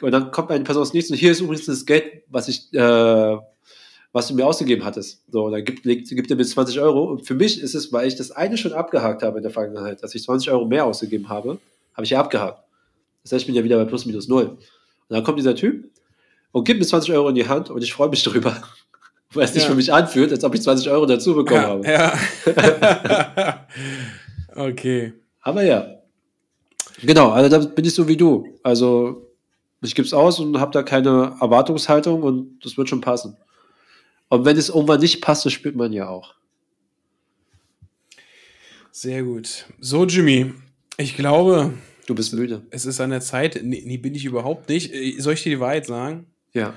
Und 0.00 0.10
dann 0.12 0.30
kommt 0.30 0.50
eine 0.50 0.64
Person 0.64 0.82
aus 0.82 0.92
Nichts 0.94 1.10
und 1.10 1.16
hier 1.16 1.32
ist 1.32 1.40
übrigens 1.40 1.66
das 1.66 1.84
Geld, 1.84 2.22
was 2.28 2.48
ich, 2.48 2.72
äh, 2.72 3.36
was 4.12 4.28
du 4.28 4.34
mir 4.34 4.46
ausgegeben 4.46 4.84
hattest. 4.84 5.22
So, 5.30 5.50
dann 5.50 5.64
gibt, 5.64 5.84
legt, 5.84 6.08
gibt 6.08 6.30
er 6.30 6.36
mir 6.36 6.44
20 6.44 6.80
Euro. 6.80 7.04
Und 7.10 7.26
für 7.26 7.34
mich 7.34 7.60
ist 7.60 7.74
es, 7.74 7.92
weil 7.92 8.08
ich 8.08 8.16
das 8.16 8.30
eine 8.30 8.56
schon 8.56 8.72
abgehakt 8.72 9.22
habe 9.22 9.36
in 9.38 9.42
der 9.42 9.52
Vergangenheit, 9.52 10.02
dass 10.02 10.14
ich 10.14 10.22
20 10.22 10.50
Euro 10.50 10.64
mehr 10.66 10.86
ausgegeben 10.86 11.28
habe, 11.28 11.58
habe 11.94 12.04
ich 12.04 12.10
ja 12.10 12.20
abgehakt. 12.20 12.62
Das 13.22 13.32
heißt, 13.32 13.42
ich 13.42 13.46
bin 13.46 13.54
ja 13.54 13.64
wieder 13.64 13.76
bei 13.76 13.84
plus 13.84 14.06
minus 14.06 14.28
null. 14.28 14.46
Und 14.48 14.58
dann 15.08 15.24
kommt 15.24 15.38
dieser 15.38 15.54
Typ 15.54 15.90
und 16.52 16.64
gibt 16.64 16.80
mir 16.80 16.86
20 16.86 17.12
Euro 17.12 17.28
in 17.28 17.34
die 17.34 17.46
Hand 17.48 17.68
und 17.70 17.82
ich 17.82 17.92
freue 17.92 18.08
mich 18.08 18.22
darüber. 18.22 18.56
Weil 19.34 19.44
es 19.44 19.52
sich 19.52 19.64
Ja. 19.64 19.68
für 19.68 19.74
mich 19.74 19.92
anfühlt, 19.92 20.30
als 20.30 20.44
ob 20.44 20.54
ich 20.54 20.62
20 20.62 20.88
Euro 20.88 21.04
dazu 21.04 21.34
bekommen 21.34 21.82
Ja, 21.82 22.12
habe. 22.46 22.56
ja. 22.56 23.66
okay. 24.56 25.12
Aber 25.42 25.62
ja. 25.62 25.86
Genau, 27.02 27.30
also 27.30 27.50
da 27.50 27.58
bin 27.66 27.84
ich 27.84 27.92
so 27.94 28.08
wie 28.08 28.16
du. 28.16 28.58
Also 28.62 29.25
ich 29.82 29.94
gebe 29.94 30.06
es 30.06 30.14
aus 30.14 30.40
und 30.40 30.58
habe 30.58 30.72
da 30.72 30.82
keine 30.82 31.36
Erwartungshaltung 31.40 32.22
und 32.22 32.60
das 32.64 32.76
wird 32.76 32.88
schon 32.88 33.00
passen. 33.00 33.36
Und 34.28 34.44
wenn 34.44 34.56
es 34.56 34.68
irgendwann 34.68 35.00
nicht 35.00 35.20
passt, 35.20 35.44
das 35.46 35.52
spürt 35.52 35.76
man 35.76 35.92
ja 35.92 36.08
auch. 36.08 36.34
Sehr 38.90 39.22
gut. 39.22 39.66
So, 39.78 40.04
Jimmy, 40.06 40.52
ich 40.96 41.16
glaube, 41.16 41.74
Du 42.06 42.14
bist 42.14 42.32
müde. 42.32 42.62
es 42.70 42.86
ist 42.86 43.00
an 43.00 43.10
der 43.10 43.20
Zeit. 43.20 43.60
Nee, 43.62 43.82
nee, 43.84 43.96
bin 43.98 44.14
ich 44.14 44.24
überhaupt 44.24 44.68
nicht. 44.68 44.94
Äh, 44.94 45.20
Soll 45.20 45.34
ich 45.34 45.42
dir 45.42 45.50
die 45.50 45.60
Wahrheit 45.60 45.86
sagen? 45.86 46.26
Ja. 46.52 46.74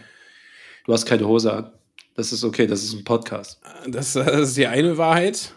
Du 0.86 0.94
hast 0.94 1.06
keine 1.06 1.28
Hose 1.28 1.54
an. 1.54 1.72
Das 2.16 2.34
ist 2.34 2.44
okay, 2.44 2.68
das 2.68 2.84
ist 2.84 2.94
ein 2.94 3.04
Podcast. 3.04 3.62
Das, 3.88 4.14
das 4.14 4.50
ist 4.50 4.58
die 4.58 4.68
eine 4.68 4.98
Wahrheit. 4.98 5.54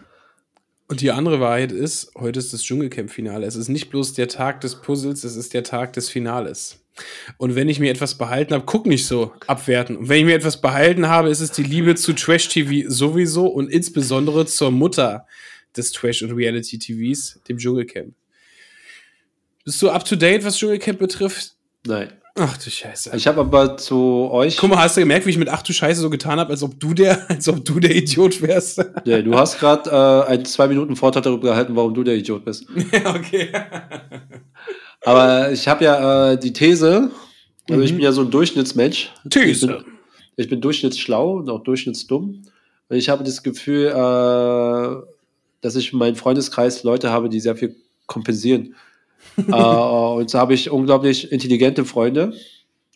Und 0.87 1.01
die 1.01 1.11
andere 1.11 1.39
Wahrheit 1.39 1.71
ist, 1.71 2.13
heute 2.15 2.39
ist 2.39 2.53
das 2.53 2.61
Dschungelcamp-Finale. 2.63 3.45
Es 3.47 3.55
ist 3.55 3.67
nicht 3.67 3.89
bloß 3.89 4.13
der 4.13 4.27
Tag 4.27 4.61
des 4.61 4.79
Puzzles, 4.79 5.23
es 5.23 5.35
ist 5.35 5.53
der 5.53 5.63
Tag 5.63 5.93
des 5.93 6.09
Finales. 6.09 6.82
Und 7.37 7.55
wenn 7.55 7.69
ich 7.69 7.79
mir 7.79 7.91
etwas 7.91 8.17
behalten 8.17 8.53
habe, 8.53 8.65
guck 8.65 8.85
nicht 8.85 9.05
so 9.05 9.33
abwerten. 9.47 9.97
Und 9.97 10.09
wenn 10.09 10.19
ich 10.19 10.25
mir 10.25 10.35
etwas 10.35 10.61
behalten 10.61 11.07
habe, 11.07 11.29
ist 11.29 11.39
es 11.39 11.51
die 11.51 11.63
Liebe 11.63 11.95
zu 11.95 12.13
Trash-TV 12.13 12.89
sowieso 12.89 13.47
und 13.47 13.69
insbesondere 13.69 14.45
zur 14.45 14.71
Mutter 14.71 15.25
des 15.75 15.91
Trash- 15.91 16.21
und 16.21 16.31
Reality-TVs, 16.31 17.41
dem 17.47 17.57
Dschungelcamp. 17.57 18.13
Bist 19.65 19.81
du 19.81 19.89
up 19.89 20.05
to 20.05 20.15
date, 20.15 20.43
was 20.43 20.57
Dschungelcamp 20.57 20.99
betrifft? 20.99 21.55
Nein. 21.85 22.11
Ach 22.35 22.57
du 22.57 22.69
Scheiße. 22.71 23.11
Ich 23.15 23.27
habe 23.27 23.41
aber 23.41 23.77
zu 23.77 24.27
euch. 24.31 24.57
Guck 24.57 24.71
mal, 24.71 24.79
hast 24.79 24.97
du 24.97 25.01
gemerkt, 25.01 25.27
wie 25.27 25.29
ich 25.29 25.37
mit 25.37 25.49
Ach 25.49 25.61
du 25.61 25.71
Scheiße 25.71 26.01
so 26.01 26.09
getan 26.09 26.39
habe, 26.39 26.49
als 26.49 26.63
ob 26.63 26.79
du 26.79 26.95
der, 26.95 27.29
als 27.29 27.47
ob 27.47 27.63
du 27.63 27.79
der 27.79 27.95
Idiot 27.95 28.41
wärst? 28.41 28.83
Ja, 29.05 29.21
du 29.21 29.35
hast 29.35 29.59
gerade 29.59 29.89
äh, 29.89 30.31
einen 30.31 30.45
zwei 30.45 30.67
Minuten 30.67 30.95
Vortrag 30.95 31.23
darüber 31.23 31.49
gehalten, 31.49 31.75
warum 31.75 31.93
du 31.93 32.03
der 32.03 32.15
Idiot 32.15 32.43
bist. 32.45 32.65
okay. 33.05 33.49
Aber 35.05 35.51
ich 35.51 35.67
habe 35.67 35.83
ja 35.83 36.31
äh, 36.31 36.37
die 36.39 36.53
These, 36.53 37.11
also 37.69 37.81
ich 37.81 37.91
Mhm. 37.91 37.95
bin 37.97 38.03
ja 38.05 38.11
so 38.11 38.21
ein 38.21 38.31
Durchschnittsmensch. 38.31 39.11
These. 39.29 39.65
Ich 39.65 39.67
bin, 39.83 39.85
ich 40.37 40.49
bin 40.49 40.61
durchschnittsschlau 40.61 41.37
und 41.37 41.49
auch 41.49 41.63
durchschnittsdumm. 41.63 42.43
Und 42.89 42.97
ich 42.97 43.09
habe 43.09 43.23
das 43.23 43.43
Gefühl, 43.43 43.87
äh, 43.87 45.05
dass 45.61 45.75
ich 45.75 45.93
in 45.93 45.99
meinem 45.99 46.15
Freundeskreis 46.15 46.83
Leute 46.83 47.09
habe, 47.11 47.29
die 47.29 47.39
sehr 47.39 47.55
viel 47.55 47.75
kompensieren. 48.07 48.75
äh, 49.37 49.51
und 49.51 50.29
so 50.29 50.37
habe 50.39 50.53
ich 50.53 50.69
unglaublich 50.69 51.31
intelligente 51.31 51.85
Freunde, 51.85 52.33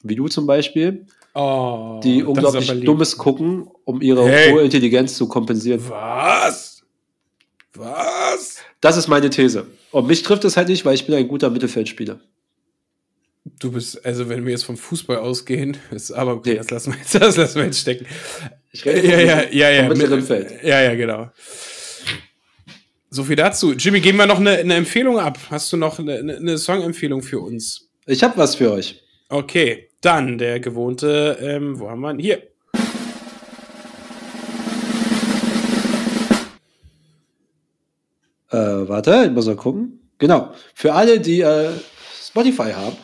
wie 0.04 0.16
du 0.16 0.28
zum 0.28 0.46
Beispiel, 0.48 1.06
Oh, 1.34 2.00
die 2.04 2.24
unglaublich. 2.24 2.84
Dummes 2.84 3.16
gucken, 3.18 3.68
um 3.86 4.02
ihre 4.02 4.28
Hey. 4.28 4.52
hohe 4.52 4.62
Intelligenz 4.64 5.16
zu 5.16 5.28
kompensieren. 5.28 5.82
Was? 5.88 6.82
Was? 7.76 8.08
Das 8.82 8.98
ist 8.98 9.08
meine 9.08 9.30
These. 9.30 9.66
Und 9.92 10.08
mich 10.08 10.24
trifft 10.24 10.44
es 10.46 10.58
halt 10.58 10.70
nicht, 10.70 10.86
weil 10.86 10.96
ich 10.96 11.06
bin 11.06 11.16
ein 11.16 11.28
guter 11.28 11.50
Mittelfeldspieler. 11.50 12.20
Du 13.60 13.72
bist, 13.72 14.06
also 14.06 14.28
wenn 14.30 14.44
wir 14.46 14.52
jetzt 14.52 14.66
vom 14.66 14.78
Fußball 14.78 15.18
ausgehen, 15.18 15.78
ist 15.92 16.12
aber 16.12 16.34
okay, 16.34 16.52
Nee. 16.52 16.58
das 16.58 16.70
lassen 16.72 16.92
wir 16.94 17.00
jetzt, 17.00 17.16
das 17.16 17.38
lassen 17.38 17.56
wir 17.56 17.66
jetzt 17.66 17.80
stecken. 17.80 18.06
Ich 18.72 18.84
Ja, 18.84 18.92
rede 18.92 19.08
ja, 19.08 19.20
ja, 19.20 19.44
ja, 19.52 19.70
ja. 19.72 19.88
vom 19.88 19.98
mittleren 19.98 20.20
mit- 20.20 20.28
Feld. 20.28 20.64
Ja, 20.64 20.82
ja, 20.82 20.96
genau. 20.96 21.32
So 23.10 23.24
viel 23.24 23.38
dazu. 23.38 23.72
Jimmy, 23.74 24.02
geben 24.02 24.18
wir 24.18 24.26
noch 24.26 24.40
eine, 24.40 24.52
eine 24.52 24.76
Empfehlung 24.76 25.18
ab. 25.18 25.40
Hast 25.50 25.72
du 25.72 25.78
noch 25.78 25.98
eine, 25.98 26.16
eine, 26.18 26.36
eine 26.38 26.58
Songempfehlung 26.58 27.22
für 27.24 27.40
uns? 27.40 27.90
Ich 28.06 28.22
habe 28.24 28.38
was 28.38 28.56
für 28.56 28.72
euch. 28.72 29.02
Okay, 29.30 29.90
dann 30.02 30.38
der 30.38 30.60
gewohnte, 30.60 31.38
ähm, 31.42 31.80
wo 31.80 31.90
haben 31.90 32.02
wir 32.02 32.12
ihn? 32.12 32.20
Hier. 32.20 32.44
Äh, 38.50 38.58
warte, 38.58 39.26
ich 39.26 39.32
muss 39.32 39.46
mal 39.46 39.56
gucken. 39.56 40.00
Genau. 40.18 40.54
Für 40.74 40.94
alle, 40.94 41.20
die 41.20 41.42
äh, 41.42 41.72
Spotify 42.22 42.72
haben, 42.72 42.98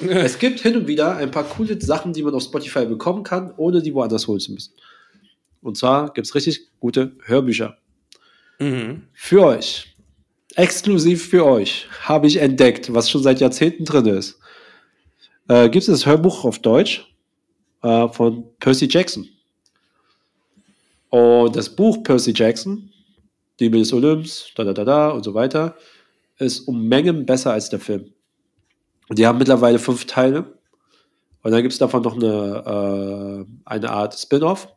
es 0.08 0.38
gibt 0.38 0.60
hin 0.60 0.76
und 0.76 0.86
wieder 0.86 1.16
ein 1.16 1.30
paar 1.30 1.44
coole 1.44 1.80
Sachen, 1.80 2.12
die 2.12 2.22
man 2.22 2.34
auf 2.34 2.42
Spotify 2.42 2.86
bekommen 2.86 3.22
kann, 3.22 3.52
ohne 3.56 3.82
die 3.82 3.94
woanders 3.94 4.26
holen 4.26 4.40
zu 4.40 4.52
müssen. 4.52 4.74
Und 5.62 5.76
zwar 5.76 6.12
gibt 6.12 6.26
es 6.26 6.34
richtig 6.34 6.68
gute 6.80 7.12
Hörbücher. 7.24 7.76
Mhm. 8.58 9.02
Für 9.12 9.44
euch, 9.44 9.94
exklusiv 10.54 11.28
für 11.28 11.44
euch, 11.46 11.86
habe 12.02 12.26
ich 12.26 12.36
entdeckt, 12.36 12.92
was 12.92 13.10
schon 13.10 13.22
seit 13.22 13.40
Jahrzehnten 13.40 13.84
drin 13.84 14.06
ist. 14.06 14.38
Äh, 15.48 15.68
gibt 15.68 15.82
es 15.82 15.86
das 15.86 16.06
Hörbuch 16.06 16.44
auf 16.44 16.58
Deutsch 16.60 17.12
äh, 17.82 18.08
von 18.08 18.44
Percy 18.58 18.86
Jackson. 18.88 19.28
Und 21.10 21.56
das 21.56 21.68
Buch 21.68 22.02
Percy 22.02 22.32
Jackson, 22.34 22.92
Die 23.60 23.64
Himmel 23.64 23.80
des 23.80 23.92
Olymps, 23.92 24.52
da 24.56 24.64
da 24.64 24.72
da 24.72 24.84
da 24.84 25.08
und 25.10 25.22
so 25.22 25.34
weiter, 25.34 25.76
ist 26.38 26.60
um 26.60 26.88
Mengen 26.88 27.26
besser 27.26 27.52
als 27.52 27.68
der 27.68 27.78
Film. 27.78 28.12
Und 29.08 29.18
die 29.18 29.26
haben 29.26 29.38
mittlerweile 29.38 29.78
fünf 29.78 30.06
Teile. 30.06 30.58
Und 31.42 31.52
dann 31.52 31.62
gibt 31.62 31.72
es 31.72 31.78
davon 31.78 32.02
noch 32.02 32.16
eine, 32.16 33.44
äh, 33.46 33.52
eine 33.64 33.90
Art 33.90 34.18
Spin-off. 34.18 34.68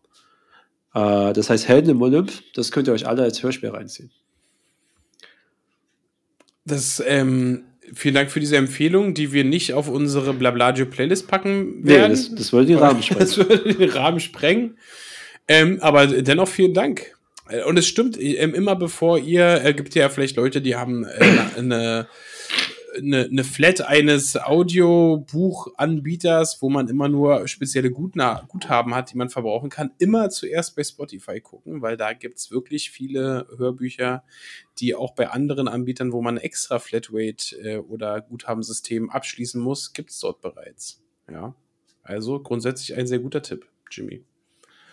Äh, 0.93 1.33
das 1.33 1.49
heißt 1.49 1.67
Helden 1.67 1.91
im 1.91 2.01
Olymp. 2.01 2.31
Das 2.53 2.71
könnt 2.71 2.87
ihr 2.87 2.93
euch 2.93 3.07
alle 3.07 3.23
als 3.23 3.41
Hörspiel 3.41 3.69
reinziehen. 3.69 4.11
Das, 6.65 7.01
ähm, 7.05 7.63
vielen 7.93 8.15
Dank 8.15 8.31
für 8.31 8.39
diese 8.39 8.57
Empfehlung, 8.57 9.13
die 9.13 9.33
wir 9.33 9.43
nicht 9.43 9.73
auf 9.73 9.89
unsere 9.89 10.33
Blabladio-Playlist 10.33 11.27
packen 11.27 11.81
Nee, 11.81 11.89
werden. 11.95 12.11
das, 12.11 12.33
das 12.33 12.53
würde 12.53 12.67
den 12.67 12.77
Rahmen 12.77 13.03
sprengen. 13.03 13.19
Das 13.19 13.37
würde 13.37 13.73
den 13.73 13.89
Rahmen 13.89 14.19
sprengen. 14.19 14.77
Ähm, 15.47 15.79
aber 15.81 16.07
dennoch 16.07 16.47
vielen 16.47 16.73
Dank. 16.73 17.17
Äh, 17.49 17.63
und 17.63 17.77
es 17.77 17.87
stimmt, 17.87 18.17
ähm, 18.19 18.53
immer 18.53 18.75
bevor 18.75 19.17
ihr, 19.19 19.63
äh, 19.63 19.73
gibt 19.73 19.95
ja 19.95 20.09
vielleicht 20.09 20.35
Leute, 20.37 20.61
die 20.61 20.75
haben 20.75 21.05
äh, 21.05 21.09
eine, 21.57 22.07
eine, 22.97 23.23
eine 23.25 23.43
Flat 23.43 23.81
eines 23.81 24.37
Audiobuchanbieters, 24.37 26.61
wo 26.61 26.69
man 26.69 26.87
immer 26.87 27.09
nur 27.09 27.47
spezielle 27.47 27.91
Gutna 27.91 28.43
Guthaben 28.47 28.93
hat, 28.95 29.11
die 29.11 29.17
man 29.17 29.29
verbrauchen 29.29 29.69
kann, 29.69 29.91
immer 29.97 30.29
zuerst 30.29 30.75
bei 30.75 30.83
Spotify 30.83 31.39
gucken, 31.39 31.81
weil 31.81 31.97
da 31.97 32.13
gibt 32.13 32.37
es 32.37 32.51
wirklich 32.51 32.91
viele 32.91 33.47
Hörbücher, 33.57 34.23
die 34.79 34.95
auch 34.95 35.13
bei 35.15 35.29
anderen 35.29 35.67
Anbietern, 35.67 36.11
wo 36.11 36.21
man 36.21 36.37
extra 36.37 36.79
Flatrate 36.79 37.55
äh, 37.63 37.77
oder 37.77 38.21
Guthabensystem 38.21 39.09
abschließen 39.09 39.61
muss, 39.61 39.93
gibt 39.93 40.11
es 40.11 40.19
dort 40.19 40.41
bereits. 40.41 41.01
Ja. 41.31 41.55
Also 42.03 42.39
grundsätzlich 42.41 42.95
ein 42.97 43.07
sehr 43.07 43.19
guter 43.19 43.41
Tipp, 43.41 43.65
Jimmy. 43.89 44.23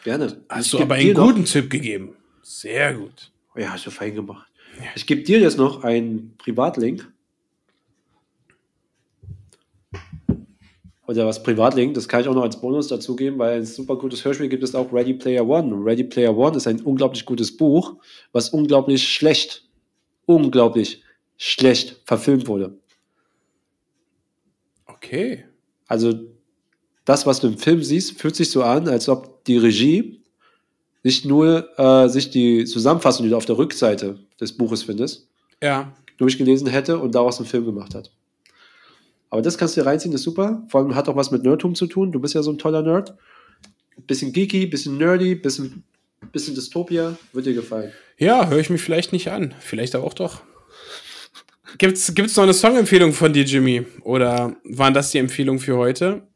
Gerne. 0.04 0.40
Hast 0.48 0.66
Ich 0.66 0.70
du 0.72 0.78
aber 0.80 0.94
einen 0.94 1.12
noch- 1.12 1.26
guten 1.26 1.44
Tipp 1.44 1.68
gegeben. 1.70 2.14
Sehr 2.52 2.94
gut. 2.94 3.30
Ja, 3.54 3.70
hast 3.70 3.86
du 3.86 3.92
fein 3.92 4.12
gemacht. 4.12 4.50
Ich 4.96 5.06
gebe 5.06 5.22
dir 5.22 5.38
jetzt 5.38 5.56
noch 5.56 5.84
einen 5.84 6.34
Privatlink. 6.36 7.08
Oder 11.06 11.26
was 11.26 11.44
Privatlink, 11.44 11.94
das 11.94 12.08
kann 12.08 12.22
ich 12.22 12.26
auch 12.26 12.34
noch 12.34 12.42
als 12.42 12.60
Bonus 12.60 12.88
dazugeben, 12.88 13.38
weil 13.38 13.58
ein 13.58 13.64
super 13.64 13.96
gutes 13.96 14.24
Hörspiel 14.24 14.48
gibt 14.48 14.64
es 14.64 14.74
auch 14.74 14.92
Ready 14.92 15.14
Player 15.14 15.46
One. 15.46 15.76
Ready 15.84 16.02
Player 16.02 16.36
One 16.36 16.56
ist 16.56 16.66
ein 16.66 16.80
unglaublich 16.80 17.24
gutes 17.24 17.56
Buch, 17.56 17.94
was 18.32 18.48
unglaublich 18.48 19.06
schlecht, 19.06 19.68
unglaublich 20.26 21.04
schlecht 21.36 22.02
verfilmt 22.04 22.48
wurde. 22.48 22.76
Okay. 24.86 25.44
Also 25.86 26.14
das, 27.04 27.26
was 27.26 27.38
du 27.38 27.46
im 27.46 27.58
Film 27.58 27.84
siehst, 27.84 28.20
fühlt 28.20 28.34
sich 28.34 28.50
so 28.50 28.64
an, 28.64 28.88
als 28.88 29.08
ob 29.08 29.44
die 29.44 29.56
Regie 29.56 30.19
nicht 31.02 31.24
nur 31.24 31.68
äh, 31.78 32.08
sich 32.08 32.30
die 32.30 32.64
Zusammenfassung, 32.64 33.24
die 33.24 33.30
du 33.30 33.36
auf 33.36 33.46
der 33.46 33.56
Rückseite 33.58 34.18
des 34.40 34.56
Buches 34.56 34.82
findest, 34.82 35.28
Ja. 35.62 35.92
durchgelesen 36.18 36.66
hätte 36.68 36.98
und 36.98 37.14
daraus 37.14 37.38
einen 37.38 37.46
Film 37.48 37.64
gemacht 37.64 37.94
hat. 37.94 38.10
Aber 39.30 39.42
das 39.42 39.56
kannst 39.56 39.76
du 39.76 39.80
dir 39.80 39.86
reinziehen, 39.86 40.12
das 40.12 40.20
ist 40.22 40.24
super. 40.24 40.64
Vor 40.68 40.80
allem 40.80 40.94
hat 40.94 41.08
auch 41.08 41.16
was 41.16 41.30
mit 41.30 41.42
Nerdtum 41.44 41.74
zu 41.74 41.86
tun. 41.86 42.10
Du 42.12 42.18
bist 42.20 42.34
ja 42.34 42.42
so 42.42 42.50
ein 42.50 42.58
toller 42.58 42.82
Nerd. 42.82 43.14
Bisschen 44.06 44.32
geeky, 44.32 44.66
bisschen 44.66 44.98
nerdy, 44.98 45.34
bisschen, 45.36 45.84
bisschen 46.32 46.54
Dystopia. 46.54 47.16
Wird 47.32 47.46
dir 47.46 47.54
gefallen. 47.54 47.92
Ja, 48.18 48.48
höre 48.48 48.58
ich 48.58 48.70
mir 48.70 48.78
vielleicht 48.78 49.12
nicht 49.12 49.30
an. 49.30 49.54
Vielleicht 49.60 49.94
aber 49.94 50.04
auch 50.04 50.14
doch. 50.14 50.40
Gibt's, 51.78 52.12
gibt's 52.14 52.36
noch 52.36 52.42
eine 52.44 52.52
Songempfehlung 52.54 53.12
von 53.12 53.32
dir, 53.32 53.44
Jimmy? 53.44 53.86
Oder 54.02 54.56
waren 54.64 54.92
das 54.92 55.12
die 55.12 55.18
Empfehlungen 55.18 55.60
für 55.60 55.76
heute? 55.76 56.26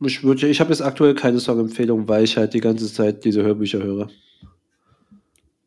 Ich, 0.00 0.22
ich 0.22 0.60
habe 0.60 0.70
jetzt 0.70 0.82
aktuell 0.82 1.14
keine 1.14 1.40
Songempfehlung, 1.40 2.06
weil 2.08 2.24
ich 2.24 2.36
halt 2.36 2.52
die 2.54 2.60
ganze 2.60 2.92
Zeit 2.92 3.24
diese 3.24 3.42
Hörbücher 3.42 3.82
höre. 3.82 4.08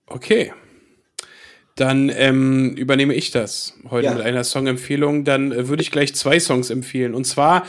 Okay. 0.08 0.54
Dann 1.76 2.10
ähm, 2.14 2.76
übernehme 2.76 3.14
ich 3.14 3.32
das 3.32 3.74
heute 3.90 4.08
Ja. 4.08 4.14
mit 4.14 4.22
einer 4.22 4.44
Songempfehlung. 4.44 5.24
Dann 5.24 5.52
äh, 5.52 5.68
würde 5.70 5.82
ich 5.82 5.92
gleich 5.92 6.14
zwei 6.14 6.40
Songs 6.40 6.70
empfehlen. 6.70 7.16
Und 7.16 7.26
zwar 7.26 7.66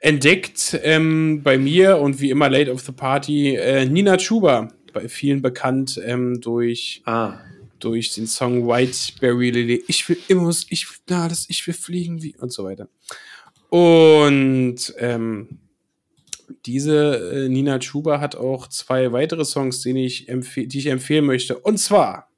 entdeckt 0.00 0.78
ähm, 0.82 1.42
bei 1.42 1.56
mir 1.56 1.98
und 1.98 2.20
wie 2.20 2.30
immer 2.30 2.50
Late 2.50 2.70
of 2.70 2.82
the 2.82 2.92
Party 2.92 3.56
äh, 3.56 3.86
Nina 3.86 4.18
Chuba, 4.18 4.68
bei 4.92 5.08
vielen 5.08 5.40
bekannt 5.40 6.00
ähm, 6.04 6.40
durch 6.42 7.02
Ah, 7.06 7.38
durch 7.80 8.12
den 8.14 8.26
Song 8.26 8.66
Whiteberry 8.68 9.50
Lily. 9.50 9.82
Ich 9.88 10.08
will 10.08 10.18
immer, 10.28 10.50
ich 10.68 10.88
will, 10.88 10.96
na, 11.08 11.28
das, 11.28 11.46
ich 11.48 11.66
will 11.66 11.74
fliegen 11.74 12.22
wie 12.22 12.36
und 12.38 12.52
so 12.52 12.64
weiter. 12.64 12.88
Und 13.70 14.76
ähm, 14.98 15.48
diese 16.66 17.46
äh, 17.46 17.48
Nina 17.48 17.78
Chuba 17.78 18.20
hat 18.20 18.36
auch 18.36 18.68
zwei 18.68 19.12
weitere 19.12 19.44
Songs, 19.44 19.82
den 19.82 19.96
ich 19.96 20.26
die 20.26 20.78
ich 20.78 20.86
empfehlen 20.86 21.24
möchte. 21.24 21.58
Und 21.58 21.78
zwar 21.78 22.28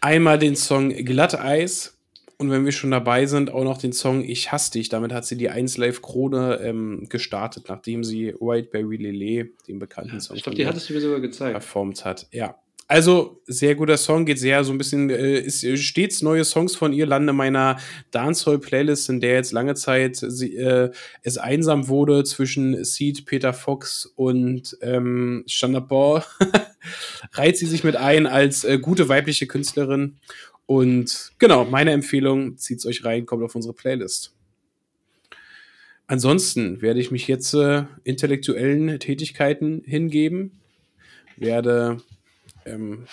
einmal 0.00 0.38
den 0.38 0.56
Song 0.56 0.90
Glatteis 0.90 1.96
und 2.40 2.50
wenn 2.50 2.64
wir 2.64 2.72
schon 2.72 2.90
dabei 2.90 3.26
sind, 3.26 3.50
auch 3.50 3.64
noch 3.64 3.76
den 3.76 3.92
Song 3.92 4.24
Ich 4.24 4.50
hasse 4.50 4.72
dich. 4.72 4.88
Damit 4.88 5.12
hat 5.12 5.26
sie 5.26 5.36
die 5.36 5.50
1 5.50 5.76
Live 5.76 6.00
Krone 6.00 6.58
ähm, 6.62 7.04
gestartet, 7.10 7.66
nachdem 7.68 8.02
sie 8.02 8.34
Whiteberry 8.40 8.96
Lele, 8.96 9.50
den 9.68 9.78
bekannten 9.78 10.20
Song 10.20 10.38
ich 10.38 10.42
glaube, 10.42 10.56
die 10.56 10.66
hattest 10.66 10.88
du 10.88 10.94
mir 10.94 11.02
sogar 11.02 11.20
gezeigt. 11.20 11.52
performt 11.52 12.06
hat. 12.06 12.28
Ja. 12.32 12.56
Also, 12.90 13.40
sehr 13.46 13.76
guter 13.76 13.96
Song, 13.96 14.26
geht 14.26 14.40
sehr 14.40 14.64
so 14.64 14.72
ein 14.72 14.78
bisschen, 14.78 15.10
äh, 15.10 15.38
ist 15.38 15.62
äh, 15.62 15.76
stets 15.76 16.22
neue 16.22 16.44
Songs 16.44 16.74
von 16.74 16.92
ihr, 16.92 17.06
landen 17.06 17.28
in 17.28 17.36
meiner 17.36 17.76
Dancehall-Playlist, 18.10 19.10
in 19.10 19.20
der 19.20 19.34
jetzt 19.34 19.52
lange 19.52 19.76
Zeit 19.76 20.16
sie, 20.16 20.56
äh, 20.56 20.90
es 21.22 21.38
einsam 21.38 21.86
wurde 21.86 22.24
zwischen 22.24 22.82
Seed, 22.82 23.26
Peter 23.26 23.52
Fox 23.52 24.06
und 24.16 24.76
ähm, 24.82 25.44
Shonda 25.46 25.78
Paul. 25.78 26.24
Reiht 27.34 27.58
sie 27.58 27.66
sich 27.66 27.84
mit 27.84 27.94
ein 27.94 28.26
als 28.26 28.64
äh, 28.64 28.80
gute 28.80 29.08
weibliche 29.08 29.46
Künstlerin. 29.46 30.16
Und 30.66 31.30
genau, 31.38 31.64
meine 31.64 31.92
Empfehlung, 31.92 32.56
zieht's 32.58 32.86
euch 32.86 33.04
rein, 33.04 33.24
kommt 33.24 33.44
auf 33.44 33.54
unsere 33.54 33.72
Playlist. 33.72 34.34
Ansonsten 36.08 36.82
werde 36.82 36.98
ich 36.98 37.12
mich 37.12 37.28
jetzt 37.28 37.54
äh, 37.54 37.84
intellektuellen 38.02 38.98
Tätigkeiten 38.98 39.84
hingeben, 39.86 40.58
werde 41.36 42.02
ähm, 42.66 43.06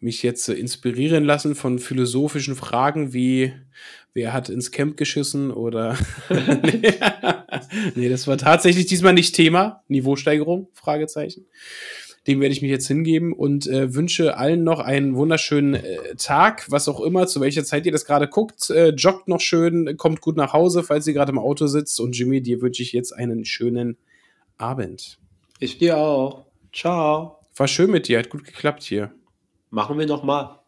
mich 0.00 0.22
jetzt 0.22 0.48
äh, 0.48 0.54
inspirieren 0.54 1.24
lassen 1.24 1.54
von 1.54 1.78
philosophischen 1.78 2.56
Fragen 2.56 3.12
wie 3.12 3.52
wer 4.14 4.32
hat 4.32 4.48
ins 4.48 4.70
Camp 4.70 4.96
geschissen 4.96 5.50
oder 5.50 5.96
nee, 6.62 6.94
nee, 7.94 8.08
das 8.08 8.26
war 8.26 8.36
tatsächlich 8.36 8.86
diesmal 8.86 9.14
nicht 9.14 9.34
Thema. 9.34 9.82
Niveausteigerung? 9.88 10.68
Fragezeichen. 10.72 11.46
Dem 12.26 12.40
werde 12.40 12.52
ich 12.52 12.62
mich 12.62 12.70
jetzt 12.70 12.86
hingeben 12.86 13.32
und 13.32 13.66
äh, 13.66 13.94
wünsche 13.94 14.36
allen 14.36 14.62
noch 14.62 14.78
einen 14.78 15.16
wunderschönen 15.16 15.74
äh, 15.74 16.14
Tag, 16.16 16.70
was 16.70 16.88
auch 16.88 17.00
immer, 17.00 17.26
zu 17.26 17.40
welcher 17.40 17.64
Zeit 17.64 17.84
ihr 17.84 17.90
das 17.90 18.04
gerade 18.04 18.28
guckt. 18.28 18.70
Äh, 18.70 18.90
joggt 18.90 19.26
noch 19.26 19.40
schön, 19.40 19.96
kommt 19.96 20.20
gut 20.20 20.36
nach 20.36 20.52
Hause, 20.52 20.84
falls 20.84 21.06
ihr 21.08 21.14
gerade 21.14 21.32
im 21.32 21.38
Auto 21.38 21.66
sitzt. 21.66 21.98
Und 21.98 22.16
Jimmy, 22.16 22.40
dir 22.40 22.60
wünsche 22.60 22.82
ich 22.82 22.92
jetzt 22.92 23.12
einen 23.12 23.44
schönen 23.44 23.96
Abend. 24.56 25.18
Ich 25.58 25.78
dir 25.78 25.98
auch. 25.98 26.46
Ciao. 26.72 27.41
War 27.56 27.68
schön 27.68 27.90
mit 27.90 28.08
dir, 28.08 28.18
hat 28.18 28.30
gut 28.30 28.44
geklappt 28.44 28.82
hier. 28.82 29.12
Machen 29.70 29.98
wir 29.98 30.06
noch 30.06 30.22
mal. 30.22 30.60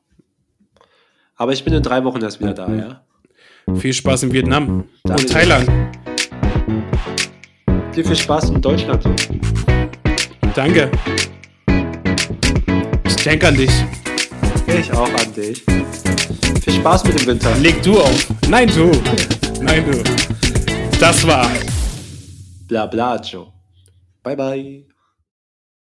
Aber 1.36 1.52
ich 1.52 1.64
bin 1.64 1.72
in 1.72 1.82
drei 1.82 2.04
Wochen 2.04 2.22
erst 2.22 2.40
wieder 2.40 2.54
da, 2.54 2.72
ja? 2.72 3.04
Viel 3.76 3.92
Spaß 3.92 4.24
in 4.24 4.32
Vietnam 4.32 4.84
Danke. 5.02 5.22
und 5.22 5.30
Thailand. 5.30 5.68
Dir 7.96 8.04
viel 8.04 8.16
Spaß 8.16 8.50
in 8.50 8.60
Deutschland. 8.60 9.04
Danke. 10.54 10.90
Ich 13.06 13.16
denke 13.16 13.48
an 13.48 13.56
dich. 13.56 13.70
Ich 14.66 14.92
auch 14.92 15.08
an 15.08 15.34
dich. 15.34 15.62
Viel 16.62 16.72
Spaß 16.74 17.04
mit 17.04 17.20
dem 17.20 17.26
Winter. 17.26 17.56
Leg 17.58 17.82
du 17.82 17.98
auf. 17.98 18.26
Nein, 18.48 18.68
du. 18.68 18.90
Nein, 19.62 19.84
du. 19.90 20.02
Das 21.00 21.26
war 21.26 21.48
Bla 22.68 22.86
bla, 22.86 23.20
Joe. 23.20 23.52
Bye 24.22 24.36
bye. 24.36 24.93